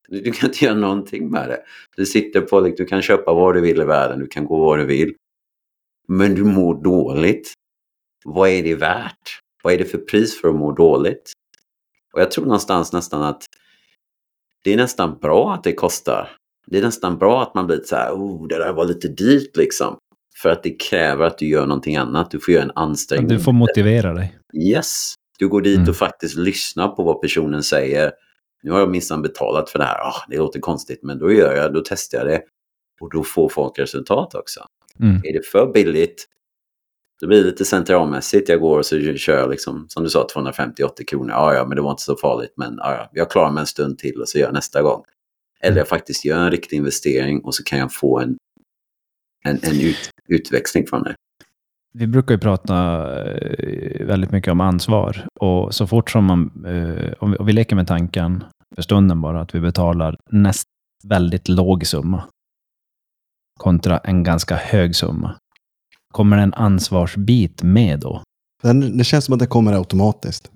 Du, 0.08 0.20
du 0.20 0.32
kan 0.32 0.48
inte 0.48 0.64
göra 0.64 0.74
någonting 0.74 1.30
med 1.30 1.48
det. 1.48 1.62
Du 1.96 2.06
sitter 2.06 2.40
på, 2.40 2.60
du 2.60 2.84
kan 2.84 3.02
köpa 3.02 3.34
vad 3.34 3.54
du 3.54 3.60
vill 3.60 3.80
i 3.80 3.84
världen, 3.84 4.18
du 4.18 4.26
kan 4.26 4.44
gå 4.44 4.64
var 4.64 4.78
du 4.78 4.86
vill. 4.86 5.14
Men 6.08 6.34
du 6.34 6.44
mår 6.44 6.82
dåligt. 6.82 7.52
Vad 8.24 8.48
är 8.48 8.62
det 8.62 8.74
värt? 8.74 9.40
Vad 9.62 9.72
är 9.72 9.78
det 9.78 9.84
för 9.84 9.98
pris 9.98 10.40
för 10.40 10.48
att 10.48 10.54
må 10.54 10.72
dåligt? 10.72 11.32
Och 12.12 12.20
jag 12.20 12.30
tror 12.30 12.44
någonstans 12.44 12.92
nästan 12.92 13.22
att 13.22 13.46
det 14.64 14.72
är 14.72 14.76
nästan 14.76 15.18
bra 15.18 15.54
att 15.54 15.64
det 15.64 15.72
kostar. 15.72 16.39
Det 16.70 16.78
är 16.78 16.82
nästan 16.82 17.18
bra 17.18 17.42
att 17.42 17.54
man 17.54 17.66
blir 17.66 17.80
så 17.84 17.96
här, 17.96 18.12
oh, 18.12 18.48
det 18.48 18.58
där 18.58 18.72
var 18.72 18.84
lite 18.84 19.08
dyrt 19.08 19.56
liksom. 19.56 19.96
För 20.42 20.48
att 20.48 20.62
det 20.62 20.70
kräver 20.70 21.24
att 21.24 21.38
du 21.38 21.46
gör 21.46 21.66
någonting 21.66 21.96
annat. 21.96 22.30
Du 22.30 22.40
får 22.40 22.54
göra 22.54 22.64
en 22.64 22.72
ansträngning. 22.74 23.28
Du 23.28 23.40
får 23.40 23.52
motivera 23.52 24.12
dig. 24.14 24.38
Yes. 24.54 25.14
Du 25.38 25.48
går 25.48 25.60
dit 25.60 25.76
Mm. 25.76 25.88
och 25.88 25.96
faktiskt 25.96 26.36
lyssnar 26.36 26.88
på 26.88 27.02
vad 27.02 27.20
personen 27.20 27.62
säger. 27.62 28.12
Nu 28.62 28.70
har 28.70 28.78
jag 28.78 28.90
minsann 28.90 29.22
betalat 29.22 29.70
för 29.70 29.78
det 29.78 29.84
här. 29.84 29.98
Ah, 29.98 30.24
det 30.28 30.36
låter 30.36 30.60
konstigt, 30.60 31.00
men 31.02 31.18
då 31.18 31.32
gör 31.32 31.56
jag, 31.56 31.74
då 31.74 31.82
testar 31.84 32.18
jag 32.18 32.26
det. 32.26 32.42
Och 33.00 33.10
då 33.10 33.24
får 33.24 33.48
folk 33.48 33.78
resultat 33.78 34.34
också. 34.34 34.60
Mm. 35.00 35.16
Är 35.24 35.32
det 35.32 35.46
för 35.46 35.72
billigt, 35.72 36.26
då 37.20 37.26
blir 37.26 37.38
det 37.38 37.44
lite 37.44 37.64
centralmässigt. 37.64 38.48
Jag 38.48 38.60
går 38.60 38.78
och 38.78 38.86
så 38.86 39.14
kör 39.16 39.38
jag 39.38 39.50
liksom, 39.50 39.86
som 39.88 40.02
du 40.04 40.10
sa, 40.10 40.26
250-80 40.34 41.04
kronor. 41.08 41.30
Ja, 41.30 41.54
ja, 41.54 41.66
men 41.66 41.76
det 41.76 41.82
var 41.82 41.90
inte 41.90 42.02
så 42.02 42.16
farligt. 42.16 42.52
Men 42.56 42.74
ja, 42.78 42.92
ja, 42.94 43.10
jag 43.12 43.30
klarar 43.30 43.50
mig 43.50 43.60
en 43.60 43.66
stund 43.66 43.98
till 43.98 44.20
och 44.20 44.28
så 44.28 44.38
gör 44.38 44.46
jag 44.46 44.54
nästa 44.54 44.82
gång. 44.82 45.02
Eller 45.64 45.76
jag 45.76 45.88
faktiskt 45.88 46.24
gör 46.24 46.44
en 46.44 46.50
riktig 46.50 46.76
investering 46.76 47.40
och 47.40 47.54
så 47.54 47.64
kan 47.64 47.78
jag 47.78 47.92
få 47.92 48.20
en, 48.20 48.36
en, 49.44 49.58
en 49.62 49.80
ut, 49.80 50.10
utväxling 50.28 50.86
från 50.86 51.02
det. 51.02 51.14
Vi 51.92 52.06
brukar 52.06 52.34
ju 52.34 52.38
prata 52.38 52.74
eh, 53.24 54.06
väldigt 54.06 54.30
mycket 54.30 54.52
om 54.52 54.60
ansvar. 54.60 55.26
Och 55.40 55.74
så 55.74 55.86
fort 55.86 56.10
som 56.10 56.24
man, 56.24 56.64
eh, 56.66 57.12
om 57.18 57.30
vi, 57.30 57.36
om 57.36 57.46
vi 57.46 57.52
leker 57.52 57.76
med 57.76 57.86
tanken 57.86 58.44
för 58.74 58.82
stunden 58.82 59.20
bara, 59.20 59.40
att 59.40 59.54
vi 59.54 59.60
betalar 59.60 60.16
näst 60.30 60.68
väldigt 61.04 61.48
låg 61.48 61.86
summa 61.86 62.24
kontra 63.60 63.98
en 63.98 64.22
ganska 64.22 64.56
hög 64.56 64.96
summa. 64.96 65.36
Kommer 66.12 66.38
en 66.38 66.54
ansvarsbit 66.54 67.62
med 67.62 68.00
då? 68.00 68.22
Det 68.92 69.04
känns 69.04 69.24
som 69.24 69.34
att 69.34 69.40
det 69.40 69.46
kommer 69.46 69.72
automatiskt. 69.72 70.50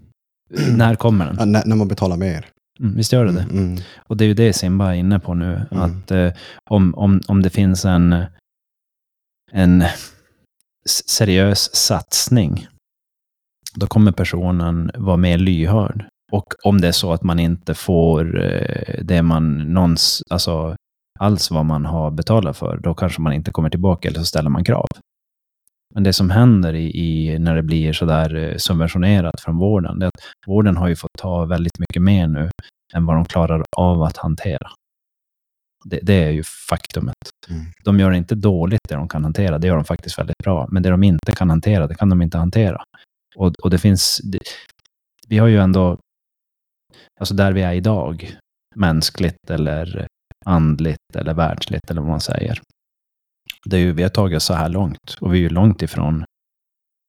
När 0.76 0.94
kommer 0.94 1.26
den? 1.26 1.36
Ja, 1.38 1.44
när, 1.44 1.66
när 1.66 1.76
man 1.76 1.88
betalar 1.88 2.16
mer. 2.16 2.46
Mm, 2.80 2.96
visst 2.96 3.12
gör 3.12 3.24
det 3.24 3.32
det? 3.32 3.42
Mm, 3.42 3.64
mm. 3.64 3.82
Och 3.96 4.16
det 4.16 4.24
är 4.24 4.28
ju 4.28 4.34
det 4.34 4.52
Simba 4.52 4.94
är 4.94 4.98
inne 4.98 5.20
på 5.20 5.34
nu. 5.34 5.66
Mm. 5.70 5.82
Att 5.82 6.10
eh, 6.10 6.32
om, 6.70 6.94
om, 6.94 7.20
om 7.28 7.42
det 7.42 7.50
finns 7.50 7.84
en, 7.84 8.24
en 9.52 9.84
seriös 11.06 11.74
satsning, 11.74 12.66
då 13.74 13.86
kommer 13.86 14.12
personen 14.12 14.90
vara 14.94 15.16
mer 15.16 15.38
lyhörd. 15.38 16.06
Och 16.32 16.54
om 16.64 16.80
det 16.80 16.88
är 16.88 16.92
så 16.92 17.12
att 17.12 17.22
man 17.22 17.38
inte 17.38 17.74
får 17.74 18.44
eh, 18.44 19.04
det 19.04 19.22
man 19.22 19.58
någons, 19.58 20.22
alltså 20.30 20.76
alls 21.18 21.50
vad 21.50 21.66
man 21.66 21.84
har 21.84 22.10
betalat 22.10 22.56
för, 22.56 22.76
då 22.76 22.94
kanske 22.94 23.20
man 23.20 23.32
inte 23.32 23.50
kommer 23.50 23.70
tillbaka 23.70 24.08
eller 24.08 24.18
så 24.18 24.24
ställer 24.24 24.50
man 24.50 24.64
krav. 24.64 24.86
Men 25.94 26.02
det 26.02 26.12
som 26.12 26.30
händer 26.30 26.74
i, 26.74 26.90
i 27.00 27.38
när 27.38 27.56
det 27.56 27.62
blir 27.62 27.92
sådär 27.92 28.34
eh, 28.34 28.56
subventionerat 28.56 29.40
från 29.40 29.56
vården, 29.58 29.98
det 29.98 30.06
är 30.06 30.08
att 30.08 30.46
vården 30.46 30.76
har 30.76 30.88
ju 30.88 30.96
fått 30.96 31.18
ta 31.18 31.44
väldigt 31.44 31.78
mycket 31.78 32.02
mer 32.02 32.26
nu 32.26 32.50
än 32.94 33.06
vad 33.06 33.16
de 33.16 33.24
klarar 33.24 33.64
av 33.76 34.02
att 34.02 34.16
hantera. 34.16 34.70
Det, 35.84 35.98
det 36.02 36.24
är 36.24 36.30
ju 36.30 36.42
faktumet. 36.68 37.16
Mm. 37.48 37.64
De 37.84 38.00
gör 38.00 38.12
inte 38.12 38.34
dåligt 38.34 38.80
det 38.88 38.94
de 38.94 39.08
kan 39.08 39.24
hantera, 39.24 39.58
det 39.58 39.66
gör 39.66 39.76
de 39.76 39.84
faktiskt 39.84 40.18
väldigt 40.18 40.38
bra. 40.44 40.68
Men 40.70 40.82
det 40.82 40.90
de 40.90 41.02
inte 41.02 41.32
kan 41.32 41.50
hantera, 41.50 41.86
det 41.86 41.94
kan 41.94 42.10
de 42.10 42.22
inte 42.22 42.38
hantera. 42.38 42.82
Och, 43.36 43.52
och 43.62 43.70
det 43.70 43.78
finns... 43.78 44.20
Det, 44.24 44.38
vi 45.28 45.38
har 45.38 45.46
ju 45.46 45.58
ändå, 45.58 45.98
alltså 47.20 47.34
där 47.34 47.52
vi 47.52 47.62
är 47.62 47.72
idag, 47.72 48.36
mänskligt 48.76 49.50
eller 49.50 50.06
andligt 50.44 51.16
eller 51.16 51.34
världsligt 51.34 51.90
eller 51.90 52.00
vad 52.00 52.10
man 52.10 52.20
säger. 52.20 52.60
Det 53.64 53.76
är 53.76 53.80
ju, 53.80 53.92
vi 53.92 54.02
har 54.02 54.10
tagit 54.10 54.36
oss 54.36 54.44
så 54.44 54.54
här 54.54 54.68
långt 54.68 55.16
och 55.20 55.34
vi 55.34 55.38
är 55.38 55.42
ju 55.42 55.48
långt 55.48 55.82
ifrån 55.82 56.24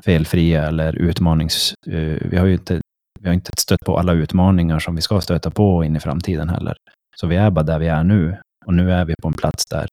felfria 0.05 0.67
eller 0.67 0.95
utmanings... 0.95 1.73
Eh, 1.87 2.17
vi 2.29 2.37
har 2.37 2.45
ju 2.45 2.53
inte 2.53 2.81
vi 3.19 3.27
har 3.27 3.33
inte 3.33 3.51
stött 3.57 3.79
på 3.85 3.97
alla 3.99 4.13
utmaningar 4.13 4.79
som 4.79 4.95
vi 4.95 5.01
ska 5.01 5.21
stöta 5.21 5.51
på 5.51 5.83
in 5.83 5.95
i 5.95 5.99
framtiden 5.99 6.49
heller. 6.49 6.75
Så 7.15 7.27
vi 7.27 7.35
är 7.35 7.51
bara 7.51 7.63
där 7.63 7.79
vi 7.79 7.87
är 7.87 8.03
nu. 8.03 8.37
Och 8.65 8.73
nu 8.73 8.91
är 8.91 9.05
vi 9.05 9.13
på 9.21 9.27
en 9.27 9.33
plats 9.33 9.65
där 9.65 9.87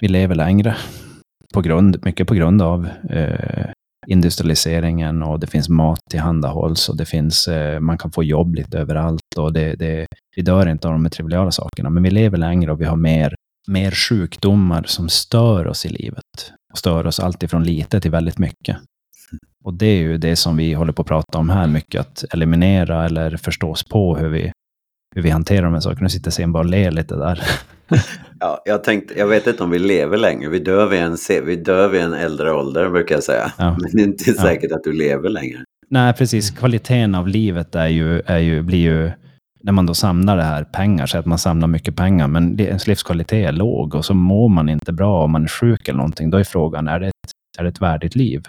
vi 0.00 0.08
lever 0.08 0.34
längre. 0.34 0.76
På 1.54 1.60
grund, 1.60 1.98
mycket 2.02 2.28
på 2.28 2.34
grund 2.34 2.62
av 2.62 2.88
eh, 3.10 3.70
industrialiseringen 4.06 5.22
och 5.22 5.40
det 5.40 5.46
finns 5.46 5.68
mat 5.68 6.00
tillhandahålls 6.10 6.88
och 6.88 6.96
det 6.96 7.06
finns, 7.06 7.48
eh, 7.48 7.80
man 7.80 7.98
kan 7.98 8.10
få 8.10 8.24
jobb 8.24 8.54
lite 8.54 8.78
överallt 8.78 9.36
och 9.38 9.52
det, 9.52 9.74
det, 9.74 10.06
vi 10.36 10.42
dör 10.42 10.68
inte 10.68 10.88
av 10.88 10.94
de 10.94 11.04
här 11.04 11.10
triviala 11.10 11.50
sakerna. 11.50 11.90
Men 11.90 12.02
vi 12.02 12.10
lever 12.10 12.38
längre 12.38 12.72
och 12.72 12.80
vi 12.80 12.84
har 12.84 12.96
mer, 12.96 13.34
mer 13.68 13.90
sjukdomar 13.90 14.82
som 14.86 15.08
stör 15.08 15.66
oss 15.66 15.86
i 15.86 15.88
livet. 15.88 16.52
Och 16.72 16.78
stör 16.78 17.06
oss 17.06 17.20
allt 17.20 17.42
ifrån 17.42 17.64
lite 17.64 18.00
till 18.00 18.10
väldigt 18.10 18.38
mycket. 18.38 18.76
Och 19.64 19.74
det 19.74 19.86
är 19.86 19.98
ju 19.98 20.18
det 20.18 20.36
som 20.36 20.56
vi 20.56 20.72
håller 20.72 20.92
på 20.92 21.02
att 21.02 21.08
prata 21.08 21.38
om 21.38 21.48
här 21.50 21.66
mycket, 21.66 22.00
att 22.00 22.24
eliminera 22.34 23.04
eller 23.06 23.36
förstås 23.36 23.84
på 23.84 24.16
hur 24.16 24.28
vi, 24.28 24.52
hur 25.14 25.22
vi 25.22 25.30
hanterar 25.30 25.62
de 25.64 25.72
här 25.74 25.80
sakerna. 25.80 26.02
Nu 26.02 26.08
sitter 26.08 26.30
Sten 26.30 26.52
bara 26.52 26.58
och 26.58 26.70
ler 26.70 26.90
lite 26.90 27.16
där. 27.16 27.42
Ja, 28.40 28.62
jag 28.64 28.84
tänkte, 28.84 29.18
jag 29.18 29.26
vet 29.26 29.46
inte 29.46 29.62
om 29.62 29.70
vi 29.70 29.78
lever 29.78 30.16
längre. 30.18 30.48
Vi 30.50 30.58
dör 30.58 30.86
vid 30.86 31.00
en, 31.00 31.16
vi 31.46 31.56
dör 31.56 31.88
vid 31.88 32.00
en 32.00 32.14
äldre 32.14 32.52
ålder 32.52 32.90
brukar 32.90 33.14
jag 33.14 33.24
säga. 33.24 33.52
Ja. 33.58 33.76
Men 33.80 33.90
det 33.92 34.02
är 34.02 34.06
inte 34.06 34.30
Ja. 34.30 34.42
säkert 34.42 34.72
att 34.72 34.84
du 34.84 34.92
lever 34.92 35.28
längre. 35.28 35.58
Nej, 35.90 36.12
precis. 36.12 36.50
Kvaliteten 36.50 37.14
av 37.14 37.28
livet 37.28 37.74
är 37.74 37.86
ju, 37.86 38.20
är 38.26 38.38
ju, 38.38 38.62
blir 38.62 38.78
ju, 38.78 39.10
när 39.60 39.72
man 39.72 39.86
då 39.86 39.94
samlar 39.94 40.36
det 40.36 40.42
här 40.42 40.64
pengar, 40.64 41.06
så 41.06 41.18
att 41.18 41.26
man 41.26 41.38
samlar 41.38 41.68
mycket 41.68 41.96
pengar, 41.96 42.28
men 42.28 42.60
ens 42.60 42.86
livskvalitet 42.86 43.48
är 43.48 43.52
låg 43.52 43.94
och 43.94 44.04
så 44.04 44.14
mår 44.14 44.48
man 44.48 44.68
inte 44.68 44.92
bra 44.92 45.24
om 45.24 45.30
man 45.30 45.44
är 45.44 45.48
sjuk 45.48 45.88
eller 45.88 45.96
någonting, 45.96 46.30
då 46.30 46.38
är 46.38 46.44
frågan, 46.44 46.88
är 46.88 47.00
det 47.00 47.06
ett, 47.06 47.32
är 47.58 47.62
det 47.62 47.68
ett 47.68 47.80
värdigt 47.80 48.14
liv? 48.14 48.42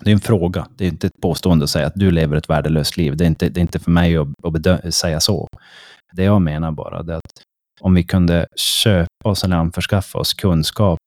Det 0.00 0.10
är 0.10 0.14
en 0.14 0.20
fråga. 0.20 0.66
Det 0.76 0.84
är 0.84 0.88
inte 0.88 1.06
ett 1.06 1.20
påstående 1.22 1.64
att 1.64 1.70
säga 1.70 1.86
att 1.86 1.94
du 1.94 2.10
lever 2.10 2.36
ett 2.36 2.50
värdelöst 2.50 2.96
liv. 2.96 3.16
Det 3.16 3.24
är 3.24 3.26
inte, 3.26 3.48
det 3.48 3.60
är 3.60 3.62
inte 3.62 3.78
för 3.78 3.90
mig 3.90 4.16
att, 4.16 4.66
att 4.66 4.94
säga 4.94 5.20
så. 5.20 5.48
Det 6.12 6.24
jag 6.24 6.42
menar 6.42 6.72
bara 6.72 7.02
det 7.02 7.12
är 7.12 7.16
att 7.16 7.42
om 7.80 7.94
vi 7.94 8.04
kunde 8.04 8.46
köpa 8.56 9.08
oss 9.24 9.44
eller 9.44 9.56
anförskaffa 9.56 10.18
oss 10.18 10.34
kunskap 10.34 10.98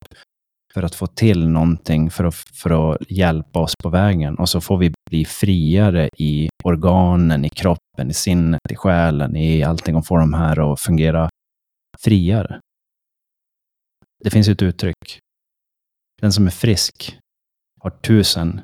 för 0.79 0.85
att 0.85 0.95
få 0.95 1.07
till 1.07 1.49
någonting 1.49 2.09
för 2.09 2.23
att, 2.23 2.35
för 2.35 2.93
att 2.93 3.11
hjälpa 3.11 3.59
oss 3.59 3.73
på 3.83 3.89
vägen. 3.89 4.35
Och 4.35 4.49
så 4.49 4.61
får 4.61 4.77
vi 4.77 4.93
bli 5.09 5.25
friare 5.25 6.09
i 6.17 6.49
organen, 6.63 7.45
i 7.45 7.49
kroppen, 7.49 8.09
i 8.09 8.13
sinnet, 8.13 8.61
i 8.69 8.75
själen, 8.75 9.35
i 9.35 9.63
allting 9.63 9.95
och 9.95 10.05
få 10.05 10.17
de 10.17 10.33
här 10.33 10.73
att 10.73 10.79
fungera 10.79 11.29
friare. 11.99 12.59
Det 14.23 14.29
finns 14.29 14.47
ju 14.47 14.53
ett 14.53 14.61
uttryck. 14.61 15.19
Den 16.21 16.31
som 16.31 16.45
är 16.47 16.51
frisk 16.51 17.17
har 17.81 17.89
tusen 17.89 18.61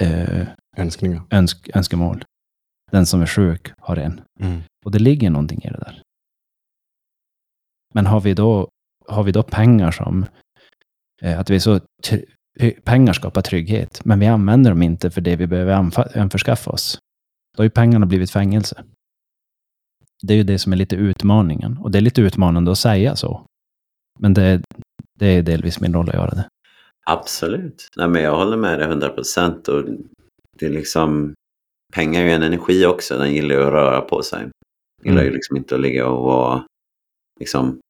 eh, 0.00 0.46
Önskningar. 0.76 1.22
önsk, 1.30 1.70
önskemål. 1.74 2.24
Den 2.90 3.06
som 3.06 3.22
är 3.22 3.26
sjuk 3.26 3.72
har 3.78 3.96
en. 3.96 4.20
Mm. 4.40 4.60
Och 4.84 4.90
det 4.90 4.98
ligger 4.98 5.30
någonting 5.30 5.62
i 5.64 5.68
det 5.68 5.78
där. 5.78 6.02
Men 7.94 8.06
har 8.06 8.20
vi 8.20 8.34
då, 8.34 8.68
har 9.08 9.22
vi 9.22 9.32
då 9.32 9.42
pengar 9.42 9.90
som... 9.90 10.26
Eh, 11.22 11.40
att 11.40 11.50
vi 11.50 11.54
är 11.54 11.58
så... 11.60 11.80
Pengar 12.84 13.12
skapar 13.12 13.42
trygghet, 13.42 14.00
men 14.04 14.20
vi 14.20 14.26
använder 14.26 14.70
dem 14.70 14.82
inte 14.82 15.10
för 15.10 15.20
det 15.20 15.36
vi 15.36 15.46
behöver 15.46 15.72
anförskaffa 16.18 16.70
oss. 16.70 16.98
Då 17.56 17.60
har 17.60 17.64
ju 17.64 17.70
pengarna 17.70 18.06
blivit 18.06 18.30
fängelse. 18.30 18.84
Det 20.22 20.34
är 20.34 20.36
ju 20.36 20.42
det 20.42 20.58
som 20.58 20.72
är 20.72 20.76
lite 20.76 20.96
utmaningen. 20.96 21.78
Och 21.78 21.90
det 21.90 21.98
är 21.98 22.02
lite 22.02 22.20
utmanande 22.20 22.70
att 22.72 22.78
säga 22.78 23.16
så. 23.16 23.46
Men 24.18 24.34
det, 24.34 24.62
det 25.18 25.26
är 25.26 25.42
delvis 25.42 25.80
min 25.80 25.94
roll 25.94 26.08
att 26.08 26.14
göra 26.14 26.30
det. 26.30 26.48
Absolut. 27.06 27.88
Nej, 27.96 28.08
men 28.08 28.22
jag 28.22 28.36
håller 28.36 28.56
med 28.56 28.78
dig 28.78 28.88
100 28.88 29.08
procent. 29.08 29.68
Det 30.58 30.66
är 30.66 30.70
liksom... 30.70 31.34
Pengar 31.94 32.20
är 32.20 32.24
ju 32.24 32.30
en 32.32 32.42
energi 32.42 32.86
också. 32.86 33.18
Den 33.18 33.34
gillar 33.34 33.54
ju 33.54 33.62
att 33.62 33.72
röra 33.72 34.00
på 34.00 34.22
sig. 34.22 34.38
Den 34.38 34.50
gillar 35.04 35.22
ju 35.22 35.28
Mm. 35.28 35.34
liksom 35.34 35.56
inte 35.56 35.74
att 35.74 35.80
ligga 35.80 36.06
och 36.06 36.24
vara... 36.24 36.64
Liksom, 37.40 37.80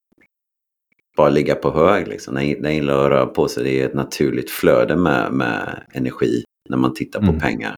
bara 1.17 1.29
ligga 1.29 1.55
på 1.55 1.71
hög. 1.71 2.07
Liksom. 2.07 2.35
Den, 2.35 2.61
den 2.61 2.75
gillar 2.75 3.05
att 3.05 3.11
röra 3.11 3.25
på 3.25 3.47
sig. 3.47 3.63
Det 3.63 3.81
är 3.81 3.85
ett 3.85 3.93
naturligt 3.93 4.51
flöde 4.51 4.95
med, 4.95 5.31
med 5.33 5.83
energi 5.93 6.43
när 6.69 6.77
man 6.77 6.93
tittar 6.93 7.19
på 7.19 7.25
Mm. 7.27 7.39
pengar. 7.39 7.75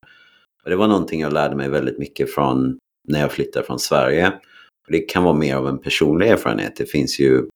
Och 0.64 0.70
det 0.70 0.76
var 0.76 0.88
någonting 0.88 1.22
jag 1.22 1.34
lärde 1.34 1.56
mig 1.56 1.70
väldigt 1.70 2.00
mycket 2.00 2.34
från 2.34 2.78
när 3.08 3.20
jag 3.20 3.32
flyttade 3.32 3.66
från 3.66 3.80
Sverige. 3.80 4.34
Det 4.88 5.00
kan 5.00 5.24
vara 5.24 5.34
mer 5.34 5.56
av 5.56 5.68
en 5.68 5.80
personlig 5.80 6.28
erfarenhet. 6.28 6.76
Det 6.76 6.86
finns 6.86 7.20
ju 7.20 7.48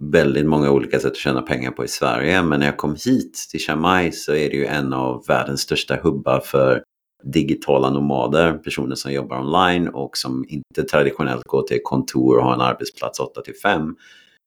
väldigt 0.00 0.46
många 0.46 0.70
olika 0.70 0.98
sätt 1.00 1.10
att 1.10 1.16
tjäna 1.16 1.42
pengar 1.42 1.70
på 1.70 1.84
i 1.84 1.88
Sverige. 1.88 2.42
Men 2.42 2.60
när 2.60 2.66
jag 2.66 2.76
kom 2.76 2.96
hit 3.04 3.46
till 3.50 3.60
Chiang 3.60 3.80
Mai 3.80 4.12
så 4.12 4.32
är 4.32 4.50
det 4.50 4.56
ju 4.56 4.66
en 4.66 4.92
av 4.92 5.24
världens 5.28 5.60
största 5.60 5.96
hubbar 6.02 6.40
för 6.40 6.82
digitala 7.24 7.90
nomader. 7.90 8.52
Personer 8.52 8.94
som 8.94 9.12
jobbar 9.12 9.40
online 9.40 9.88
och 9.88 10.16
som 10.16 10.44
inte 10.48 10.82
traditionellt 10.82 11.44
går 11.44 11.62
till 11.62 11.80
kontor 11.84 12.38
och 12.38 12.44
har 12.44 12.54
en 12.54 12.60
arbetsplats 12.60 13.20
8 13.20 13.40
till 13.40 13.54
5. 13.62 13.96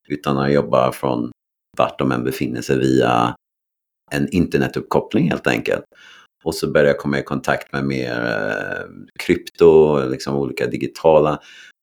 Utan 0.08 0.38
att 0.38 0.54
jobba 0.54 0.92
från 0.92 1.32
vart 1.78 2.00
de 2.00 2.12
än 2.12 2.24
befinner 2.24 2.62
sig 2.62 2.80
via 2.80 3.36
en 4.12 4.30
internetuppkoppling 4.30 5.30
helt 5.30 5.48
enkelt. 5.48 5.84
Och 6.44 6.56
så 6.56 6.72
började 6.72 6.90
jag 6.90 6.98
komma 6.98 7.20
i 7.20 7.24
kontakt 7.24 7.74
med 7.74 7.86
mer 7.86 8.26
eh, 8.26 8.86
krypto, 9.20 10.00
liksom 10.10 10.36
olika 10.36 10.68
digitala. 10.68 11.40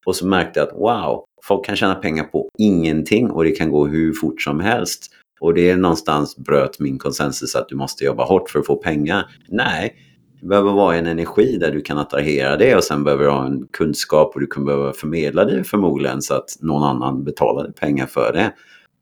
Och 0.06 0.16
så 0.16 0.26
märkte 0.26 0.60
jag 0.60 0.68
att 0.68 0.74
wow, 0.74 1.24
folk 1.44 1.66
kan 1.66 1.76
tjäna 1.76 1.94
pengar 1.94 2.24
på 2.24 2.48
ingenting 2.58 3.30
och 3.30 3.44
det 3.44 3.50
kan 3.50 3.70
gå 3.70 3.86
hur 3.86 4.12
fort 4.12 4.42
som 4.42 4.60
helst. 4.60 5.10
Och 5.40 5.54
det 5.54 5.70
är 5.70 5.76
någonstans 5.76 6.36
bröt 6.36 6.78
min 6.78 6.98
konsensus 6.98 7.56
att 7.56 7.68
du 7.68 7.76
måste 7.76 8.04
jobba 8.04 8.24
hårt 8.24 8.50
för 8.50 8.58
att 8.58 8.66
få 8.66 8.76
pengar. 8.76 9.30
Nej, 9.48 9.96
det 10.42 10.48
behöver 10.48 10.72
vara 10.72 10.96
en 10.96 11.06
energi 11.06 11.56
där 11.58 11.72
du 11.72 11.80
kan 11.80 11.98
attrahera 11.98 12.56
det 12.56 12.76
och 12.76 12.84
sen 12.84 13.04
behöver 13.04 13.24
du 13.24 13.30
ha 13.30 13.46
en 13.46 13.66
kunskap 13.72 14.34
och 14.34 14.40
du 14.40 14.46
kan 14.46 14.64
behöva 14.64 14.92
förmedla 14.92 15.44
det 15.44 15.64
förmodligen 15.64 16.22
så 16.22 16.34
att 16.34 16.56
någon 16.60 16.82
annan 16.82 17.24
betalar 17.24 17.70
pengar 17.70 18.06
för 18.06 18.32
det. 18.32 18.52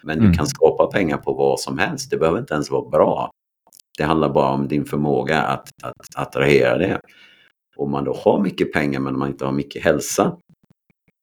Men 0.02 0.18
du 0.18 0.24
Mm. 0.24 0.36
kan 0.36 0.46
skapa 0.46 0.86
pengar 0.86 1.16
på 1.16 1.32
vad 1.32 1.60
som 1.60 1.78
helst. 1.78 2.10
Det 2.10 2.16
behöver 2.16 2.38
inte 2.38 2.54
ens 2.54 2.70
vara 2.70 2.88
bra. 2.88 3.30
Det 3.98 4.04
handlar 4.04 4.28
bara 4.28 4.50
om 4.50 4.68
din 4.68 4.84
förmåga 4.84 5.42
att, 5.42 5.68
att 5.82 6.16
attrahera 6.26 6.78
det. 6.78 7.00
Om 7.76 7.90
man 7.90 8.04
då 8.04 8.12
har 8.14 8.40
mycket 8.40 8.72
pengar 8.72 9.00
men 9.00 9.18
man 9.18 9.28
inte 9.28 9.44
har 9.44 9.52
mycket 9.52 9.84
hälsa. 9.84 10.36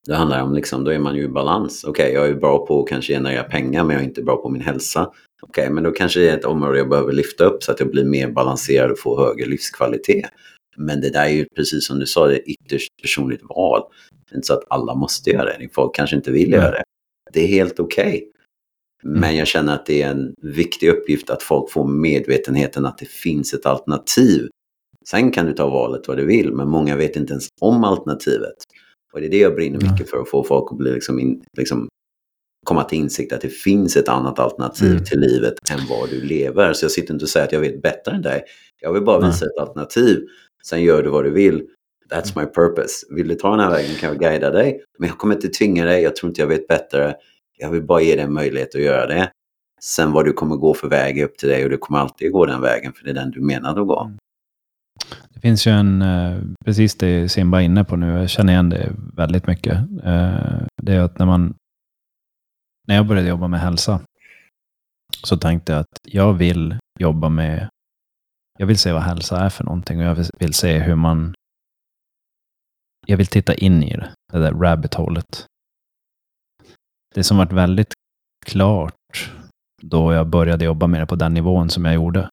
Det 0.07 0.15
handlar 0.15 0.41
om 0.43 0.53
liksom, 0.53 0.83
då 0.83 0.91
är 0.91 0.99
man 0.99 1.15
ju 1.15 1.23
i 1.23 1.27
balans. 1.29 1.83
Okej, 1.83 2.13
jag 2.13 2.27
är 2.27 2.35
bra 2.35 2.65
på 2.65 2.81
att 2.83 2.89
kanske 2.89 3.13
generera 3.13 3.43
pengar 3.43 3.83
men 3.83 3.93
jag 3.93 4.03
är 4.03 4.07
inte 4.07 4.23
bra 4.23 4.37
på 4.37 4.49
min 4.49 4.61
hälsa. 4.61 5.11
Okej, 5.41 5.69
men 5.69 5.83
då 5.83 5.91
kanske 5.91 6.19
det 6.19 6.29
är 6.29 6.37
ett 6.37 6.45
område 6.45 6.77
jag 6.77 6.89
behöver 6.89 7.13
lyfta 7.13 7.45
upp 7.45 7.63
så 7.63 7.71
att 7.71 7.79
jag 7.79 7.91
blir 7.91 8.05
mer 8.05 8.31
balanserad 8.31 8.91
och 8.91 8.99
får 8.99 9.25
högre 9.25 9.45
livskvalitet. 9.45 10.29
Men 10.77 11.01
det 11.01 11.09
där 11.09 11.25
är 11.25 11.29
ju 11.29 11.45
precis 11.55 11.87
som 11.87 11.99
du 11.99 12.05
sa, 12.05 12.27
det 12.27 12.35
är 12.35 12.49
ytterst 12.49 12.91
personligt 13.01 13.41
val. 13.43 13.81
Det 14.29 14.33
är 14.33 14.35
inte 14.35 14.47
så 14.47 14.53
att 14.53 14.63
alla 14.69 14.95
måste 14.95 15.29
göra 15.29 15.57
det. 15.57 15.69
Folk 15.73 15.95
kanske 15.95 16.15
inte 16.15 16.31
vill 16.31 16.51
göra 16.51 16.71
det. 16.71 16.83
Det 17.33 17.43
är 17.43 17.47
helt 17.47 17.79
okej. 17.79 18.31
Men 19.03 19.35
jag 19.35 19.47
känner 19.47 19.73
att 19.73 19.85
det 19.85 20.01
är 20.01 20.09
en 20.09 20.35
viktig 20.41 20.89
uppgift 20.89 21.29
att 21.29 21.43
folk 21.43 21.71
får 21.71 21.87
medvetenheten 21.87 22.85
att 22.85 22.97
det 22.97 23.09
finns 23.09 23.53
ett 23.53 23.65
alternativ. 23.65 24.47
Sen 25.09 25.31
kan 25.31 25.45
du 25.45 25.53
ta 25.53 25.69
valet 25.69 26.07
vad 26.07 26.17
du 26.17 26.25
vill, 26.25 26.53
men 26.53 26.69
många 26.69 26.95
vet 26.95 27.15
inte 27.15 27.33
ens 27.33 27.47
om 27.61 27.83
alternativet. 27.83 28.55
Och 29.13 29.19
det 29.19 29.27
är 29.27 29.31
det 29.31 29.37
jag 29.37 29.55
brinner 29.55 29.91
mycket 29.91 30.09
för, 30.09 30.21
att 30.21 30.29
få 30.29 30.43
folk 30.43 30.71
att 30.71 30.77
bli 30.77 30.91
liksom 30.91 31.19
in, 31.19 31.43
liksom, 31.57 31.87
komma 32.67 32.83
till 32.83 32.97
insikt 32.97 33.33
att 33.33 33.41
det 33.41 33.49
finns 33.49 33.97
ett 33.97 34.09
annat 34.09 34.39
alternativ 34.39 34.91
Mm. 34.91 35.03
till 35.03 35.19
livet 35.19 35.53
än 35.71 35.79
vad 35.89 36.09
du 36.09 36.21
lever. 36.21 36.73
Så 36.73 36.83
jag 36.85 36.91
sitter 36.91 37.13
inte 37.13 37.25
och 37.25 37.29
säger 37.29 37.45
att 37.45 37.51
jag 37.53 37.59
vet 37.59 37.81
bättre 37.81 38.11
än 38.11 38.21
dig. 38.21 38.43
Jag 38.81 38.93
vill 38.93 39.03
bara 39.03 39.27
visa 39.27 39.45
ett 39.45 39.57
alternativ. 39.61 40.25
Sen 40.65 40.81
gör 40.83 41.03
du 41.03 41.09
vad 41.09 41.23
du 41.23 41.31
vill. 41.31 41.63
That's 42.11 42.39
my 42.39 42.45
purpose. 42.45 43.05
Vill 43.15 43.27
du 43.27 43.35
ta 43.35 43.51
den 43.51 43.59
här 43.59 43.69
vägen 43.71 43.95
kan 43.95 44.09
jag 44.09 44.19
guida 44.19 44.49
dig. 44.51 44.81
Men 44.99 45.09
jag 45.09 45.17
kommer 45.17 45.35
inte 45.35 45.47
tvinga 45.47 45.85
dig. 45.85 46.01
Jag 46.03 46.15
tror 46.15 46.29
inte 46.29 46.41
jag 46.41 46.47
vet 46.47 46.67
bättre. 46.67 47.15
Jag 47.57 47.71
vill 47.71 47.83
bara 47.83 48.01
ge 48.01 48.15
dig 48.15 48.23
en 48.23 48.33
möjlighet 48.33 48.75
att 48.75 48.81
göra 48.81 49.07
det. 49.07 49.31
Sen 49.81 50.11
vad 50.11 50.25
du 50.25 50.33
kommer 50.33 50.55
gå 50.55 50.73
för 50.73 50.89
väg 50.89 51.19
är 51.19 51.25
upp 51.25 51.37
till 51.37 51.49
dig 51.49 51.63
och 51.63 51.69
du 51.69 51.77
kommer 51.77 51.99
alltid 51.99 52.31
gå 52.31 52.45
den 52.45 52.61
vägen 52.61 52.93
för 52.93 53.03
det 53.03 53.09
är 53.09 53.13
den 53.13 53.31
du 53.31 53.41
menade 53.41 53.81
att 53.81 53.87
gå. 53.87 54.11
Det 55.33 55.39
finns 55.39 55.67
ju 55.67 55.71
en, 55.71 56.01
eh, 56.01 56.37
precis 56.65 56.95
det 56.95 57.29
Simba 57.29 57.61
är 57.61 57.65
inne 57.65 57.83
på 57.83 57.95
nu, 57.95 58.07
jag 58.19 58.29
känner 58.29 58.53
igen 58.53 58.69
det 58.69 58.91
väldigt 59.17 59.47
mycket. 59.47 59.73
Eh, 60.03 60.35
Det 60.83 60.93
är 60.93 60.99
att 60.99 61.19
när 61.19 61.25
man, 61.25 61.53
när 62.87 62.95
jag 62.95 63.07
började 63.07 63.27
jobba 63.29 63.47
med 63.47 63.59
hälsa, 63.59 64.01
så 65.23 65.37
tänkte 65.37 65.71
jag 65.71 65.79
att 65.79 65.99
jag 66.03 66.33
vill 66.33 66.77
jobba 66.99 67.29
med, 67.29 67.69
jag 68.59 68.67
vill 68.67 68.77
se 68.77 68.93
vad 68.93 69.01
hälsa 69.01 69.39
är 69.39 69.49
för 69.49 69.63
någonting 69.63 69.99
och 69.99 70.05
jag 70.05 70.15
vill- 70.15 70.29
vill 70.39 70.53
se 70.53 70.79
hur 70.79 70.95
man, 70.95 71.33
jag 73.07 73.17
vill 73.17 73.27
titta 73.27 73.53
in 73.53 73.83
i 73.83 73.95
det, 73.95 74.13
det 74.33 74.39
där 74.39 74.51
rabbit 74.53 74.93
hålet. 74.93 75.45
Det 77.15 77.23
som 77.23 77.37
varit 77.37 77.51
väldigt 77.53 77.93
klart 78.45 79.31
då 79.81 80.13
jag 80.13 80.27
började 80.27 80.65
jobba 80.65 80.87
med 80.87 81.01
det 81.01 81.05
på 81.07 81.15
den 81.15 81.33
nivån 81.33 81.69
som 81.69 81.85
jag 81.85 81.93
gjorde, 81.95 82.29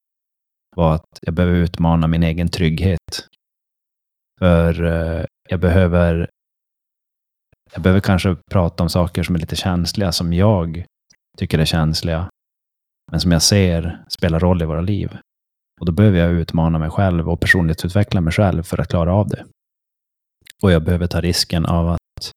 var 0.76 0.94
att 0.94 1.18
jag 1.22 1.34
behöver 1.34 1.56
utmana 1.56 2.06
min 2.06 2.22
egen 2.22 2.48
trygghet. 2.48 3.28
För 4.38 4.84
eh, 4.84 5.24
jag 5.48 5.60
behöver 5.60 6.30
jag 7.74 7.82
behöver 7.82 8.00
kanske 8.00 8.36
prata 8.50 8.82
om 8.82 8.88
saker 8.88 9.22
som 9.22 9.34
är 9.34 9.38
lite 9.38 9.56
känsliga, 9.56 10.12
som 10.12 10.32
jag 10.32 10.84
tycker 11.38 11.58
är 11.58 11.64
känsliga, 11.64 12.28
men 13.10 13.20
som 13.20 13.32
jag 13.32 13.42
ser 13.42 14.04
spelar 14.08 14.40
roll 14.40 14.62
i 14.62 14.64
våra 14.64 14.80
liv. 14.80 15.16
Och 15.80 15.86
då 15.86 15.92
behöver 15.92 16.18
jag 16.18 16.30
utmana 16.30 16.78
mig 16.78 16.90
själv 16.90 17.28
och 17.28 17.40
personlighetsutveckla 17.40 18.20
mig 18.20 18.32
själv 18.32 18.62
för 18.62 18.80
att 18.80 18.88
klara 18.88 19.14
av 19.14 19.28
det. 19.28 19.44
Och 20.62 20.72
jag 20.72 20.84
behöver 20.84 21.06
ta 21.06 21.20
risken 21.20 21.66
av 21.66 21.88
att 21.88 22.32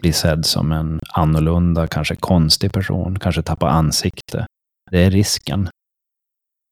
bli 0.00 0.12
sedd 0.12 0.46
som 0.46 0.72
en 0.72 1.00
annorlunda, 1.14 1.86
kanske 1.86 2.16
konstig 2.16 2.72
person, 2.72 3.18
kanske 3.18 3.42
tappa 3.42 3.68
ansikte. 3.68 4.46
Det 4.90 5.04
är 5.04 5.10
risken 5.10 5.68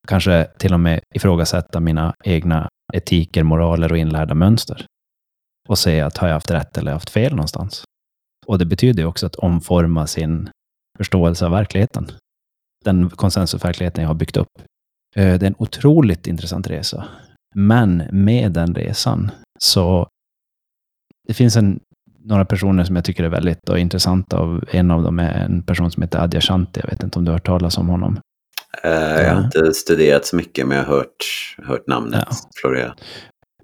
kanske 0.07 0.47
till 0.57 0.73
och 0.73 0.79
med 0.79 0.99
ifrågasätta 1.15 1.79
mina 1.79 2.13
egna 2.23 2.69
etiker, 2.93 3.43
moraler 3.43 3.91
och 3.91 3.97
inlärda 3.97 4.33
mönster. 4.33 4.85
Och 5.69 5.79
se 5.79 6.01
att 6.01 6.17
har 6.17 6.27
jag 6.27 6.35
haft 6.35 6.51
rätt 6.51 6.77
eller 6.77 6.91
haft 6.93 7.09
fel 7.09 7.31
någonstans? 7.31 7.83
Och 8.45 8.57
det 8.59 8.65
betyder 8.65 9.03
ju 9.03 9.07
också 9.07 9.25
att 9.25 9.35
omforma 9.35 10.07
sin 10.07 10.49
förståelse 10.97 11.45
av 11.45 11.51
verkligheten. 11.51 12.11
Den 12.85 13.09
konsensusverkligheten 13.09 14.01
jag 14.01 14.09
har 14.09 14.15
byggt 14.15 14.37
upp. 14.37 14.47
Eh, 15.15 15.37
det 15.39 15.45
är 15.45 15.47
en 15.47 15.55
otroligt 15.57 16.27
intressant 16.27 16.67
resa. 16.69 17.05
Men 17.55 18.03
med 18.11 18.51
den 18.51 18.75
resan 18.75 19.31
så 19.59 20.07
det 21.27 21.33
finns 21.33 21.55
en, 21.55 21.79
några 22.19 22.45
personer 22.45 22.83
som 22.83 22.95
jag 22.95 23.05
tycker 23.05 23.23
är 23.23 23.29
väldigt 23.29 23.69
intressanta. 23.69 24.39
Och 24.39 24.75
en 24.75 24.91
av 24.91 25.03
dem 25.03 25.19
är 25.19 25.33
en 25.45 25.63
person 25.63 25.91
som 25.91 26.03
heter 26.03 26.19
Adya 26.19 26.41
Shanti. 26.41 26.79
Jag 26.83 26.89
vet 26.89 27.03
inte 27.03 27.19
om 27.19 27.25
du 27.25 27.31
har 27.31 27.35
hört 27.35 27.45
talas 27.45 27.77
om 27.77 27.87
honom. 27.87 28.19
Eh, 28.83 28.91
jag 28.91 29.35
har 29.35 29.43
inte 29.43 29.73
studerat 29.73 30.25
så 30.25 30.35
mycket, 30.35 30.67
men 30.67 30.77
jag 30.77 30.85
har 30.85 30.95
hört, 30.95 31.55
hört 31.63 31.87
namnet 31.87 32.27
Ja. 32.29 32.35
florera. 32.61 32.95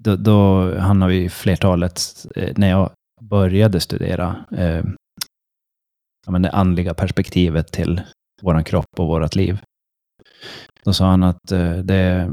Då, 0.00 0.16
då 0.16 0.70
han 0.78 1.02
har 1.02 1.08
vi 1.08 1.28
flertalet, 1.28 2.00
eh, 2.36 2.52
när 2.56 2.70
jag 2.70 2.90
började 3.20 3.80
studera 3.80 4.44
eh, 4.52 4.84
ja, 6.26 6.32
men 6.32 6.42
det 6.42 6.50
andliga 6.50 6.94
perspektivet 6.94 7.72
till 7.72 8.00
vår 8.42 8.62
kropp 8.62 8.98
och 8.98 9.06
vårt 9.06 9.34
liv. 9.34 9.58
Då 10.84 10.92
sa 10.92 11.06
han 11.06 11.22
att 11.22 11.52
eh, 11.52 11.72
det, 11.76 12.30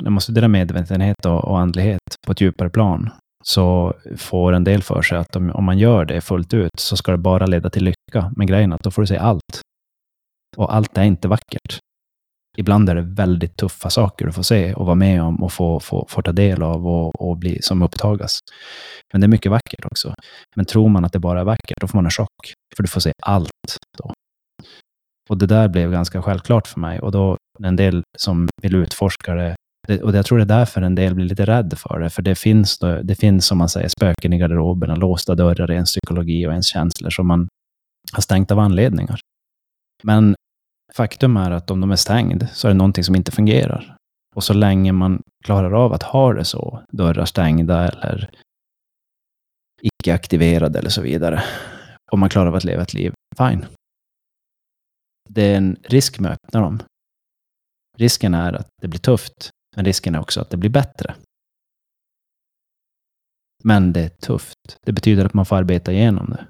när 0.00 0.10
man 0.10 0.20
studerar 0.20 0.48
medvetenhet 0.48 1.26
och, 1.26 1.44
och 1.44 1.60
andlighet 1.60 2.00
på 2.26 2.32
ett 2.32 2.40
djupare 2.40 2.70
plan 2.70 3.10
så 3.44 3.94
får 4.16 4.52
en 4.52 4.64
del 4.64 4.82
för 4.82 5.02
sig 5.02 5.18
att 5.18 5.36
om, 5.36 5.50
om 5.50 5.64
man 5.64 5.78
gör 5.78 6.04
det 6.04 6.20
fullt 6.20 6.54
ut 6.54 6.80
så 6.80 6.96
ska 6.96 7.12
det 7.12 7.18
bara 7.18 7.46
leda 7.46 7.70
till 7.70 7.84
lycka. 7.84 8.32
Men 8.36 8.46
grejen 8.46 8.72
är 8.72 8.76
att 8.76 8.82
då 8.82 8.90
får 8.90 9.02
du 9.02 9.06
se 9.06 9.16
allt. 9.16 9.60
Och 10.56 10.74
allt 10.74 10.98
är 10.98 11.02
inte 11.02 11.28
vackert. 11.28 11.78
Ibland 12.58 12.88
är 12.88 12.94
det 12.94 13.02
väldigt 13.02 13.56
tuffa 13.56 13.90
saker 13.90 14.26
du 14.26 14.32
får 14.32 14.42
se 14.42 14.74
och 14.74 14.86
vara 14.86 14.94
med 14.94 15.22
om 15.22 15.42
och 15.42 15.52
få, 15.52 15.80
få, 15.80 16.06
få 16.08 16.22
ta 16.22 16.32
del 16.32 16.62
av 16.62 16.86
och, 16.86 17.28
och 17.28 17.36
bli, 17.36 17.62
som 17.62 17.82
upptagas. 17.82 18.38
Men 19.12 19.20
det 19.20 19.26
är 19.26 19.28
mycket 19.28 19.52
vackert 19.52 19.84
också. 19.84 20.14
Men 20.56 20.66
tror 20.66 20.88
man 20.88 21.04
att 21.04 21.12
det 21.12 21.18
bara 21.18 21.40
är 21.40 21.44
vackert, 21.44 21.80
då 21.80 21.88
får 21.88 21.98
man 21.98 22.04
en 22.04 22.10
chock. 22.10 22.54
För 22.76 22.82
du 22.82 22.88
får 22.88 23.00
se 23.00 23.12
allt 23.22 23.78
då. 23.98 24.12
Och 25.28 25.38
det 25.38 25.46
där 25.46 25.68
blev 25.68 25.92
ganska 25.92 26.22
självklart 26.22 26.66
för 26.66 26.80
mig. 26.80 27.00
Och 27.00 27.12
då 27.12 27.36
en 27.62 27.76
del 27.76 28.02
som 28.18 28.48
vill 28.62 28.74
utforska 28.74 29.34
det, 29.34 29.56
och 30.02 30.14
jag 30.14 30.26
tror 30.26 30.38
det 30.38 30.44
är 30.44 30.58
därför 30.58 30.82
en 30.82 30.94
del 30.94 31.14
blir 31.14 31.26
lite 31.26 31.44
rädd 31.44 31.74
för 31.76 32.00
det. 32.00 32.10
För 32.10 32.22
det 32.22 32.34
finns, 32.34 32.78
det 32.78 33.14
finns 33.14 33.46
som 33.46 33.58
man 33.58 33.68
säger, 33.68 33.88
spöken 33.88 34.32
i 34.32 34.38
garderoberna, 34.38 34.94
låsta 34.96 35.34
dörrar 35.34 35.70
i 35.70 35.74
ens 35.74 35.90
psykologi 35.90 36.46
och 36.46 36.50
ens 36.50 36.66
känslor 36.66 37.10
som 37.10 37.26
man 37.26 37.48
har 38.12 38.20
stängt 38.20 38.50
av 38.50 38.58
anledningar. 38.58 39.20
Men 40.02 40.34
faktum 40.94 41.36
är 41.36 41.50
att 41.50 41.70
om 41.70 41.80
de 41.80 41.90
är 41.90 41.96
stängd 41.96 42.48
så 42.52 42.68
är 42.68 42.72
det 42.72 42.78
någonting 42.78 43.04
som 43.04 43.16
inte 43.16 43.32
fungerar. 43.32 43.96
Och 44.34 44.44
så 44.44 44.54
länge 44.54 44.92
man 44.92 45.22
klarar 45.44 45.72
av 45.84 45.92
att 45.92 46.02
ha 46.02 46.32
det 46.32 46.44
så, 46.44 46.82
dörrar 46.92 47.24
stängda 47.24 47.88
eller 47.88 48.30
icke 49.82 50.14
aktiverade 50.14 50.78
eller 50.78 50.90
så 50.90 51.02
vidare, 51.02 51.42
och 52.10 52.18
man 52.18 52.28
klarar 52.28 52.46
av 52.46 52.54
att 52.54 52.64
leva 52.64 52.82
ett 52.82 52.94
liv, 52.94 53.12
fine. 53.38 53.66
Det 55.28 55.42
är 55.42 55.56
en 55.56 55.76
risk 55.82 56.18
med 56.18 56.32
att 56.32 56.38
öppna 56.44 56.60
dem. 56.60 56.82
Risken 57.96 58.34
är 58.34 58.52
att 58.52 58.68
det 58.82 58.88
blir 58.88 59.00
tufft, 59.00 59.50
men 59.76 59.84
risken 59.84 60.14
är 60.14 60.20
också 60.20 60.40
att 60.40 60.50
det 60.50 60.56
blir 60.56 60.70
bättre. 60.70 61.14
Men 63.64 63.92
det 63.92 64.00
är 64.00 64.08
tufft. 64.08 64.78
Det 64.86 64.92
betyder 64.92 65.24
att 65.24 65.34
man 65.34 65.46
får 65.46 65.56
arbeta 65.56 65.92
igenom 65.92 66.30
det. 66.30 66.46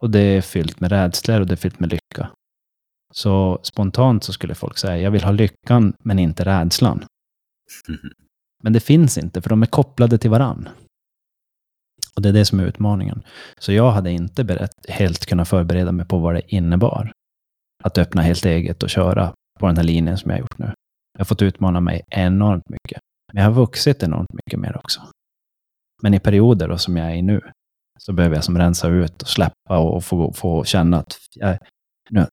Och 0.00 0.10
det 0.10 0.20
är 0.20 0.42
fyllt 0.42 0.80
med 0.80 0.90
rädslor 0.90 1.40
och 1.40 1.46
det 1.46 1.54
är 1.54 1.56
fyllt 1.56 1.80
med 1.80 1.90
lycka. 1.90 2.30
Så 3.16 3.58
spontant 3.62 4.24
så 4.24 4.32
skulle 4.32 4.54
folk 4.54 4.78
säga, 4.78 4.98
jag 4.98 5.10
vill 5.10 5.24
ha 5.24 5.30
lyckan 5.30 5.94
men 6.04 6.18
inte 6.18 6.44
rädslan. 6.44 7.04
Men 8.62 8.72
det 8.72 8.80
finns 8.80 9.18
inte, 9.18 9.42
för 9.42 9.50
de 9.50 9.62
är 9.62 9.66
kopplade 9.66 10.18
till 10.18 10.30
varann. 10.30 10.68
Och 12.16 12.22
det 12.22 12.28
är 12.28 12.32
det 12.32 12.44
som 12.44 12.60
är 12.60 12.64
utmaningen. 12.64 13.22
Så 13.60 13.72
jag 13.72 13.90
hade 13.90 14.10
inte 14.10 14.44
berett, 14.44 14.86
helt 14.88 15.26
kunnat 15.26 15.48
förbereda 15.48 15.92
mig 15.92 16.06
på 16.06 16.18
vad 16.18 16.34
det 16.34 16.54
innebar. 16.54 17.12
Att 17.84 17.98
öppna 17.98 18.22
helt 18.22 18.44
eget 18.44 18.82
och 18.82 18.90
köra 18.90 19.32
på 19.60 19.66
den 19.66 19.76
här 19.76 19.84
linjen 19.84 20.18
som 20.18 20.30
jag 20.30 20.36
har 20.36 20.40
gjort 20.40 20.58
nu. 20.58 20.72
Jag 21.12 21.20
har 21.20 21.24
fått 21.24 21.42
utmana 21.42 21.80
mig 21.80 22.02
enormt 22.10 22.68
mycket. 22.68 23.00
Men 23.32 23.42
jag 23.42 23.50
har 23.50 23.54
vuxit 23.54 24.02
enormt 24.02 24.32
mycket 24.32 24.60
mer 24.60 24.76
också. 24.76 25.00
Men 26.02 26.14
i 26.14 26.20
perioder 26.20 26.68
då, 26.68 26.78
som 26.78 26.96
jag 26.96 27.10
är 27.10 27.14
i 27.14 27.22
nu, 27.22 27.40
så 27.98 28.12
behöver 28.12 28.36
jag 28.36 28.44
som 28.44 28.58
rensa 28.58 28.88
ut 28.88 29.22
och 29.22 29.28
släppa 29.28 29.78
och 29.78 30.04
få, 30.04 30.32
få 30.32 30.64
känna 30.64 30.98
att 30.98 31.18
jag, 31.34 31.58
nu, 32.10 32.26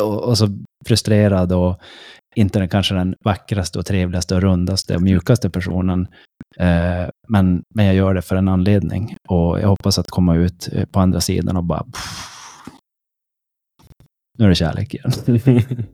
och, 0.00 0.24
och 0.24 0.38
så 0.38 0.48
frustrerad 0.86 1.52
och 1.52 1.78
inte 2.34 2.58
den, 2.58 2.68
kanske 2.68 2.94
den 2.94 3.14
vackraste 3.24 3.78
och 3.78 3.86
trevligaste 3.86 4.34
och 4.34 4.42
rundaste 4.42 4.94
och 4.96 5.02
mjukaste 5.02 5.50
personen. 5.50 6.06
Eh, 6.58 7.08
men, 7.28 7.62
men 7.74 7.86
jag 7.86 7.94
gör 7.94 8.14
det 8.14 8.22
för 8.22 8.36
en 8.36 8.48
anledning. 8.48 9.16
Och 9.28 9.60
jag 9.60 9.68
hoppas 9.68 9.98
att 9.98 10.08
komma 10.10 10.36
ut 10.36 10.68
eh, 10.72 10.84
på 10.86 11.00
andra 11.00 11.20
sidan 11.20 11.56
och 11.56 11.64
bara... 11.64 11.84
Pff, 11.84 12.28
nu 14.38 14.44
är 14.44 14.48
det 14.48 14.54
kärlek 14.54 14.94
igen. 14.94 15.12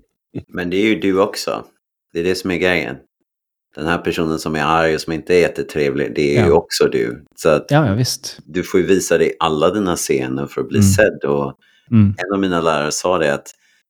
Men 0.49 0.71
det 0.71 0.77
är 0.77 0.87
ju 0.87 1.01
du 1.01 1.21
också. 1.21 1.65
Det 2.13 2.21
är 2.21 2.25
det 2.25 2.35
som 2.35 2.51
är 2.51 2.57
grejen. 2.57 2.97
Den 3.77 3.87
här 3.87 3.99
personen 3.99 4.39
som 4.39 4.55
är 4.57 4.63
arg 4.63 4.95
och 4.95 5.01
som 5.01 5.13
inte 5.13 5.35
är 5.35 5.41
jättetrevlig, 5.41 6.13
det 6.15 6.37
är 6.37 6.43
ju 6.45 6.49
Ja. 6.49 6.55
också 6.57 6.85
du. 6.89 7.25
Så 7.37 7.49
att 7.49 7.67
Ja, 7.71 7.87
ja 7.87 7.95
visst. 7.95 8.39
du 8.45 8.63
får 8.63 8.81
ju 8.81 8.87
visa 8.87 9.19
dig 9.19 9.37
alla 9.41 9.71
dina 9.71 9.97
scener 9.97 10.47
för 10.47 10.61
att 10.61 10.69
bli 10.69 10.79
Mm. 10.79 10.89
sedd. 10.91 11.25
Och 11.25 11.55
Mm. 11.91 12.15
en 12.19 12.35
av 12.35 12.41
mina 12.41 12.61
lärare 12.61 12.93
sa 12.93 13.19
det 13.19 13.35
att 13.35 13.47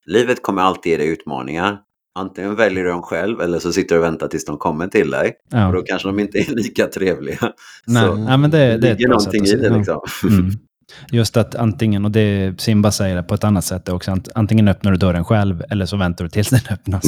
livet 0.06 0.42
kommer 0.42 0.62
alltid 0.62 0.90
ge 0.92 0.98
dig 0.98 1.06
utmaningar. 1.08 1.78
Antingen 2.18 2.54
väljer 2.56 2.84
du 2.84 2.90
dem 2.90 3.02
själv 3.02 3.40
eller 3.40 3.58
så 3.58 3.72
sitter 3.72 3.94
du 3.94 3.98
och 4.00 4.04
väntar 4.04 4.28
tills 4.28 4.44
de 4.44 4.58
kommer 4.58 4.86
till 4.88 5.10
dig. 5.10 5.28
Och 5.52 5.58
Ja. 5.58 5.72
då 5.72 5.82
kanske 5.82 6.08
de 6.08 6.18
inte 6.18 6.38
är 6.38 6.54
lika 6.54 6.86
trevliga. 6.86 7.38
Nej, 7.86 8.02
Så 8.02 8.14
nej, 8.14 8.38
men 8.38 8.50
det, 8.50 8.58
det 8.58 8.74
ett 8.74 8.82
ligger 8.98 9.08
någonting 9.08 9.44
i 9.44 9.56
det 9.56 9.70
liksom. 9.76 10.00
Mm. 10.28 10.50
Just 11.12 11.36
att 11.36 11.54
antingen, 11.54 12.04
och 12.04 12.10
det 12.10 12.60
Simba 12.60 12.90
säger 12.90 13.16
det 13.16 13.22
på 13.22 13.34
ett 13.34 13.44
annat 13.44 13.64
sätt 13.64 13.88
också, 13.88 14.10
ant- 14.10 14.28
antingen 14.34 14.68
öppnar 14.68 14.92
du 14.92 14.98
dörren 14.98 15.24
själv 15.24 15.62
eller 15.70 15.86
så 15.86 15.96
väntar 15.96 16.24
du 16.24 16.28
tills 16.30 16.48
den 16.48 16.60
öppnas. 16.70 17.04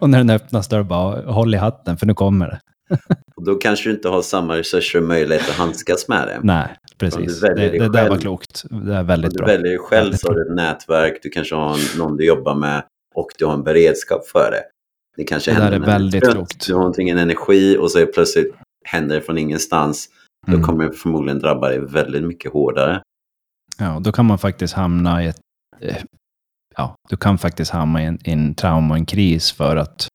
och 0.00 0.10
när 0.10 0.18
den 0.18 0.30
öppnas 0.30 0.68
då 0.68 0.76
är 0.76 0.80
det 0.80 0.84
bara 0.84 1.32
håll 1.32 1.54
i 1.54 1.56
hatten 1.58 1.96
för 1.96 2.06
nu 2.06 2.14
kommer 2.14 2.46
det. 2.46 2.60
Och 3.36 3.44
då 3.44 3.54
kanske 3.54 3.88
du 3.88 3.94
inte 3.94 4.08
har 4.08 4.22
samma 4.22 4.56
resurser 4.56 4.98
och 4.98 5.04
möjlighet 5.08 5.48
att 5.48 5.54
handskas 5.54 6.08
med 6.08 6.28
det. 6.28 6.40
Nej, 6.42 6.68
precis. 7.00 7.40
du 7.40 7.48
väljer 7.48 7.72
Det, 7.72 7.78
det 7.78 7.88
där 7.88 8.08
var 8.08 8.18
klokt. 8.18 8.64
Det 8.70 8.94
är 8.94 9.02
väldigt 9.02 9.30
du 9.30 9.36
bra. 9.36 9.46
väljer 9.46 9.68
dig 9.68 9.78
själv 9.78 10.02
Väldigt 10.04 10.20
så 10.20 10.28
har 10.28 10.34
du 10.34 10.42
ett 10.50 10.54
nätverk, 10.56 11.18
du 11.22 11.28
kanske 11.30 11.54
har 11.54 11.98
någon 11.98 12.16
du 12.16 12.26
jobbar 12.26 12.54
med 12.54 12.82
och 13.14 13.28
du 13.38 13.44
har 13.46 13.54
en 13.54 13.62
beredskap 13.62 14.26
för 14.26 14.50
det. 14.50 14.62
Det 15.16 15.24
kanske 15.24 15.50
Det 15.50 15.54
händer 15.54 15.72
är 15.76 15.80
du 15.80 15.86
väldigt 15.86 16.22
trött, 16.24 16.34
klokt. 16.34 16.66
Du 16.66 16.72
har 16.74 16.80
någonting, 16.80 17.08
en 17.08 17.18
energi 17.18 17.76
och 17.78 17.90
så 17.90 17.98
är 17.98 18.06
plötsligt 18.06 18.54
händer 18.84 19.14
det 19.16 19.22
från 19.22 19.38
ingenstans. 19.38 20.08
Då 20.46 20.52
Mm. 20.52 20.64
kommer 20.66 20.84
det 20.84 20.92
förmodligen 20.92 21.38
drabba 21.38 21.68
dig 21.68 21.80
väldigt 21.80 22.22
mycket 22.22 22.52
hårdare. 22.52 23.02
Ja, 23.78 24.00
då 24.00 24.12
kan 24.12 24.24
man 24.26 24.38
faktiskt 24.38 24.74
hamna 24.74 25.24
i 25.24 25.26
ett... 25.26 25.40
eh, 25.80 25.96
Ja, 26.76 26.94
du 27.08 27.16
kan 27.16 27.38
faktiskt 27.38 27.70
hamna 27.70 28.02
i 28.02 28.06
en, 28.06 28.18
i 28.24 28.32
en 28.32 28.54
trauma 28.54 28.94
och 28.94 28.98
en 28.98 29.06
kris 29.06 29.52
för 29.52 29.76
att 29.76 30.08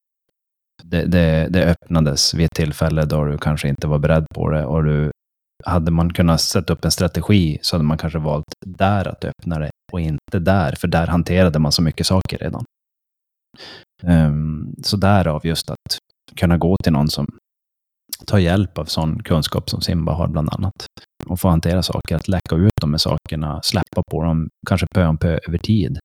det, 0.83 1.01
det, 1.05 1.47
det 1.49 1.65
öppnades 1.65 2.33
vid 2.33 2.45
ett 2.45 2.53
tillfälle 2.55 3.05
då 3.05 3.23
du 3.25 3.37
kanske 3.37 3.67
inte 3.69 3.87
var 3.87 3.99
beredd 3.99 4.25
på 4.35 4.49
det 4.49 4.65
och 4.65 4.83
du 4.83 5.11
hade 5.65 5.91
man 5.91 6.13
kunnat 6.13 6.41
sätta 6.41 6.73
upp 6.73 6.85
en 6.85 6.91
strategi 6.91 7.57
så 7.61 7.75
hade 7.75 7.83
man 7.83 7.97
kanske 7.97 8.19
valt 8.19 8.45
där 8.65 9.07
att 9.07 9.25
öppna 9.25 9.59
det 9.59 9.69
och 9.93 10.01
inte 10.01 10.39
där, 10.39 10.75
för 10.75 10.87
där 10.87 11.07
hanterade 11.07 11.59
man 11.59 11.71
så 11.71 11.81
mycket 11.81 12.07
saker 12.07 12.37
redan. 12.37 12.63
Um, 14.03 14.75
så 14.83 14.97
därav 14.97 15.45
just 15.45 15.69
att 15.69 15.97
kunna 16.35 16.57
gå 16.57 16.75
till 16.83 16.93
någon 16.93 17.09
som 17.09 17.27
tar 18.25 18.37
hjälp 18.37 18.77
av 18.77 18.85
sån 18.85 19.23
kunskap 19.23 19.69
som 19.69 19.81
Simba 19.81 20.13
har 20.13 20.27
bland 20.27 20.49
annat 20.49 20.85
och 21.25 21.39
få 21.39 21.49
hantera 21.49 21.83
saker, 21.83 22.15
att 22.15 22.27
läcka 22.27 22.55
ut 22.55 22.71
de 22.81 22.93
här 22.93 22.97
sakerna, 22.97 23.61
släppa 23.63 24.01
på 24.11 24.23
dem, 24.23 24.49
kanske 24.67 24.87
pö 24.95 25.05
om 25.05 25.17
pö 25.17 25.39
över 25.47 25.57
tid. 25.57 25.99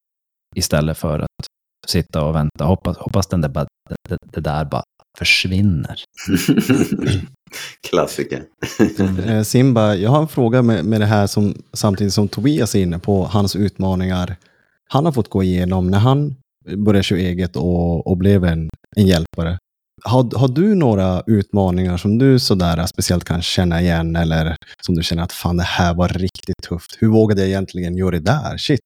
Istället 0.56 0.98
för 0.98 1.18
att 1.18 1.46
sitta 1.86 2.24
och 2.24 2.34
vänta, 2.34 2.64
hoppas, 2.64 2.96
hoppas 2.96 3.26
den 3.26 3.40
där, 3.40 3.48
bara- 3.48 3.66
det, 4.08 4.16
det 4.32 4.40
där 4.40 4.64
bara 4.64 4.82
försvinner. 5.18 6.00
Klassiker. 7.90 8.42
Eh, 9.26 9.42
Simba, 9.42 9.94
jag 9.94 10.10
har 10.10 10.22
en 10.22 10.28
fråga 10.28 10.62
med, 10.62 10.84
med 10.84 11.00
det 11.00 11.06
här 11.06 11.26
som 11.26 11.54
samtidigt 11.72 12.12
som 12.12 12.28
Tobias 12.28 12.74
är 12.74 12.82
inne 12.82 12.98
på, 12.98 13.24
hans 13.24 13.56
utmaningar 13.56 14.36
han 14.92 15.04
har 15.04 15.12
fått 15.12 15.30
gå 15.30 15.42
igenom 15.42 15.90
när 15.90 15.98
han 15.98 16.34
började 16.76 17.02
köra 17.02 17.18
eget 17.18 17.56
och, 17.56 18.06
och 18.06 18.16
blev 18.16 18.44
en, 18.44 18.68
en 18.96 19.06
hjälpare. 19.06 19.58
Har, 20.04 20.38
har 20.38 20.48
du 20.48 20.74
några 20.74 21.22
utmaningar 21.26 21.96
som 21.96 22.18
du 22.18 22.38
sådär 22.38 22.86
speciellt 22.86 23.24
kan 23.24 23.42
känna 23.42 23.80
igen 23.80 24.16
eller 24.16 24.56
som 24.82 24.94
du 24.94 25.02
känner 25.02 25.22
att 25.22 25.32
fan 25.32 25.56
det 25.56 25.62
här 25.62 25.94
var 25.94 26.08
riktigt 26.08 26.62
tufft. 26.68 26.96
Hur 26.98 27.08
vågade 27.08 27.40
jag 27.40 27.48
egentligen 27.48 27.96
göra 27.96 28.10
det 28.10 28.20
där? 28.20 28.58
Shit. 28.58 28.80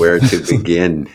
Where 0.00 0.20
to 0.20 0.36
begin? 0.50 1.06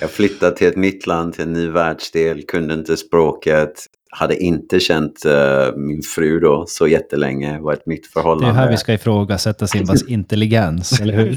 Jag 0.00 0.10
flyttade 0.10 0.56
till 0.56 0.66
ett 0.66 0.76
nytt 0.76 1.06
land, 1.06 1.34
till 1.34 1.42
en 1.42 1.52
ny 1.52 1.68
världsdel, 1.68 2.42
kunde 2.42 2.74
inte 2.74 2.96
språket, 2.96 3.86
hade 4.10 4.36
inte 4.42 4.80
känt 4.80 5.24
eh, 5.24 5.76
min 5.76 6.02
fru 6.02 6.40
då 6.40 6.64
så 6.68 6.88
jättelänge, 6.88 7.60
var 7.60 7.72
ett 7.72 7.86
nytt 7.86 8.02
Det 8.02 8.08
förhållande. 8.08 8.48
är 8.48 8.52
här 8.64 8.70
vi 8.70 8.76
ska 8.76 8.92
ifrågasätta 8.92 9.66
Simbas 9.66 10.08
intelligens, 10.08 11.00
eller 11.00 11.14
hur? 11.14 11.36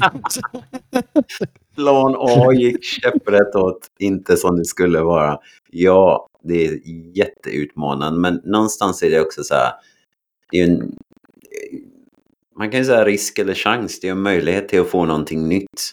Plan 1.76 2.14
A 2.18 2.52
gick 2.52 2.84
käpprätt 2.84 3.54
åt, 3.54 3.80
inte 3.98 4.36
som 4.36 4.56
det 4.56 4.64
skulle 4.64 5.00
vara. 5.00 5.38
Ja, 5.70 6.28
det 6.44 6.66
är 6.66 6.78
jätteutmanande, 7.18 8.20
men 8.20 8.40
någonstans 8.44 9.02
är 9.02 9.10
det 9.10 9.20
också 9.20 9.44
så 9.44 9.54
här, 9.54 9.72
det 10.50 10.60
är 10.60 10.64
en, 10.64 10.92
man 12.58 12.70
kan 12.70 12.80
ju 12.80 12.86
säga 12.86 13.04
risk 13.04 13.38
eller 13.38 13.54
chans, 13.54 14.00
det 14.00 14.08
är 14.08 14.12
en 14.12 14.22
möjlighet 14.22 14.68
till 14.68 14.80
att 14.80 14.88
få 14.88 15.04
någonting 15.04 15.48
nytt. 15.48 15.92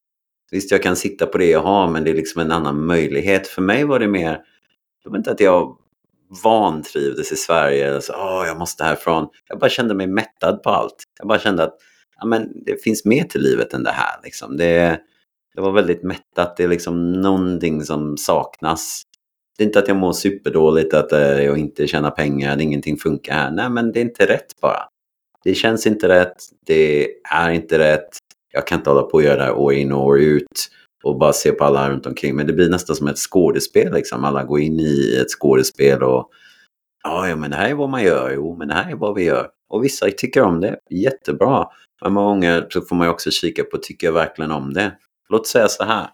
Visst, 0.54 0.72
jag 0.72 0.84
kan 0.84 0.96
sitta 0.96 1.26
på 1.26 1.38
det 1.38 1.50
jag 1.50 1.62
har, 1.62 1.90
men 1.90 2.04
det 2.04 2.10
är 2.10 2.16
liksom 2.16 2.42
en 2.42 2.52
annan 2.52 2.86
möjlighet. 2.86 3.48
För 3.48 3.62
mig 3.62 3.84
var 3.84 4.00
det 4.00 4.08
mer, 4.08 4.40
det 5.04 5.10
var 5.10 5.18
inte 5.18 5.32
att 5.32 5.40
jag 5.40 5.78
vantrivdes 6.44 7.32
i 7.32 7.36
Sverige. 7.36 8.02
Så, 8.02 8.14
Åh, 8.14 8.44
jag 8.48 8.58
måste 8.58 8.84
härifrån. 8.84 9.28
Jag 9.50 9.60
bara 9.60 9.70
kände 9.70 9.94
mig 9.94 10.08
mättad 10.08 10.64
på 10.64 10.70
allt. 10.70 10.96
Jag 11.20 11.28
bara 11.28 11.40
kände 11.40 11.64
att 11.64 11.78
ja, 12.20 12.26
men 12.26 12.64
det 12.66 12.84
finns 12.84 13.06
mer 13.06 13.24
till 13.24 13.42
livet 13.42 13.74
än 13.74 13.84
det 13.84 13.92
här. 13.92 14.20
Liksom. 14.24 14.58
Det, 14.58 15.00
det 15.56 15.62
var 15.62 15.72
väldigt 15.72 16.04
mättat. 16.04 16.58
Det 16.58 16.64
är 16.64 16.68
liksom 16.68 17.12
någonting 17.12 17.84
som 17.84 18.18
saknas. 18.18 19.04
Det 19.58 19.64
är 19.64 19.66
inte 19.66 19.80
att 19.80 19.88
jag 19.88 19.98
mår 19.98 20.14
superdåligt, 20.14 20.94
att 20.94 21.12
eh, 21.12 21.44
jag 21.44 21.58
inte 21.58 21.88
tjänar 21.88 22.12
pengar, 22.12 22.54
att 22.54 22.62
ingenting 22.62 22.98
funkar 22.98 23.34
här. 23.34 23.52
Nej, 23.52 23.70
men 23.70 23.92
det 23.92 24.00
är 24.00 24.06
inte 24.06 24.26
rätt 24.26 24.62
bara. 24.62 24.84
Det 25.44 25.56
känns 25.56 25.88
inte 25.88 26.08
rätt. 26.08 26.38
Det 26.66 27.08
är 27.34 27.50
inte 27.50 27.80
rätt. 27.80 28.10
Jag 28.56 28.68
kan 28.68 28.78
inte 28.78 28.90
hålla 28.90 29.02
på 29.02 29.14
och 29.14 29.24
göra 29.24 29.38
det 29.38 29.44
här 29.44 29.54
år 29.54 29.74
in 29.74 29.92
och 29.92 30.06
år 30.06 30.20
ut 30.20 30.70
och 31.04 31.18
bara 31.18 31.34
se 31.34 31.52
på 31.52 31.64
alla 31.64 31.90
runt 31.90 32.06
omkring. 32.06 32.36
Men 32.36 32.48
det 32.48 32.54
blir 32.54 32.70
nästan 32.70 32.96
som 32.96 33.08
ett 33.08 33.18
skådespel. 33.18 33.94
Liksom. 33.94 34.24
Alla 34.24 34.44
går 34.44 34.60
in 34.60 34.80
i 34.80 35.18
ett 35.22 35.30
skådespel 35.30 36.04
och 36.04 36.30
ja, 37.04 37.28
ja, 37.28 37.36
men 37.36 37.52
det 37.52 37.58
här 37.58 37.70
är 37.70 37.74
vad 37.74 37.90
man 37.90 38.04
gör. 38.04 38.32
Jo, 38.36 38.56
men 38.58 38.68
det 38.68 38.74
här 38.74 38.92
är 38.92 38.96
vad 38.96 39.16
vi 39.16 39.24
gör. 39.24 39.50
Och 39.70 39.84
vissa 39.84 40.12
tycker 40.18 40.42
om 40.42 40.60
det. 40.60 40.78
Jättebra. 40.90 41.68
Men 42.02 42.14
många 42.14 42.30
gånger 42.30 42.68
så 42.70 42.82
får 42.82 42.96
man 42.96 43.08
ju 43.08 43.12
också 43.12 43.32
kika 43.32 43.64
på, 43.64 43.78
tycker 43.78 44.08
jag 44.08 44.14
verkligen 44.14 44.52
om 44.52 44.74
det? 44.74 44.92
Låt 45.30 45.48
säga 45.48 45.68
så 45.68 45.84
här. 45.84 46.08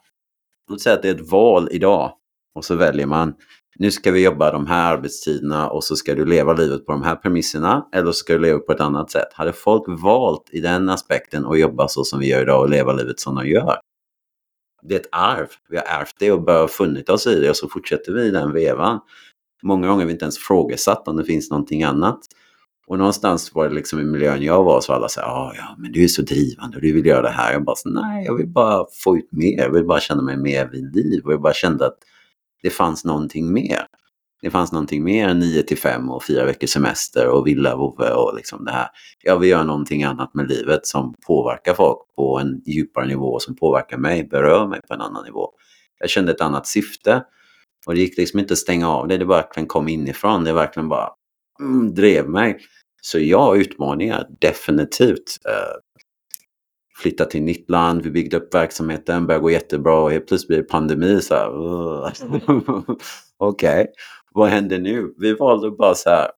Låt 0.69 0.81
säga 0.81 0.95
att 0.95 1.01
det 1.01 1.09
är 1.09 1.15
ett 1.15 1.31
val 1.31 1.67
idag. 1.71 2.13
Och 2.55 2.65
så 2.65 2.75
väljer 2.75 3.05
man, 3.05 3.33
nu 3.79 3.91
ska 3.91 4.11
vi 4.11 4.23
jobba 4.23 4.51
de 4.51 4.67
här 4.67 4.93
arbetstiderna 4.93 5.69
och 5.69 5.83
så 5.83 5.95
ska 5.95 6.15
du 6.15 6.25
leva 6.25 6.53
livet 6.53 6.85
på 6.85 6.91
de 6.91 7.03
här 7.03 7.15
premisserna. 7.15 7.87
Eller 7.93 8.05
så 8.05 8.13
ska 8.13 8.33
du 8.33 8.39
leva 8.39 8.59
på 8.59 8.71
ett 8.71 8.79
annat 8.79 9.11
sätt. 9.11 9.27
Hade 9.33 9.53
folk 9.53 9.83
valt 9.87 10.49
i 10.51 10.59
den 10.61 10.89
aspekten 10.89 11.45
att 11.45 11.59
jobba 11.59 11.87
så 11.87 12.03
som 12.03 12.19
vi 12.19 12.29
gör 12.29 12.41
idag 12.41 12.61
och 12.61 12.69
leva 12.69 12.93
livet 12.93 13.19
som 13.19 13.35
de 13.35 13.47
gör. 13.47 13.79
Det 14.81 14.95
är 14.95 14.99
ett 14.99 15.09
arv. 15.11 15.47
Vi 15.69 15.77
har 15.77 15.83
ärvt 15.83 16.15
det 16.19 16.31
och 16.31 16.41
bara 16.41 16.67
funnit 16.67 17.09
oss 17.09 17.27
i 17.27 17.39
det 17.39 17.49
och 17.49 17.55
så 17.55 17.69
fortsätter 17.69 18.13
vi 18.13 18.21
i 18.21 18.31
den 18.31 18.53
vevan. 18.53 18.99
Många 19.63 19.87
gånger 19.87 19.99
har 19.99 20.07
vi 20.07 20.13
inte 20.13 20.25
ens 20.25 20.37
frågesatt 20.37 21.07
om 21.07 21.17
det 21.17 21.23
finns 21.23 21.49
någonting 21.49 21.83
annat. 21.83 22.19
Och 22.87 22.97
någonstans 22.97 23.55
var 23.55 23.69
det 23.69 23.75
liksom 23.75 23.99
i 23.99 24.03
miljön 24.03 24.43
jag 24.43 24.63
var 24.63 24.81
så 24.81 24.93
alla 24.93 25.09
sa 25.09 25.21
ah, 25.21 25.53
ja 25.55 25.75
men 25.77 25.91
du 25.91 26.03
är 26.03 26.07
så 26.07 26.21
drivande 26.21 26.77
och 26.77 26.81
du 26.81 26.93
vill 26.93 27.05
göra 27.05 27.21
det 27.21 27.29
här. 27.29 27.53
Jag 27.53 27.63
bara 27.63 27.75
nej 27.85 28.25
jag 28.25 28.35
vill 28.35 28.47
bara 28.47 28.85
få 29.03 29.17
ut 29.17 29.31
mer. 29.31 29.57
Jag 29.57 29.73
vill 29.73 29.85
bara 29.85 29.99
känna 29.99 30.21
mig 30.21 30.37
mer 30.37 30.69
vid 30.71 30.95
liv. 30.95 31.25
Och 31.25 31.33
jag 31.33 31.41
bara 31.41 31.53
kände 31.53 31.85
att 31.85 31.97
det 32.63 32.69
fanns 32.69 33.05
någonting 33.05 33.53
mer. 33.53 33.85
Det 34.41 34.49
fanns 34.49 34.71
någonting 34.71 35.03
mer 35.03 35.27
än 35.27 35.39
9 35.39 35.63
till 35.63 35.77
5 35.77 36.09
och 36.09 36.23
fyra 36.23 36.45
veckors 36.45 36.69
semester 36.69 37.27
och 37.27 37.47
villa 37.47 37.75
vovve 37.75 38.13
och 38.13 38.35
liksom 38.35 38.65
det 38.65 38.71
här. 38.71 38.87
Jag 39.23 39.39
vill 39.39 39.49
göra 39.49 39.63
någonting 39.63 40.03
annat 40.03 40.33
med 40.33 40.49
livet 40.49 40.87
som 40.87 41.15
påverkar 41.27 41.73
folk 41.73 41.97
på 42.15 42.39
en 42.39 42.61
djupare 42.65 43.07
nivå, 43.07 43.39
som 43.39 43.55
påverkar 43.55 43.97
mig, 43.97 44.23
berör 44.23 44.67
mig 44.67 44.81
på 44.87 44.93
en 44.93 45.01
annan 45.01 45.25
nivå. 45.25 45.49
Jag 45.99 46.09
kände 46.09 46.31
ett 46.31 46.41
annat 46.41 46.67
syfte 46.67 47.23
och 47.87 47.93
det 47.93 47.99
gick 47.99 48.17
liksom 48.17 48.39
inte 48.39 48.53
att 48.53 48.57
stänga 48.57 48.89
av 48.89 49.07
det, 49.07 49.17
det 49.17 49.25
verkligen 49.25 49.67
kom 49.67 49.87
inifrån. 49.87 50.43
Det 50.43 50.53
verkligen 50.53 50.89
bara 50.89 51.09
mm, 51.59 51.93
drev 51.93 52.29
mig. 52.29 52.59
Så 53.01 53.19
ja, 53.19 53.55
utmaningar, 53.55 54.27
definitivt. 54.39 55.39
Eh, 55.45 55.75
Flytta 56.99 57.25
till 57.25 57.43
nytt 57.43 57.69
land, 57.69 58.01
vi 58.01 58.11
byggde 58.11 58.37
upp 58.37 58.53
verksamheten, 58.53 59.27
började 59.27 59.41
gå 59.41 59.51
jättebra 59.51 60.01
och 60.01 60.11
helt 60.11 60.27
plötsligt 60.27 60.47
blir 60.47 60.57
det 60.57 60.63
pandemi. 60.63 61.21
Så 61.21 61.35
Okej, 63.37 63.81
okay. 63.81 63.85
vad 64.31 64.49
händer 64.49 64.79
nu? 64.79 65.13
Vi 65.17 65.33
valde 65.33 65.71
bara 65.71 65.95
så 65.95 66.09
här, 66.09 66.31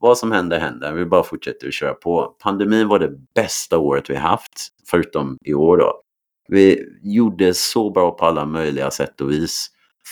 vad 0.00 0.18
som 0.18 0.32
händer 0.32 0.58
händer, 0.58 0.92
vi 0.92 1.04
bara 1.04 1.22
fortsätter 1.22 1.66
att 1.66 1.74
köra 1.74 1.94
på. 1.94 2.36
Pandemin 2.42 2.88
var 2.88 2.98
det 2.98 3.12
bästa 3.34 3.78
året 3.78 4.10
vi 4.10 4.16
haft, 4.16 4.68
förutom 4.90 5.38
i 5.44 5.54
år 5.54 5.76
då. 5.76 6.02
Vi 6.48 6.84
gjorde 7.02 7.54
så 7.54 7.90
bra 7.90 8.10
på 8.10 8.24
alla 8.24 8.46
möjliga 8.46 8.90
sätt 8.90 9.20
och 9.20 9.30
vis. 9.30 9.66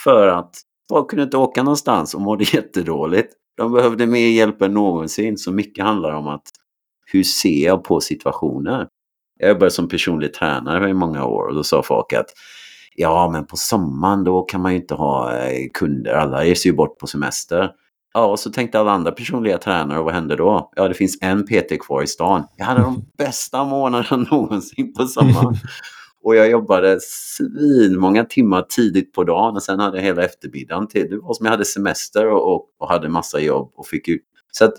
För 0.04 0.28
att 0.28 0.54
folk 0.88 1.10
kunde 1.10 1.22
inte 1.22 1.36
åka 1.36 1.62
någonstans 1.62 2.14
och 2.14 2.20
mådde 2.20 2.44
jättedåligt. 2.52 3.34
De 3.56 3.72
behövde 3.72 4.06
mer 4.06 4.28
hjälp 4.28 4.62
än 4.62 4.74
någonsin. 4.74 5.38
Så 5.38 5.52
mycket 5.52 5.84
handlar 5.84 6.12
om 6.12 6.28
att 6.28 6.48
hur 7.06 7.22
ser 7.22 7.64
jag 7.64 7.84
på 7.84 8.00
situationer? 8.00 8.88
Jag 9.38 9.48
jobbade 9.48 9.70
som 9.70 9.88
personlig 9.88 10.34
tränare 10.34 10.90
i 10.90 10.94
många 10.94 11.24
år 11.24 11.48
och 11.48 11.54
då 11.54 11.64
sa 11.64 11.82
folk 11.82 12.12
att 12.12 12.26
ja, 12.94 13.30
men 13.32 13.46
på 13.46 13.56
sommaren 13.56 14.24
då 14.24 14.42
kan 14.42 14.60
man 14.62 14.72
ju 14.72 14.78
inte 14.78 14.94
ha 14.94 15.36
eh, 15.36 15.68
kunder. 15.74 16.12
Alla 16.12 16.44
reser 16.44 16.70
ju 16.70 16.76
bort 16.76 16.98
på 16.98 17.06
semester. 17.06 17.70
Ja, 18.14 18.26
och 18.26 18.38
så 18.38 18.50
tänkte 18.50 18.80
alla 18.80 18.90
andra 18.90 19.12
personliga 19.12 19.58
tränare, 19.58 19.98
och 19.98 20.04
vad 20.04 20.14
hände 20.14 20.36
då? 20.36 20.70
Ja, 20.76 20.88
det 20.88 20.94
finns 20.94 21.18
en 21.20 21.46
PT 21.46 21.80
kvar 21.86 22.02
i 22.02 22.06
stan. 22.06 22.44
Jag 22.56 22.64
hade 22.64 22.80
de 22.80 23.04
bästa 23.18 23.64
månaderna 23.64 24.26
någonsin 24.30 24.94
på 24.94 25.06
sommaren. 25.06 25.56
Och 26.24 26.36
jag 26.36 26.50
jobbade 26.50 26.98
svin 27.00 27.98
många 27.98 28.24
timmar 28.24 28.62
tidigt 28.68 29.12
på 29.12 29.24
dagen 29.24 29.56
och 29.56 29.62
sen 29.62 29.80
hade 29.80 29.96
jag 29.96 30.04
hela 30.04 30.24
eftermiddagen 30.24 30.88
till. 30.88 31.10
Det 31.10 31.18
var 31.18 31.34
som 31.34 31.46
jag 31.46 31.50
hade 31.50 31.64
semester 31.64 32.26
och, 32.26 32.54
och, 32.54 32.66
och 32.78 32.88
hade 32.88 33.08
massa 33.08 33.40
jobb 33.40 33.72
och 33.76 33.86
fick 33.86 34.08
ut. 34.08 34.22
Så 34.52 34.64
att 34.64 34.74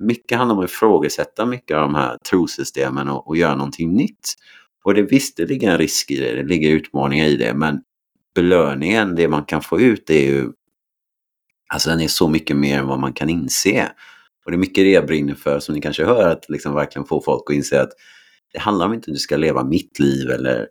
mycket 0.00 0.38
handlar 0.38 0.56
om 0.56 0.64
att 0.64 0.70
ifrågasätta 0.70 1.46
mycket 1.46 1.76
av 1.76 1.82
de 1.82 1.94
här 1.94 2.16
trosystemen 2.30 3.08
och, 3.08 3.28
och 3.28 3.36
göra 3.36 3.54
någonting 3.54 3.94
nytt. 3.94 4.34
Och 4.84 4.94
det 4.94 5.02
visst, 5.02 5.36
det 5.36 5.46
ligger 5.46 5.70
en 5.70 5.78
risk 5.78 6.10
i 6.10 6.16
det, 6.16 6.34
det 6.34 6.42
ligger 6.42 6.70
utmaningar 6.70 7.26
i 7.26 7.36
det, 7.36 7.54
men 7.54 7.80
belöningen, 8.34 9.14
det 9.14 9.28
man 9.28 9.44
kan 9.44 9.62
få 9.62 9.80
ut, 9.80 10.10
är 10.10 10.26
ju 10.26 10.52
Alltså 11.72 11.90
den 11.90 12.00
är 12.00 12.08
så 12.08 12.28
mycket 12.28 12.56
mer 12.56 12.78
än 12.78 12.86
vad 12.86 12.98
man 12.98 13.12
kan 13.12 13.28
inse. 13.28 13.92
Och 14.44 14.50
det 14.50 14.56
är 14.56 14.58
mycket 14.58 14.84
det 14.84 14.90
jag 14.90 15.06
brinner 15.06 15.34
för, 15.34 15.60
som 15.60 15.74
ni 15.74 15.80
kanske 15.80 16.04
hör, 16.04 16.28
att 16.30 16.48
liksom 16.48 16.74
verkligen 16.74 17.06
få 17.06 17.22
folk 17.22 17.42
att 17.50 17.56
inse 17.56 17.82
att 17.82 17.90
det 18.52 18.58
handlar 18.58 18.86
om 18.86 18.94
inte 18.94 19.10
att 19.10 19.14
du 19.14 19.20
ska 19.20 19.36
leva 19.36 19.64
mitt 19.64 19.98
liv 19.98 20.30
eller 20.30 20.68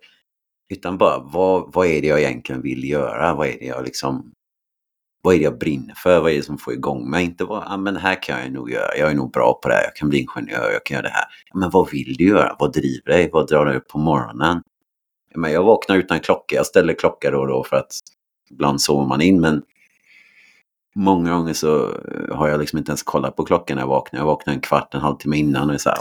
utan 0.70 0.98
bara 0.98 1.20
vad, 1.20 1.74
vad 1.74 1.88
är 1.88 2.02
det 2.02 2.08
jag 2.08 2.20
egentligen 2.20 2.62
vill 2.62 2.84
göra? 2.84 3.36
Vad 3.36 3.48
är 3.48 3.60
det 3.60 3.66
jag 3.66 3.84
liksom 3.84 4.32
vad 5.22 5.36
är 5.36 5.38
det 5.38 5.44
jag 5.44 5.58
brinner 5.58 5.94
för? 5.98 6.20
Vad 6.20 6.32
är 6.32 6.36
det 6.36 6.44
som 6.44 6.58
får 6.58 6.74
igång 6.74 7.10
mig? 7.10 7.26
Inte 7.26 7.46
bara, 7.46 7.66
ah, 7.68 7.78
men 7.78 7.94
det 7.94 8.00
här 8.00 8.24
kan 8.24 8.40
jag 8.40 8.52
nog 8.52 8.72
göra. 8.72 8.98
Jag 8.98 9.12
är 9.12 9.16
nog 9.16 9.32
bra 9.32 9.60
på 9.64 9.70
det 9.70 9.76
här. 9.76 9.84
Jag 9.84 9.96
kan 9.96 10.10
bli 10.10 10.20
ingenjör. 10.20 10.72
Jag 10.72 10.86
kan 10.86 10.96
göra 10.96 11.08
det 11.08 11.14
här. 11.14 11.26
Men 11.54 11.70
vad 11.70 11.92
vill 11.92 12.16
du 12.18 12.28
göra? 12.28 12.56
Vad 12.60 12.74
driver 12.74 13.12
dig? 13.12 13.30
Vad 13.34 13.48
drar 13.48 13.66
du 13.66 13.74
upp 13.74 13.88
på 13.88 13.98
morgonen? 13.98 14.62
Men 15.36 15.52
jag 15.52 15.64
vaknar 15.64 15.96
utan 15.96 16.20
klocka. 16.20 16.56
Jag 16.56 16.66
ställer 16.66 16.94
klocka 16.94 17.32
då 17.32 17.40
och 17.40 17.48
då 17.48 17.64
för 17.64 17.76
att 17.76 18.00
ibland 18.52 18.82
sover 18.82 19.08
man 19.08 19.22
in. 19.22 19.42
Men 19.42 19.62
många 20.96 21.32
gånger 21.32 21.54
så 21.54 21.86
eh, 21.86 22.36
har 22.36 22.48
jag 22.48 22.60
liksom 22.60 22.80
inte 22.80 22.90
ens 22.90 23.04
kollat 23.04 23.36
på 23.36 23.46
klockan 23.46 23.76
när 23.76 23.84
jag 23.84 23.88
vaknar. 23.88 24.20
Jag 24.20 24.26
vaknar 24.26 24.54
en 24.54 24.62
kvart, 24.62 24.94
en 24.94 25.02
halvtimme 25.02 25.38
innan 25.38 25.70
och 25.70 25.74
är 25.74 25.78
så 25.78 25.90
här, 25.90 26.00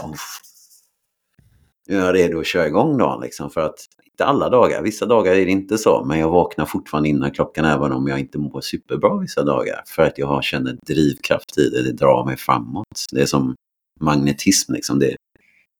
jag 1.85 2.07
är 2.07 2.13
redo 2.13 2.39
att 2.39 2.47
köra 2.47 2.67
igång 2.67 2.97
dagen. 2.97 3.21
Liksom, 3.21 3.49
för 3.49 3.61
att, 3.61 3.85
inte 4.19 4.29
alla 4.29 4.49
dagar, 4.49 4.81
vissa 4.81 5.05
dagar 5.05 5.33
är 5.33 5.45
det 5.45 5.51
inte 5.51 5.77
så. 5.77 6.05
Men 6.05 6.19
jag 6.19 6.29
vaknar 6.29 6.65
fortfarande 6.65 7.09
innan 7.09 7.31
klockan 7.31 7.65
även 7.65 7.91
om 7.91 8.07
jag 8.07 8.19
inte 8.19 8.37
mår 8.37 8.61
superbra 8.61 9.17
vissa 9.17 9.43
dagar. 9.43 9.83
För 9.85 10.03
att 10.03 10.17
jag 10.17 10.43
känner 10.43 10.77
drivkraft 10.87 11.57
i 11.57 11.69
det, 11.69 11.83
det 11.83 11.91
drar 11.91 12.25
mig 12.25 12.37
framåt. 12.37 13.05
Det 13.11 13.21
är 13.21 13.25
som 13.25 13.55
magnetism, 13.99 14.73
liksom, 14.73 14.99
det 14.99 15.15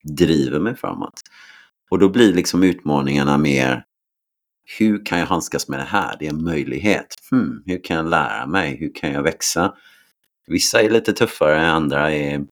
driver 0.03 0.59
mig 0.59 0.75
framåt. 0.75 1.21
Och 1.89 1.99
då 1.99 2.09
blir 2.09 2.33
liksom 2.33 2.63
utmaningarna 2.63 3.37
mer 3.37 3.83
hur 4.79 5.05
kan 5.05 5.19
jag 5.19 5.25
handskas 5.25 5.67
med 5.67 5.79
det 5.79 5.83
här? 5.83 6.15
Det 6.19 6.25
är 6.25 6.29
en 6.29 6.43
möjlighet. 6.43 7.15
Hmm, 7.31 7.63
hur 7.65 7.83
kan 7.83 7.97
jag 7.97 8.09
lära 8.09 8.47
mig? 8.47 8.77
Hur 8.79 8.93
kan 8.95 9.11
jag 9.11 9.23
växa? 9.23 9.73
Vissa 10.47 10.81
är 10.81 10.89
lite 10.89 11.13
tuffare, 11.13 11.67
andra 11.67 12.11
är 12.11 12.45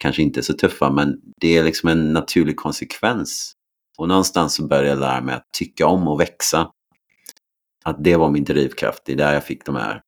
kanske 0.00 0.22
inte 0.22 0.42
så 0.42 0.52
tuffa, 0.52 0.90
men 0.90 1.20
det 1.40 1.56
är 1.56 1.64
liksom 1.64 1.88
en 1.88 2.12
naturlig 2.12 2.56
konsekvens. 2.56 3.56
Och 4.00 4.08
någonstans 4.08 4.54
så 4.54 4.66
började 4.66 4.88
jag 4.88 4.98
lära 4.98 5.20
mig 5.20 5.34
att 5.34 5.52
tycka 5.52 5.86
om 5.86 6.08
och 6.08 6.20
växa. 6.20 6.70
Att 7.84 8.04
det 8.04 8.16
var 8.16 8.30
min 8.30 8.44
drivkraft. 8.44 9.02
Det 9.04 9.12
är 9.12 9.16
där 9.16 9.34
jag 9.34 9.44
fick 9.44 9.66
de 9.66 9.76
här, 9.76 10.02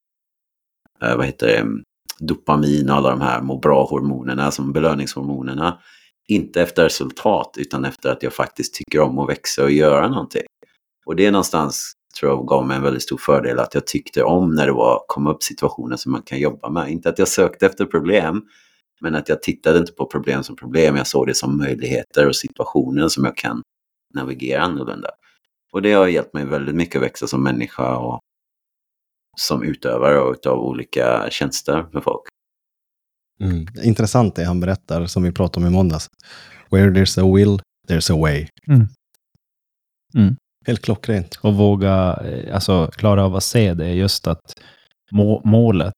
eh, 1.03 1.17
vad 1.17 1.27
heter 1.27 1.47
det, 1.47 1.57
mm, 1.57 1.83
dopamin 2.19 2.91
och 2.91 2.97
alla 2.97 3.11
de 3.11 3.21
här 3.21 3.43
må 3.43 3.59
bra-hormonerna, 3.59 4.51
som 4.51 4.73
belöningshormonerna. 4.73 5.79
Inte 6.29 6.63
efter 6.63 6.85
resultat, 6.85 7.55
utan 7.59 7.85
efter 7.85 8.11
att 8.11 8.23
jag 8.23 8.33
faktiskt 8.33 8.75
tycker 8.75 9.01
om 9.01 9.19
att 9.19 9.29
växa 9.29 9.63
och 9.65 9.71
göra 9.71 10.09
någonting. 10.09 10.47
Och 11.07 11.17
det 11.17 11.31
någonstans 11.31 11.93
tror 12.21 12.33
jag 12.33 12.47
gav 12.47 12.67
mig 12.67 12.77
en 12.77 12.83
väldigt 12.83 13.03
stor 13.03 13.19
fördel 13.19 13.59
att 13.59 13.75
jag 13.75 13.87
tyckte 13.87 14.23
om 14.23 14.55
när 14.55 14.67
det 14.67 14.73
var, 14.73 15.05
kom 15.09 15.27
upp 15.27 15.43
situationer 15.43 15.97
som 15.97 16.13
man 16.13 16.23
kan 16.23 16.39
jobba 16.39 16.71
med. 16.71 16.91
Inte 16.91 17.09
att 17.09 17.19
jag 17.19 17.29
sökte 17.29 17.67
efter 17.67 17.85
problem, 17.85 18.43
men 19.01 19.15
att 19.15 19.29
jag 19.29 19.43
tittade 19.43 19.79
inte 19.79 19.93
på 19.93 20.07
problem 20.07 20.43
som 20.43 20.57
problem, 20.57 20.97
jag 20.97 21.07
såg 21.07 21.27
det 21.27 21.35
som 21.35 21.59
möjligheter 21.59 22.29
och 22.29 22.37
situationer 22.37 23.09
som 23.09 23.25
jag 23.25 23.37
kan 23.37 23.63
navigera 24.15 24.63
annorlunda. 24.63 25.09
Och 25.73 25.83
det 25.83 25.93
har 25.93 26.07
hjälpt 26.07 26.35
mig 26.35 26.45
väldigt 26.45 26.75
mycket 26.75 26.97
att 26.97 27.03
växa 27.03 27.27
som 27.27 27.43
människa 27.43 27.97
och 27.97 28.21
som 29.39 29.63
utövare 29.63 30.19
av 30.51 30.59
olika 30.59 31.31
tjänster 31.31 31.87
för 31.93 32.01
folk. 32.01 32.23
Mm. 33.41 33.67
Intressant 33.83 34.37
det 34.37 34.45
han 34.45 34.61
berättar, 34.61 35.07
som 35.07 35.23
vi 35.23 35.33
pratade 35.33 35.67
om 35.67 35.73
i 35.73 35.77
måndags. 35.77 36.09
Where 36.71 36.91
there's 36.91 37.21
a 37.21 37.35
will, 37.37 37.61
there's 37.89 38.13
a 38.13 38.21
way. 38.21 38.47
Mm. 38.69 38.87
Mm. 40.15 40.37
Helt 40.67 40.83
klockrent. 40.83 41.39
Och 41.43 41.55
våga, 41.55 42.21
eh, 42.25 42.55
alltså 42.55 42.87
klara 42.87 43.25
av 43.25 43.37
att 43.37 43.45
se 43.45 43.75
det, 43.75 43.93
just 43.95 44.27
att 44.27 44.55
må, 45.13 45.43
målet, 45.45 45.95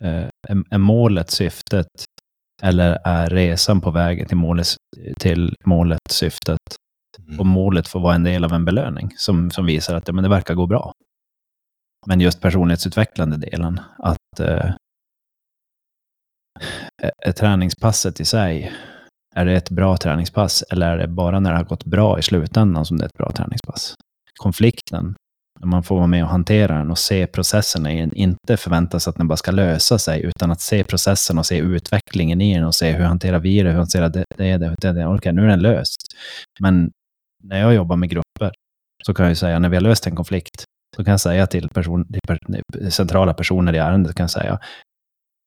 eh, 0.00 0.28
är, 0.70 0.78
målet 0.78 1.30
syftet 1.30 1.88
eller 2.62 2.98
är 3.04 3.30
resan 3.30 3.80
på 3.80 3.90
vägen 3.90 4.28
till 4.28 4.36
målet, 4.36 4.66
till 5.18 5.54
målet 5.64 6.00
syftet? 6.10 6.58
Mm. 7.18 7.40
Och 7.40 7.46
målet 7.46 7.88
får 7.88 8.00
vara 8.00 8.14
en 8.14 8.24
del 8.24 8.44
av 8.44 8.52
en 8.52 8.64
belöning 8.64 9.10
som, 9.16 9.50
som 9.50 9.66
visar 9.66 9.96
att 9.96 10.08
ja, 10.08 10.14
men 10.14 10.24
det 10.24 10.30
verkar 10.30 10.54
gå 10.54 10.66
bra. 10.66 10.92
Men 12.06 12.20
just 12.20 12.40
personlighetsutvecklande 12.40 13.36
delen, 13.36 13.80
att 13.98 14.40
eh, 14.40 14.66
eh, 17.02 17.10
är 17.18 17.32
träningspasset 17.32 18.20
i 18.20 18.24
sig, 18.24 18.72
är 19.34 19.44
det 19.44 19.52
ett 19.52 19.70
bra 19.70 19.96
träningspass 19.96 20.64
eller 20.70 20.86
är 20.86 20.98
det 20.98 21.08
bara 21.08 21.40
när 21.40 21.50
det 21.50 21.56
har 21.56 21.64
gått 21.64 21.84
bra 21.84 22.18
i 22.18 22.22
slutändan 22.22 22.86
som 22.86 22.96
det 22.96 23.04
är 23.04 23.06
ett 23.06 23.18
bra 23.18 23.32
träningspass? 23.32 23.94
Konflikten, 24.40 25.14
när 25.60 25.66
man 25.66 25.82
får 25.82 25.96
vara 25.96 26.06
med 26.06 26.24
och 26.24 26.30
hantera 26.30 26.78
den 26.78 26.90
och 26.90 26.98
se 26.98 27.26
processen 27.26 27.86
i 27.86 28.00
den, 28.00 28.14
inte 28.14 28.56
förvänta 28.56 29.00
sig 29.00 29.10
att 29.10 29.16
den 29.16 29.28
bara 29.28 29.36
ska 29.36 29.50
lösa 29.50 29.98
sig, 29.98 30.22
utan 30.22 30.50
att 30.50 30.60
se 30.60 30.84
processen 30.84 31.38
och 31.38 31.46
se 31.46 31.58
utvecklingen 31.58 32.40
i 32.40 32.54
den 32.54 32.64
och 32.64 32.74
se 32.74 32.92
hur 32.92 33.04
hanterar 33.04 33.38
vi 33.38 33.62
det, 33.62 33.70
hur 33.70 33.78
hanterar 33.78 34.08
det, 34.08 34.24
det, 34.36 34.56
det, 34.56 34.74
det, 34.80 34.92
det. 34.92 35.06
Okej, 35.06 35.32
nu 35.32 35.42
är 35.42 35.48
den 35.48 35.62
löst. 35.62 36.00
Men 36.60 36.90
när 37.42 37.60
jag 37.60 37.74
jobbar 37.74 37.96
med 37.96 38.10
grupper 38.10 38.52
så 39.06 39.14
kan 39.14 39.24
jag 39.24 39.30
ju 39.30 39.36
säga, 39.36 39.58
när 39.58 39.68
vi 39.68 39.76
har 39.76 39.82
löst 39.82 40.06
en 40.06 40.16
konflikt, 40.16 40.64
så 40.96 41.04
kan 41.04 41.10
jag 41.10 41.20
säga 41.20 41.46
till, 41.46 41.68
person, 41.68 42.06
till 42.72 42.92
centrala 42.92 43.34
personer 43.34 43.72
i 43.72 43.78
ärendet, 43.78 44.16
kan 44.16 44.24
jag 44.24 44.30
säga, 44.30 44.58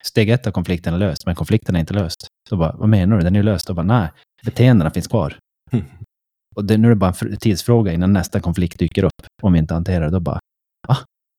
steg 0.05 0.29
ett 0.29 0.47
av 0.47 0.51
konflikten 0.51 0.93
är 0.93 0.97
löst, 0.97 1.25
men 1.25 1.35
konflikten 1.35 1.75
är 1.75 1.79
inte 1.79 1.93
löst. 1.93 2.27
Så 2.49 2.57
bara, 2.57 2.75
vad 2.75 2.89
menar 2.89 3.17
du? 3.17 3.23
Den 3.23 3.35
är 3.35 3.39
ju 3.39 3.43
löst. 3.43 3.69
Och 3.69 3.75
bara, 3.75 3.85
nej, 3.85 4.09
beteendena 4.45 4.91
finns 4.91 5.07
kvar. 5.07 5.37
Och 6.55 6.65
det, 6.65 6.77
nu 6.77 6.87
är 6.87 6.89
det 6.89 6.95
bara 6.95 7.13
en 7.21 7.37
tidsfråga 7.37 7.93
innan 7.93 8.13
nästa 8.13 8.39
konflikt 8.39 8.79
dyker 8.79 9.03
upp. 9.03 9.27
Om 9.43 9.53
vi 9.53 9.59
inte 9.59 9.73
hanterar 9.73 10.05
det, 10.05 10.11
då 10.11 10.19
bara, 10.19 10.39
ah, 10.87 10.97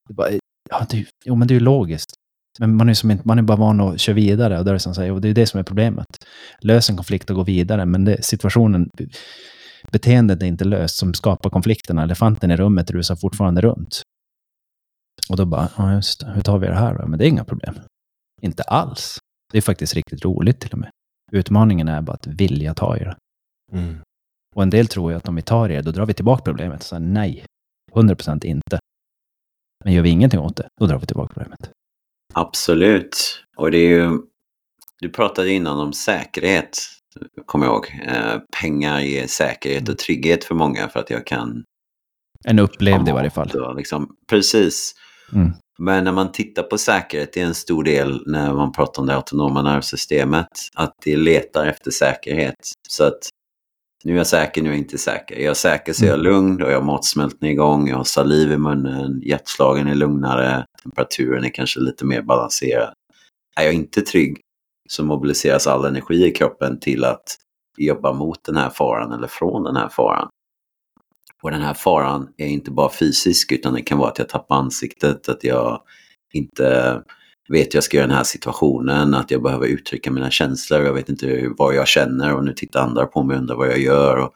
det 0.09 0.15
bara 0.15 0.29
ja, 0.71 0.87
det, 0.91 1.07
jo, 1.25 1.35
men 1.35 1.49
det 1.49 1.53
är 1.53 1.57
ju 1.57 1.65
logiskt. 1.65 2.13
Men 2.59 2.77
man 2.77 2.89
är, 2.89 2.95
som 2.95 3.11
inte, 3.11 3.29
man 3.29 3.39
är 3.39 3.43
bara 3.43 3.57
van 3.57 3.81
att 3.81 4.01
köra 4.01 4.15
vidare 4.15 4.59
och, 4.59 4.65
det 4.65 4.71
är 4.71 4.79
som 4.79 4.95
säger, 4.95 5.13
och 5.13 5.21
det 5.21 5.29
är 5.29 5.35
det 5.35 5.47
som 5.47 5.61
är 5.61 5.65
problemet. 5.65 6.07
Lös 6.61 6.91
en 6.91 6.97
konflikt 6.97 7.31
och 7.31 7.37
gå 7.37 7.43
vidare, 7.43 7.87
men 7.87 8.05
det, 8.05 8.25
situationen, 8.25 8.91
beteendet 9.93 10.43
är 10.43 10.47
inte 10.47 10.65
löst 10.65 10.97
som 10.97 11.15
skapar 11.15 11.51
konflikterna. 11.51 12.03
Elefanten 12.03 12.51
i 12.51 12.57
rummet 12.57 12.91
rusar 12.91 13.17
fortfarande 13.17 13.61
runt. 13.61 14.03
Och 15.31 15.37
då 15.37 15.45
bara, 15.45 15.69
ja 15.77 15.95
just 15.95 16.23
hur 16.27 16.43
tar 16.43 16.59
vi 16.59 16.67
det 16.67 16.75
här 16.75 16.95
då? 16.99 17.07
Men 17.07 17.19
det 17.19 17.27
är 17.27 17.29
inga 17.29 17.45
problem. 17.45 17.75
Inte 18.43 18.63
alls. 18.63 19.19
Det 19.53 19.59
är 19.59 19.63
faktiskt 19.63 19.95
riktigt 19.95 20.25
roligt 20.25 20.61
till 20.61 20.73
och 20.73 20.79
med. 20.79 20.91
Utmaningen 21.33 21.89
är 21.89 22.03
bara 22.03 22.13
att 22.13 22.27
vilja 22.27 22.75
ta 22.75 22.97
i 22.97 23.05
det. 23.05 23.17
Mm. 23.73 23.99
Och 24.55 24.63
en 24.63 24.71
del 24.71 24.87
tror 24.87 25.11
ju 25.11 25.17
att 25.17 25.29
om 25.29 25.35
vi 25.35 25.43
tar 25.43 25.69
i 25.69 25.75
det, 25.75 25.83
då 25.83 25.91
drar 25.91 26.07
vi 26.07 26.15
tillbaka 26.15 26.43
problemet. 26.43 26.83
Så 26.83 26.99
nej, 26.99 27.45
100% 27.93 28.45
inte. 28.45 28.79
Men 29.85 29.93
gör 29.93 30.03
vi 30.03 30.11
ingenting 30.11 30.41
åt 30.41 30.57
det, 30.57 30.69
då 30.81 30.87
drar 30.87 30.99
vi 30.99 31.07
tillbaka 31.07 31.35
problemet. 31.35 31.71
Absolut. 32.35 33.45
Och 33.57 33.71
det 33.71 33.79
är 33.79 33.89
ju... 33.89 34.21
Du 35.01 35.09
pratade 35.09 35.51
innan 35.51 35.81
om 35.81 35.93
säkerhet, 35.93 36.79
kommer 37.47 37.67
jag 37.67 37.75
ihåg. 37.75 37.87
Eh, 38.07 38.39
pengar 38.61 39.01
ger 39.01 39.27
säkerhet 39.27 39.89
och 39.89 39.99
trygghet 39.99 40.45
för 40.45 40.55
många 40.55 40.89
för 40.89 41.01
att 41.01 41.11
jag 41.11 41.27
kan... 41.27 41.65
En 42.45 42.59
upplevd 42.59 43.09
i 43.09 43.13
varje 43.13 43.31
fall. 43.31 43.51
Och 43.51 43.77
Liksom, 43.77 44.17
precis. 44.31 44.95
Mm. 45.33 45.53
Men 45.79 46.05
när 46.05 46.13
man 46.13 46.33
tittar 46.33 46.63
på 46.63 46.79
säkerhet, 46.79 47.33
det 47.33 47.41
är 47.41 47.47
en 47.47 47.55
stor 47.55 47.85
del 47.85 48.23
när 48.27 48.55
man 48.55 48.73
pratar 48.73 49.03
om 49.03 49.07
det 49.07 49.15
autonoma 49.15 49.63
nervsystemet, 49.63 50.49
att 50.75 50.95
det 51.05 51.17
letar 51.17 51.67
efter 51.67 51.91
säkerhet. 51.91 52.55
Så 52.89 53.05
att 53.05 53.19
nu 54.05 54.13
är 54.13 54.17
jag 54.17 54.27
säker, 54.27 54.63
nu 54.63 54.69
är 54.69 54.73
jag 54.73 54.79
inte 54.79 54.99
säker. 54.99 55.37
Är 55.37 55.45
jag 55.45 55.57
säker 55.57 55.93
så 55.93 56.05
är 56.05 56.09
jag 56.09 56.23
lugn, 56.23 56.57
då 56.57 56.65
har 56.65 56.73
jag 56.73 56.85
matsmältning 56.85 57.51
igång, 57.51 57.89
jag 57.89 57.97
har 57.97 58.05
saliv 58.05 58.53
i 58.53 58.59
munnen, 58.59 59.21
hjärtslagen 59.23 59.89
är 59.89 59.95
lugnare, 59.95 60.65
temperaturen 60.83 61.45
är 61.45 61.49
kanske 61.49 61.81
lite 61.81 62.05
mer 62.05 62.23
balanserad. 62.23 62.93
Är 63.57 63.65
jag 63.65 63.73
inte 63.73 64.03
trygg 64.03 64.41
så 64.89 65.05
mobiliseras 65.05 65.67
all 65.67 65.85
energi 65.85 66.27
i 66.27 66.31
kroppen 66.31 66.81
till 66.81 67.05
att 67.05 67.37
jobba 67.79 68.13
mot 68.13 68.45
den 68.45 68.57
här 68.57 68.71
faran 68.71 69.13
eller 69.13 69.29
från 69.29 69.65
den 69.65 69.77
här 69.77 69.89
faran. 69.89 70.29
Och 71.43 71.51
den 71.51 71.63
här 71.63 71.75
faran 71.75 72.29
är 72.37 72.47
inte 72.47 72.71
bara 72.71 72.91
fysisk 72.91 73.53
utan 73.53 73.75
det 73.75 73.83
kan 73.83 73.99
vara 73.99 74.11
att 74.11 74.19
jag 74.19 74.29
tappar 74.29 74.57
ansiktet, 74.57 75.29
att 75.29 75.45
jag 75.45 75.81
inte 76.33 77.03
vet 77.49 77.67
hur 77.67 77.77
jag 77.77 77.85
ska 77.85 77.97
göra 77.97 78.07
den 78.07 78.17
här 78.17 78.25
situationen, 78.25 79.15
att 79.15 79.31
jag 79.31 79.43
behöver 79.43 79.67
uttrycka 79.67 80.11
mina 80.11 80.31
känslor, 80.31 80.81
jag 80.81 80.93
vet 80.93 81.09
inte 81.09 81.49
vad 81.59 81.75
jag 81.75 81.89
känner 81.89 82.35
och 82.35 82.45
nu 82.45 82.53
tittar 82.53 82.81
andra 82.81 83.07
på 83.07 83.23
mig 83.23 83.35
och 83.35 83.41
undrar 83.41 83.57
vad 83.57 83.69
jag 83.69 83.79
gör. 83.79 84.17
Och, 84.17 84.33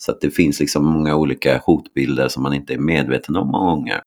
så 0.00 0.12
att 0.12 0.20
det 0.20 0.30
finns 0.30 0.60
liksom 0.60 0.84
många 0.84 1.16
olika 1.16 1.62
hotbilder 1.64 2.28
som 2.28 2.42
man 2.42 2.54
inte 2.54 2.74
är 2.74 2.78
medveten 2.78 3.36
om 3.36 3.48
många 3.48 3.70
gånger. 3.70 4.02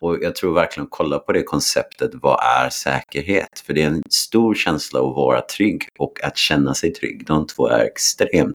Och 0.00 0.18
jag 0.22 0.34
tror 0.34 0.54
verkligen 0.54 0.86
kolla 0.90 1.18
på 1.18 1.32
det 1.32 1.42
konceptet, 1.42 2.10
vad 2.14 2.40
är 2.44 2.70
säkerhet? 2.70 3.62
För 3.66 3.72
det 3.74 3.82
är 3.82 3.86
en 3.86 4.02
stor 4.10 4.54
känsla 4.54 5.00
att 5.00 5.16
vara 5.16 5.40
trygg 5.40 5.88
och 5.98 6.24
att 6.24 6.36
känna 6.36 6.74
sig 6.74 6.92
trygg. 6.92 7.26
De 7.26 7.46
två 7.46 7.68
är 7.68 7.84
extremt 7.84 8.54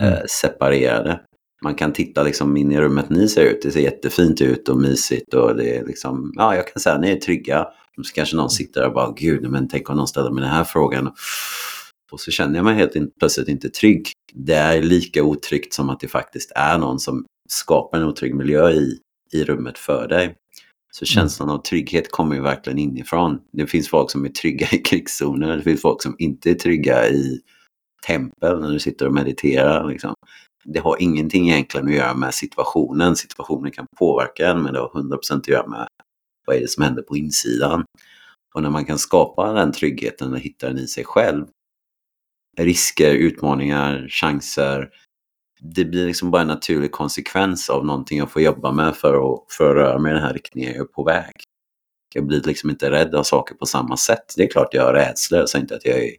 Mm. 0.00 0.12
eh, 0.12 0.20
separerade. 0.28 1.20
Man 1.64 1.74
kan 1.74 1.92
titta 1.92 2.22
liksom 2.22 2.56
in 2.56 2.72
i 2.72 2.80
rummet 2.80 3.10
ni 3.10 3.28
ser 3.28 3.44
ut. 3.44 3.62
Det 3.62 3.70
ser 3.70 3.80
jättefint 3.80 4.40
ut 4.40 4.68
och 4.68 4.76
mysigt 4.76 5.34
och 5.34 5.56
det 5.56 5.76
är 5.76 5.84
liksom, 5.86 6.32
ja 6.36 6.56
jag 6.56 6.66
kan 6.68 6.80
säga 6.80 6.98
ni 6.98 7.10
är 7.10 7.16
trygga. 7.16 7.62
Och 7.98 8.06
så 8.06 8.14
kanske 8.14 8.36
någon 8.36 8.50
sitter 8.50 8.80
där 8.80 8.88
och 8.88 8.94
bara, 8.94 9.12
gud 9.16 9.50
men 9.50 9.68
tänk 9.68 9.90
om 9.90 9.96
någon 9.96 10.08
ställer 10.08 10.30
mig 10.30 10.42
den 10.42 10.52
här 10.52 10.64
frågan. 10.64 11.12
Och 12.12 12.20
så 12.20 12.30
känner 12.30 12.56
jag 12.56 12.64
mig 12.64 12.74
helt 12.74 12.96
in, 12.96 13.10
plötsligt 13.18 13.48
inte 13.48 13.68
trygg. 13.68 14.12
Det 14.34 14.54
är 14.54 14.82
lika 14.82 15.22
otryggt 15.22 15.74
som 15.74 15.90
att 15.90 16.00
det 16.00 16.08
faktiskt 16.08 16.52
är 16.54 16.78
någon 16.78 16.98
som 16.98 17.24
skapar 17.48 17.98
en 17.98 18.04
otrygg 18.04 18.34
miljö 18.34 18.70
i, 18.70 18.98
i 19.32 19.44
rummet 19.44 19.78
för 19.78 20.08
dig. 20.08 20.36
Så 20.92 21.04
känslan 21.04 21.50
av 21.50 21.58
trygghet 21.58 22.10
kommer 22.10 22.34
ju 22.34 22.40
verkligen 22.40 22.78
inifrån. 22.78 23.40
Det 23.52 23.66
finns 23.66 23.88
folk 23.88 24.10
som 24.10 24.24
är 24.24 24.28
trygga 24.28 24.68
i 24.72 24.78
krigszoner, 24.84 25.56
det 25.56 25.62
finns 25.62 25.82
folk 25.82 26.02
som 26.02 26.16
inte 26.18 26.50
är 26.50 26.54
trygga 26.54 27.08
i 27.08 27.40
tempel 28.06 28.60
när 28.60 28.70
du 28.70 28.78
sitter 28.78 29.06
och 29.06 29.14
mediterar. 29.14 29.88
Liksom. 29.88 30.14
Det 30.64 30.78
har 30.78 30.96
ingenting 31.02 31.50
egentligen 31.50 31.86
att 31.86 31.94
göra 31.94 32.14
med 32.14 32.34
situationen. 32.34 33.16
Situationen 33.16 33.72
kan 33.72 33.86
påverka 33.98 34.50
en, 34.50 34.62
men 34.62 34.72
det 34.72 34.80
har 34.80 34.88
100% 34.88 35.38
att 35.38 35.48
göra 35.48 35.66
med 35.66 35.88
vad 36.46 36.56
är 36.56 36.60
det 36.60 36.70
som 36.70 36.84
händer 36.84 37.02
på 37.02 37.16
insidan. 37.16 37.84
Och 38.54 38.62
när 38.62 38.70
man 38.70 38.84
kan 38.84 38.98
skapa 38.98 39.52
den 39.52 39.72
tryggheten 39.72 40.32
och 40.32 40.38
hitta 40.38 40.68
den 40.68 40.78
i 40.78 40.86
sig 40.86 41.04
själv, 41.04 41.46
risker, 42.58 43.14
utmaningar, 43.14 44.06
chanser, 44.08 44.90
det 45.62 45.84
blir 45.84 46.06
liksom 46.06 46.30
bara 46.30 46.42
en 46.42 46.48
naturlig 46.48 46.92
konsekvens 46.92 47.70
av 47.70 47.86
någonting 47.86 48.18
jag 48.18 48.30
får 48.30 48.42
jobba 48.42 48.72
med 48.72 48.96
för 48.96 49.34
att, 49.34 49.52
för 49.52 49.70
att 49.70 49.76
röra 49.76 49.98
mig 49.98 50.10
i 50.10 50.14
den 50.14 50.22
här 50.24 50.32
riktningen 50.32 50.72
jag 50.72 50.80
är 50.80 50.84
på 50.84 51.04
väg. 51.04 51.32
Jag 52.14 52.26
blir 52.26 52.42
liksom 52.42 52.70
inte 52.70 52.90
rädd 52.90 53.14
av 53.14 53.22
saker 53.22 53.54
på 53.54 53.66
samma 53.66 53.96
sätt. 53.96 54.34
Det 54.36 54.42
är 54.42 54.50
klart 54.50 54.74
jag 54.74 54.82
har 54.84 54.92
rädslor, 54.92 55.40
jag 55.40 55.48
säger 55.48 55.62
inte 55.62 55.76
att 55.76 55.84
jag 55.84 55.98
är 55.98 56.10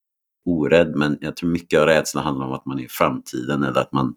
orädd, 0.45 0.95
men 0.95 1.17
jag 1.21 1.35
tror 1.35 1.49
mycket 1.49 1.79
av 1.79 1.85
rädsla 1.85 2.21
handlar 2.21 2.45
om 2.45 2.53
att 2.53 2.65
man 2.65 2.79
är 2.79 2.83
i 2.83 2.87
framtiden 2.87 3.63
eller 3.63 3.81
att 3.81 3.91
man 3.91 4.15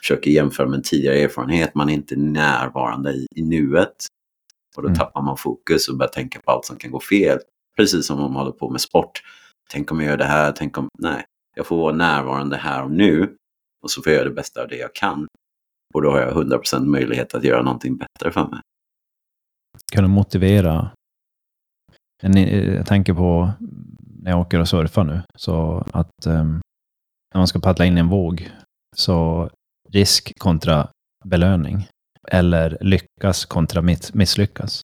försöker 0.00 0.30
jämföra 0.30 0.68
med 0.68 0.76
en 0.76 0.82
tidigare 0.82 1.18
erfarenhet. 1.18 1.74
Man 1.74 1.88
är 1.88 1.94
inte 1.94 2.16
närvarande 2.16 3.12
i, 3.12 3.26
i 3.36 3.42
nuet. 3.42 3.94
Och 4.76 4.82
då 4.82 4.88
Mm. 4.88 4.98
tappar 4.98 5.22
man 5.22 5.36
fokus 5.36 5.88
och 5.88 5.96
börjar 5.96 6.10
tänka 6.10 6.40
på 6.40 6.50
allt 6.50 6.64
som 6.64 6.76
kan 6.76 6.90
gå 6.90 7.00
fel. 7.00 7.38
Precis 7.76 8.06
som 8.06 8.20
om 8.20 8.32
man 8.32 8.42
håller 8.42 8.58
på 8.58 8.70
med 8.70 8.80
sport. 8.80 9.22
Tänk 9.70 9.92
om 9.92 10.00
jag 10.00 10.10
gör 10.10 10.16
det 10.16 10.24
här, 10.24 10.52
tänk 10.52 10.78
om... 10.78 10.88
Nej, 10.98 11.24
jag 11.56 11.66
får 11.66 11.76
vara 11.76 11.94
närvarande 11.94 12.56
här 12.56 12.84
och 12.84 12.90
nu. 12.90 13.36
Och 13.82 13.90
så 13.90 14.02
får 14.02 14.12
jag 14.12 14.18
göra 14.18 14.28
det 14.28 14.34
bästa 14.34 14.62
av 14.62 14.68
det 14.68 14.76
jag 14.76 14.94
kan. 14.94 15.26
Och 15.94 16.02
då 16.02 16.10
har 16.10 16.20
jag 16.20 16.32
100% 16.32 16.84
möjlighet 16.84 17.34
att 17.34 17.44
göra 17.44 17.62
någonting 17.62 17.96
bättre 17.96 18.32
för 18.32 18.48
mig. 18.48 18.60
Kunna 19.92 20.08
motivera. 20.08 20.90
Eh, 22.22 22.74
jag 22.74 22.86
tänker 22.86 23.14
på 23.14 23.50
när 24.22 24.30
jag 24.30 24.40
åker 24.40 24.60
och 24.60 24.68
surfar 24.68 25.04
nu, 25.04 25.22
så 25.34 25.86
att 25.92 26.26
um, 26.26 26.60
när 27.34 27.38
man 27.38 27.48
ska 27.48 27.60
paddla 27.60 27.84
in 27.84 27.96
i 27.96 28.00
en 28.00 28.08
våg, 28.08 28.50
så 28.96 29.50
risk 29.88 30.38
kontra 30.38 30.88
belöning. 31.24 31.88
Eller 32.28 32.78
lyckas 32.80 33.44
kontra 33.44 33.82
misslyckas. 34.12 34.80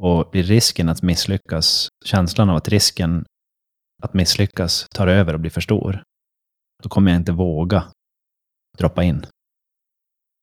Och 0.00 0.30
blir 0.30 0.42
risken 0.42 0.88
att 0.88 1.02
misslyckas, 1.02 1.88
känslan 2.04 2.50
av 2.50 2.56
att 2.56 2.68
risken 2.68 3.24
att 4.02 4.14
misslyckas 4.14 4.86
tar 4.94 5.06
över 5.06 5.34
och 5.34 5.40
blir 5.40 5.50
för 5.50 5.60
stor, 5.60 6.02
då 6.82 6.88
kommer 6.88 7.10
jag 7.10 7.20
inte 7.20 7.32
våga 7.32 7.84
droppa 8.80 9.02
in. 9.02 9.26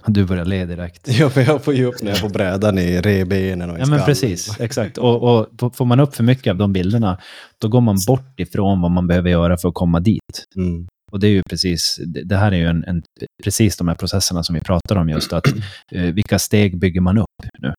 Du 0.06 0.26
börjar 0.26 0.46
le 0.46 0.66
direkt. 0.66 1.08
Ja, 1.20 1.30
för 1.30 1.42
jag 1.42 1.64
får 1.64 1.74
ju 1.74 1.86
upp 1.86 2.02
när 2.02 2.12
jag 2.12 2.20
får 2.20 2.30
brädan 2.30 2.78
i 2.78 3.02
revbenen 3.02 3.70
och 3.70 3.78
i 3.78 3.80
Ja, 3.80 3.88
men 3.88 4.06
precis. 4.06 4.60
Exakt. 4.60 4.98
Och, 4.98 5.24
och 5.24 5.76
får 5.76 5.86
man 5.86 6.00
upp 6.00 6.16
för 6.16 6.24
mycket 6.24 6.52
av 6.52 6.58
de 6.58 6.74
bilderna, 6.74 7.18
då 7.62 7.68
går 7.68 7.82
man 7.82 7.98
bort 8.08 8.40
ifrån 8.40 8.82
vad 8.82 8.92
man 8.92 9.08
behöver 9.08 9.30
göra 9.30 9.58
för 9.58 9.70
att 9.70 9.76
komma 9.76 10.00
dit. 10.00 10.46
Mm. 10.56 10.88
Och 11.12 11.20
det 11.20 11.28
är 11.28 11.32
ju 11.32 11.44
precis, 11.50 12.00
det 12.06 12.24
det 12.24 12.38
här 12.38 12.52
är 12.52 12.58
ju 12.58 12.66
en, 12.66 12.84
en, 12.84 13.04
precis 13.44 13.78
de 13.78 13.88
här 13.88 13.96
processerna 13.96 14.44
som 14.44 14.56
vi 14.56 14.62
pratar 14.62 14.96
om 14.96 15.10
just, 15.10 15.34
att 15.34 15.48
eh, 15.92 16.02
vilka 16.02 16.40
steg 16.40 16.80
bygger 16.80 17.02
man 17.02 17.18
upp 17.18 17.46
nu? 17.60 17.74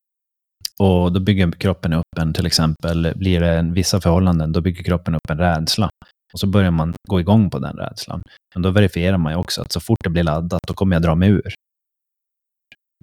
Och 0.79 1.13
då 1.13 1.21
bygger 1.21 1.51
kroppen 1.51 1.93
upp 1.93 2.19
en, 2.21 2.33
till 2.33 2.47
exempel, 2.47 3.13
blir 3.17 3.41
det 3.41 3.59
en, 3.59 3.73
vissa 3.73 4.01
förhållanden, 4.01 4.53
då 4.53 4.61
bygger 4.61 4.83
kroppen 4.83 5.15
upp 5.15 5.31
en 5.31 5.39
rädsla. 5.39 5.91
Och 6.33 6.41
så 6.41 6.47
börjar 6.47 6.71
man 6.71 6.95
gå 7.09 7.21
igång 7.21 7.51
på 7.51 7.59
den 7.59 7.77
rädslan. 7.77 8.23
Men 8.55 8.63
då 8.63 8.71
verifierar 8.71 9.19
man 9.19 9.33
ju 9.33 9.39
också 9.39 9.63
att 9.63 9.73
så 9.73 9.81
fort 9.81 10.05
det 10.05 10.11
blir 10.11 10.23
laddat, 10.23 10.63
då 10.67 10.75
kommer 10.75 10.97
jag 10.97 11.03
dra 11.03 11.15
mig 11.15 11.29
ur. 11.29 11.55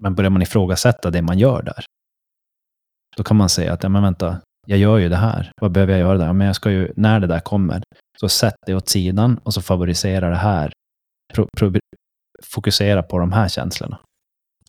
Men 0.01 0.15
börjar 0.15 0.29
man 0.29 0.41
ifrågasätta 0.41 1.11
det 1.11 1.21
man 1.21 1.39
gör 1.39 1.61
där, 1.61 1.85
då 3.15 3.23
kan 3.23 3.37
man 3.37 3.49
säga 3.49 3.73
att, 3.73 3.83
ja 3.83 3.89
men 3.89 4.03
vänta, 4.03 4.41
jag 4.67 4.79
gör 4.79 4.97
ju 4.97 5.09
det 5.09 5.15
här. 5.15 5.51
Vad 5.61 5.71
behöver 5.71 5.93
jag 5.93 5.99
göra 5.99 6.17
där? 6.17 6.25
Ja, 6.25 6.33
Men 6.33 6.47
jag 6.47 6.55
ska 6.55 6.71
ju, 6.71 6.93
när 6.95 7.19
det 7.19 7.27
där 7.27 7.39
kommer, 7.39 7.83
så 8.19 8.29
sätt 8.29 8.55
det 8.65 8.75
åt 8.75 8.89
sidan 8.89 9.39
och 9.43 9.53
så 9.53 9.61
favorisera 9.61 10.29
det 10.29 10.35
här. 10.35 10.71
Pro, 11.33 11.47
pro, 11.57 11.73
fokusera 12.43 13.03
på 13.03 13.19
de 13.19 13.31
här 13.31 13.47
känslorna. 13.47 13.99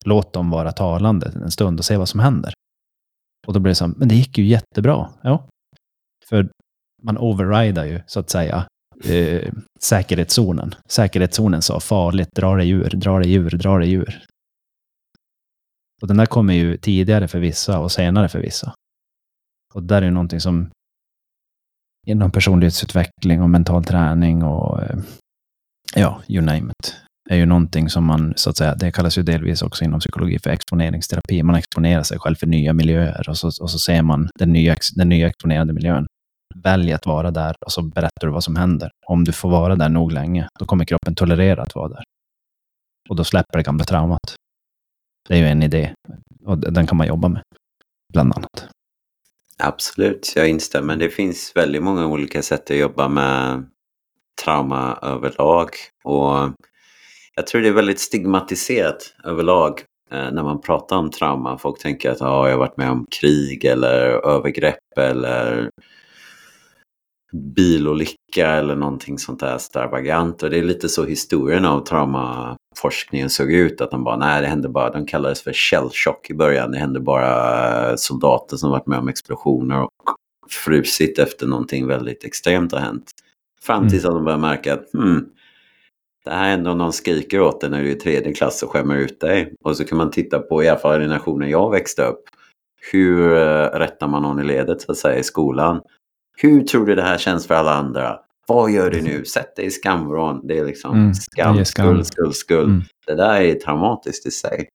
Låt 0.05 0.33
dem 0.33 0.49
vara 0.49 0.71
talande 0.71 1.31
en 1.35 1.51
stund 1.51 1.79
och 1.79 1.85
se 1.85 1.97
vad 1.97 2.09
som 2.09 2.19
händer. 2.19 2.53
Och 3.47 3.53
då 3.53 3.59
blir 3.59 3.71
det 3.71 3.75
så 3.75 3.87
men 3.87 4.07
det 4.07 4.15
gick 4.15 4.37
ju 4.37 4.45
jättebra. 4.45 5.09
Ja. 5.21 5.47
Man 7.03 7.17
overrider 7.17 7.85
ju, 7.85 8.01
så 8.07 8.19
att 8.19 8.29
säga, 8.29 8.67
eh, 9.05 9.53
säkerhetszonen. 9.79 10.75
Säkerhetszonen 10.89 11.61
sa 11.61 11.79
farligt, 11.79 12.29
dra 12.35 12.55
dig 12.55 12.69
ur, 12.69 12.89
dra 12.89 13.19
dig 13.19 13.33
ur, 13.33 13.49
dra 13.49 13.77
dig 13.77 13.93
ur. 13.93 14.23
Och 16.01 16.07
den 16.07 16.17
där 16.17 16.25
kommer 16.25 16.53
ju 16.53 16.77
tidigare 16.77 17.27
för 17.27 17.39
vissa 17.39 17.79
och 17.79 17.91
senare 17.91 18.29
för 18.29 18.39
vissa. 18.39 18.73
Och 19.73 19.83
där 19.83 20.01
är 20.01 20.05
ju 20.05 20.11
någonting 20.11 20.39
som 20.39 20.69
inom 22.07 22.31
personlighetsutveckling 22.31 23.41
och 23.41 23.49
mental 23.49 23.83
träning 23.83 24.43
och 24.43 24.83
eh, 24.83 24.97
ja, 25.95 26.21
you 26.27 26.45
name 26.45 26.71
it, 26.71 26.95
är 27.29 27.35
ju 27.35 27.45
någonting 27.45 27.89
som 27.89 28.05
man, 28.05 28.33
så 28.35 28.49
att 28.49 28.57
säga, 28.57 28.75
det 28.75 28.91
kallas 28.91 29.17
ju 29.17 29.23
delvis 29.23 29.61
också 29.61 29.83
inom 29.83 29.99
psykologi 29.99 30.39
för 30.39 30.49
exponeringsterapi. 30.49 31.43
Man 31.43 31.55
exponerar 31.55 32.03
sig 32.03 32.19
själv 32.19 32.35
för 32.35 32.47
nya 32.47 32.73
miljöer 32.73 33.29
och 33.29 33.37
så, 33.37 33.47
och 33.47 33.71
så 33.71 33.79
ser 33.79 34.01
man 34.01 34.29
den 34.39 34.53
nya, 34.53 34.75
den 34.95 35.09
nya 35.09 35.27
exponerade 35.27 35.73
miljön. 35.73 36.07
Välj 36.63 36.93
att 36.93 37.05
vara 37.05 37.31
där 37.31 37.55
och 37.65 37.71
så 37.71 37.81
berättar 37.81 38.27
du 38.27 38.29
vad 38.29 38.43
som 38.43 38.55
händer. 38.55 38.89
Om 39.05 39.23
du 39.23 39.31
får 39.31 39.49
vara 39.49 39.75
där 39.75 39.89
nog 39.89 40.11
länge, 40.11 40.47
då 40.59 40.65
kommer 40.65 40.85
kroppen 40.85 41.15
tolerera 41.15 41.61
att 41.61 41.75
vara 41.75 41.87
där. 41.87 42.03
Och 43.09 43.15
då 43.15 43.23
släpper 43.23 43.57
det 43.57 43.63
gamla 43.63 43.83
traumat. 43.83 44.35
Det 45.27 45.33
är 45.33 45.37
ju 45.37 45.47
en 45.47 45.63
idé 45.63 45.93
och 46.45 46.57
den 46.57 46.87
kan 46.87 46.97
man 46.97 47.07
jobba 47.07 47.27
med, 47.27 47.43
bland 48.13 48.33
annat. 48.33 48.69
Absolut, 49.57 50.33
jag 50.35 50.49
instämmer. 50.49 50.95
Det 50.95 51.09
finns 51.09 51.51
väldigt 51.55 51.83
många 51.83 52.07
olika 52.07 52.41
sätt 52.41 52.71
att 52.71 52.77
jobba 52.77 53.07
med 53.07 53.65
trauma 54.43 54.99
överlag. 55.01 55.69
Och 56.03 56.51
jag 57.35 57.47
tror 57.47 57.61
det 57.61 57.67
är 57.67 57.73
väldigt 57.73 57.99
stigmatiserat 57.99 59.13
överlag 59.23 59.81
eh, 60.11 60.31
när 60.31 60.43
man 60.43 60.61
pratar 60.61 60.97
om 60.97 61.11
trauma. 61.11 61.57
Folk 61.57 61.81
tänker 61.81 62.11
att 62.11 62.21
ah, 62.21 62.47
jag 62.47 62.53
har 62.53 62.59
varit 62.59 62.77
med 62.77 62.91
om 62.91 63.05
krig 63.21 63.65
eller 63.65 64.27
övergrepp 64.27 64.97
eller 64.97 65.69
bilolycka 67.33 68.47
eller 68.47 68.75
någonting 68.75 69.19
sånt 69.19 69.39
där 69.39 69.55
extravagant. 69.55 70.43
Och 70.43 70.49
det 70.49 70.57
är 70.57 70.63
lite 70.63 70.89
så 70.89 71.05
historien 71.05 71.65
av 71.65 71.85
traumaforskningen 71.85 73.29
såg 73.29 73.51
ut. 73.51 73.81
Att 73.81 73.91
de 73.91 74.03
bara, 74.03 74.17
nej 74.17 74.41
det 74.41 74.47
hände 74.47 74.69
bara, 74.69 74.91
de 74.91 75.05
kallades 75.05 75.41
för 75.41 75.53
shell 75.53 75.89
shock 75.89 76.29
i 76.29 76.33
början. 76.33 76.71
Det 76.71 76.77
hände 76.77 76.99
bara 76.99 77.97
soldater 77.97 78.57
som 78.57 78.71
varit 78.71 78.87
med 78.87 78.99
om 78.99 79.07
explosioner 79.07 79.81
och 79.81 79.91
frusit 80.65 81.19
efter 81.19 81.47
någonting 81.47 81.87
väldigt 81.87 82.23
extremt 82.23 82.71
har 82.71 82.79
hänt. 82.79 83.11
Fram 83.61 83.89
tills 83.89 84.03
mm. 84.03 84.15
att 84.15 84.19
de 84.19 84.25
börjar 84.25 84.39
märka 84.39 84.73
att 84.73 84.93
hmm, 84.93 85.25
det 86.25 86.31
här 86.31 86.49
är 86.49 86.53
ändå 86.53 86.73
någon 86.73 86.93
skriker 86.93 87.41
åt 87.41 87.61
dig 87.61 87.69
när 87.69 87.83
du 87.83 87.89
är 87.89 87.95
i 87.95 87.99
tredje 87.99 88.33
klass 88.33 88.63
och 88.63 88.71
skämmer 88.71 88.95
ut 88.95 89.19
dig. 89.19 89.53
Och 89.63 89.77
så 89.77 89.85
kan 89.85 89.97
man 89.97 90.11
titta 90.11 90.39
på, 90.39 90.63
i 90.63 90.69
alla 90.69 90.79
fall 90.79 91.01
i 91.01 91.07
nationen 91.07 91.49
jag 91.49 91.71
växte 91.71 92.03
upp, 92.03 92.23
hur 92.91 93.29
uh, 93.29 93.79
rättar 93.79 94.07
man 94.07 94.21
någon 94.21 94.39
i 94.39 94.43
ledet 94.43 94.81
så 94.81 94.91
att 94.91 94.97
säga 94.97 95.19
i 95.19 95.23
skolan? 95.23 95.81
Hur 96.39 96.63
tror 96.63 96.85
du 96.85 96.95
det 96.95 97.01
här 97.01 97.17
känns 97.17 97.47
för 97.47 97.55
alla 97.55 97.73
andra? 97.73 98.19
Vad 98.47 98.71
gör 98.71 98.91
du 98.91 99.01
nu? 99.01 99.25
Sätt 99.25 99.55
dig 99.55 99.65
i 99.65 99.71
skamvrån. 99.71 100.47
Det 100.47 100.57
är 100.57 100.65
liksom 100.65 100.95
mm, 100.95 101.13
skam, 101.13 101.65
skuld, 101.65 102.07
skuld, 102.07 102.35
skuld. 102.35 102.69
Mm. 102.69 102.83
Det 103.07 103.15
där 103.15 103.41
är 103.41 103.55
traumatiskt 103.55 104.25
i 104.25 104.31
sig. 104.31 104.69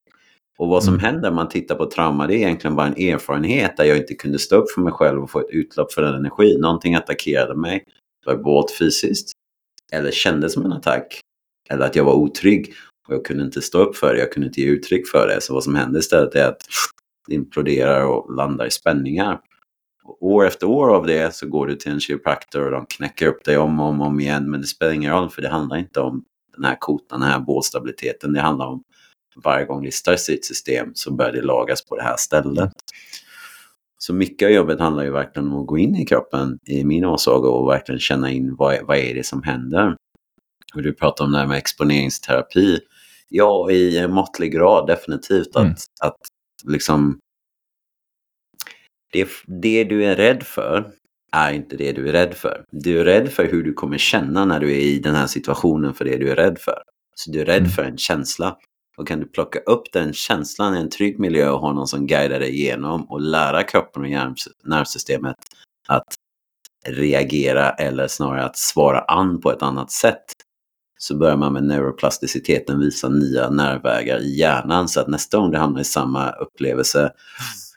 Och 0.59 0.69
vad 0.69 0.85
som 0.85 0.95
mm. 0.95 1.05
händer 1.05 1.31
när 1.31 1.37
man 1.37 1.49
tittar 1.49 1.75
på 1.75 1.87
trauma 1.87 2.27
det 2.27 2.35
är 2.35 2.37
egentligen 2.37 2.77
bara 2.77 2.87
en 2.87 3.09
erfarenhet 3.09 3.77
där 3.77 3.85
jag 3.85 3.97
inte 3.97 4.15
kunde 4.15 4.39
stå 4.39 4.57
upp 4.57 4.71
för 4.71 4.81
mig 4.81 4.93
själv 4.93 5.23
och 5.23 5.31
få 5.31 5.41
ett 5.41 5.51
utlopp 5.51 5.93
för 5.93 6.03
den 6.03 6.15
energin. 6.15 6.61
Någonting 6.61 6.95
attackerade 6.95 7.55
mig 7.55 7.85
verbalt 8.27 8.71
fysiskt 8.71 9.33
eller 9.93 10.11
kändes 10.11 10.53
som 10.53 10.65
en 10.65 10.73
attack. 10.73 11.21
Eller 11.71 11.87
att 11.87 11.97
jag 11.97 12.05
var 12.05 12.15
otrygg 12.15 12.75
och 13.09 13.15
jag 13.15 13.25
kunde 13.25 13.45
inte 13.45 13.63
stå 13.63 13.79
upp 13.79 13.97
för 13.97 14.15
det, 14.15 14.21
jag 14.21 14.33
kunde 14.33 14.47
inte 14.47 14.61
ge 14.61 14.67
uttryck 14.67 15.09
för 15.09 15.27
det. 15.29 15.41
Så 15.41 15.55
vad 15.55 15.65
som 15.65 15.75
hände 15.75 15.99
istället 15.99 16.35
är 16.35 16.49
att 16.49 16.61
det 17.29 17.35
imploderar 17.35 18.05
och 18.05 18.35
landar 18.37 18.67
i 18.67 18.71
spänningar. 18.71 19.41
År 20.05 20.47
efter 20.47 20.67
år 20.67 20.95
av 20.95 21.07
det 21.07 21.35
så 21.35 21.47
går 21.47 21.67
du 21.67 21.77
till 21.77 21.93
en 21.93 22.01
kiropraktor 22.01 22.65
och 22.65 22.71
de 22.71 22.87
knäcker 22.87 23.27
upp 23.27 23.45
dig 23.45 23.59
om 23.59 23.81
och 23.81 23.87
om, 23.87 24.01
om 24.01 24.21
igen. 24.21 24.51
Men 24.51 24.61
det 24.61 24.67
spelar 24.67 24.93
ingen 24.93 25.13
roll 25.13 25.31
för 25.31 25.43
det 25.43 25.49
handlar 25.49 25.77
inte 25.77 26.01
om 26.01 26.25
den 26.57 26.65
här 26.65 26.77
kotan, 26.81 27.21
den 27.21 27.29
här 27.29 27.41
bålstabiliteten. 27.41 28.33
Det 28.33 28.41
handlar 28.41 28.67
om 28.67 28.83
varje 29.45 29.65
gång 29.65 29.85
listar 29.85 30.17
sitt 30.17 30.45
system 30.45 30.91
så 30.95 31.15
börjar 31.15 31.33
det 31.33 31.43
lagas 31.43 31.85
på 31.85 31.97
det 31.97 32.03
här 32.03 32.17
stället. 32.19 32.71
Så 33.99 34.15
mycket 34.15 34.47
av 34.47 34.53
jobbet 34.53 34.81
handlar 34.81 35.05
ju 35.05 35.11
verkligen 35.11 35.49
om 35.49 35.61
att 35.61 35.67
gå 35.67 35.79
in 35.79 35.97
i 35.97 36.07
kroppen 36.07 36.59
i 36.67 36.85
min 36.85 37.05
åsaga 37.05 37.49
och 37.49 37.69
verkligen 37.69 37.99
känna 37.99 38.31
in 38.31 38.57
vad, 38.57 38.87
vad 38.87 38.97
är 38.97 39.15
det 39.15 39.27
som 39.27 39.43
händer. 39.43 39.97
Och 40.75 40.83
du 40.83 40.93
pratar 40.93 41.25
om 41.25 41.33
det 41.33 41.39
här 41.39 41.47
med 41.47 41.59
exponeringsterapi. 41.59 42.79
Ja, 43.29 43.71
i 43.71 43.99
en 43.99 44.13
måttlig 44.13 44.53
grad 44.53 44.87
definitivt 44.87 45.57
att, 45.57 45.63
mm. 45.63 45.75
att 46.01 46.19
liksom 46.65 47.19
det, 49.13 49.29
det 49.47 49.85
du 49.85 50.05
är 50.05 50.17
rädd 50.17 50.43
för 50.43 50.91
är 51.33 51.53
inte 51.53 51.77
det 51.77 51.93
du 51.93 52.09
är 52.09 52.13
rädd 52.13 52.35
för. 52.35 52.65
Du 52.71 53.01
är 53.01 53.05
rädd 53.05 53.33
för 53.33 53.45
hur 53.45 53.63
du 53.63 53.73
kommer 53.73 53.99
känna 53.99 54.45
när 54.45 54.61
du 54.61 54.73
är 54.73 54.81
i 54.81 54.99
den 54.99 55.15
här 55.15 55.27
situationen 55.27 55.95
för 55.95 56.05
det 56.05 56.17
du 56.17 56.31
är 56.31 56.37
rädd 56.37 56.59
för. 56.59 56.83
Så 57.15 57.31
du 57.31 57.41
är 57.41 57.45
rädd 57.45 57.59
mm. 57.59 57.71
för 57.71 57.83
en 57.83 57.99
känsla. 57.99 58.57
Och 58.97 59.09
kan 59.09 59.21
du 59.21 59.29
plocka 59.29 59.59
upp 59.59 59.93
den 59.93 60.13
känslan 60.13 60.77
i 60.77 60.81
en 60.81 60.91
trygg 60.91 61.19
miljö 61.19 61.51
och 61.51 61.61
ha 61.61 61.73
någon 61.73 61.89
som 61.89 62.07
guidar 62.07 62.41
dig 62.41 62.51
igenom 62.51 63.11
och 63.11 63.21
lära 63.21 63.63
kroppen 63.63 64.03
och 64.03 64.09
nervsystemet 64.65 65.37
att 65.89 66.15
reagera 66.87 67.71
eller 67.71 68.09
snarare 68.09 68.45
att 68.45 68.57
svara 68.57 69.01
an 69.01 69.41
på 69.41 69.53
ett 69.53 69.63
annat 69.63 69.91
sätt 69.91 70.25
så 70.99 71.17
börjar 71.17 71.37
man 71.37 71.53
med 71.53 71.65
neuroplasticiteten 71.65 72.81
visa 72.81 73.09
nya 73.09 73.51
nervvägar 73.51 74.19
i 74.19 74.39
hjärnan 74.39 74.89
så 74.89 75.01
att 75.01 75.09
nästa 75.09 75.39
gång 75.39 75.51
du 75.51 75.59
hamnar 75.59 75.81
i 75.81 75.85
samma 75.85 76.31
upplevelse 76.31 77.13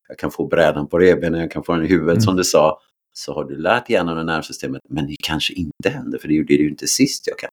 jag 0.07 0.17
kan 0.17 0.31
få 0.31 0.47
brädan 0.47 0.87
på 0.87 0.99
revbenen, 0.99 1.41
jag 1.41 1.51
kan 1.51 1.63
få 1.63 1.73
den 1.73 1.85
i 1.85 1.87
huvudet 1.87 2.13
mm. 2.13 2.21
som 2.21 2.35
du 2.35 2.43
sa. 2.43 2.79
Så 3.13 3.33
har 3.33 3.43
du 3.43 3.57
lärt 3.57 3.89
hjärnan 3.89 4.17
och 4.17 4.25
nervsystemet, 4.25 4.81
men 4.89 5.07
det 5.07 5.15
kanske 5.23 5.53
inte 5.53 5.89
händer, 5.89 6.17
för 6.17 6.27
det 6.27 6.33
gjorde 6.33 6.57
det 6.57 6.63
ju 6.63 6.69
inte 6.69 6.87
sist 6.87 7.27
jag 7.27 7.39
kan. 7.39 7.49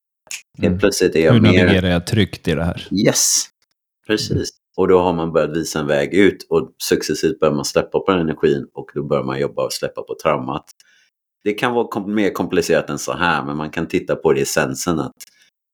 Helt 0.59 0.67
mm. 0.67 0.79
plötsligt 0.79 1.17
är 1.17 1.25
jag 1.25 1.33
Hur 1.33 1.41
mer... 1.41 1.51
Hur 1.51 1.59
navigerar 1.59 1.89
jag 1.89 2.07
tryggt 2.07 2.49
i 2.49 2.55
det 2.55 2.65
här? 2.65 2.89
Yes, 3.07 3.45
precis. 4.07 4.31
Mm. 4.31 4.45
Och 4.77 4.89
då 4.89 4.99
har 5.01 5.13
man 5.13 5.33
börjat 5.33 5.57
visa 5.57 5.81
en 5.81 5.87
väg 5.87 6.15
ut 6.15 6.47
och 6.49 6.71
successivt 6.83 7.41
börjar 7.41 7.55
man 7.55 7.65
släppa 7.65 8.01
på 8.01 8.13
den 8.13 8.21
energin 8.21 8.67
och 8.75 8.91
då 8.95 9.03
börjar 9.03 9.25
man 9.25 9.41
jobba 9.41 9.65
och 9.65 9.73
släppa 9.73 10.03
på 10.03 10.15
traumat. 10.23 10.65
Det 11.45 11.53
kan 11.53 11.75
vara 11.75 11.89
kom 11.89 12.15
mer 12.15 12.31
komplicerat 12.31 12.91
än 12.91 12.99
så 12.99 13.13
här, 13.13 13.45
men 13.45 13.57
man 13.57 13.71
kan 13.71 13.87
titta 13.87 14.17
på 14.17 14.33
det 14.33 14.39
i 14.39 14.43
essensen 14.43 14.99
att 15.01 15.13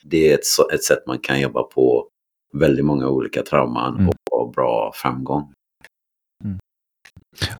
det 0.05 0.31
är 0.31 0.35
ett, 0.35 0.75
ett 0.75 0.85
sätt 0.85 1.07
man 1.07 1.19
kan 1.19 1.41
jobba 1.41 1.63
på 1.63 2.09
väldigt 2.53 2.85
många 2.85 3.09
olika 3.09 3.43
trauman 3.43 3.95
mm. 3.95 4.09
och 4.09 4.15
ha 4.31 4.53
bra 4.53 4.93
framgång. 4.95 5.53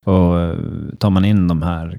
Och 0.05 0.41
eh, 0.41 0.59
tar 0.99 1.11
man 1.11 1.25
in 1.25 1.49
de 1.49 1.63
här 1.63 1.99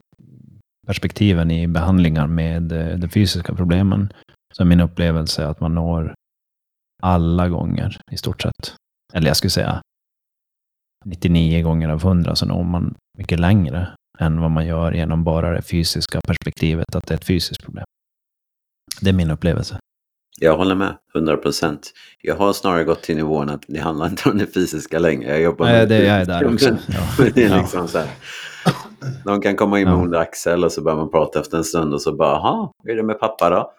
perspektiven 0.88 1.52
i 1.52 1.68
behandlingar 1.68 2.28
med 2.28 2.72
eh, 2.72 2.98
de 2.98 3.10
fysiska 3.10 3.56
problemen 3.56 4.14
så 4.54 4.64
är 4.64 4.68
min 4.68 4.80
upplevelse 4.80 5.48
att 5.48 5.60
man 5.60 5.76
når 5.76 6.14
alla 7.02 7.50
gånger 7.50 7.98
i 8.12 8.18
stort 8.18 8.42
sett. 8.42 8.76
Eller 9.14 9.28
jag 9.28 9.38
skulle 9.38 9.52
säga 9.52 9.82
99 11.06 11.64
gånger 11.64 11.90
av 11.90 12.00
100 12.00 12.36
så 12.36 12.46
når 12.46 12.64
man 12.64 12.96
mycket 13.18 13.40
längre 13.40 13.88
än 14.20 14.42
vad 14.42 14.52
man 14.52 14.66
gör 14.66 14.92
genom 14.92 15.24
bara 15.24 15.52
det 15.52 15.62
fysiska 15.62 16.22
perspektivet 16.22 16.96
att 16.96 17.08
det 17.08 17.14
är 17.14 17.18
ett 17.18 17.26
fysiskt 17.26 17.64
problem. 17.64 17.86
Det 19.02 19.10
är 19.10 19.14
min 19.14 19.32
upplevelse. 19.32 19.80
Jag 20.42 20.58
håller 20.58 20.76
med, 20.76 20.98
100 21.16 21.38
procent. 21.38 21.92
Jag 22.22 22.36
har 22.36 22.54
snarare 22.54 22.84
gått 22.84 23.04
till 23.04 23.16
nivån 23.16 23.50
att 23.50 23.64
det 23.68 23.80
handlar 23.80 24.08
inte 24.08 24.30
om 24.30 24.38
det 24.38 24.48
fysiska 24.54 25.00
längre. 25.00 25.30
Jag 25.30 25.42
jobbar 25.42 25.66
Nej, 25.66 25.76
med 25.76 25.90
det, 25.90 26.06
jag 26.06 26.18
är 26.18 26.26
där 26.26 26.54
också. 26.54 26.70
Ja. 26.70 27.26
det 27.36 27.44
är 27.44 27.58
liksom 27.62 27.88
så 27.88 27.98
här. 27.98 28.08
De 29.26 29.42
kan 29.42 29.56
komma 29.56 29.80
in 29.80 29.86
med 29.86 29.94
ja. 29.94 30.02
onda 30.02 30.20
axel 30.20 30.64
och 30.64 30.72
så 30.72 30.82
börjar 30.82 30.98
man 30.98 31.12
prata 31.12 31.40
efter 31.40 31.58
en 31.58 31.64
stund 31.64 31.94
och 31.94 32.02
så 32.02 32.16
bara, 32.16 32.32
jaha, 32.32 32.72
hur 32.84 32.92
är 32.92 32.96
det 32.96 33.04
med 33.04 33.20
pappa 33.20 33.50
då? 33.50 33.72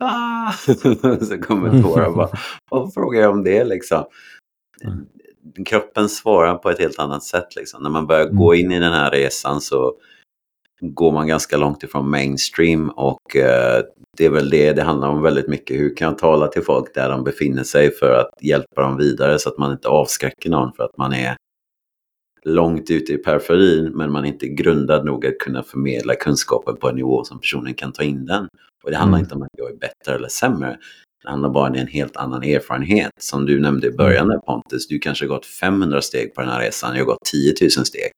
Ah! 0.00 0.52
så 1.20 1.38
kommer 1.42 1.82
tårar 1.82 2.06
och 2.06 2.16
bara, 2.16 2.28
vad 2.70 2.94
frågar 2.94 3.20
jag 3.20 3.30
om 3.30 3.44
det 3.44 3.64
liksom? 3.64 4.04
Mm. 4.84 5.06
Kroppen 5.66 6.08
svarar 6.08 6.54
på 6.54 6.70
ett 6.70 6.78
helt 6.78 6.98
annat 6.98 7.22
sätt 7.22 7.56
liksom. 7.56 7.82
När 7.82 7.90
man 7.90 8.06
börjar 8.06 8.22
mm. 8.22 8.36
gå 8.36 8.54
in 8.54 8.72
i 8.72 8.78
den 8.78 8.92
här 8.92 9.10
resan 9.10 9.60
så 9.60 9.94
går 10.80 11.12
man 11.12 11.26
ganska 11.26 11.56
långt 11.56 11.82
ifrån 11.82 12.10
mainstream 12.10 12.90
och 12.90 13.36
eh, 13.36 13.82
det 14.16 14.24
är 14.24 14.30
väl 14.30 14.50
det 14.50 14.72
det 14.72 14.82
handlar 14.82 15.08
om 15.08 15.22
väldigt 15.22 15.48
mycket. 15.48 15.76
Hur 15.76 15.96
kan 15.96 16.08
jag 16.08 16.18
tala 16.18 16.48
till 16.48 16.62
folk 16.62 16.94
där 16.94 17.10
de 17.10 17.24
befinner 17.24 17.64
sig 17.64 17.90
för 17.90 18.12
att 18.12 18.30
hjälpa 18.40 18.82
dem 18.82 18.96
vidare 18.96 19.38
så 19.38 19.48
att 19.48 19.58
man 19.58 19.72
inte 19.72 19.88
avskräcker 19.88 20.50
någon 20.50 20.72
för 20.72 20.82
att 20.82 20.96
man 20.96 21.12
är 21.12 21.36
långt 22.44 22.90
ute 22.90 23.12
i 23.12 23.16
periferin 23.16 23.84
men 23.84 24.12
man 24.12 24.24
är 24.24 24.28
inte 24.28 24.48
grundad 24.48 25.04
nog 25.04 25.26
att 25.26 25.38
kunna 25.38 25.62
förmedla 25.62 26.14
kunskapen 26.14 26.76
på 26.76 26.88
en 26.88 26.96
nivå 26.96 27.24
som 27.24 27.40
personen 27.40 27.74
kan 27.74 27.92
ta 27.92 28.02
in 28.02 28.26
den. 28.26 28.48
Och 28.84 28.90
det 28.90 28.96
handlar 28.96 29.18
mm. 29.18 29.24
inte 29.24 29.34
om 29.34 29.42
att 29.42 29.48
jag 29.56 29.70
är 29.70 29.76
bättre 29.76 30.14
eller 30.14 30.28
sämre. 30.28 30.78
Det 31.22 31.30
handlar 31.30 31.48
bara 31.50 31.70
om 31.70 31.74
en 31.74 31.86
helt 31.86 32.16
annan 32.16 32.42
erfarenhet. 32.42 33.10
Som 33.20 33.46
du 33.46 33.60
nämnde 33.60 33.86
i 33.86 33.90
början 33.90 34.28
där 34.28 34.38
Pontus, 34.38 34.88
du 34.88 34.98
kanske 34.98 35.24
har 35.24 35.28
gått 35.28 35.46
500 35.46 36.02
steg 36.02 36.34
på 36.34 36.40
den 36.40 36.50
här 36.50 36.60
resan, 36.60 36.94
jag 36.94 37.00
har 37.00 37.06
gått 37.06 37.24
10 37.32 37.54
000 37.60 37.70
steg. 37.70 38.10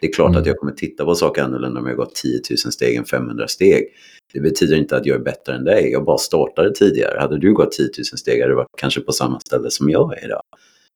Det 0.00 0.06
är 0.06 0.12
klart 0.12 0.28
Mm. 0.30 0.40
att 0.40 0.46
jag 0.46 0.56
kommer 0.56 0.72
titta 0.72 1.04
på 1.04 1.14
saker 1.14 1.42
annorlunda 1.42 1.80
om 1.80 1.86
jag 1.86 1.96
gått 1.96 2.14
10 2.14 2.40
000 2.50 2.72
steg 2.72 2.96
än 2.96 3.04
500 3.04 3.48
steg. 3.48 3.84
Det 4.32 4.40
betyder 4.40 4.76
inte 4.76 4.96
att 4.96 5.06
jag 5.06 5.16
är 5.16 5.24
bättre 5.24 5.54
än 5.54 5.64
dig. 5.64 5.90
Jag 5.92 6.04
bara 6.04 6.18
startade 6.18 6.74
tidigare. 6.74 7.20
Hade 7.20 7.38
du 7.38 7.54
gått 7.54 7.72
10 7.72 7.84
000 7.84 8.04
steg 8.04 8.40
hade 8.40 8.52
du 8.52 8.56
varit 8.56 8.68
kanske 8.78 9.00
på 9.00 9.12
samma 9.12 9.40
ställe 9.40 9.70
som 9.70 9.90
jag 9.90 10.18
är 10.18 10.24
idag. 10.24 10.42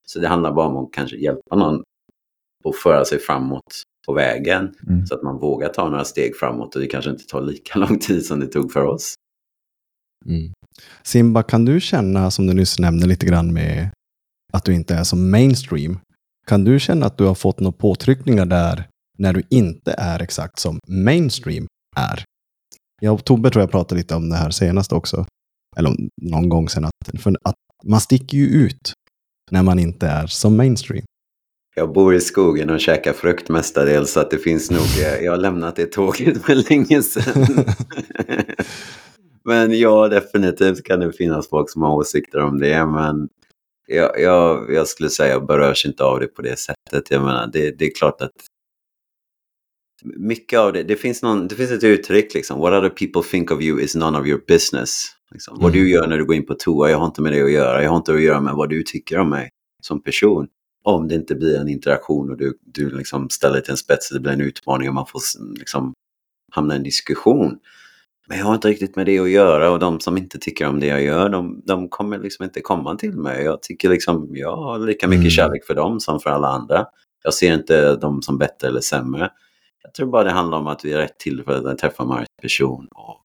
Så 0.06 0.18
det 0.18 0.28
handlar 0.28 0.52
bara 0.52 0.66
om 0.66 0.76
att 0.76 0.92
kanske 0.92 1.16
hjälpa 1.16 1.56
någon 1.56 1.82
att 2.64 2.76
föra 2.76 3.04
sig 3.04 3.18
framåt 3.18 3.82
på 4.06 4.12
vägen. 4.12 4.74
Mm. 4.88 5.06
Så 5.06 5.14
att 5.14 5.22
man 5.22 5.38
vågar 5.38 5.68
ta 5.68 5.88
några 5.88 6.04
steg 6.04 6.36
framåt 6.36 6.74
och 6.74 6.80
det 6.80 6.86
kanske 6.86 7.10
inte 7.10 7.26
tar 7.26 7.40
lika 7.42 7.78
lång 7.78 7.98
tid 7.98 8.26
som 8.26 8.40
det 8.40 8.46
tog 8.46 8.72
för 8.72 8.84
oss. 8.84 9.14
Mm. 10.26 10.52
Simba, 11.02 11.42
kan 11.42 11.64
du 11.64 11.80
känna, 11.80 12.30
som 12.30 12.46
du 12.46 12.54
nyss 12.54 12.78
nämnde 12.78 13.06
lite 13.06 13.26
grann 13.26 13.52
med 13.52 13.90
att 14.52 14.64
du 14.64 14.74
inte 14.74 14.94
är 14.94 15.04
som 15.04 15.30
mainstream, 15.30 15.98
kan 16.46 16.64
du 16.64 16.80
känna 16.80 17.06
att 17.06 17.18
du 17.18 17.24
har 17.24 17.34
fått 17.34 17.60
några 17.60 17.76
påtryckningar 17.76 18.46
där 18.46 18.88
när 19.20 19.32
du 19.32 19.42
inte 19.50 19.94
är 19.98 20.22
exakt 20.22 20.58
som 20.58 20.78
mainstream 20.88 21.66
är? 21.96 22.24
Jag 23.00 23.14
och 23.14 23.24
Tobbe 23.24 23.50
tror 23.50 23.62
jag 23.62 23.70
pratade 23.70 23.98
lite 23.98 24.14
om 24.14 24.30
det 24.30 24.36
här 24.36 24.50
senast 24.50 24.92
också, 24.92 25.26
eller 25.76 25.96
någon 26.22 26.48
gång 26.48 26.68
sen, 26.68 26.84
att, 26.84 27.22
för 27.22 27.36
att 27.42 27.54
man 27.84 28.00
sticker 28.00 28.38
ju 28.38 28.46
ut 28.46 28.92
när 29.50 29.62
man 29.62 29.78
inte 29.78 30.06
är 30.06 30.26
som 30.26 30.56
mainstream. 30.56 31.04
Jag 31.76 31.92
bor 31.92 32.14
i 32.14 32.20
skogen 32.20 32.70
och 32.70 32.80
käkar 32.80 33.12
frukt 33.12 33.48
mestadels 33.48 34.12
så 34.12 34.20
att 34.20 34.30
det 34.30 34.38
finns 34.38 34.70
nog, 34.70 34.80
eh, 34.80 35.24
jag 35.24 35.32
har 35.32 35.38
lämnat 35.38 35.76
det 35.76 35.92
tåget 35.92 36.42
för 36.42 36.70
länge 36.70 37.02
sedan. 37.02 37.46
men 39.44 39.78
ja, 39.78 40.08
definitivt 40.08 40.84
kan 40.84 41.00
det 41.00 41.12
finnas 41.12 41.48
folk 41.48 41.70
som 41.70 41.82
har 41.82 41.94
åsikter 41.94 42.40
om 42.40 42.58
det, 42.58 42.86
men 42.86 43.28
jag, 43.86 44.20
jag, 44.20 44.72
jag 44.72 44.86
skulle 44.88 45.08
säga 45.10 45.32
jag 45.32 45.46
berörs 45.46 45.86
inte 45.86 46.04
av 46.04 46.20
det 46.20 46.26
på 46.26 46.42
det 46.42 46.58
sättet. 46.58 47.10
Jag 47.10 47.22
menar, 47.22 47.50
det, 47.52 47.78
det 47.78 47.84
är 47.84 47.94
klart 47.94 48.20
att 48.20 48.32
mycket 50.04 50.58
av 50.58 50.72
det, 50.72 50.82
det 50.82 50.96
finns, 50.96 51.22
någon, 51.22 51.48
det 51.48 51.54
finns 51.54 51.70
ett 51.70 51.84
uttryck 51.84 52.34
liksom, 52.34 52.60
what 52.60 52.72
other 52.72 52.88
people 52.88 53.22
think 53.30 53.50
of 53.50 53.60
you 53.62 53.80
is 53.80 53.94
none 53.94 54.18
of 54.18 54.26
your 54.26 54.40
business. 54.48 55.04
Liksom. 55.30 55.58
Vad 55.60 55.70
Mm. 55.70 55.82
du 55.84 55.90
gör 55.90 56.06
när 56.06 56.18
du 56.18 56.24
går 56.24 56.36
in 56.36 56.46
på 56.46 56.54
toa, 56.54 56.90
jag 56.90 56.98
har 56.98 57.06
inte 57.06 57.22
med 57.22 57.32
det 57.32 57.42
att 57.42 57.52
göra. 57.52 57.82
Jag 57.82 57.90
har 57.90 57.96
inte 57.96 58.12
att 58.14 58.22
göra 58.22 58.40
med 58.40 58.54
vad 58.54 58.68
du 58.70 58.82
tycker 58.82 59.18
om 59.18 59.30
mig 59.30 59.48
som 59.82 60.02
person. 60.02 60.46
Om 60.84 61.08
det 61.08 61.14
inte 61.14 61.34
blir 61.34 61.58
en 61.60 61.68
interaktion 61.68 62.30
och 62.30 62.36
du, 62.36 62.58
du 62.74 62.90
liksom 62.90 63.30
ställer 63.30 63.60
till 63.60 63.70
en 63.70 63.76
spets, 63.76 64.10
det 64.10 64.20
blir 64.20 64.32
en 64.32 64.40
utmaning 64.40 64.88
och 64.88 64.94
man 64.94 65.06
får 65.06 65.20
liksom 65.58 65.92
hamna 66.52 66.74
i 66.74 66.76
en 66.76 66.82
diskussion. 66.82 67.58
Men 68.28 68.38
jag 68.38 68.44
har 68.46 68.54
inte 68.54 68.68
riktigt 68.68 68.96
med 68.96 69.06
det 69.06 69.18
att 69.18 69.30
göra 69.30 69.70
och 69.70 69.78
de 69.78 70.00
som 70.00 70.18
inte 70.18 70.38
tycker 70.38 70.66
om 70.68 70.80
det 70.80 70.86
jag 70.86 71.02
gör, 71.02 71.28
de, 71.28 71.62
de 71.66 71.88
kommer 71.88 72.18
liksom 72.18 72.44
inte 72.44 72.60
komma 72.60 72.96
till 72.96 73.16
mig. 73.16 73.44
Jag 73.44 73.62
tycker 73.62 73.88
liksom, 73.90 74.28
jag 74.32 74.56
har 74.56 74.78
lika 74.78 75.08
mycket 75.08 75.20
Mm. 75.20 75.30
kärlek 75.30 75.66
för 75.66 75.74
dem 75.74 76.00
som 76.00 76.20
för 76.20 76.30
alla 76.30 76.48
andra. 76.48 76.86
Jag 77.24 77.34
ser 77.34 77.54
inte 77.54 77.96
dem 77.96 78.22
som 78.22 78.38
bättre 78.38 78.68
eller 78.68 78.80
sämre. 78.80 79.30
Jag 79.82 79.94
tror 79.94 80.06
bara 80.10 80.24
det 80.24 80.30
handlar 80.30 80.58
om 80.58 80.66
att 80.66 80.84
vi 80.84 80.92
är 80.92 80.98
rätt 80.98 81.18
tillfälle 81.18 81.70
att 81.70 81.78
träffa 81.78 82.02
en 82.02 82.10
rätt 82.12 82.28
person 82.42 82.88
och 82.90 83.16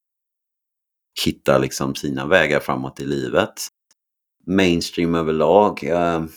hitta 1.26 1.58
liksom 1.58 1.96
sina 1.96 2.26
vägar 2.26 2.60
framåt 2.60 3.00
i 3.00 3.06
livet. 3.06 3.54
Mainstream 4.48 5.16
överlag, 5.16 5.80
ja, 5.84 6.28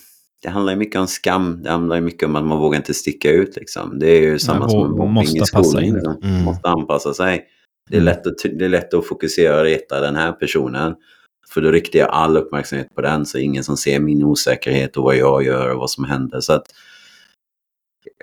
det 0.43 0.49
handlar 0.49 0.73
ju 0.73 0.78
mycket 0.78 1.01
om 1.01 1.07
skam. 1.07 1.62
Det 1.62 1.70
handlar 1.70 1.97
ju 1.97 2.03
mycket 2.03 2.28
om 2.28 2.36
att 2.36 2.45
man 2.45 2.59
vågar 2.59 2.77
inte 2.77 2.95
sticka 2.95 3.31
ut. 3.31 3.57
Liksom. 3.57 3.99
Det 3.99 4.07
är 4.11 4.20
ju 4.20 4.39
samma 4.39 4.59
Man 4.61 4.70
som 4.70 4.90
mobbning 4.90 5.15
måste 5.15 5.39
i 5.39 5.47
skolan. 5.47 5.85
in. 5.85 5.95
liksom. 5.95 6.16
Mm. 6.23 6.43
Måste 6.45 6.69
anpassa 6.69 7.15
sig. 7.15 7.47
Det 7.90 7.97
är, 7.97 8.01
Mm. 8.01 8.05
lätt 8.15 8.27
att, 8.27 8.59
det 8.59 8.65
är 8.65 8.69
lätt 8.69 8.95
att 8.95 9.07
fokusera 9.07 9.57
och 9.59 9.65
reta 9.65 10.01
den 10.01 10.16
här 10.16 10.32
personen. 10.32 10.95
För 11.49 11.61
då 11.61 11.70
riktar 11.70 11.99
jag 11.99 12.09
all 12.09 12.36
uppmärksamhet 12.36 12.95
på 12.95 13.01
den 13.01 13.27
så 13.27 13.39
ingen 13.39 13.65
som 13.65 13.77
ser 13.77 14.01
min 14.01 14.24
osäkerhet 14.24 14.97
och 14.97 15.05
vad 15.05 15.16
jag 15.16 15.43
gör 15.45 15.70
och 15.73 15.78
vad 15.78 15.90
som 15.90 16.05
händer. 16.05 16.40
Så 16.40 16.53
att 16.53 16.66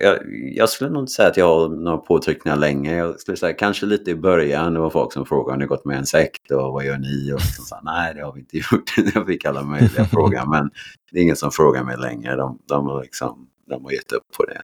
jag, 0.01 0.17
jag 0.55 0.69
skulle 0.69 0.89
nog 0.89 1.03
inte 1.03 1.11
säga 1.11 1.27
att 1.29 1.37
jag 1.37 1.45
har 1.59 1.69
några 1.69 1.97
påtryckningar 1.97 2.57
länge. 2.57 2.95
Jag 2.95 3.19
skulle 3.19 3.37
säga 3.37 3.53
kanske 3.53 3.85
lite 3.85 4.11
i 4.11 4.15
början. 4.15 4.73
Det 4.73 4.79
var 4.79 4.89
folk 4.89 5.13
som 5.13 5.25
frågade 5.25 5.53
om 5.53 5.59
ni 5.59 5.65
gått 5.65 5.85
med 5.85 5.97
en 5.97 6.05
sekt 6.05 6.51
och 6.51 6.73
vad 6.73 6.85
gör 6.85 6.97
ni? 6.97 7.31
Och 7.33 7.39
liksom 7.39 7.65
sa, 7.65 7.79
nej 7.83 8.13
det 8.13 8.21
har 8.21 8.33
vi 8.33 8.39
inte 8.39 8.57
gjort. 8.71 9.13
Jag 9.15 9.25
fick 9.25 9.45
alla 9.45 9.63
möjliga 9.63 10.05
frågor 10.11 10.49
men 10.51 10.69
det 11.11 11.19
är 11.19 11.23
ingen 11.23 11.35
som 11.35 11.51
frågar 11.51 11.83
mig 11.83 11.97
längre. 11.97 12.35
De, 12.35 12.59
de, 12.67 12.85
har, 12.87 13.01
liksom, 13.03 13.47
de 13.69 13.83
har 13.83 13.91
gett 13.91 14.11
upp 14.11 14.23
på 14.37 14.43
det. 14.45 14.61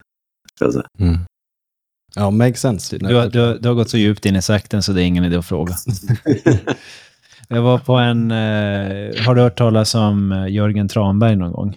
Mm. 0.98 1.16
Ja, 2.14 2.30
makes 2.30 2.60
sense. 2.60 2.98
Du, 2.98 3.06
du, 3.08 3.14
har- 3.14 3.26
du, 3.26 3.40
har- 3.40 3.54
du 3.54 3.68
har 3.68 3.74
gått 3.74 3.90
så 3.90 3.96
djupt 3.98 4.26
in 4.26 4.36
i 4.36 4.42
sekten 4.42 4.82
så 4.82 4.92
det 4.92 5.02
är 5.02 5.04
ingen 5.04 5.24
idé 5.24 5.36
att 5.36 5.46
fråga. 5.46 5.74
Jag 7.48 7.62
var 7.62 7.78
på 7.78 7.92
en... 7.94 8.30
Eh, 8.30 9.24
har 9.26 9.34
du 9.34 9.40
hört 9.42 9.58
talas 9.58 9.94
om 9.94 10.32
eh, 10.32 10.48
Jörgen 10.48 10.88
Tranberg 10.88 11.36
någon 11.36 11.52
gång? 11.52 11.74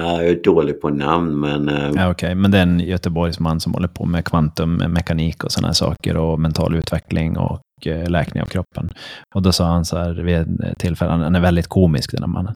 Ja, 0.00 0.22
jag 0.22 0.30
är 0.30 0.42
dålig 0.42 0.80
på 0.80 0.90
namn 0.90 1.40
men 1.40 1.68
eh, 1.68 1.90
Ja, 1.96 2.10
Okej, 2.10 2.34
men 2.34 2.50
det 2.50 2.58
är 2.58 2.62
en 2.62 2.80
Göteborgsman 2.80 3.60
som 3.60 3.74
håller 3.74 3.88
på 3.88 4.04
med 4.06 4.24
kvantummekanik 4.24 5.44
och 5.44 5.52
sådana 5.52 5.74
saker 5.74 6.16
och 6.16 6.40
mental 6.40 6.74
utveckling 6.74 7.38
och 7.38 7.60
eh, 7.86 8.08
läkning 8.10 8.42
av 8.42 8.46
kroppen. 8.46 8.90
Och 9.34 9.42
då 9.42 9.52
sa 9.52 9.64
han 9.66 9.84
så 9.84 9.98
här 9.98 10.12
vid 10.14 10.36
ett 10.62 10.78
tillfälle, 10.78 11.10
han 11.10 11.34
är 11.34 11.40
väldigt 11.40 11.66
komisk 11.68 12.10
den 12.12 12.22
här 12.22 12.28
mannen. 12.28 12.54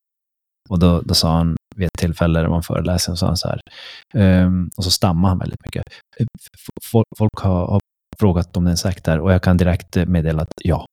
Och 0.69 0.79
då, 0.79 1.01
då 1.01 1.15
sa 1.15 1.33
han 1.37 1.57
vid 1.77 1.87
ett 1.87 1.99
tillfälle 1.99 2.43
när 2.43 2.49
man 2.49 2.63
föreläser, 2.63 3.13
så 3.13 3.17
sa 3.17 3.27
han 3.27 3.37
så 3.37 3.49
här, 3.49 3.61
ehm, 4.15 4.69
och 4.77 4.85
så 4.85 4.91
stammar 4.91 5.29
han 5.29 5.39
väldigt 5.39 5.65
mycket. 5.65 5.83
"Eh, 6.21 6.27
F- 6.41 6.83
Folk, 6.93 7.07
folk 7.19 7.33
har, 7.41 7.67
har 7.67 7.81
frågat 8.21 8.57
om 8.57 8.65
det 8.65 8.69
är 8.69 8.71
en 8.71 8.77
sekt 8.77 9.05
där 9.05 9.21
och 9.21 9.33
jag 9.33 9.43
kan 9.43 9.57
direkt 9.57 9.97
meddela 9.97 10.43
att 10.43 10.53
ja, 10.65 10.87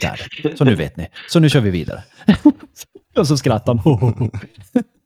det 0.00 0.06
är 0.06 0.20
det. 0.42 0.56
Så 0.56 0.64
nu 0.64 0.74
vet 0.74 0.96
ni. 0.96 1.08
Så 1.28 1.40
nu 1.40 1.48
kör 1.48 1.60
vi 1.60 1.70
vidare. 1.70 2.02
och 3.18 3.26
så 3.26 3.36
skrattar 3.36 3.74
han. 3.74 4.30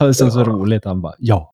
Det 0.00 0.06
var 0.06 0.30
så, 0.30 0.44
roligt. 0.44 0.84
Han 0.84 1.00
bara, 1.00 1.14
ja. 1.18 1.52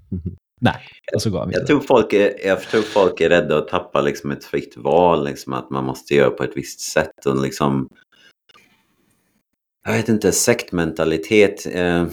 Nej, 0.60 0.74
och 1.14 1.22
så 1.22 1.30
gav 1.30 1.40
han 1.40 1.50
Jag 1.52 1.66
tror, 1.66 1.80
folk 1.80 2.12
är, 2.12 2.46
jag 2.46 2.60
tror 2.62 2.82
folk 2.82 3.20
är 3.20 3.28
rädda 3.28 3.58
att 3.58 3.68
tappa 3.68 4.00
liksom 4.00 4.30
ett 4.30 4.44
fritt 4.44 4.76
val, 4.76 5.24
liksom 5.24 5.52
att 5.52 5.70
man 5.70 5.84
måste 5.84 6.14
göra 6.14 6.30
på 6.30 6.44
ett 6.44 6.52
visst 6.56 6.80
sätt. 6.80 7.26
Och 7.26 7.42
liksom, 7.42 7.88
jag 9.86 9.92
vet 9.92 10.08
inte, 10.08 10.32
sektmentalitet. 10.32 11.66
Eh, 11.74 12.06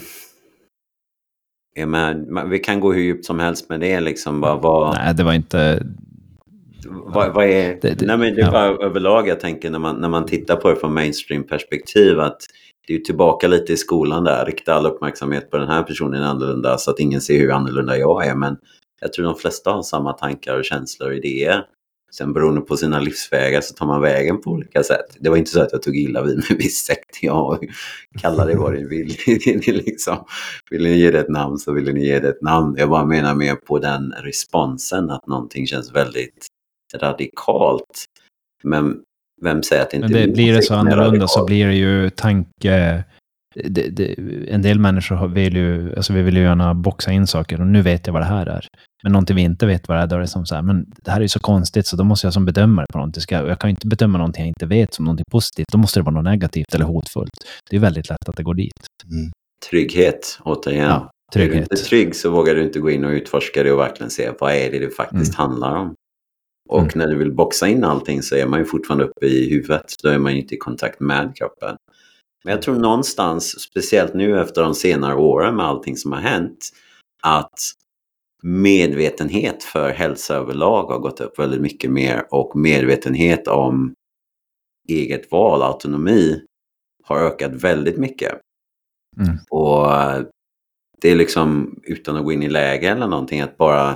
man- 1.87 2.49
vi 2.49 2.59
kan 2.59 2.79
gå 2.79 2.93
hur 2.93 3.01
djupt 3.01 3.25
som 3.25 3.39
helst 3.39 3.69
med 3.69 3.79
det. 3.79 3.99
Liksom, 3.99 4.41
bara, 4.41 4.55
vad, 4.55 4.95
Nej, 4.95 5.13
det 5.15 5.23
var 5.23 5.33
inte... 5.33 5.85
vad, 6.85 7.33
vad 7.33 7.45
är... 7.45 7.77
Det- 7.81 7.99
det- 7.99 8.05
nej, 8.05 8.17
men 8.17 8.35
det 8.35 8.41
är 8.41 8.45
ja. 8.45 8.51
bara 8.51 8.85
överlag 8.87 9.27
jag 9.27 9.39
tänker 9.39 9.69
när 9.69 9.79
man, 9.79 9.95
när 9.95 10.09
man 10.09 10.25
tittar 10.25 10.55
på 10.55 10.69
det 10.69 10.75
från 10.75 10.93
mainstream-perspektiv. 10.93 12.19
att 12.19 12.41
det 12.87 12.93
är 12.93 12.97
ju 12.97 13.03
tillbaka 13.03 13.47
lite 13.47 13.73
i 13.73 13.77
skolan 13.77 14.23
där. 14.23 14.45
Rikta 14.45 14.73
all 14.73 14.85
uppmärksamhet 14.85 15.51
på 15.51 15.57
den 15.57 15.67
här 15.67 15.83
personen 15.83 16.23
annorlunda 16.23 16.77
så 16.77 16.91
att 16.91 16.99
ingen 16.99 17.21
ser 17.21 17.39
hur 17.39 17.51
annorlunda 17.51 17.97
jag 17.97 18.27
är. 18.27 18.35
Men 18.35 18.57
jag 19.01 19.13
tror 19.13 19.25
de 19.25 19.35
flesta 19.35 19.71
har 19.71 19.83
samma 19.83 20.13
tankar 20.13 20.57
och 20.57 20.65
känslor 20.65 21.09
och 21.09 21.15
idéer. 21.15 21.65
Sen 22.11 22.33
beroende 22.33 22.61
på 22.61 22.77
sina 22.77 22.99
livsvägar 22.99 23.61
så 23.61 23.73
tar 23.73 23.85
man 23.85 24.01
vägen 24.01 24.41
på 24.41 24.51
olika 24.51 24.83
sätt. 24.83 25.17
Det 25.19 25.29
var 25.29 25.37
inte 25.37 25.51
så 25.51 25.61
att 25.61 25.71
jag 25.71 25.81
tog 25.81 25.95
illa 25.95 26.23
vid 26.23 26.35
mig 26.35 26.57
viss 26.57 26.85
sekt. 26.85 27.17
Jag 27.21 27.69
kallar 28.21 28.47
det 28.47 28.55
vad 28.55 28.73
du 28.73 28.87
vill. 28.87 29.15
Liksom, 29.85 30.25
vill 30.71 30.83
ni 30.83 30.97
ge 30.97 31.11
det 31.11 31.19
ett 31.19 31.29
namn 31.29 31.57
så 31.57 31.73
vill 31.73 31.93
ni 31.93 32.05
ge 32.05 32.19
det 32.19 32.29
ett 32.29 32.41
namn. 32.41 32.75
Jag 32.77 32.89
bara 32.89 33.05
menar 33.05 33.35
mer 33.35 33.55
på 33.55 33.79
den 33.79 34.13
responsen 34.23 35.09
att 35.09 35.27
någonting 35.27 35.67
känns 35.67 35.95
väldigt 35.95 36.47
radikalt. 36.95 38.05
Men 38.63 39.01
vem 39.43 39.63
säger 39.63 39.81
att 39.81 39.89
det 39.89 39.97
inte 39.97 40.09
Men 40.09 40.21
det, 40.21 40.33
blir 40.33 40.53
det 40.53 40.61
så 40.61 40.73
annorlunda 40.73 41.27
så 41.27 41.45
blir 41.45 41.67
det 41.67 41.75
ju 41.75 42.09
tanke... 42.09 43.03
Det, 43.55 43.89
det, 43.89 44.15
en 44.49 44.61
del 44.61 44.79
människor 44.79 45.27
vill 45.27 45.55
ju, 45.55 45.95
alltså 45.95 46.13
vi 46.13 46.21
vill 46.21 46.37
ju 46.37 46.43
gärna 46.43 46.73
boxa 46.73 47.11
in 47.11 47.27
saker 47.27 47.61
och 47.61 47.67
nu 47.67 47.81
vet 47.81 48.07
jag 48.07 48.13
vad 48.13 48.21
det 48.21 48.25
här 48.25 48.45
är. 48.45 48.67
Men 49.03 49.11
någonting 49.11 49.35
vi 49.35 49.41
inte 49.41 49.65
vet 49.65 49.87
vad 49.87 49.97
det 49.97 50.01
är, 50.01 50.07
då 50.07 50.15
är 50.15 50.19
det 50.19 50.27
som 50.27 50.45
så 50.45 50.55
här, 50.55 50.61
men 50.61 50.85
det 51.03 51.11
här 51.11 51.17
är 51.17 51.21
ju 51.21 51.27
så 51.27 51.39
konstigt 51.39 51.87
så 51.87 51.95
då 51.95 52.03
måste 52.03 52.27
jag 52.27 52.33
som 52.33 52.45
bedömare 52.45 52.85
på 52.93 52.97
någonting, 52.97 53.21
ska, 53.21 53.35
jag 53.35 53.59
kan 53.59 53.69
ju 53.69 53.71
inte 53.71 53.87
bedöma 53.87 54.17
någonting 54.17 54.41
jag 54.41 54.47
inte 54.47 54.65
vet 54.65 54.93
som 54.93 55.05
någonting 55.05 55.25
positivt, 55.31 55.67
då 55.71 55.77
måste 55.77 55.99
det 55.99 56.03
vara 56.03 56.15
något 56.15 56.23
negativt 56.23 56.75
eller 56.75 56.85
hotfullt. 56.85 57.29
Det 57.69 57.75
är 57.75 57.79
väldigt 57.79 58.09
lätt 58.09 58.29
att 58.29 58.35
det 58.35 58.43
går 58.43 58.53
dit. 58.53 58.87
Mm. 59.11 59.31
Trygghet, 59.69 60.39
återigen. 60.43 60.89
Ja, 60.89 61.11
Är 61.35 61.39
du 61.39 61.45
trygghet. 61.45 61.71
inte 61.71 61.75
trygg 61.75 62.15
så 62.15 62.29
vågar 62.29 62.55
du 62.55 62.63
inte 62.63 62.79
gå 62.79 62.89
in 62.89 63.05
och 63.05 63.11
utforska 63.11 63.63
det 63.63 63.71
och 63.71 63.79
verkligen 63.79 64.09
se 64.09 64.31
vad 64.39 64.53
är 64.53 64.71
det 64.71 64.79
det 64.79 64.95
faktiskt 64.95 65.35
handlar 65.35 65.75
om. 65.75 65.93
Och 66.67 66.79
Mm. 66.79 66.91
när 66.95 67.07
du 67.07 67.15
vill 67.15 67.31
boxa 67.33 67.67
in 67.67 67.83
allting 67.83 68.21
så 68.21 68.35
är 68.35 68.45
man 68.45 68.59
ju 68.59 68.65
fortfarande 68.65 69.05
uppe 69.05 69.25
i 69.25 69.49
huvudet. 69.49 69.93
Då 70.03 70.09
är 70.09 70.17
man 70.19 70.33
ju 70.33 70.41
inte 70.41 70.55
i 70.55 70.57
kontakt 70.57 70.99
med 70.99 71.35
kroppen. 71.35 71.77
Men 72.43 72.51
jag 72.51 72.61
tror 72.61 72.75
någonstans, 72.75 73.59
speciellt 73.59 74.13
nu 74.13 74.39
efter 74.41 74.61
de 74.63 74.75
senare 74.75 75.15
åren 75.15 75.55
med 75.55 75.65
allting 75.65 75.97
som 75.97 76.11
har 76.11 76.19
hänt, 76.19 76.69
att 77.23 77.59
medvetenhet 78.43 79.63
för 79.63 79.89
hälsa 79.89 80.35
överlag 80.35 80.83
har 80.83 80.99
gått 80.99 81.21
upp 81.21 81.39
väldigt 81.39 81.61
mycket 81.61 81.91
mer 81.91 82.25
och 82.31 82.55
medvetenhet 82.55 83.47
om 83.47 83.93
eget 84.89 85.31
val, 85.31 85.61
autonomi, 85.61 86.41
har 87.03 87.19
ökat 87.19 87.63
väldigt 87.63 87.97
mycket. 87.97 88.31
Mm. 89.19 89.37
Och 89.49 89.87
det 91.01 91.09
är 91.11 91.15
liksom, 91.15 91.79
utan 91.83 92.15
att 92.15 92.23
gå 92.23 92.31
in 92.31 92.43
i 92.43 92.49
läge 92.49 92.89
eller 92.89 93.07
någonting, 93.07 93.41
att 93.41 93.57
bara 93.57 93.95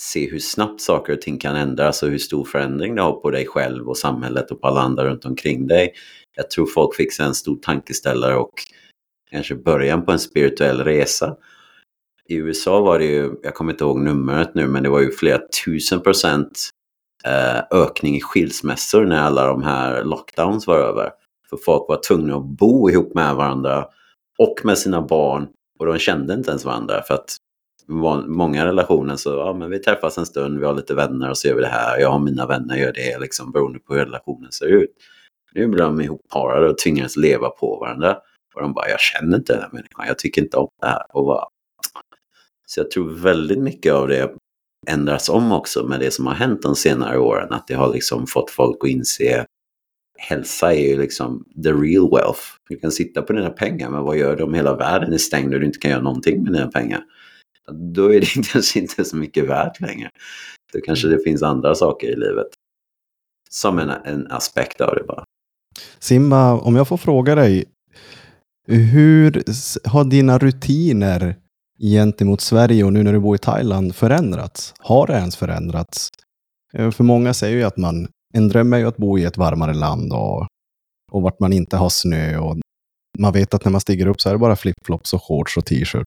se 0.00 0.30
hur 0.30 0.38
snabbt 0.38 0.80
saker 0.80 1.12
och 1.12 1.20
ting 1.20 1.38
kan 1.38 1.56
ändras 1.56 2.02
och 2.02 2.08
hur 2.08 2.18
stor 2.18 2.44
förändring 2.44 2.94
det 2.94 3.02
har 3.02 3.12
på 3.12 3.30
dig 3.30 3.46
själv 3.46 3.88
och 3.88 3.96
samhället 3.96 4.50
och 4.50 4.60
på 4.60 4.66
alla 4.66 4.80
andra 4.80 5.04
runt 5.04 5.24
omkring 5.24 5.66
dig. 5.66 5.92
Jag 6.36 6.50
tror 6.50 6.66
folk 6.66 6.94
fick 6.94 7.12
sig 7.12 7.26
en 7.26 7.34
stor 7.34 7.56
tankeställare 7.56 8.36
och 8.36 8.52
kanske 9.30 9.54
början 9.54 10.04
på 10.04 10.12
en 10.12 10.18
spirituell 10.18 10.84
resa. 10.84 11.36
i 12.28 12.34
USA 12.34 12.80
var 12.80 12.98
det 12.98 13.04
ju, 13.04 13.34
jag 13.42 13.54
kommer 13.54 13.72
inte 13.72 13.84
ihåg 13.84 14.00
numret 14.00 14.54
nu, 14.54 14.66
men 14.66 14.82
det 14.82 14.88
var 14.88 15.00
ju 15.00 15.10
flera 15.10 15.40
tusen 15.64 16.00
procent 16.00 16.70
eh, 17.24 17.78
ökning 17.78 18.16
i 18.16 18.20
skilsmässor 18.20 19.04
när 19.04 19.20
alla 19.20 19.46
de 19.46 19.62
här 19.62 20.04
lockdowns 20.04 20.66
var 20.66 20.78
över. 20.78 21.10
För 21.50 21.56
folk 21.56 21.88
var 21.88 22.00
tvungna 22.08 22.36
att 22.36 22.44
bo 22.44 22.90
ihop 22.90 23.14
med 23.14 23.34
varandra 23.34 23.86
och 24.38 24.54
med 24.64 24.78
sina 24.78 25.02
barn 25.02 25.48
och 25.78 25.86
de 25.86 25.98
kände 25.98 26.34
inte 26.34 26.50
ens 26.50 26.64
varandra 26.64 27.02
för 27.02 27.14
att 27.14 27.36
många 28.26 28.66
relationer 28.66 29.16
så, 29.16 29.30
ja 29.30 29.52
men 29.52 29.70
vi 29.70 29.78
träffas 29.78 30.18
en 30.18 30.26
stund, 30.26 30.58
vi 30.58 30.66
har 30.66 30.74
lite 30.74 30.94
vänner 30.94 31.30
och 31.30 31.38
så 31.38 31.48
gör 31.48 31.54
vi 31.54 31.60
det 31.60 31.68
här, 31.68 31.98
jag 31.98 32.10
har 32.10 32.18
mina 32.18 32.46
vänner, 32.46 32.76
gör 32.76 32.92
det, 32.92 33.18
liksom 33.18 33.52
beroende 33.52 33.78
på 33.78 33.94
hur 33.94 34.04
relationen 34.04 34.52
ser 34.52 34.66
ut. 34.66 34.90
Nu 35.54 35.66
blir 35.66 35.82
de 35.82 36.00
ihopparade 36.00 36.68
och 36.68 36.78
tvingas 36.78 37.16
leva 37.16 37.48
på 37.48 37.78
varandra. 37.80 38.16
Och 38.54 38.62
de 38.62 38.72
bara, 38.72 38.88
jag 38.88 39.00
känner 39.00 39.36
inte 39.36 39.52
den 39.52 39.62
här 39.62 39.70
människan, 39.72 40.06
jag 40.06 40.18
tycker 40.18 40.42
inte 40.42 40.56
om 40.56 40.68
det 40.80 40.86
här. 40.86 41.02
Och 41.08 41.24
bara... 41.24 41.44
Så 42.66 42.80
jag 42.80 42.90
tror 42.90 43.10
väldigt 43.10 43.58
mycket 43.58 43.92
av 43.92 44.08
det 44.08 44.34
ändras 44.86 45.28
om 45.28 45.52
också 45.52 45.86
med 45.86 46.00
det 46.00 46.10
som 46.10 46.26
har 46.26 46.34
hänt 46.34 46.62
de 46.62 46.76
senare 46.76 47.18
åren. 47.18 47.52
Att 47.52 47.66
det 47.66 47.74
har 47.74 47.92
liksom 47.92 48.26
fått 48.26 48.50
folk 48.50 48.76
att 48.80 48.90
inse 48.90 49.46
hälsa 50.18 50.74
är 50.74 50.88
ju 50.88 50.98
liksom 50.98 51.44
the 51.64 51.72
real 51.72 52.10
wealth. 52.10 52.40
Du 52.68 52.76
kan 52.76 52.92
sitta 52.92 53.22
på 53.22 53.32
dina 53.32 53.50
pengar, 53.50 53.90
men 53.90 54.02
vad 54.02 54.16
gör 54.16 54.36
du 54.36 54.42
om 54.42 54.54
hela 54.54 54.76
världen 54.76 55.12
är 55.12 55.18
stängd 55.18 55.54
och 55.54 55.60
du 55.60 55.66
inte 55.66 55.78
kan 55.78 55.90
göra 55.90 56.02
någonting 56.02 56.42
med 56.42 56.52
dina 56.52 56.66
pengar? 56.66 57.04
Då 57.72 58.14
är 58.14 58.20
det 58.20 58.26
kanske 58.52 58.78
inte 58.78 59.04
så 59.04 59.16
mycket 59.16 59.48
värt 59.48 59.80
längre. 59.80 60.10
Då 60.72 60.80
kanske 60.80 61.08
det 61.08 61.22
finns 61.24 61.42
andra 61.42 61.74
saker 61.74 62.08
i 62.08 62.16
livet. 62.16 62.46
Som 63.50 63.78
en, 63.78 63.90
en 63.90 64.26
aspekt 64.30 64.80
av 64.80 64.94
det 64.94 65.04
bara. 65.08 65.24
Simba, 65.98 66.52
om 66.52 66.76
jag 66.76 66.88
får 66.88 66.96
fråga 66.96 67.34
dig. 67.34 67.64
Hur 68.66 69.42
har 69.88 70.04
dina 70.04 70.38
rutiner 70.38 71.36
gentemot 71.80 72.40
Sverige 72.40 72.84
och 72.84 72.92
nu 72.92 73.02
när 73.02 73.12
du 73.12 73.20
bor 73.20 73.34
i 73.34 73.38
Thailand 73.38 73.94
förändrats? 73.94 74.74
Har 74.78 75.06
det 75.06 75.12
ens 75.12 75.36
förändrats? 75.36 76.08
Eh, 76.74 76.90
för 76.90 77.04
många 77.04 77.34
säger 77.34 77.56
ju 77.56 77.64
att 77.64 77.76
man, 77.76 78.08
en 78.34 78.48
dröm 78.48 78.72
är 78.72 78.78
ju 78.78 78.88
att 78.88 78.96
bo 78.96 79.18
i 79.18 79.24
ett 79.24 79.36
varmare 79.36 79.74
land 79.74 80.12
och, 80.12 80.46
och 81.12 81.22
vart 81.22 81.40
man 81.40 81.52
inte 81.52 81.76
har 81.76 81.88
snö. 81.88 82.38
Och 82.38 82.56
man 83.18 83.32
vet 83.32 83.54
att 83.54 83.64
när 83.64 83.72
man 83.72 83.80
stiger 83.80 84.06
upp 84.06 84.20
så 84.20 84.28
är 84.28 84.32
det 84.32 84.38
bara 84.38 84.56
flipflops 84.56 85.12
och 85.12 85.22
shorts 85.22 85.56
och 85.56 85.66
t-shirt. 85.66 86.06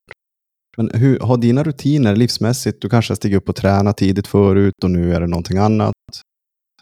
Men 0.76 0.90
hur 0.94 1.18
har 1.18 1.36
dina 1.36 1.64
rutiner 1.64 2.16
livsmässigt, 2.16 2.82
du 2.82 2.88
kanske 2.88 3.10
har 3.10 3.16
stigit 3.16 3.36
upp 3.36 3.48
och 3.48 3.56
tränat 3.56 3.96
tidigt 3.96 4.26
förut 4.26 4.74
och 4.84 4.90
nu 4.90 5.14
är 5.14 5.20
det 5.20 5.26
någonting 5.26 5.58
annat. 5.58 5.94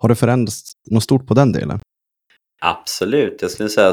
Har 0.01 0.09
det 0.09 0.15
förändrats 0.15 0.73
något 0.91 1.03
stort 1.03 1.27
på 1.27 1.35
den 1.35 1.53
delen? 1.53 1.81
Absolut, 2.61 3.43
jag 3.43 3.51
skulle 3.51 3.69
säga 3.69 3.93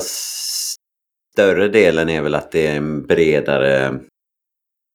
större 1.34 1.68
delen 1.68 2.10
är 2.10 2.22
väl 2.22 2.36
att 2.36 2.52
det 2.52 2.68
är 2.68 2.78
en 2.78 3.06
bredare 3.06 4.00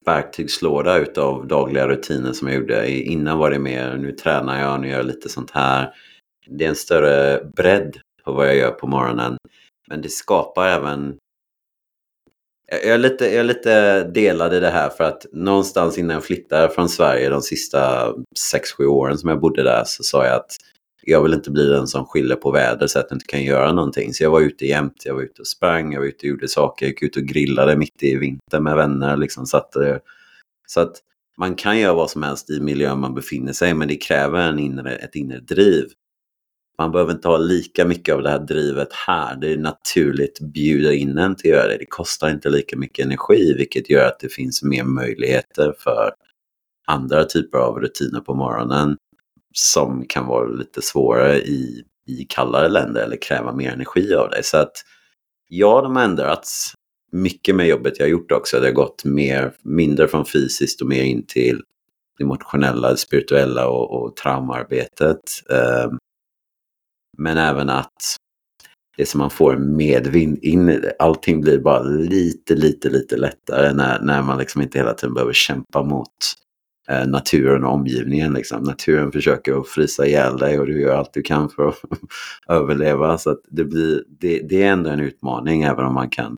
verktygslåda 0.06 0.98
utav 0.98 1.46
dagliga 1.46 1.88
rutiner 1.88 2.32
som 2.32 2.48
jag 2.48 2.56
gjorde. 2.56 2.90
Innan 2.90 3.38
var 3.38 3.50
det 3.50 3.58
mer, 3.58 3.96
nu 3.96 4.12
tränar 4.12 4.60
jag, 4.60 4.80
nu 4.80 4.88
gör 4.88 4.96
jag 4.96 5.06
lite 5.06 5.28
sånt 5.28 5.50
här. 5.50 5.94
Det 6.46 6.64
är 6.64 6.68
en 6.68 6.76
större 6.76 7.44
bredd 7.56 7.96
på 8.24 8.32
vad 8.32 8.46
jag 8.46 8.56
gör 8.56 8.70
på 8.70 8.86
morgonen. 8.86 9.36
Men 9.88 10.02
det 10.02 10.08
skapar 10.08 10.68
även... 10.68 11.16
Jag 12.72 12.94
är 12.94 12.98
lite, 12.98 13.24
jag 13.24 13.34
är 13.34 13.44
lite 13.44 14.04
delad 14.04 14.54
i 14.54 14.60
det 14.60 14.70
här 14.70 14.88
för 14.88 15.04
att 15.04 15.26
någonstans 15.32 15.98
innan 15.98 16.14
jag 16.14 16.24
flyttade 16.24 16.68
från 16.68 16.88
Sverige 16.88 17.28
de 17.28 17.42
sista 17.42 18.12
6-7 18.78 18.84
åren 18.84 19.18
som 19.18 19.28
jag 19.28 19.40
bodde 19.40 19.62
där 19.62 19.82
så 19.86 20.02
sa 20.02 20.26
jag 20.26 20.36
att 20.36 20.56
jag 21.02 21.22
vill 21.22 21.34
inte 21.34 21.50
bli 21.50 21.66
den 21.66 21.86
som 21.86 22.06
skyller 22.06 22.36
på 22.36 22.50
väder 22.50 22.86
så 22.86 22.98
att 22.98 23.06
jag 23.08 23.16
inte 23.16 23.26
kan 23.26 23.44
göra 23.44 23.72
någonting. 23.72 24.14
Så 24.14 24.22
jag 24.22 24.30
var 24.30 24.40
ute 24.40 24.66
jämt. 24.66 25.02
Jag 25.04 25.14
var 25.14 25.22
ute 25.22 25.40
och 25.40 25.46
sprang, 25.46 25.92
jag 25.92 26.00
var 26.00 26.06
ute 26.06 26.18
och 26.18 26.24
gjorde 26.24 26.48
saker. 26.48 26.86
Jag 26.86 26.90
gick 26.90 27.02
ut 27.02 27.16
och 27.16 27.22
grillade 27.22 27.76
mitt 27.76 28.02
i 28.02 28.16
vintern 28.16 28.62
med 28.62 28.76
vänner. 28.76 29.16
Liksom, 29.16 29.46
så, 29.46 29.56
eh, 29.56 29.96
så 30.66 30.80
att 30.80 30.96
man 31.38 31.54
kan 31.54 31.78
göra 31.78 31.94
vad 31.94 32.10
som 32.10 32.22
helst 32.22 32.50
i 32.50 32.60
miljön 32.60 33.00
man 33.00 33.14
befinner 33.14 33.52
sig 33.52 33.74
men 33.74 33.88
det 33.88 33.96
kräver 33.96 34.38
en 34.38 34.58
inre, 34.58 34.96
ett 34.96 35.14
inre 35.14 35.40
driv. 35.40 35.84
Man 36.78 36.92
behöver 36.92 37.12
inte 37.12 37.28
ha 37.28 37.36
lika 37.36 37.84
mycket 37.84 38.14
av 38.14 38.22
det 38.22 38.30
här 38.30 38.38
drivet 38.38 38.92
här. 38.92 39.36
Det 39.36 39.52
är 39.52 39.56
naturligt 39.56 40.40
bjuder 40.40 40.92
in 40.92 41.18
en 41.18 41.36
till 41.36 41.50
att 41.50 41.58
göra 41.58 41.68
det. 41.68 41.78
Det 41.78 41.86
kostar 41.86 42.30
inte 42.30 42.50
lika 42.50 42.76
mycket 42.76 43.04
energi 43.04 43.54
vilket 43.56 43.90
gör 43.90 44.06
att 44.06 44.20
det 44.20 44.28
finns 44.28 44.62
mer 44.62 44.84
möjligheter 44.84 45.74
för 45.78 46.12
andra 46.86 47.24
typer 47.24 47.58
av 47.58 47.78
rutiner 47.78 48.20
på 48.20 48.34
morgonen 48.34 48.96
som 49.54 50.04
kan 50.08 50.26
vara 50.26 50.48
lite 50.48 50.82
svårare 50.82 51.38
i, 51.38 51.84
i 52.06 52.24
kallare 52.28 52.68
länder 52.68 53.02
eller 53.02 53.22
kräva 53.22 53.52
mer 53.52 53.72
energi 53.72 54.14
av 54.14 54.30
dig. 54.30 54.44
Så 54.44 54.56
att 54.56 54.72
ja, 55.48 55.80
de 55.82 55.96
har 55.96 56.02
ändrats 56.04 56.74
mycket 57.12 57.54
med 57.56 57.68
jobbet 57.68 57.98
jag 57.98 58.06
har 58.06 58.10
gjort 58.10 58.32
också. 58.32 58.60
Det 58.60 58.66
har 58.66 58.72
gått 58.72 59.04
mer, 59.04 59.52
mindre 59.62 60.08
från 60.08 60.26
fysiskt 60.26 60.80
och 60.80 60.88
mer 60.88 61.02
in 61.02 61.26
till 61.26 61.62
det 62.18 62.24
emotionella, 62.24 62.90
det 62.90 62.96
spirituella 62.96 63.68
och, 63.68 64.02
och 64.02 64.16
traumaarbetet. 64.16 65.20
Um, 65.48 65.58
ehm, 65.58 65.98
men 67.18 67.38
även 67.38 67.70
att 67.70 68.16
det 68.96 69.06
som 69.06 69.18
man 69.18 69.30
får 69.30 69.56
medvind 69.56 70.38
in 70.38 70.68
i 70.68 70.80
det. 70.80 70.96
Allting 70.98 71.40
blir 71.40 71.58
bara 71.58 71.82
lite, 71.82 72.54
lite, 72.54 72.90
lite 72.90 73.16
lättare 73.16 73.72
när, 73.72 74.00
när 74.00 74.22
man 74.22 74.38
liksom 74.38 74.62
inte 74.62 74.78
hela 74.78 74.94
tiden 74.94 75.14
behöver 75.14 75.32
kämpa 75.32 75.82
mot 75.82 76.08
Eh, 76.88 77.06
naturen 77.06 77.64
och 77.64 77.72
omgivningen. 77.72 78.32
Liksom. 78.32 78.62
Naturen 78.62 79.12
försöker 79.12 79.60
att 79.60 79.68
frysa 79.68 80.06
ihjäl 80.06 80.36
dig 80.36 80.58
och 80.58 80.66
du 80.66 80.80
gör 80.80 80.96
allt 80.96 81.12
du 81.12 81.22
kan 81.22 81.50
för 81.50 81.68
att 81.68 81.76
överleva. 82.48 83.18
Så 83.18 83.36
det, 83.50 83.64
blir, 83.64 84.04
det, 84.08 84.40
det, 84.48 84.62
är 84.62 84.72
ändå 84.72 84.90
en 84.90 85.00
utmaning 85.00 85.62
även 85.62 85.84
om 85.84 85.94
man 85.94 86.10
kan 86.10 86.36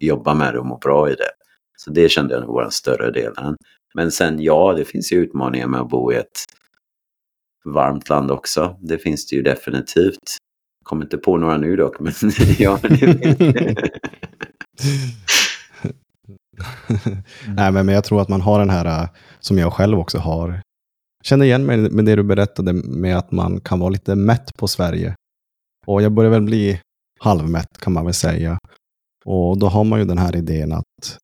jobba 0.00 0.34
med 0.34 0.54
det 0.54 0.58
och 0.58 0.66
må 0.66 0.78
bra 0.78 1.10
i 1.10 1.14
det. 1.14 1.30
Så 1.76 1.90
det 1.90 2.08
kände 2.08 2.34
jag 2.34 2.40
nog 2.40 2.54
var 2.54 2.62
den 2.62 2.70
större 2.70 3.10
delen. 3.10 3.56
Men 3.94 4.12
sen 4.12 4.42
ja, 4.42 4.74
det 4.76 4.84
finns 4.84 5.12
ju 5.12 5.16
utmaningar 5.16 5.66
med 5.66 5.80
att 5.80 5.88
bo 5.88 6.12
i 6.12 6.16
ett 6.16 6.44
varmt 7.74 8.08
land 8.08 8.30
också. 8.30 8.76
Det 8.80 8.98
finns 8.98 9.26
det 9.26 9.36
ju 9.36 9.42
definitivt. 9.42 10.36
Kommer 10.84 11.04
inte 11.04 11.18
på 11.18 11.36
några 11.36 11.56
nu 11.56 11.76
dock, 11.76 12.00
men 12.00 12.12
ja. 12.58 12.78
Nej, 17.48 17.72
men 17.72 17.88
jag 17.88 18.04
tror 18.04 18.20
att 18.20 18.28
man 18.28 18.40
har 18.40 18.58
den 18.58 18.70
här, 18.70 19.02
äh, 19.02 19.08
som 19.40 19.58
jag 19.58 19.72
själv 19.72 19.98
också 19.98 20.18
har, 20.18 20.60
känner 21.24 21.44
igen 21.44 21.66
mig 21.66 21.90
med 21.90 22.04
det 22.04 22.16
du 22.16 22.22
berättade 22.22 22.72
med 22.72 23.18
att 23.18 23.32
man 23.32 23.60
kan 23.60 23.80
vara 23.80 23.90
lite 23.90 24.14
mätt 24.14 24.50
på 24.58 24.68
Sverige. 24.68 25.14
Och 25.86 26.02
jag 26.02 26.12
börjar 26.12 26.30
väl 26.30 26.42
bli 26.42 26.80
halvmätt 27.20 27.78
kan 27.78 27.92
man 27.92 28.04
väl 28.04 28.14
säga. 28.14 28.58
Och 29.24 29.58
då 29.58 29.68
har 29.68 29.84
man 29.84 29.98
ju 29.98 30.04
den 30.04 30.18
här 30.18 30.36
idén 30.36 30.72
att 30.72 31.18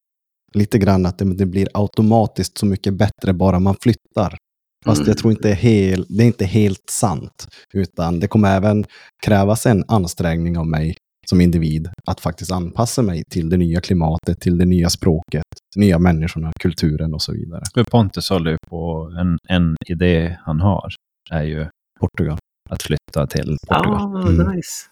lite 0.55 0.79
grann 0.79 1.07
att 1.07 1.19
det, 1.19 1.35
det 1.35 1.47
blir 1.47 1.69
automatiskt 1.75 2.59
så 2.59 2.67
mycket 2.67 2.95
bättre 2.95 3.33
bara 3.33 3.59
man 3.59 3.77
flyttar. 3.83 4.37
Fast 4.85 5.01
mm. 5.01 5.09
jag 5.09 5.19
tror 5.19 5.33
inte 5.33 5.49
hel, 5.49 6.07
det 6.09 6.23
är 6.23 6.27
inte 6.27 6.45
helt 6.45 6.91
sant. 6.91 7.47
Utan 7.75 8.21
det 8.21 8.29
kommer 8.29 8.57
även 8.57 8.85
krävas 9.27 9.67
en 9.67 9.85
ansträngning 9.89 10.59
av 10.59 10.67
mig 10.67 10.97
som 11.27 11.41
individ 11.41 11.89
att 12.07 12.21
faktiskt 12.21 12.53
anpassa 12.53 13.03
mig 13.03 13.23
till 13.31 13.49
det 13.49 13.57
nya 13.57 13.81
klimatet, 13.81 14.41
till 14.41 14.59
det 14.59 14.65
nya 14.65 14.91
språket, 14.91 15.45
nya 15.77 15.99
människorna, 15.99 16.53
kulturen 16.61 17.15
och 17.15 17.23
så 17.23 17.33
vidare. 17.33 17.63
För 17.75 17.85
Pontus 17.85 18.31
håller 18.31 18.57
på 18.69 19.13
en, 19.21 19.57
en 19.57 19.77
idé 19.89 20.39
han 20.41 20.61
har, 20.61 20.89
är 21.31 21.43
ju 21.43 21.67
Portugal. 22.01 22.39
Att 22.71 22.83
flytta 22.83 23.27
till 23.27 23.57
Portugal. 23.69 24.17
Ah, 24.17 24.29
mm. 24.29 24.57
nice. 24.57 24.87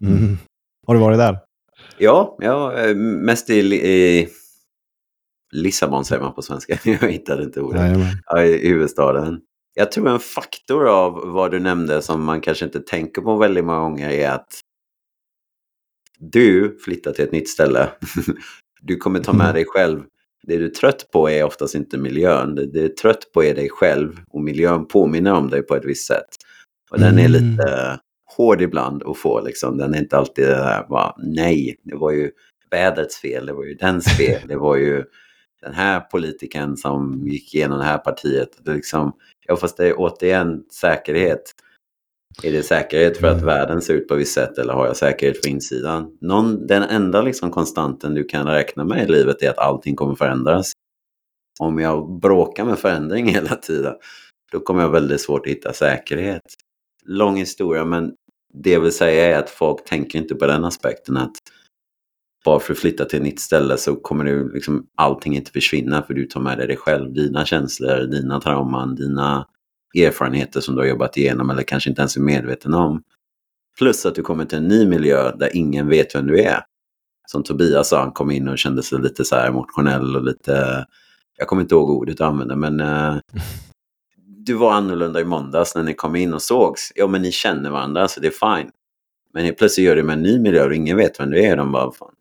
Mm. 0.00 0.38
Har 0.86 0.94
du 0.94 1.00
varit 1.00 1.18
där? 1.18 1.38
Ja, 1.98 2.36
ja 2.40 2.72
mest 2.96 3.50
i, 3.50 3.58
i 3.74 4.28
Lissabon 5.52 6.04
säger 6.04 6.22
man 6.22 6.34
på 6.34 6.42
svenska. 6.42 6.78
Jag 6.84 7.10
hittade 7.10 7.42
inte 7.42 7.60
ordet. 7.60 7.98
Ja, 8.26 8.42
I 8.42 8.68
huvudstaden. 8.68 9.40
Jag 9.74 9.92
tror 9.92 10.08
en 10.08 10.20
faktor 10.20 10.88
av 10.88 11.12
vad 11.24 11.50
du 11.50 11.60
nämnde 11.60 12.02
som 12.02 12.24
man 12.24 12.40
kanske 12.40 12.64
inte 12.64 12.80
tänker 12.80 13.22
på 13.22 13.36
väldigt 13.36 13.64
många 13.64 13.80
gånger 13.80 14.10
är 14.10 14.30
att 14.30 14.60
du 16.18 16.78
flyttar 16.84 17.12
till 17.12 17.24
ett 17.24 17.32
nytt 17.32 17.48
ställe. 17.48 17.88
Du 18.84 18.96
kommer 18.96 19.20
ta 19.20 19.32
med 19.32 19.44
mm. 19.44 19.54
dig 19.54 19.64
själv. 19.68 20.02
Det 20.42 20.56
du 20.56 20.64
är 20.66 20.70
trött 20.70 21.10
på 21.12 21.30
är 21.30 21.44
oftast 21.44 21.74
inte 21.74 21.98
miljön. 21.98 22.54
Det 22.54 22.66
du 22.66 22.84
är 22.84 22.88
trött 22.88 23.32
på 23.34 23.44
är 23.44 23.54
dig 23.54 23.68
själv 23.70 24.20
och 24.28 24.42
miljön 24.42 24.86
påminner 24.86 25.32
om 25.32 25.50
dig 25.50 25.62
på 25.62 25.74
ett 25.74 25.84
visst 25.84 26.06
sätt. 26.06 26.28
Och 26.90 26.98
den 26.98 27.18
är 27.18 27.26
mm. 27.26 27.32
lite 27.32 27.98
hård 28.36 28.62
ibland 28.62 29.02
att 29.02 29.18
få 29.18 29.40
liksom. 29.40 29.78
Den 29.78 29.94
är 29.94 29.98
inte 29.98 30.16
alltid 30.16 30.44
det 30.44 30.54
där 30.54 30.86
bara 30.88 31.14
nej, 31.18 31.76
det 31.82 31.96
var 31.96 32.10
ju 32.10 32.30
vädrets 32.70 33.16
fel, 33.16 33.46
det 33.46 33.52
var 33.52 33.64
ju 33.64 33.74
dens 33.74 34.16
fel, 34.16 34.48
det 34.48 34.56
var 34.56 34.76
ju 34.76 35.04
den 35.62 35.74
här 35.74 36.00
politikern 36.00 36.76
som 36.76 37.26
gick 37.26 37.54
igenom 37.54 37.78
det 37.78 37.84
här 37.84 37.98
partiet. 37.98 38.58
Det 38.64 38.74
liksom, 38.74 39.12
ja, 39.46 39.56
fast 39.56 39.76
det 39.76 39.88
är 39.88 39.94
återigen 39.98 40.64
säkerhet. 40.72 41.42
Är 42.42 42.52
det 42.52 42.62
säkerhet 42.62 43.18
för 43.18 43.26
att 43.26 43.32
mm. 43.32 43.46
världen 43.46 43.82
ser 43.82 43.94
ut 43.94 44.08
på 44.08 44.14
visst 44.14 44.34
sätt 44.34 44.58
eller 44.58 44.72
har 44.72 44.86
jag 44.86 44.96
säkerhet 44.96 45.42
för 45.42 45.48
insidan? 45.48 46.18
Någon, 46.20 46.66
den 46.66 46.82
enda 46.82 47.22
liksom 47.22 47.50
konstanten 47.50 48.14
du 48.14 48.24
kan 48.24 48.46
räkna 48.46 48.84
med 48.84 49.08
i 49.08 49.12
livet 49.12 49.42
är 49.42 49.50
att 49.50 49.58
allting 49.58 49.96
kommer 49.96 50.14
förändras. 50.14 50.72
Om 51.60 51.78
jag 51.78 52.20
bråkar 52.20 52.64
med 52.64 52.78
förändring 52.78 53.26
hela 53.34 53.56
tiden, 53.56 53.94
då 54.52 54.60
kommer 54.60 54.82
jag 54.82 54.90
väldigt 54.90 55.20
svårt 55.20 55.46
att 55.46 55.52
hitta 55.52 55.72
säkerhet. 55.72 56.42
Lång 57.04 57.36
historia, 57.36 57.84
men 57.84 58.12
det 58.54 58.70
jag 58.70 58.80
vill 58.80 58.92
säga 58.92 59.36
är 59.36 59.38
att 59.38 59.50
folk 59.50 59.84
tänker 59.84 60.18
inte 60.18 60.34
på 60.34 60.46
den 60.46 60.64
aspekten 60.64 61.16
att 61.16 61.36
bara 62.44 62.60
för 62.60 62.72
att 62.72 62.78
flytta 62.78 63.04
till 63.04 63.16
ett 63.16 63.22
nytt 63.22 63.40
ställe 63.40 63.76
så 63.76 63.96
kommer 63.96 64.24
du 64.24 64.52
liksom, 64.52 64.86
allting 64.96 65.36
inte 65.36 65.50
försvinna 65.50 66.02
för 66.02 66.14
du 66.14 66.24
tar 66.24 66.40
med 66.40 66.58
dig 66.58 66.66
dig 66.66 66.76
själv, 66.76 67.12
dina 67.12 67.44
känslor, 67.44 68.06
dina 68.06 68.40
trauman, 68.40 68.94
dina 68.94 69.46
erfarenheter 69.94 70.60
som 70.60 70.74
du 70.74 70.80
har 70.80 70.88
jobbat 70.88 71.16
igenom 71.16 71.50
eller 71.50 71.62
kanske 71.62 71.90
inte 71.90 72.02
ens 72.02 72.16
är 72.16 72.20
medveten 72.20 72.74
om. 72.74 73.02
Plus 73.78 74.06
att 74.06 74.14
du 74.14 74.22
kommer 74.22 74.44
till 74.44 74.58
en 74.58 74.68
ny 74.68 74.86
miljö 74.86 75.36
där 75.36 75.56
ingen 75.56 75.88
vet 75.88 76.14
vem 76.14 76.26
du 76.26 76.40
är. 76.40 76.60
Som 77.26 77.42
Tobias 77.42 77.88
sa, 77.88 78.00
han 78.00 78.12
kom 78.12 78.30
in 78.30 78.48
och 78.48 78.58
kände 78.58 78.82
sig 78.82 79.00
lite 79.00 79.24
så 79.24 79.34
här 79.34 79.48
emotionell 79.48 80.16
och 80.16 80.24
lite, 80.24 80.86
jag 81.38 81.48
kommer 81.48 81.62
inte 81.62 81.74
ihåg 81.74 81.90
ordet 81.90 82.18
du 82.18 82.24
använde, 82.24 82.56
men 82.56 82.80
uh, 82.80 83.20
du 84.46 84.54
var 84.54 84.72
annorlunda 84.72 85.20
i 85.20 85.24
måndags 85.24 85.74
när 85.74 85.82
ni 85.82 85.94
kom 85.94 86.16
in 86.16 86.34
och 86.34 86.42
sågs. 86.42 86.92
Ja, 86.94 87.06
men 87.06 87.22
ni 87.22 87.32
känner 87.32 87.70
varandra 87.70 88.08
så 88.08 88.20
det 88.20 88.26
är 88.26 88.56
fine. 88.56 88.70
Men 89.34 89.54
plötsligt 89.54 89.86
gör 89.86 89.96
du 89.96 90.02
med 90.02 90.16
en 90.16 90.22
ny 90.22 90.38
miljö 90.38 90.64
och 90.64 90.74
ingen 90.74 90.96
vet 90.96 91.20
vem 91.20 91.30
du 91.30 91.44
är. 91.44 91.56
De 91.56 91.72
bara, 91.72 91.92
fan, 91.92 92.11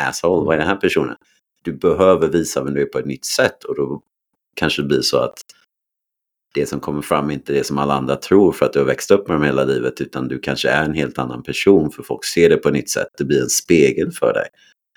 asshole, 0.00 0.46
vad 0.46 0.54
är 0.54 0.58
den 0.58 0.68
här 0.68 0.76
personen? 0.76 1.16
Du 1.64 1.72
behöver 1.72 2.28
visa 2.28 2.64
vem 2.64 2.74
du 2.74 2.82
är 2.82 2.86
på 2.86 2.98
ett 2.98 3.06
nytt 3.06 3.24
sätt 3.24 3.64
och 3.64 3.76
då 3.76 4.02
kanske 4.56 4.82
det 4.82 4.88
blir 4.88 5.00
så 5.00 5.18
att 5.18 5.38
det 6.54 6.66
som 6.66 6.80
kommer 6.80 7.02
fram 7.02 7.30
är 7.30 7.34
inte 7.34 7.52
det 7.52 7.64
som 7.64 7.78
alla 7.78 7.94
andra 7.94 8.16
tror 8.16 8.52
för 8.52 8.66
att 8.66 8.72
du 8.72 8.78
har 8.78 8.86
växt 8.86 9.10
upp 9.10 9.28
med 9.28 9.36
dem 9.36 9.44
hela 9.44 9.64
livet 9.64 10.00
utan 10.00 10.28
du 10.28 10.38
kanske 10.38 10.68
är 10.68 10.84
en 10.84 10.94
helt 10.94 11.18
annan 11.18 11.42
person 11.42 11.90
för 11.90 12.02
folk 12.02 12.24
ser 12.24 12.48
det 12.48 12.56
på 12.56 12.68
ett 12.68 12.74
nytt 12.74 12.90
sätt. 12.90 13.08
Det 13.18 13.24
blir 13.24 13.42
en 13.42 13.48
spegel 13.48 14.12
för 14.12 14.32
dig. 14.32 14.46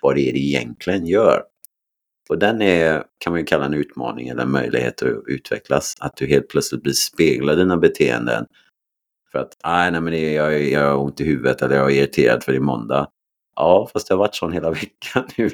Vad 0.01 0.15
det 0.15 0.30
är 0.30 0.34
det 0.34 0.39
egentligen 0.39 1.05
gör. 1.05 1.43
Och 2.30 2.39
den 2.39 2.61
är, 2.61 3.03
kan 3.17 3.34
man 3.34 3.39
ju 3.39 3.45
kalla 3.45 3.65
en 3.65 3.73
utmaning 3.73 4.27
eller 4.27 4.43
en 4.43 4.51
möjlighet 4.51 5.01
att 5.01 5.23
utvecklas. 5.27 5.95
Att 5.99 6.17
du 6.17 6.27
helt 6.27 6.47
plötsligt 6.47 6.84
blir 6.84 6.93
speglad 6.93 7.55
i 7.55 7.59
dina 7.59 7.77
beteenden. 7.77 8.45
För 9.31 9.39
att, 9.39 9.57
nej, 9.65 9.91
nej 9.91 10.01
men 10.01 10.13
det, 10.13 10.34
jag, 10.34 10.63
jag 10.63 10.89
har 10.89 10.95
ont 10.97 11.22
i 11.22 11.23
huvudet 11.23 11.61
eller 11.61 11.76
jag 11.76 11.91
är 11.91 11.95
irriterad 11.95 12.43
för 12.43 12.51
det 12.51 12.57
är 12.57 12.61
måndag. 12.61 13.07
Ja, 13.56 13.90
fast 13.94 14.07
det 14.07 14.14
har 14.14 14.19
varit 14.19 14.36
sån 14.36 14.53
hela 14.53 14.69
veckan 14.72 15.23
nu. 15.38 15.49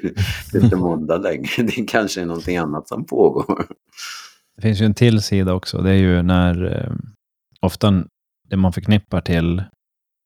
Det 0.51 0.57
är 0.57 0.63
inte 0.63 0.75
måndag 0.75 1.17
längre. 1.17 1.63
Det 1.63 1.85
kanske 1.87 2.21
är 2.21 2.25
någonting 2.25 2.57
annat 2.57 2.87
som 2.87 3.05
pågår. 3.05 3.65
Det 4.55 4.61
finns 4.61 4.81
ju 4.81 4.85
en 4.85 4.93
till 4.93 5.21
sida 5.21 5.53
också. 5.53 5.81
Det 5.81 5.89
är 5.89 5.97
ju 5.97 6.21
när 6.21 6.65
eh, 6.65 6.93
ofta 7.61 8.03
det 8.49 8.57
man 8.57 8.73
förknippar 8.73 9.21
till 9.21 9.63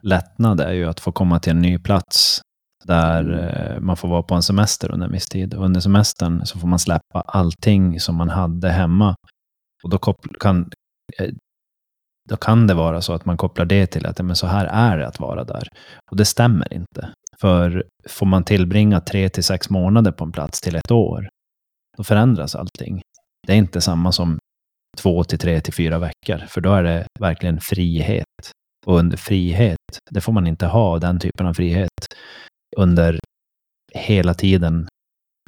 lättnad 0.03 0.59
är 0.61 0.71
ju 0.73 0.85
att 0.85 0.99
få 0.99 1.11
komma 1.11 1.39
till 1.39 1.51
en 1.51 1.61
ny 1.61 1.79
plats 1.79 2.41
där 2.85 3.23
Mm. 3.23 3.39
eh, 3.39 3.79
man 3.81 3.97
får 3.97 4.07
vara 4.07 4.23
på 4.23 4.35
en 4.35 4.43
semester 4.43 4.91
under 4.91 5.05
en 5.07 5.11
viss 5.13 5.27
tid. 5.27 5.53
Och 5.53 5.65
under 5.65 5.79
semestern 5.81 6.45
så 6.45 6.59
får 6.59 6.67
man 6.67 6.79
släppa 6.79 7.21
allting 7.25 7.99
som 7.99 8.15
man 8.15 8.29
hade 8.29 8.69
hemma. 8.69 9.15
Och 9.83 9.89
då, 9.89 9.97
kan, 10.39 10.71
eh, 11.19 11.29
då 12.29 12.37
kan 12.37 12.67
det 12.67 12.73
vara 12.73 13.01
så 13.01 13.13
att 13.13 13.25
man 13.25 13.37
kopplar 13.37 13.65
det 13.65 13.87
till 13.87 14.05
att 14.05 14.21
men 14.21 14.35
så 14.35 14.47
här 14.47 14.65
är 14.65 14.97
det 14.97 15.07
att 15.07 15.19
vara 15.19 15.43
där. 15.43 15.67
Och 16.11 16.17
det 16.17 16.25
stämmer 16.25 16.73
inte. 16.73 17.13
För 17.41 17.85
får 18.09 18.25
man 18.25 18.43
tillbringa 18.43 19.01
tre 19.01 19.29
till 19.29 19.43
sex 19.43 19.69
månader 19.69 20.11
på 20.11 20.23
en 20.23 20.31
plats 20.31 20.61
till 20.61 20.75
ett 20.75 20.91
år, 20.91 21.29
då 21.97 22.03
förändras 22.03 22.55
allting. 22.55 23.01
Det 23.47 23.53
är 23.53 23.57
inte 23.57 23.81
samma 23.81 24.11
som 24.11 24.39
två 24.97 25.23
till 25.23 25.39
tre 25.39 25.61
till 25.61 25.73
fyra 25.73 25.99
veckor, 25.99 26.37
för 26.47 26.61
då 26.61 26.73
är 26.73 26.83
det 26.83 27.07
verkligen 27.19 27.59
frihet. 27.59 28.51
Och 28.85 28.97
under 28.99 29.17
frihet, 29.17 29.77
det 30.11 30.21
får 30.21 30.33
man 30.33 30.47
inte 30.47 30.65
ha, 30.65 30.99
den 30.99 31.19
typen 31.19 31.47
av 31.47 31.53
frihet, 31.53 31.89
under 32.77 33.19
hela 33.93 34.33
tiden 34.33 34.87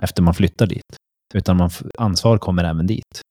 efter 0.01 0.23
man 0.23 0.33
flyttar 0.33 0.67
dit. 0.67 0.97
Utan 1.33 1.57
man, 1.57 1.69
ansvar 1.97 2.37
kommer 2.37 2.63
även 2.63 2.87
dit. 2.87 3.21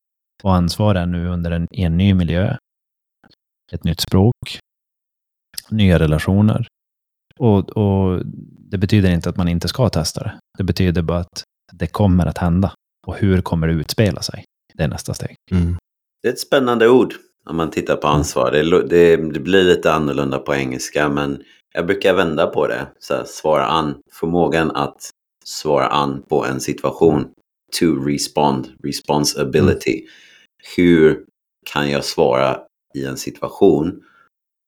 Och 0.42 0.54
ansvar 0.54 0.94
är 0.94 1.06
nu 1.06 1.28
under 1.28 1.50
en, 1.50 1.66
en 1.70 1.96
ny 1.96 2.14
miljö, 2.14 2.56
ett 3.72 3.84
nytt 3.84 4.00
språk, 4.00 4.58
nya 5.70 5.98
relationer. 5.98 6.66
Och, 7.38 7.76
och 7.76 8.22
det 8.70 8.78
betyder 8.78 9.10
inte 9.10 9.28
att 9.28 9.36
man 9.36 9.48
inte 9.48 9.68
ska 9.68 9.88
testa 9.88 10.20
det. 10.20 10.38
Det 10.58 10.64
betyder 10.64 11.02
bara 11.02 11.18
att 11.18 11.42
det 11.72 11.86
kommer 11.86 12.26
att 12.26 12.38
hända. 12.38 12.72
Och 13.06 13.16
hur 13.16 13.40
kommer 13.40 13.68
det 13.68 13.74
utspela 13.74 14.22
sig? 14.22 14.44
Det 14.74 14.82
är 14.82 14.88
nästa 14.88 15.14
steg. 15.14 15.36
Mm. 15.50 15.76
Det 16.22 16.28
är 16.28 16.32
ett 16.32 16.40
spännande 16.40 16.88
ord 16.88 17.14
om 17.46 17.56
man 17.56 17.70
tittar 17.70 17.96
på 17.96 18.08
ansvar. 18.08 18.50
Det, 18.50 18.88
det, 18.88 19.16
det 19.16 19.40
blir 19.40 19.64
lite 19.64 19.92
annorlunda 19.92 20.38
på 20.38 20.54
engelska 20.54 21.08
men 21.08 21.42
jag 21.74 21.86
brukar 21.86 22.14
vända 22.14 22.46
på 22.46 22.66
det. 22.66 22.86
Så 22.98 23.14
här, 23.14 23.24
svara 23.24 23.66
an. 23.66 23.94
Förmågan 24.12 24.70
att 24.70 25.10
svara 25.44 25.86
an 25.86 26.22
på 26.28 26.44
en 26.44 26.60
situation. 26.60 27.28
To 27.80 28.04
respond. 28.04 28.68
Responsibility. 28.82 30.04
Hur 30.76 31.24
kan 31.72 31.90
jag 31.90 32.04
svara 32.04 32.58
i 32.94 33.04
en 33.04 33.16
situation 33.16 34.02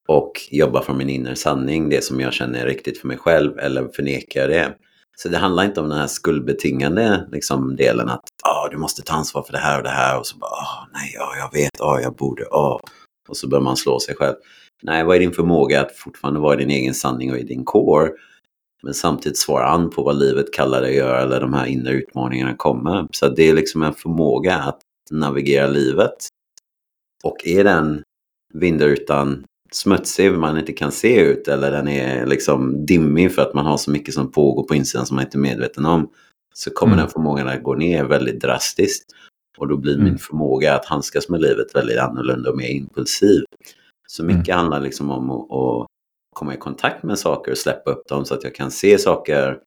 och 0.08 0.32
jobba 0.50 0.82
från 0.82 0.98
min 0.98 1.08
inre 1.08 1.36
sanning, 1.36 1.88
det 1.88 2.04
som 2.04 2.20
jag 2.20 2.32
känner 2.32 2.60
är 2.60 2.66
riktigt 2.66 2.98
för 2.98 3.08
mig 3.08 3.16
själv 3.16 3.58
eller 3.58 3.88
förnekar 3.88 4.40
jag 4.40 4.50
det? 4.50 4.74
Så 5.16 5.28
det 5.28 5.38
handlar 5.38 5.64
inte 5.64 5.80
om 5.80 5.88
den 5.88 5.98
här 5.98 6.06
skuldbetingande 6.06 7.26
liksom, 7.32 7.76
delen 7.76 8.08
att 8.08 8.24
ah, 8.42 8.68
du 8.68 8.76
måste 8.76 9.02
ta 9.02 9.14
ansvar 9.14 9.42
för 9.42 9.52
det 9.52 9.58
här 9.58 9.78
och 9.78 9.84
det 9.84 9.90
här 9.90 10.18
och 10.18 10.26
så 10.26 10.38
bara 10.38 10.50
ah, 10.50 10.88
nej, 10.92 11.12
ja, 11.14 11.36
jag 11.36 11.60
vet, 11.60 11.80
ah, 11.80 12.00
jag 12.00 12.14
borde, 12.14 12.44
ah. 12.44 12.80
och 13.28 13.36
så 13.36 13.48
börjar 13.48 13.62
man 13.62 13.76
slå 13.76 14.00
sig 14.00 14.14
själv. 14.14 14.34
Nej, 14.82 15.04
vad 15.04 15.16
är 15.16 15.20
din 15.20 15.32
förmåga 15.32 15.80
att 15.80 15.96
fortfarande 15.96 16.40
vara 16.40 16.54
i 16.54 16.58
din 16.58 16.70
egen 16.70 16.94
sanning 16.94 17.32
och 17.32 17.38
i 17.38 17.42
din 17.42 17.64
core 17.64 18.10
men 18.82 18.94
samtidigt 18.94 19.38
svara 19.38 19.66
an 19.66 19.90
på 19.90 20.02
vad 20.02 20.18
livet 20.18 20.52
kallar 20.52 20.80
dig 20.80 20.90
att 20.90 20.96
göra 20.96 21.22
eller 21.22 21.40
de 21.40 21.54
här 21.54 21.66
inre 21.66 21.92
utmaningarna 21.92 22.54
kommer. 22.56 23.06
Så 23.12 23.28
det 23.28 23.48
är 23.48 23.54
liksom 23.54 23.82
en 23.82 23.94
förmåga 23.94 24.56
att 24.58 24.80
navigera 25.10 25.66
livet. 25.66 26.28
Och 27.24 27.46
är 27.46 27.64
den 27.64 28.02
vindrutan 28.54 29.44
smutsig, 29.72 30.32
man 30.32 30.58
inte 30.58 30.72
kan 30.72 30.92
se 30.92 31.20
ut 31.20 31.48
eller 31.48 31.70
den 31.70 31.88
är 31.88 32.26
liksom 32.26 32.86
dimmig 32.86 33.34
för 33.34 33.42
att 33.42 33.54
man 33.54 33.66
har 33.66 33.76
så 33.76 33.90
mycket 33.90 34.14
som 34.14 34.32
pågår 34.32 34.62
på 34.64 34.74
insidan 34.74 35.06
som 35.06 35.14
man 35.14 35.24
inte 35.24 35.36
är 35.38 35.40
medveten 35.40 35.84
om. 35.86 36.10
Så 36.54 36.70
kommer 36.70 36.92
Mm. 36.92 37.02
den 37.04 37.12
förmågan 37.12 37.48
att 37.48 37.62
gå 37.62 37.74
ner 37.74 38.04
väldigt 38.04 38.40
drastiskt. 38.40 39.04
Och 39.58 39.68
då 39.68 39.76
blir 39.76 39.96
min 39.96 40.06
Mm. 40.06 40.18
förmåga 40.18 40.74
att 40.74 40.84
handskas 40.86 41.28
med 41.28 41.40
livet 41.40 41.74
väldigt 41.74 41.98
annorlunda 41.98 42.50
och 42.50 42.56
mer 42.56 42.68
impulsiv. 42.68 43.42
Så 44.08 44.24
mycket 44.24 44.54
handlar 44.54 44.80
liksom 44.80 45.10
om 45.10 45.30
att, 45.30 45.52
att 45.52 45.86
komma 46.34 46.54
i 46.54 46.56
kontakt 46.56 47.02
med 47.02 47.18
saker 47.18 47.52
och 47.52 47.58
släppa 47.58 47.90
upp 47.90 48.08
dem 48.08 48.24
så 48.24 48.34
att 48.34 48.44
jag 48.44 48.54
kan 48.54 48.70
se 48.70 48.98
saker 48.98 49.60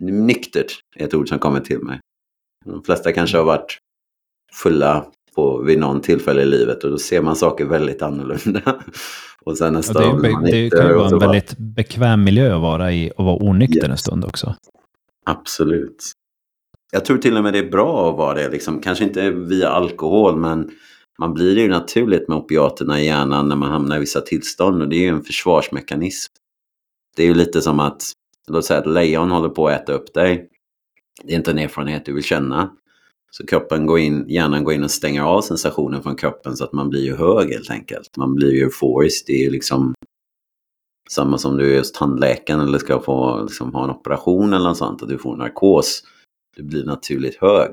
nyktert 0.00 0.80
är 0.96 1.04
ett 1.04 1.14
ord 1.14 1.28
som 1.28 1.38
kommer 1.38 1.60
till 1.60 1.78
mig. 1.78 2.00
De 2.64 2.82
flesta 2.82 3.12
kanske 3.12 3.36
har 3.36 3.44
varit 3.44 3.78
fulla 4.52 5.06
på, 5.38 5.62
vid 5.62 5.78
någon 5.78 6.00
tillfälle 6.00 6.42
i 6.42 6.46
livet 6.46 6.84
och 6.84 6.90
då 6.90 6.98
ser 6.98 7.22
man 7.22 7.36
saker 7.36 7.64
väldigt 7.64 8.02
annorlunda. 8.02 8.60
och 9.44 9.58
sen 9.58 9.66
Och 9.66 9.72
nästa 9.72 10.00
det, 10.00 10.06
gång 10.06 10.24
är 10.48 10.52
det 10.52 10.70
kan 10.70 10.86
ju 10.86 10.92
och 10.92 10.98
vara 10.98 11.08
en 11.08 11.18
bara- 11.18 11.30
väldigt 11.30 11.58
bekväm 11.58 12.24
miljö 12.24 12.54
att 12.54 12.60
vara 12.62 12.92
i 12.92 13.12
och 13.16 13.24
vara 13.24 13.42
onykter 13.42 13.84
en 13.84 13.90
Yes. 13.90 14.00
stund 14.00 14.24
också. 14.24 14.54
Absolut. 15.26 16.12
Jag 16.92 17.04
tror 17.04 17.18
till 17.18 17.36
och 17.36 17.42
med 17.44 17.52
det 17.52 17.58
är 17.58 17.70
bra 17.70 18.10
att 18.10 18.16
vara 18.18 18.34
det. 18.34 18.48
Liksom. 18.48 18.80
Kanske 18.80 19.04
inte 19.04 19.30
via 19.30 19.68
alkohol, 19.68 20.36
men 20.36 20.70
man 21.18 21.34
blir 21.34 21.58
ju 21.58 21.68
naturligt 21.68 22.28
med 22.28 22.38
opiaterna 22.38 23.00
i 23.00 23.06
hjärnan 23.06 23.48
när 23.48 23.56
man 23.56 23.70
hamnar 23.70 23.96
i 23.96 24.00
vissa 24.00 24.20
tillstånd. 24.20 24.82
Och 24.82 24.88
det 24.88 24.96
är 24.96 25.00
ju 25.00 25.08
en 25.08 25.22
försvarsmekanism. 25.22 26.32
Det 27.16 27.22
är 27.22 27.26
ju 27.26 27.34
lite 27.34 27.60
som 27.62 27.80
att, 27.80 28.02
låt 28.50 28.64
säga 28.64 28.80
att 28.80 28.86
lejon 28.86 29.30
håller 29.30 29.48
på 29.48 29.68
att 29.68 29.82
äta 29.82 29.92
upp 29.92 30.14
dig. 30.14 30.48
Det 31.24 31.32
är 31.32 31.36
inte 31.36 31.50
en 31.50 31.58
erfarenhet 31.58 32.04
du 32.04 32.12
vill 32.14 32.24
känna. 32.24 32.70
Så 33.30 33.46
kroppen 33.46 33.86
går 33.86 33.98
in, 33.98 34.24
hjärnan 34.28 34.64
går 34.64 34.74
in 34.74 34.84
och 34.84 34.90
stänger 34.90 35.22
av 35.22 35.40
sensationen 35.40 36.02
från 36.02 36.16
kroppen 36.16 36.56
så 36.56 36.64
att 36.64 36.72
man 36.72 36.88
blir 36.88 37.04
ju 37.04 37.16
hög 37.16 37.52
helt 37.52 37.70
enkelt. 37.70 38.16
Man 38.16 38.34
blir 38.34 38.52
ju 38.52 38.62
euforisk. 38.62 39.26
Det 39.26 39.32
är 39.32 39.44
ju 39.44 39.50
liksom 39.50 39.94
samma 41.10 41.38
som 41.38 41.56
du 41.56 41.74
är 41.74 41.78
hos 41.78 41.92
tandläkaren 41.92 42.60
eller 42.60 42.78
ska 42.78 43.00
få 43.00 43.42
liksom, 43.42 43.74
ha 43.74 43.84
en 43.84 43.90
operation 43.90 44.52
eller 44.52 44.68
något 44.68 44.78
sånt. 44.78 45.02
Att 45.02 45.08
du 45.08 45.18
får 45.18 45.36
narkos. 45.36 46.02
Du 46.56 46.62
blir 46.62 46.84
naturligt 46.84 47.36
hög. 47.36 47.70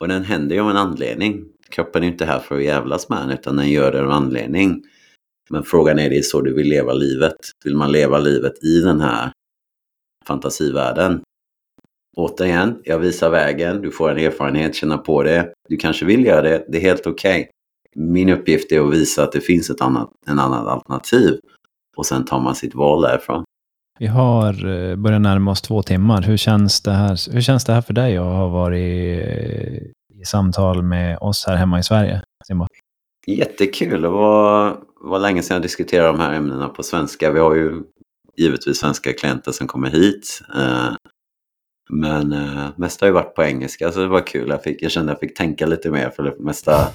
Och 0.00 0.08
den 0.08 0.24
händer 0.24 0.56
ju 0.56 0.62
av 0.62 0.70
en 0.70 0.76
anledning. 0.76 1.44
Kroppen 1.70 2.02
är 2.02 2.06
ju 2.06 2.12
inte 2.12 2.24
här 2.24 2.38
för 2.38 2.56
att 2.56 2.64
jävlas 2.64 3.08
med 3.08 3.22
en 3.22 3.30
utan 3.30 3.56
den 3.56 3.70
gör 3.70 3.92
det 3.92 3.98
av 3.98 4.04
en 4.04 4.12
anledning. 4.12 4.82
Men 5.50 5.62
frågan 5.62 5.98
är, 5.98 6.10
det 6.10 6.18
är 6.18 6.22
så 6.22 6.40
du 6.40 6.54
vill 6.54 6.68
leva 6.68 6.92
livet? 6.92 7.36
Vill 7.64 7.76
man 7.76 7.92
leva 7.92 8.18
livet 8.18 8.64
i 8.64 8.80
den 8.80 9.00
här 9.00 9.32
fantasivärlden? 10.26 11.22
Återigen, 12.18 12.80
jag 12.84 12.98
visar 12.98 13.30
vägen, 13.30 13.82
du 13.82 13.90
får 13.90 14.10
en 14.10 14.18
erfarenhet, 14.18 14.74
känna 14.74 14.98
på 14.98 15.22
det. 15.22 15.52
Du 15.68 15.76
kanske 15.76 16.04
vill 16.04 16.24
göra 16.24 16.42
det, 16.42 16.64
det 16.68 16.78
är 16.78 16.82
helt 16.82 17.06
okej. 17.06 17.50
Min 17.96 18.28
uppgift 18.28 18.72
är 18.72 18.80
att 18.80 18.92
visa 18.92 19.22
att 19.22 19.32
det 19.32 19.40
finns 19.40 19.70
ett 19.70 19.80
annat, 19.80 20.10
en 20.26 20.38
annan 20.38 20.68
alternativ. 20.68 21.38
Och 21.96 22.06
sen 22.06 22.24
tar 22.24 22.40
man 22.40 22.54
sitt 22.54 22.74
val 22.74 23.02
därifrån. 23.02 23.44
Vi 23.98 24.06
har 24.06 24.66
eh, 24.66 24.96
börjat 24.96 25.20
närma 25.20 25.50
oss 25.50 25.62
två 25.62 25.82
timmar. 25.82 26.22
Hur 26.22 26.36
känns 26.36 26.80
det 26.80 26.90
här, 26.90 27.32
hur 27.32 27.40
känns 27.40 27.64
det 27.64 27.72
här 27.72 27.80
för 27.80 27.94
dig 27.94 28.16
att 28.16 28.24
ha 28.24 28.48
varit 28.48 29.26
eh, 29.26 30.20
i 30.20 30.24
samtal 30.26 30.82
med 30.82 31.18
oss 31.18 31.44
här 31.46 31.56
hemma 31.56 31.78
i 31.78 31.82
Sverige? 31.82 32.22
Simba? 32.46 32.66
Jättekul. 33.26 34.02
Det 34.02 34.08
var, 34.08 34.76
var 35.00 35.18
länge 35.18 35.42
sedan 35.42 35.54
jag 35.54 35.62
diskuterade 35.62 36.08
de 36.08 36.20
här 36.20 36.32
ämnena 36.32 36.68
på 36.68 36.82
svenska. 36.82 37.32
Vi 37.32 37.40
har 37.40 37.54
ju 37.54 37.82
givetvis 38.36 38.78
svenska 38.78 39.12
klienter 39.12 39.52
som 39.52 39.66
kommer 39.66 39.90
hit. 39.90 40.40
Men 41.88 42.32
eh, 42.32 42.68
mest 42.76 43.00
har 43.00 43.08
ju 43.08 43.14
varit 43.14 43.34
på 43.34 43.42
engelska 43.42 43.92
så 43.92 44.00
det 44.00 44.08
var 44.08 44.26
kul. 44.26 44.48
Jag, 44.48 44.62
fick, 44.62 44.82
jag 44.82 44.90
kände 44.90 45.12
att 45.12 45.18
jag 45.22 45.28
fick 45.28 45.38
tänka 45.38 45.66
lite 45.66 45.90
mer 45.90 46.10
för 46.10 46.22
det 46.22 46.38
mesta 46.38 46.88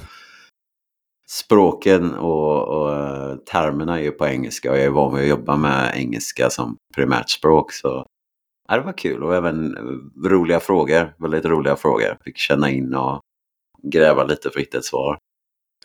språken 1.27 2.13
och, 2.13 2.67
och 2.67 2.95
eh, 2.95 3.35
termerna 3.35 3.99
är 3.99 4.03
ju 4.03 4.11
på 4.11 4.27
engelska 4.27 4.71
och 4.71 4.77
jag 4.77 4.85
är 4.85 4.89
van 4.89 5.13
vid 5.15 5.23
att 5.23 5.29
jobba 5.29 5.55
med 5.55 5.91
engelska 5.95 6.49
som 6.49 6.77
primärt 6.95 7.29
språk. 7.29 7.73
Så 7.73 8.05
det 8.69 8.79
var 8.79 8.97
kul 8.97 9.23
och 9.23 9.35
även 9.35 9.77
eh, 9.77 10.29
roliga 10.29 10.59
frågor. 10.59 11.13
Väldigt 11.19 11.45
roliga 11.45 11.75
frågor. 11.75 12.17
Fick 12.23 12.37
känna 12.37 12.69
in 12.69 12.93
och 12.95 13.19
gräva 13.83 14.23
lite 14.23 14.41
för 14.49 14.59
att 14.59 14.65
hitta 14.65 14.77
ett 14.77 14.85
svar. 14.85 15.17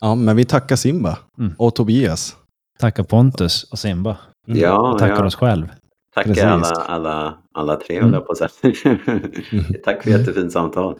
Ja, 0.01 0.15
men 0.15 0.35
vi 0.35 0.45
tackar 0.45 0.75
Simba 0.75 1.17
Mm. 1.37 1.53
och 1.57 1.75
Tobias. 1.75 2.35
Tacka 2.79 3.03
Pontus 3.03 3.63
och 3.63 3.79
Simba. 3.79 4.17
Mm. 4.47 4.59
Ja, 4.59 4.91
Och 4.93 4.99
tackar 4.99 5.15
ja. 5.15 5.25
oss 5.25 5.35
själv. 5.35 5.67
Precis. 6.25 6.43
alla, 6.43 6.67
alla, 6.67 7.37
alla 7.53 7.75
tre, 7.75 7.97
Mm. 7.99 8.11
på 8.11 8.31
att 8.31 8.37
säga. 8.37 8.49
Tack 9.83 10.03
för 10.03 10.09
jättefint 10.09 10.51
samtal. 10.51 10.99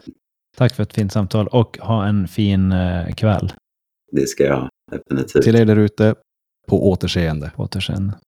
Tack 0.56 0.74
för 0.74 0.82
ett 0.82 0.94
fint 0.94 1.12
samtal 1.12 1.46
och 1.48 1.78
ha 1.78 2.06
en 2.06 2.28
fin 2.28 2.72
eh, 2.72 3.14
kväll. 3.14 3.52
Det 4.12 4.28
ska 4.28 4.44
jag 4.44 4.68
definitivt. 4.90 5.42
Till 5.42 5.56
er 5.56 5.64
där 5.64 5.76
ute, 5.76 6.14
på 6.68 6.90
återseende. 6.90 7.52
På 7.56 7.62
återseende. 7.62 8.14